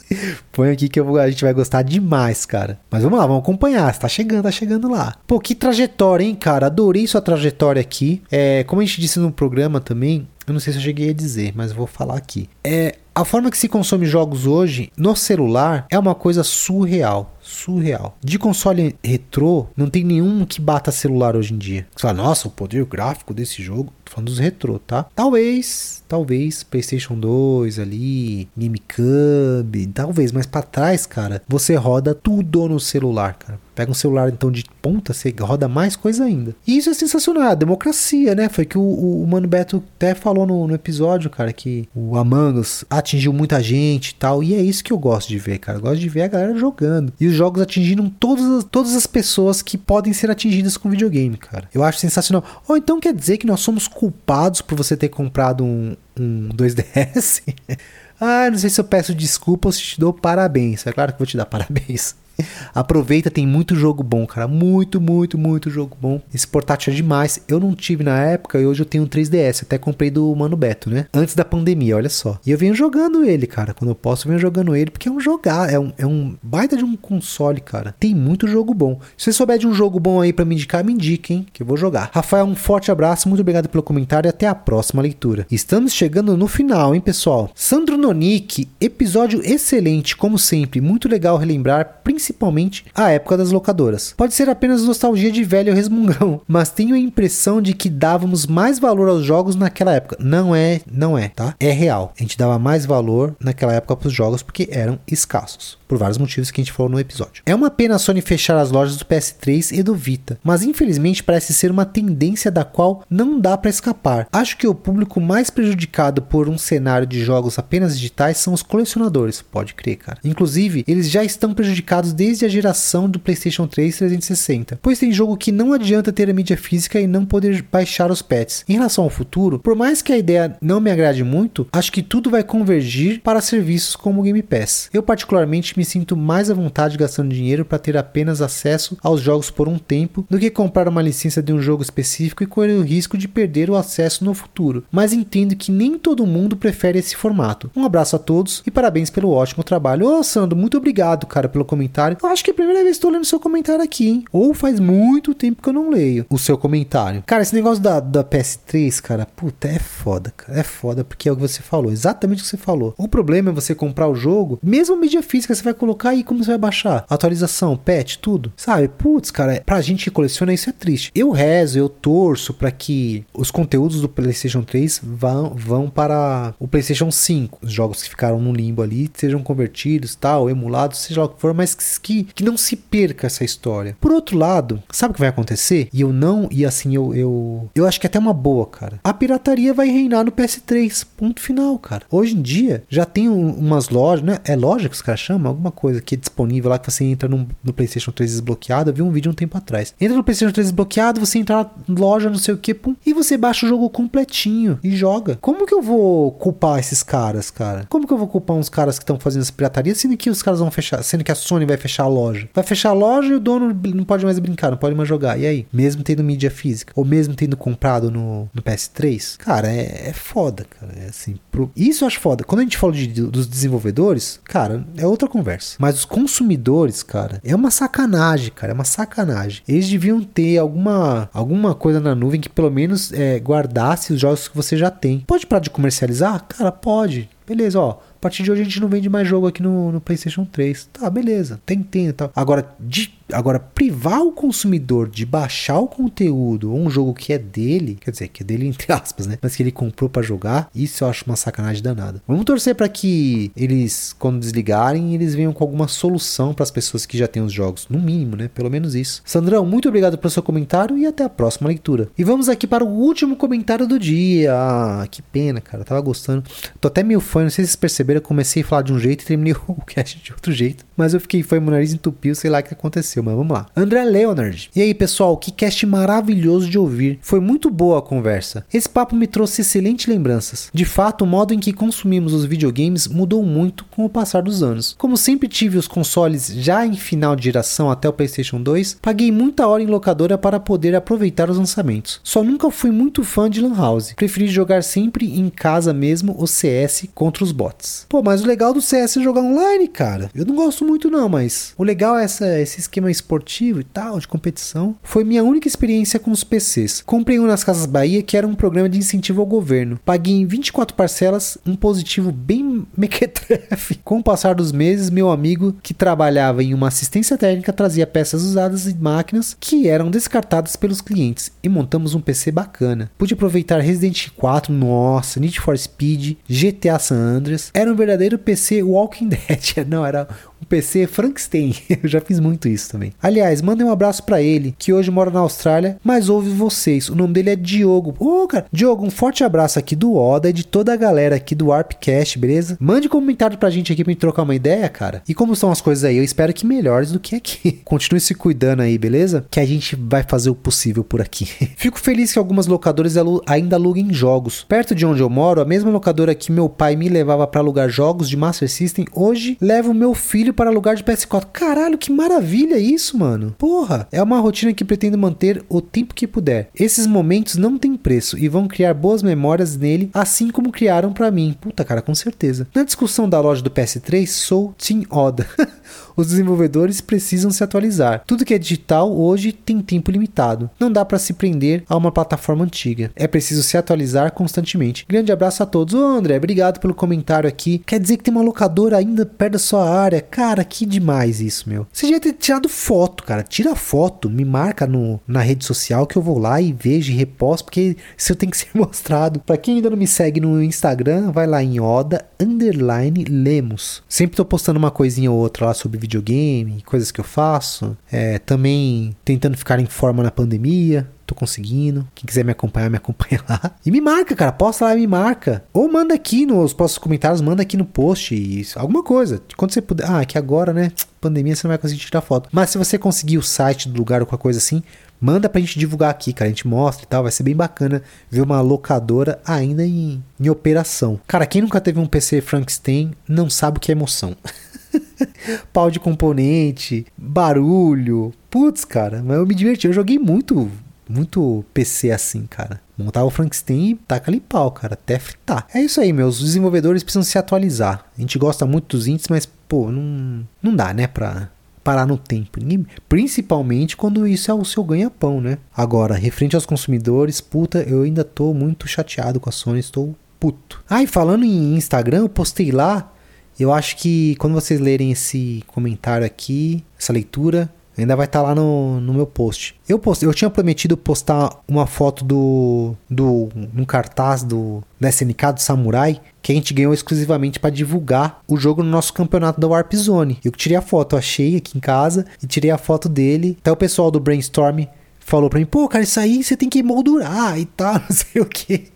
Põe 0.52 0.72
aqui 0.72 0.90
que 0.90 1.00
a 1.00 1.30
gente 1.30 1.44
vai 1.44 1.54
gostar 1.54 1.82
demais, 1.82 2.46
cara. 2.46 2.80
Mas 2.90 3.04
vamos 3.04 3.18
lá, 3.18 3.26
vamos 3.26 3.42
acompanhar. 3.42 3.98
Tá 3.98 4.08
chegando, 4.08 4.44
tá 4.44 4.52
chegando 4.52 4.90
lá. 4.90 5.16
Pô, 5.28 5.40
que 5.40 5.56
trajetória, 5.56 6.24
hein, 6.24 6.36
cara? 6.36 6.68
Adorei 6.68 7.08
sua 7.08 7.22
trajetória 7.22 7.82
aqui. 7.82 8.22
É, 8.32 8.64
como 8.64 8.82
a 8.82 8.86
gente 8.86 9.02
disse 9.02 9.20
no 9.20 9.32
programa 9.32 9.80
também, 9.80 10.28
eu 10.48 10.54
não 10.54 10.60
sei 10.60 10.74
se 10.74 10.80
eu 10.80 10.84
cheguei 10.84 11.10
a 11.10 11.14
dizer, 11.14 11.54
mas 11.56 11.72
vou 11.72 11.88
falar 11.88 12.18
aqui. 12.18 12.50
É, 12.64 12.96
A 13.18 13.24
forma 13.24 13.50
que 13.50 13.58
se 13.58 13.70
consome 13.70 14.06
jogos 14.06 14.46
hoje 14.46 14.92
no 14.98 15.16
celular 15.16 15.88
é 15.90 15.98
uma 15.98 16.14
coisa 16.14 16.44
surreal. 16.44 17.34
Surreal. 17.42 18.18
De 18.22 18.38
console 18.38 18.94
retrô, 19.02 19.68
não 19.78 19.90
tem 19.90 20.04
nenhum 20.04 20.46
que 20.46 20.60
bata 20.60 20.92
celular 20.92 21.34
hoje 21.34 21.54
em 21.54 21.58
dia. 21.58 21.88
Você 21.96 22.02
fala, 22.02 22.16
nossa, 22.16 22.50
o 22.50 22.52
poder 22.52 22.84
gráfico 22.84 23.34
desse 23.34 23.64
jogo. 23.64 23.94
Tô 24.04 24.12
falando 24.12 24.28
dos 24.28 24.38
retrô, 24.38 24.80
tá? 24.80 25.06
Talvez, 25.16 26.04
talvez 26.10 26.62
PlayStation 26.64 27.18
2 27.18 27.80
ali, 27.80 28.50
GameCube, 28.58 29.88
talvez, 29.94 30.34
mas 30.34 30.46
pra 30.46 30.62
trás, 30.62 31.06
cara, 31.06 31.42
você 31.48 31.76
roda 31.76 32.14
tudo 32.14 32.68
no 32.68 32.82
celular, 32.82 33.36
cara. 33.36 33.58
Pega 33.76 33.92
um 33.92 33.94
celular 33.94 34.30
então 34.30 34.50
de 34.50 34.64
ponta, 34.82 35.14
você 35.14 35.36
roda 35.38 35.68
mais 35.68 35.98
coisa 35.98 36.24
ainda. 36.24 36.56
E 36.66 36.78
isso 36.78 36.90
é 36.90 36.94
sensacional, 36.94 37.50
a 37.50 37.56
democracia, 37.56 38.34
né? 38.34 38.48
Foi 38.48 38.66
que 38.66 38.78
o, 38.78 38.82
o, 38.82 39.24
o 39.24 39.28
Mano 39.28 39.48
Beto 39.50 39.84
até 39.98 40.16
falou 40.16 40.48
no, 40.48 40.66
no, 40.66 40.74
episódio, 40.74 41.30
cara, 41.30 41.52
que 41.52 41.90
o 41.94 42.16
Among 42.16 42.60
Us 42.60 42.86
atingiu 42.90 43.34
muita 43.34 43.62
gente 43.62 44.10
e 44.10 44.16
tal. 44.16 44.42
E 44.42 44.56
é 44.56 44.62
isso 44.62 44.82
que 44.82 44.94
eu 44.94 44.98
gosto 44.98 45.28
de 45.28 45.38
ver, 45.38 45.58
cara. 45.60 45.78
Eu 45.78 45.82
gosto 45.82 46.00
de 46.00 46.08
ver 46.08 46.22
a 46.22 46.28
galera 46.30 46.58
jogando. 46.58 47.12
E 47.20 47.28
os 47.28 47.34
jogos 47.34 47.62
atingiram 47.62 48.10
todas 48.10 48.46
as, 48.46 48.64
todas 48.64 48.96
as 48.96 49.06
pessoas 49.06 49.62
que 49.62 49.78
podem 49.78 50.14
ser 50.14 50.32
atingidas 50.32 50.78
com 50.78 50.90
videogame, 50.90 51.36
cara. 51.36 51.68
Eu 51.74 51.84
acho 51.84 52.00
sensacional. 52.00 52.44
Ou 52.68 52.78
então 52.78 53.00
quer 53.00 53.14
dizer 53.14 53.38
que 53.38 53.46
nós 53.46 53.60
somos 53.60 53.90
culpados 53.90 54.62
por 54.62 54.78
você 54.78 54.96
ter 54.96 55.10
comprado 55.10 55.66
um, 55.66 55.98
um 56.18 56.48
2DS? 56.50 57.44
ah, 58.22 58.50
não 58.50 58.58
sei 58.58 58.70
se 58.70 58.80
eu 58.80 58.86
peço 58.86 59.14
desculpa 59.14 59.68
ou 59.68 59.72
se 59.74 59.82
te 59.82 60.00
dou 60.00 60.14
parabéns. 60.14 60.88
É 60.88 60.94
claro 60.94 61.12
que 61.12 61.20
vou 61.20 61.28
te 61.28 61.36
dar 61.36 61.46
parabéns. 61.46 62.16
Aproveita, 62.74 63.30
tem 63.30 63.48
muito 63.48 63.76
jogo 63.76 64.04
bom, 64.04 64.26
cara. 64.26 64.48
Muito, 64.48 65.00
muito, 65.00 65.38
muito 65.38 65.70
jogo 65.70 65.98
bom. 66.00 66.22
Esse 66.34 66.48
portátil 66.48 66.92
é 66.92 66.96
demais. 66.96 67.42
Eu 67.48 67.60
não 67.60 67.74
tive 67.74 68.04
na 68.04 68.20
época 68.20 68.60
e 68.60 68.66
hoje 68.66 68.82
eu 68.82 68.86
tenho 68.86 69.04
um 69.04 69.08
3DS. 69.08 69.64
Até 69.64 69.78
comprei 69.78 70.10
do 70.10 70.36
Mano 70.36 70.58
Beto, 70.58 70.90
né? 70.90 71.08
Antes 71.14 71.36
da 71.36 71.46
pandemia, 71.46 71.96
olha 71.96 72.10
só. 72.10 72.40
E 72.46 72.52
eu 72.52 72.58
venho 72.58 72.76
jogando 72.76 73.24
ele, 73.24 73.48
cara. 73.48 73.74
Quando 73.74 73.92
eu 73.92 73.96
posso, 73.96 74.26
eu 74.26 74.30
venho 74.30 74.40
jogando 74.40 74.76
ele 74.76 74.92
porque 74.92 75.08
é 75.08 75.12
um 75.12 75.20
jogar. 75.20 75.72
É 75.72 75.80
um, 75.80 75.94
é 75.98 76.06
um 76.06 76.36
baita 76.42 76.76
de 76.76 76.84
um 76.84 76.96
console, 76.96 77.62
cara. 77.62 77.96
Tem 78.00 78.14
muito 78.14 78.48
jogo 78.48 78.74
bom. 78.74 79.00
Se 79.18 79.26
você 79.26 79.34
souber 79.34 79.58
de 79.58 79.68
um 79.68 79.74
jogo 79.74 80.00
bom 80.00 80.22
aí 80.22 80.34
para 80.34 80.46
me 80.46 80.56
indicar, 80.56 80.84
me 80.84 80.94
indique, 80.94 81.34
hein? 81.34 81.46
Que 81.52 81.64
eu 81.64 81.68
vou 81.68 81.78
jogar. 81.78 82.10
Rafael, 82.14 82.46
um 82.46 82.56
forte 82.56 82.92
abraço. 82.92 83.30
Muito 83.30 83.42
obrigado 83.42 83.70
pelo 83.70 83.84
comentário 83.84 84.28
e 84.28 84.30
até 84.30 84.48
a 84.48 84.56
próxima 84.56 85.02
leitura. 85.02 85.48
Estamos 85.50 85.94
chegando 85.94 86.36
no 86.36 86.48
final, 86.48 86.94
hein, 86.94 87.02
pessoal? 87.02 87.50
Sandro 87.56 87.98
Nonick, 87.98 88.68
episódio 88.80 89.42
excelente, 89.44 90.16
como 90.16 90.38
sempre. 90.38 90.82
Muito 90.82 91.08
legal 91.08 91.38
relembrar, 91.38 92.02
principalmente 92.04 92.25
principalmente 92.26 92.86
a 92.96 93.12
época 93.12 93.38
das 93.38 93.52
locadoras. 93.52 94.14
Pode 94.18 94.34
ser 94.34 94.50
apenas 94.50 94.84
nostalgia 94.84 95.32
de 95.32 95.44
velho 95.44 95.74
resmungão, 95.74 96.42
mas 96.48 96.72
tenho 96.72 96.96
a 96.96 97.00
impressão 97.00 97.62
de 97.62 97.74
que 97.74 97.90
dávamos 97.90 98.48
mais 98.48 98.80
valor 98.80 99.10
aos 99.10 99.24
jogos 99.24 99.56
naquela 99.56 99.94
época. 99.94 100.18
Não 100.20 100.56
é, 100.56 100.82
não 100.92 101.18
é, 101.18 101.30
tá? 101.30 101.56
É 101.60 101.72
real. 101.72 102.14
A 102.18 102.22
gente 102.22 102.38
dava 102.38 102.58
mais 102.58 102.86
valor 102.86 103.36
naquela 103.40 103.74
época 103.74 103.96
para 103.96 104.08
os 104.08 104.14
jogos 104.14 104.42
porque 104.42 104.68
eram 104.72 104.98
escassos 105.08 105.78
por 105.88 105.98
vários 105.98 106.18
motivos 106.18 106.52
que 106.52 106.62
a 106.62 106.64
gente 106.64 106.72
falou 106.72 106.92
no 106.92 107.00
episódio. 107.00 107.44
É 107.46 107.56
uma 107.56 107.70
pena 107.70 107.96
a 107.96 108.00
Sony 108.00 108.22
fechar 108.22 108.58
as 108.58 108.72
lojas 108.72 108.98
do 108.98 109.06
PS3 109.06 109.78
e 109.78 109.84
do 109.84 109.96
Vita, 109.96 110.40
mas 110.44 110.64
infelizmente 110.64 111.24
parece 111.24 111.54
ser 111.54 111.72
uma 111.72 111.86
tendência 111.86 112.52
da 112.52 112.64
qual 112.64 113.04
não 113.10 113.40
dá 113.40 113.58
para 113.58 113.70
escapar. 113.70 114.28
Acho 114.32 114.58
que 114.58 114.68
o 114.68 114.76
público 114.76 115.20
mais 115.20 115.50
prejudicado 115.50 116.22
por 116.22 116.50
um 116.50 116.58
cenário 116.58 117.08
de 117.08 117.24
jogos 117.24 117.58
apenas 117.58 117.98
digitais 117.98 118.38
são 118.38 118.54
os 118.54 118.64
colecionadores, 118.64 119.42
pode 119.42 119.74
crer, 119.74 119.98
cara. 119.98 120.20
Inclusive, 120.24 120.84
eles 120.88 121.10
já 121.10 121.24
estão 121.24 121.54
prejudicados 121.54 122.14
desde 122.14 122.46
a 122.46 122.50
geração 122.50 123.10
do 123.10 123.20
PlayStation 123.20 123.68
3 123.68 123.98
360, 123.98 124.80
pois 124.82 125.00
tem 125.00 125.12
jogo 125.12 125.38
que 125.38 125.52
não 125.52 125.74
adianta 125.74 126.12
ter 126.12 126.30
a 126.30 126.34
mídia 126.34 126.58
física 126.58 127.00
e 127.00 127.08
não 127.08 127.26
poder 127.26 127.66
baixar 127.72 128.12
os 128.12 128.22
pets. 128.22 128.64
Em 128.68 128.74
relação 128.74 129.04
ao 129.04 129.10
futuro, 129.10 129.60
por 129.60 129.76
mais 129.76 130.02
que 130.02 130.14
a 130.14 130.18
ideia 130.18 130.58
não 130.62 130.80
me 130.80 130.92
agrade 130.92 131.24
muito, 131.24 131.68
acho 131.72 131.92
que 131.92 132.02
tudo 132.02 132.30
vai 132.30 132.44
convergir 132.44 133.22
para 133.22 133.42
serviços 133.42 133.96
como 133.96 134.22
o 134.22 134.24
Game 134.24 134.42
Pass. 134.42 134.90
Eu 134.94 135.04
particularmente 135.04 135.75
me 135.78 135.86
sinto 135.86 136.16
mais 136.16 136.50
à 136.50 136.54
vontade 136.54 136.98
gastando 136.98 137.34
dinheiro 137.34 137.66
para 137.66 137.80
ter 137.80 137.98
apenas 137.98 138.42
acesso 138.42 138.98
aos 139.02 139.22
jogos 139.22 139.50
por 139.50 139.68
um 139.68 139.78
tempo 139.78 140.26
do 140.30 140.40
que 140.40 140.50
comprar 140.50 140.88
uma 140.88 141.02
licença 141.02 141.42
de 141.42 141.54
um 141.54 141.62
jogo 141.62 141.84
específico 141.84 142.44
e 142.44 142.48
correr 142.48 142.74
o 142.74 142.84
risco 142.84 143.18
de 143.18 143.28
perder 143.28 143.70
o 143.70 143.76
acesso 143.76 144.24
no 144.24 144.34
futuro. 144.34 144.84
Mas 144.92 145.14
entendo 145.14 145.56
que 145.56 145.72
nem 145.72 145.98
todo 145.98 146.26
mundo 146.26 146.58
prefere 146.58 147.00
esse 147.00 147.16
formato. 147.16 147.70
Um 147.76 147.86
abraço 147.86 148.16
a 148.16 148.20
todos 148.20 148.64
e 148.66 148.72
parabéns 148.72 149.10
pelo 149.10 149.32
ótimo 149.32 149.64
trabalho. 149.64 150.08
Ô 150.08 150.24
Sandro, 150.24 150.58
muito 150.58 150.78
obrigado, 150.78 151.26
cara, 151.26 151.50
pelo 151.50 151.66
comentário. 151.66 152.18
Eu 152.22 152.30
acho 152.30 152.44
que 152.44 152.52
é 152.52 152.54
a 152.54 152.56
primeira 152.56 152.84
vez 152.84 152.96
que 152.96 152.98
estou 152.98 153.12
lendo 153.12 153.26
seu 153.26 153.40
comentário 153.40 153.84
aqui, 153.84 154.08
hein? 154.08 154.26
Ou 154.32 154.54
faz 154.54 154.80
muito 154.80 155.34
tempo 155.34 155.62
que 155.62 155.70
eu 155.70 155.74
não 155.74 155.90
leio 155.90 156.26
o 156.30 156.38
seu 156.38 156.58
comentário. 156.58 157.24
Cara, 157.26 157.42
esse 157.42 157.56
negócio 157.56 157.82
da, 157.82 158.00
da 158.00 158.24
PS3, 158.24 159.02
cara, 159.02 159.26
puta, 159.26 159.68
é 159.68 159.80
foda, 159.80 160.34
cara. 160.36 160.60
É 160.60 160.64
foda 160.64 161.04
porque 161.04 161.28
é 161.28 161.32
o 161.32 161.36
que 161.36 161.42
você 161.42 161.62
falou, 161.62 161.92
exatamente 161.92 162.40
o 162.40 162.44
que 162.44 162.50
você 162.50 162.58
falou. 162.58 162.94
O 162.98 163.08
problema 163.08 163.50
é 163.50 163.54
você 163.54 163.76
comprar 163.76 164.08
o 164.08 164.16
jogo, 164.16 164.60
mesmo 164.62 164.98
mídia 164.98 165.22
física, 165.22 165.54
você 165.54 165.64
vai 165.66 165.74
colocar 165.74 166.14
e 166.16 166.24
como 166.24 166.44
você 166.44 166.52
vai 166.52 166.58
baixar? 166.58 167.06
Atualização, 167.10 167.78
patch, 167.78 168.18
tudo. 168.18 168.54
Sabe? 168.56 168.88
Putz, 168.88 169.32
cara, 169.32 169.62
pra 169.66 169.82
gente 169.82 170.06
que 170.06 170.12
coleciona 170.12 170.54
isso 170.54 170.70
é 170.70 170.74
triste. 170.74 171.12
Eu 171.14 171.32
rezo, 171.32 171.78
eu 171.78 171.90
torço 171.90 172.54
para 172.54 172.72
que 172.72 173.26
os 173.34 173.52
conteúdos 173.52 174.02
do 174.02 174.10
PlayStation 174.10 174.62
3 174.62 175.02
vão, 175.04 175.50
vão 175.56 175.90
para 175.90 176.54
o 176.60 176.68
PlayStation 176.68 177.12
5. 177.12 177.60
Os 177.62 177.72
jogos 177.72 178.04
que 178.04 178.10
ficaram 178.10 178.40
no 178.40 178.54
limbo 178.54 178.82
ali 178.82 179.10
sejam 179.14 179.42
convertidos, 179.42 180.16
tal, 180.16 180.50
emulados, 180.50 181.00
seja 181.00 181.22
lá 181.22 181.28
o 181.28 181.30
que 181.30 181.42
for, 181.42 181.54
mas 181.54 181.76
que, 181.98 182.24
que 182.24 182.44
não 182.44 182.58
se 182.58 182.76
perca 182.76 183.28
essa 183.28 183.44
história. 183.44 183.98
Por 184.00 184.12
outro 184.12 184.38
lado, 184.38 184.82
sabe 184.92 185.12
o 185.12 185.14
que 185.14 185.20
vai 185.20 185.30
acontecer? 185.30 185.90
E 185.92 186.02
eu 186.02 186.12
não, 186.12 186.48
e 186.52 186.66
assim, 186.66 186.96
eu, 186.96 187.14
eu, 187.14 187.70
eu 187.76 187.88
acho 187.88 188.00
que 188.00 188.08
é 188.08 188.10
até 188.10 188.20
uma 188.20 188.34
boa, 188.34 188.66
cara. 188.66 189.00
A 189.04 189.14
pirataria 189.14 189.74
vai 189.74 189.88
reinar 189.88 190.24
no 190.24 190.32
PS3. 190.32 191.06
Ponto 191.18 191.42
final, 191.42 191.78
cara. 191.80 192.06
Hoje 192.10 192.36
em 192.36 192.42
dia, 192.42 192.84
já 192.90 193.06
tem 193.06 193.30
um, 193.30 193.52
umas 193.52 193.90
lojas, 193.90 194.26
né? 194.26 194.40
É 194.44 194.56
loja 194.56 194.90
que 194.90 194.96
os 194.96 195.02
caras 195.02 195.20
chamam? 195.20 195.55
Alguma 195.56 195.72
coisa 195.72 196.02
que 196.02 196.16
é 196.16 196.18
disponível 196.18 196.70
lá 196.70 196.78
que 196.78 196.92
você 196.92 197.06
entra 197.06 197.30
no, 197.30 197.48
PlayStation 197.74 198.12
3 198.12 198.32
desbloqueado. 198.32 198.90
Eu 198.90 198.94
vi 198.94 199.02
um 199.02 199.10
vídeo 199.10 199.32
um 199.32 199.34
tempo 199.34 199.58
atrás. 199.58 199.96
Entra 200.00 200.18
no 200.18 200.24
PlayStation 200.24 200.54
3 200.54 200.68
desbloqueado, 200.68 201.20
você 201.20 201.40
entra 201.40 201.70
na 201.88 202.00
loja, 202.00 202.30
não 202.30 202.38
sei 202.38 202.54
o 202.54 202.58
que, 202.58 202.74
pum, 202.74 202.96
e 203.06 203.14
você 203.14 203.38
baixa 203.38 203.66
o 203.66 203.70
jogo 203.70 203.90
completinho 203.90 204.78
e 204.84 204.96
joga. 204.96 205.38
Como 205.40 205.66
que 205.66 205.74
eu 205.74 205.82
vou 205.82 206.32
culpar 206.34 206.80
esses 206.80 207.02
caras, 207.02 207.50
cara? 207.50 207.86
Como 207.90 208.06
que 208.06 208.14
eu 208.14 208.18
vou 208.18 208.28
culpar 208.28 208.58
uns 208.58 208.70
caras 208.70 209.00
que 209.00 209.04
estão 209.04 209.20
fazendo 209.20 209.44
essa 209.44 209.54
pirataria, 209.54 209.96
sendo 209.96 210.18
que 210.18 210.30
os 210.30 210.42
caras 210.42 210.60
vão 210.60 210.70
fechar, 210.70 211.02
sendo 211.04 211.24
que 211.24 211.32
a 211.32 211.36
Sony 211.36 211.66
vai 211.66 211.78
fechar 211.78 212.04
a 212.04 212.08
loja? 212.08 212.50
Vai 212.54 212.64
fechar 212.64 212.90
a 212.90 212.94
loja 212.94 213.30
e 213.30 213.36
o 213.36 213.40
dono 213.40 213.74
não 213.94 214.04
pode 214.04 214.26
mais 214.26 214.38
brincar, 214.40 214.72
não 214.72 214.78
pode 214.78 214.96
mais 214.96 215.08
jogar. 215.08 215.40
E 215.40 215.46
aí? 215.46 215.68
Mesmo 215.72 216.04
tendo 216.04 216.24
mídia 216.24 216.52
física, 216.52 216.92
ou 216.96 217.06
mesmo 217.06 217.34
tendo 217.34 217.56
comprado 217.56 218.12
no, 218.12 218.50
no 218.54 218.62
PS3, 218.62 219.38
cara, 219.38 219.72
é, 219.72 220.10
é 220.10 220.14
foda, 220.14 220.66
cara. 220.80 220.94
É 220.98 221.10
assim, 221.10 221.36
pro... 221.56 221.72
isso 221.76 222.04
eu 222.04 222.08
acho 222.08 222.20
foda. 222.20 222.44
Quando 222.44 222.60
a 222.60 222.64
gente 222.64 222.78
fala 222.78 222.94
de, 222.94 223.08
dos 223.08 223.48
desenvolvedores, 223.48 224.40
cara, 224.44 224.86
é 224.98 225.08
outra 225.08 225.28
conversa. 225.28 225.78
Mas 225.80 225.96
os 225.96 226.06
consumidores, 226.06 227.02
cara, 227.02 227.40
é 227.44 227.56
uma 227.56 227.72
sacanagem, 227.72 228.52
cara, 228.54 228.74
é 228.74 228.76
uma 228.76 228.84
sacanagem. 228.84 229.62
Eles 229.68 229.90
deviam 229.90 230.22
ter 230.22 230.58
alguma, 230.58 231.30
alguma 231.34 231.74
coisa 231.74 232.00
na 232.00 232.14
nuvem 232.14 232.42
que 232.42 232.50
pelo 232.50 232.70
menos 232.70 233.14
é, 233.14 233.40
guardasse 233.40 234.14
os 234.14 234.20
jogos 234.20 234.48
que 234.48 234.56
você 234.56 234.76
já 234.76 234.92
tem. 234.92 235.20
Pode 235.22 235.46
parar 235.46 235.62
de 235.62 235.70
comercializar? 235.70 236.46
Cara, 236.48 236.72
pode. 236.72 237.30
Beleza, 237.48 237.80
ó. 237.80 237.92
A 237.92 238.20
partir 238.20 238.42
de 238.42 238.52
hoje 238.52 238.62
a 238.62 238.64
gente 238.64 238.82
não 238.82 238.88
vende 238.88 239.08
mais 239.08 239.28
jogo 239.28 239.46
aqui 239.46 239.62
no, 239.62 239.92
no 239.92 240.02
PlayStation 240.02 240.46
3. 240.46 240.90
Tá, 240.92 241.10
beleza. 241.10 241.60
Tem, 241.64 241.84
tem 241.84 242.12
tal. 242.12 242.32
Agora, 242.36 242.68
de 242.80 243.14
Agora, 243.32 243.60
privar 243.60 244.22
o 244.22 244.32
consumidor 244.32 245.10
de 245.10 245.26
baixar 245.26 245.80
o 245.80 245.88
conteúdo 245.88 246.72
ou 246.72 246.80
um 246.80 246.90
jogo 246.90 247.14
que 247.14 247.34
é 247.34 247.38
dele, 247.38 247.98
quer 248.00 248.12
dizer, 248.12 248.28
que 248.28 248.44
é 248.44 248.46
dele 248.46 248.68
entre 248.68 248.92
aspas, 248.94 249.26
né? 249.26 249.38
Mas 249.42 249.56
que 249.56 249.64
ele 249.64 249.72
comprou 249.72 250.10
para 250.10 250.22
jogar, 250.22 250.70
isso 250.76 251.04
eu 251.04 251.10
acho 251.10 251.26
uma 251.26 251.36
sacanagem 251.36 251.82
danada. 251.82 252.22
Vamos 252.28 252.46
torcer 252.46 252.76
para 252.76 252.88
que 252.88 253.52
eles, 253.56 254.16
quando 254.20 254.40
desligarem, 254.40 255.16
eles 255.16 255.34
venham 255.34 255.54
com 255.54 255.64
alguma 255.64 255.88
solução 255.88 256.54
para 256.54 256.64
as 256.64 256.72
pessoas 256.72 257.06
que 257.06 257.18
já 257.18 257.28
têm 257.28 257.42
os 257.42 257.52
jogos, 257.52 257.88
no 257.90 258.00
mínimo, 258.00 258.36
né? 258.36 258.48
Pelo 258.48 258.70
menos 258.70 258.94
isso. 258.94 259.22
Sandrão, 259.26 259.66
muito 259.66 259.90
obrigado 259.90 260.18
pelo 260.18 260.32
seu 260.32 260.44
comentário 260.44 260.98
e 260.98 261.06
até 261.08 261.24
a 261.24 261.30
próxima 261.30 261.68
leitura. 261.68 262.10
E 262.18 262.24
vamos 262.24 262.48
aqui 262.48 262.68
para 262.68 262.84
o 262.84 262.88
último 262.88 263.36
comentário 263.36 263.88
do 263.88 263.98
dia. 263.98 264.54
Ah, 264.54 265.08
que 265.10 265.22
pena, 265.22 265.60
cara. 265.60 265.84
tava 265.84 266.02
gostando. 266.02 266.44
Tô 266.80 266.88
até 266.88 267.02
meio 267.02 267.20
fã, 267.20 267.44
não 267.44 267.50
sei 267.50 267.66
se 267.66 267.72
vocês 267.72 267.76
perceberam, 267.76 268.20
eu 268.20 268.22
comecei 268.22 268.62
a 268.62 268.66
falar 268.66 268.82
de 268.84 268.94
um 268.94 269.00
jeito 269.00 269.24
e 269.24 269.26
terminei 269.26 269.56
o 269.68 269.76
cast 269.86 270.22
de 270.22 270.32
outro 270.32 270.54
jeito. 270.54 270.86
Mas 270.96 271.14
eu 271.14 271.20
fiquei, 271.20 271.42
foi, 271.42 271.60
meu 271.60 271.72
nariz 271.72 271.92
entupiu, 271.94 272.36
sei 272.36 272.50
lá 272.50 272.60
o 272.60 272.64
que 272.64 272.74
aconteceu 272.74 273.15
aconteceu, 273.16 273.24
mas 273.24 273.36
vamos 273.36 273.54
lá. 273.54 273.68
André 273.76 274.04
Leonard. 274.04 274.70
E 274.76 274.82
aí, 274.82 274.94
pessoal, 274.94 275.38
que 275.38 275.52
cast 275.52 275.86
maravilhoso 275.86 276.70
de 276.70 276.78
ouvir. 276.78 277.20
Foi 277.22 277.40
muito 277.40 277.70
boa 277.70 278.00
a 278.00 278.02
conversa. 278.02 278.66
Esse 278.74 278.90
papo 278.90 279.16
me 279.16 279.28
trouxe 279.28 279.62
excelentes 279.62 280.08
lembranças. 280.08 280.70
De 280.74 280.86
fato, 280.86 281.24
o 281.24 281.28
modo 281.28 281.54
em 281.54 281.60
que 281.60 281.74
consumimos 281.74 282.34
os 282.34 282.46
videogames 282.46 283.08
mudou 283.08 283.44
muito 283.44 283.86
com 283.86 284.06
o 284.06 284.10
passar 284.10 284.42
dos 284.42 284.62
anos. 284.62 284.96
Como 284.98 285.18
sempre 285.18 285.48
tive 285.48 285.78
os 285.78 285.88
consoles 285.88 286.48
já 286.48 286.86
em 286.86 286.96
final 286.96 287.36
de 287.36 287.46
geração 287.46 287.90
até 287.90 288.10
o 288.10 288.14
PlayStation 288.14 288.62
2, 288.62 288.98
paguei 289.02 289.32
muita 289.32 289.68
hora 289.68 289.84
em 289.84 289.88
locadora 289.88 290.38
para 290.38 290.60
poder 290.60 290.96
aproveitar 290.96 291.50
os 291.50 291.58
lançamentos. 291.58 292.20
Só 292.24 292.44
nunca 292.44 292.70
fui 292.72 292.92
muito 292.92 293.24
fã 293.24 293.50
de 293.50 293.62
Lan 293.62 293.76
House. 293.76 294.14
Preferi 294.16 294.48
jogar 294.48 294.84
sempre 294.84 295.38
em 295.38 295.50
casa 295.50 295.94
mesmo 295.94 296.36
o 296.38 296.48
CS 296.48 297.06
contra 297.14 297.44
os 297.44 297.52
bots. 297.52 298.06
Pô, 298.10 298.22
mas 298.22 298.42
o 298.42 298.48
legal 298.48 298.74
do 298.74 298.82
CS 298.82 299.18
é 299.18 299.22
jogar 299.22 299.42
online, 299.42 299.88
cara. 299.88 300.30
Eu 300.34 300.46
não 300.46 300.56
gosto 300.56 300.86
muito 300.86 301.10
não, 301.10 301.30
mas 301.30 301.74
o 301.78 301.84
legal 301.84 302.18
é 302.18 302.26
essa, 302.26 302.60
esse 302.60 302.80
esquema 302.80 303.05
esportivo 303.12 303.80
e 303.80 303.84
tal, 303.84 304.20
de 304.20 304.28
competição. 304.28 304.96
Foi 305.04 305.24
minha 305.24 305.44
única 305.44 305.68
experiência 305.68 306.20
com 306.20 306.32
os 306.32 306.44
PCs. 306.44 307.02
Comprei 307.06 307.40
um 307.40 307.48
nas 307.48 307.64
Casas 307.64 307.86
Bahia, 307.86 308.22
que 308.22 308.38
era 308.38 308.48
um 308.48 308.56
programa 308.56 308.90
de 308.90 308.98
incentivo 308.98 309.42
ao 309.42 309.48
governo. 309.48 310.00
Paguei 310.04 310.36
em 310.36 310.46
24 310.46 310.96
parcelas, 310.96 311.58
um 311.66 311.76
positivo 311.76 312.32
bem 312.32 312.86
mequetrefe. 312.96 314.00
Com 314.04 314.20
o 314.20 314.24
passar 314.24 314.56
dos 314.56 314.72
meses, 314.72 315.10
meu 315.10 315.30
amigo, 315.30 315.76
que 315.82 315.94
trabalhava 315.94 316.64
em 316.64 316.74
uma 316.74 316.88
assistência 316.88 317.38
técnica, 317.38 317.74
trazia 317.74 318.08
peças 318.08 318.44
usadas 318.44 318.88
e 318.88 318.94
máquinas 318.96 319.56
que 319.60 319.88
eram 319.88 320.10
descartadas 320.10 320.76
pelos 320.76 321.02
clientes 321.02 321.52
e 321.64 321.70
montamos 321.70 322.14
um 322.14 322.22
PC 322.22 322.52
bacana. 322.52 323.12
Pude 323.18 323.34
aproveitar 323.34 323.80
Resident 323.80 324.30
4, 324.36 324.74
nossa, 324.74 325.40
Need 325.40 325.60
for 325.60 325.78
Speed, 325.78 326.38
GTA 326.50 327.00
San 327.00 327.16
Andreas. 327.16 327.72
Era 327.74 327.92
um 327.92 327.96
verdadeiro 327.96 328.38
PC 328.38 328.84
Walking 328.84 329.30
Dead. 329.30 329.86
Não, 329.88 330.06
era 330.06 330.28
um 330.62 330.66
PC 330.66 331.08
Frankenstein. 331.08 331.76
Eu 332.04 332.10
já 332.10 332.22
fiz 332.22 332.40
muito 332.40 332.68
isso 332.68 332.90
também. 332.90 333.14
Aliás, 333.22 333.62
mandem 333.62 333.86
um 333.86 333.92
abraço 333.92 334.24
para 334.24 334.42
ele, 334.42 334.76
que 334.78 334.94
hoje 334.94 335.12
mora 335.12 335.32
na 335.32 335.40
Austrália, 335.40 335.98
mas 336.04 336.30
ouve 336.30 336.50
vocês. 336.50 337.10
O 337.10 337.16
nome 337.16 337.34
dele 337.34 337.52
é 337.52 337.56
Diogo. 337.56 338.16
Ô, 338.20 338.44
oh, 338.44 338.48
cara, 338.48 338.66
Diogo, 338.72 339.06
um 339.06 339.12
forte 339.12 339.44
abraço 339.44 339.80
aqui 339.80 339.96
do 339.96 340.16
Oda 340.16 340.50
e 340.50 340.54
de 340.54 340.66
toda 340.66 340.94
a 340.94 340.98
galera 340.98 341.36
aqui 341.36 341.56
do 341.56 341.68
Warpcast, 341.68 342.40
beleza? 342.40 342.78
Mande 342.80 343.10
comentário 343.10 343.58
pra 343.58 343.70
gente 343.70 343.92
aqui 343.92 344.04
pra 344.04 344.12
gente 344.12 344.20
trocar 344.20 344.44
uma 344.44 344.56
ideia, 344.56 344.88
cara. 344.90 345.22
E 345.28 345.34
como 345.34 345.54
estão 345.54 345.72
as 345.72 345.82
coisas 345.82 346.04
aí? 346.04 346.18
Eu 346.18 346.24
espero 346.24 346.54
que 346.54 346.66
melhores 346.66 347.12
do 347.12 347.20
que 347.20 347.36
aqui. 347.36 347.82
Continue 347.86 348.20
se 348.20 348.34
cuidando 348.34 348.82
aí, 348.82 348.98
beleza? 348.98 349.46
Que 349.50 349.60
a 349.60 349.66
gente 349.66 349.96
vai 349.96 350.24
fazer 350.24 350.50
o 350.50 350.56
possível 350.56 351.04
por 351.04 351.22
aqui. 351.22 351.46
Fico 351.76 352.00
feliz 352.00 352.32
que 352.34 352.40
algumas 352.40 352.68
locadoras 352.68 353.16
ainda 353.46 353.76
aluguem 353.76 354.14
jogos. 354.14 354.64
Perto 354.68 354.96
de 354.96 355.06
onde 355.06 355.22
eu 355.22 355.30
moro, 355.30 355.62
a 355.62 355.66
mesma 355.66 355.92
locadora 355.92 356.34
que 356.34 356.52
meu 356.52 356.70
pai 356.70 356.96
me 356.96 357.10
levava 357.10 357.46
para 357.46 357.62
alugar 357.62 357.90
jogos 357.90 358.30
de 358.30 358.38
Master 358.38 358.70
System, 358.70 359.06
hoje 359.14 359.58
leva 359.62 359.90
o 359.90 359.94
meu 359.94 360.14
filho 360.14 360.54
para 360.56 360.70
alugar 360.70 360.96
de 360.96 361.04
PS4. 361.04 361.48
Caralho, 361.52 361.98
que 361.98 362.12
maravilha 362.12 362.78
isso, 362.78 363.18
mano. 363.18 363.54
Porra, 363.58 364.08
é 364.12 364.22
uma 364.22 364.40
rotina 364.40 364.74
que 364.74 364.86
pretendo 364.86 365.18
manter 365.18 365.64
o 365.70 365.82
tempo 365.82 366.16
que 366.16 366.26
puder. 366.28 366.70
Esses 366.74 367.06
momentos 367.06 367.56
não 367.56 367.78
têm 367.78 367.96
preço 367.96 368.38
e 368.38 368.48
vão 368.48 368.68
criar 368.68 368.94
boas 368.94 369.22
memórias 369.22 369.78
nele, 369.78 370.10
assim 370.14 370.50
como 370.50 370.72
criaram 370.72 371.14
para 371.14 371.30
mim. 371.32 371.56
Puta, 371.60 371.84
cara, 371.84 372.02
com 372.02 372.16
certeza. 372.16 372.68
Na 372.74 372.84
discussão 372.84 373.30
da 373.30 373.40
loja 373.40 373.62
do 373.62 373.70
PS3, 373.70 374.26
sou 374.28 374.74
Team 374.78 375.04
Oda. 375.10 375.48
Os 376.16 376.28
desenvolvedores 376.28 377.02
precisam 377.02 377.52
se 377.52 377.64
atualizar. 377.64 378.24
Tudo 378.26 378.46
que 378.46 378.54
é 378.54 378.58
digital 378.58 379.14
hoje 379.14 379.52
tem 379.52 379.82
tempo 379.82 380.12
limitado. 380.12 380.70
Não 380.80 380.92
dá 380.92 381.04
para 381.04 381.20
se 381.20 381.34
prender 381.34 381.84
a 381.90 381.98
uma 381.98 382.12
plataforma 382.12 382.64
antiga. 382.64 383.12
É 383.16 383.28
preciso 383.28 383.62
se 383.62 383.78
atualizar 383.78 384.32
constantemente. 384.32 385.06
Grande 385.08 385.32
abraço 385.32 385.62
a 385.62 385.66
todos. 385.66 385.94
Ô 385.94 386.00
André, 386.00 386.38
obrigado 386.38 386.80
pelo 386.80 386.94
comentário 386.94 387.50
aqui. 387.50 387.80
Quer 387.86 388.00
dizer 388.00 388.18
que 388.18 388.24
tem 388.24 388.34
uma 388.34 388.44
locadora 388.44 388.98
ainda 388.98 389.26
perto 389.26 389.54
da 389.54 389.60
sua 389.60 389.90
área? 389.90 390.22
Cara, 390.36 390.66
que 390.66 390.86
demais 390.86 391.40
isso, 391.40 391.70
meu. 391.70 391.88
Você 391.94 392.10
já 392.10 392.20
ter 392.20 392.34
tirado 392.34 392.68
foto, 392.68 393.24
cara. 393.24 393.42
Tira 393.42 393.74
foto, 393.74 394.30
me 394.30 394.44
marca 394.44 394.86
no, 394.86 395.18
na 395.26 395.40
rede 395.40 395.64
social 395.64 396.06
que 396.06 396.18
eu 396.18 396.22
vou 396.22 396.38
lá 396.38 396.60
e 396.60 396.74
vejo 396.74 397.10
e 397.10 397.16
reposto, 397.16 397.64
porque 397.64 397.96
isso 398.18 398.36
tem 398.36 398.50
que 398.50 398.58
ser 398.60 398.68
mostrado. 398.74 399.40
Para 399.40 399.56
quem 399.56 399.78
ainda 399.78 399.90
não 399.90 399.96
me 399.96 400.06
segue 400.06 400.42
no 400.42 400.62
Instagram, 400.62 401.32
vai 401.32 401.48
lá 401.48 401.64
em 401.64 401.80
Oda 401.80 402.26
Underline 402.38 403.24
Lemos. 403.24 404.04
Sempre 404.10 404.36
tô 404.36 404.44
postando 404.44 404.78
uma 404.78 404.92
coisinha 404.92 405.32
ou 405.32 405.38
outra 405.38 405.68
lá 405.68 405.74
sobre 405.74 405.98
videogame, 405.98 406.84
coisas 406.86 407.14
que 407.14 407.22
eu 407.22 407.26
faço. 407.26 407.96
É, 408.12 408.38
também 408.38 409.16
tentando 409.24 409.56
ficar 409.56 409.80
em 409.80 409.86
forma 409.86 410.22
na 410.22 410.32
pandemia. 410.32 411.10
Tô 411.26 411.34
conseguindo. 411.34 412.08
Quem 412.14 412.26
quiser 412.26 412.46
me 412.46 412.52
acompanhar, 412.52 412.90
me 412.90 412.98
acompanha 412.98 413.44
lá. 413.50 413.72
E 413.86 413.90
me 413.90 414.00
marca, 414.00 414.36
cara. 414.36 414.52
Posta 414.52 414.86
lá 414.86 414.96
e 414.96 415.00
me 415.00 415.08
marca. 415.08 415.64
Ou 415.74 415.92
manda 415.92 416.14
aqui 416.14 416.46
nos 416.46 416.74
postos 416.74 417.00
comentários, 417.00 417.42
manda 417.42 417.64
aqui 417.64 417.76
no 417.76 417.86
post. 417.86 418.36
Isso, 418.36 418.78
alguma 418.80 419.04
coisa. 419.04 419.42
Quando 419.58 419.72
você 419.72 419.82
puder. 419.82 420.10
Ah, 420.10 420.24
que 420.24 420.38
agora, 420.38 420.72
né? 420.72 420.92
Pandemia, 421.20 421.56
você 421.56 421.66
não 421.66 421.72
vai 421.72 421.78
conseguir 421.80 422.02
tirar 422.02 422.22
foto. 422.22 422.50
Mas 422.52 422.70
se 422.70 422.78
você 422.78 422.98
conseguir 422.98 423.40
o 423.40 423.42
site 423.42 423.90
do 423.90 423.98
lugar 423.98 424.22
ou 424.22 424.28
qualquer 424.28 424.44
coisa 424.44 424.60
assim, 424.60 424.84
manda 425.20 425.50
pra 425.50 425.60
gente 425.60 425.80
divulgar 425.80 426.12
aqui, 426.12 426.32
cara. 426.32 426.46
A 426.48 426.50
gente 426.50 426.68
mostra 426.68 427.06
e 427.06 427.08
tal. 427.08 427.24
Vai 427.24 427.32
ser 427.32 427.42
bem 427.42 427.56
bacana 427.56 428.04
ver 428.30 428.42
uma 428.42 428.62
locadora 428.62 429.40
ainda 429.44 429.84
em, 429.84 430.24
em 430.40 430.50
operação. 430.50 431.20
Cara, 431.26 431.48
quem 431.48 431.62
nunca 431.64 431.82
teve 431.82 432.00
um 432.00 432.06
PC 432.06 432.42
Frankenstein 432.42 433.14
não 433.28 433.50
sabe 433.50 433.78
o 433.78 433.82
que 433.82 433.92
é 433.92 433.94
emoção. 433.94 434.36
Pau 435.74 435.90
de 435.90 436.00
componente, 436.00 437.06
barulho. 437.18 438.32
Putz, 438.50 438.86
cara, 438.86 439.24
mas 439.26 439.38
eu 439.38 439.46
me 439.46 439.56
diverti. 439.56 439.88
Eu 439.88 439.94
joguei 439.94 440.20
muito, 440.20 440.72
muito 441.08 441.64
PC 441.74 442.12
assim, 442.12 442.46
cara. 442.46 442.82
Montava 442.98 443.26
o 443.26 443.30
Frankenstein 443.30 443.92
e 443.92 443.96
taca 443.96 444.32
ali 444.32 444.40
pau, 444.40 444.72
cara, 444.72 444.94
até 444.94 445.20
fritar. 445.20 445.68
É 445.74 445.82
isso 445.82 446.00
aí, 446.00 446.14
meus 446.14 446.40
desenvolvedores 446.40 447.04
precisam 447.04 447.24
se 447.24 447.38
atualizar. 447.38 448.06
A 448.18 448.22
gente 448.22 448.38
gosta 448.38 448.66
muito 448.66 448.96
dos 448.96 449.08
índices, 449.08 449.30
mas, 449.30 449.46
pô, 449.46 449.92
não, 449.92 450.48
não 450.62 450.76
dá, 450.76 450.94
né, 450.94 451.08
pra 451.08 451.50
parar 451.84 452.06
no 452.06 452.18
tempo. 452.18 452.60
Principalmente 453.08 453.96
quando 453.96 454.28
isso 454.28 454.50
é 454.50 454.54
o 454.54 454.66
seu 454.66 454.84
ganha-pão, 454.84 455.40
né? 455.40 455.60
Agora, 455.76 456.16
referente 456.16 456.56
aos 456.56 456.66
consumidores, 456.66 457.40
puta, 457.42 457.80
eu 457.84 458.02
ainda 458.02 458.24
tô 458.24 458.54
muito 458.54 458.88
chateado 458.88 459.40
com 459.40 459.50
a 459.50 459.52
Sony, 459.52 459.80
estou 459.80 460.16
puto. 460.40 460.84
Ah, 460.90 461.04
e 461.04 461.08
falando 461.08 461.44
em 461.44 461.76
Instagram, 461.76 462.20
eu 462.20 462.30
postei 462.30 462.72
lá 462.72 463.12
eu 463.58 463.72
acho 463.72 463.96
que 463.98 464.36
quando 464.36 464.54
vocês 464.54 464.80
lerem 464.80 465.12
esse 465.12 465.64
comentário 465.68 466.26
aqui, 466.26 466.84
essa 467.00 467.14
leitura, 467.14 467.74
ainda 468.02 468.16
vai 468.16 468.26
estar 468.26 468.40
tá 468.40 468.48
lá 468.48 468.56
no, 468.56 469.00
no 469.00 469.14
meu 469.14 469.26
post. 469.26 469.76
Eu 469.88 470.00
postei, 470.00 470.28
eu 470.28 470.34
tinha 470.34 470.50
prometido 470.50 470.98
postar 470.98 471.62
uma 471.68 471.86
foto 471.86 472.24
do 472.24 472.96
do 473.10 473.50
um 473.76 473.86
cartaz 473.86 474.44
do 474.44 474.84
da 475.00 475.10
SNK 475.10 475.54
do 475.54 475.62
Samurai 475.62 476.22
que 476.42 476.52
a 476.52 476.56
gente 476.56 476.74
ganhou 476.74 476.94
exclusivamente 476.94 477.60
para 477.60 477.70
divulgar 477.70 478.42
o 478.48 478.58
jogo 478.58 478.84
no 478.84 478.90
nosso 478.90 479.14
campeonato 479.14 479.60
da 479.60 479.68
Warp 479.68 479.94
Zone. 479.96 480.38
Eu 480.44 480.52
tirei 480.52 480.78
a 480.78 480.82
foto, 480.82 481.18
achei 481.18 481.56
aqui 481.56 481.78
em 481.78 481.82
casa 481.82 482.26
e 482.42 482.48
tirei 482.48 482.70
a 482.70 482.78
foto 482.78 483.10
dele. 483.10 483.58
Até 483.62 483.72
o 483.72 483.76
pessoal 483.76 484.12
do 484.12 484.20
Brainstorm 484.20 484.86
falou 485.20 485.50
para 485.50 485.60
mim: 485.60 485.66
"Pô, 485.66 485.88
cara, 485.88 486.04
isso 486.04 486.20
aí 486.20 486.44
você 486.44 486.56
tem 486.56 486.70
que 486.70 486.84
moldurar 486.84 487.60
e 487.60 487.66
tal, 487.66 487.96
não 488.10 488.12
sei 488.12 488.42
o 488.42 488.46
que". 488.46 488.95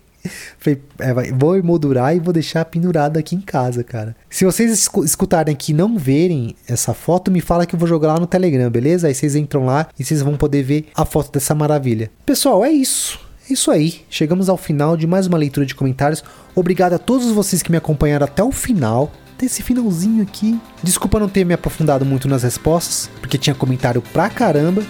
Falei, 0.58 0.80
é, 0.98 1.32
vou 1.32 1.56
emoldurar 1.56 2.14
e 2.14 2.20
vou 2.20 2.32
deixar 2.32 2.64
pendurado 2.64 3.16
aqui 3.16 3.34
em 3.34 3.40
casa, 3.40 3.82
cara. 3.82 4.14
Se 4.28 4.44
vocês 4.44 4.88
escutarem 5.04 5.52
aqui 5.52 5.72
e 5.72 5.74
não 5.74 5.96
verem 5.96 6.54
essa 6.68 6.92
foto, 6.92 7.30
me 7.30 7.40
fala 7.40 7.66
que 7.66 7.74
eu 7.74 7.78
vou 7.78 7.88
jogar 7.88 8.14
lá 8.14 8.20
no 8.20 8.26
Telegram, 8.26 8.70
beleza? 8.70 9.08
Aí 9.08 9.14
vocês 9.14 9.34
entram 9.34 9.64
lá 9.64 9.88
e 9.98 10.04
vocês 10.04 10.22
vão 10.22 10.36
poder 10.36 10.62
ver 10.62 10.88
a 10.94 11.04
foto 11.04 11.32
dessa 11.32 11.54
maravilha. 11.54 12.10
Pessoal, 12.24 12.64
é 12.64 12.70
isso. 12.70 13.18
É 13.48 13.52
isso 13.52 13.70
aí. 13.70 14.02
Chegamos 14.08 14.48
ao 14.48 14.56
final 14.56 14.96
de 14.96 15.06
mais 15.06 15.26
uma 15.26 15.38
leitura 15.38 15.66
de 15.66 15.74
comentários. 15.74 16.22
Obrigado 16.54 16.92
a 16.92 16.98
todos 16.98 17.30
vocês 17.32 17.62
que 17.62 17.70
me 17.70 17.76
acompanharam 17.76 18.24
até 18.24 18.42
o 18.42 18.52
final. 18.52 19.10
Esse 19.42 19.62
finalzinho 19.62 20.22
aqui. 20.22 20.60
Desculpa 20.82 21.18
não 21.18 21.26
ter 21.26 21.46
me 21.46 21.54
aprofundado 21.54 22.04
muito 22.04 22.28
nas 22.28 22.42
respostas, 22.42 23.08
porque 23.20 23.38
tinha 23.38 23.54
comentário 23.54 24.02
pra 24.12 24.28
caramba. 24.28 24.82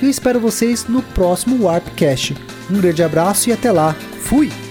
Eu 0.00 0.08
espero 0.08 0.38
vocês 0.38 0.86
no 0.88 1.02
próximo 1.02 1.64
Warpcast. 1.64 2.36
Um 2.70 2.80
grande 2.80 3.02
abraço 3.02 3.48
e 3.48 3.52
até 3.52 3.72
lá. 3.72 3.96
Fui! 4.20 4.65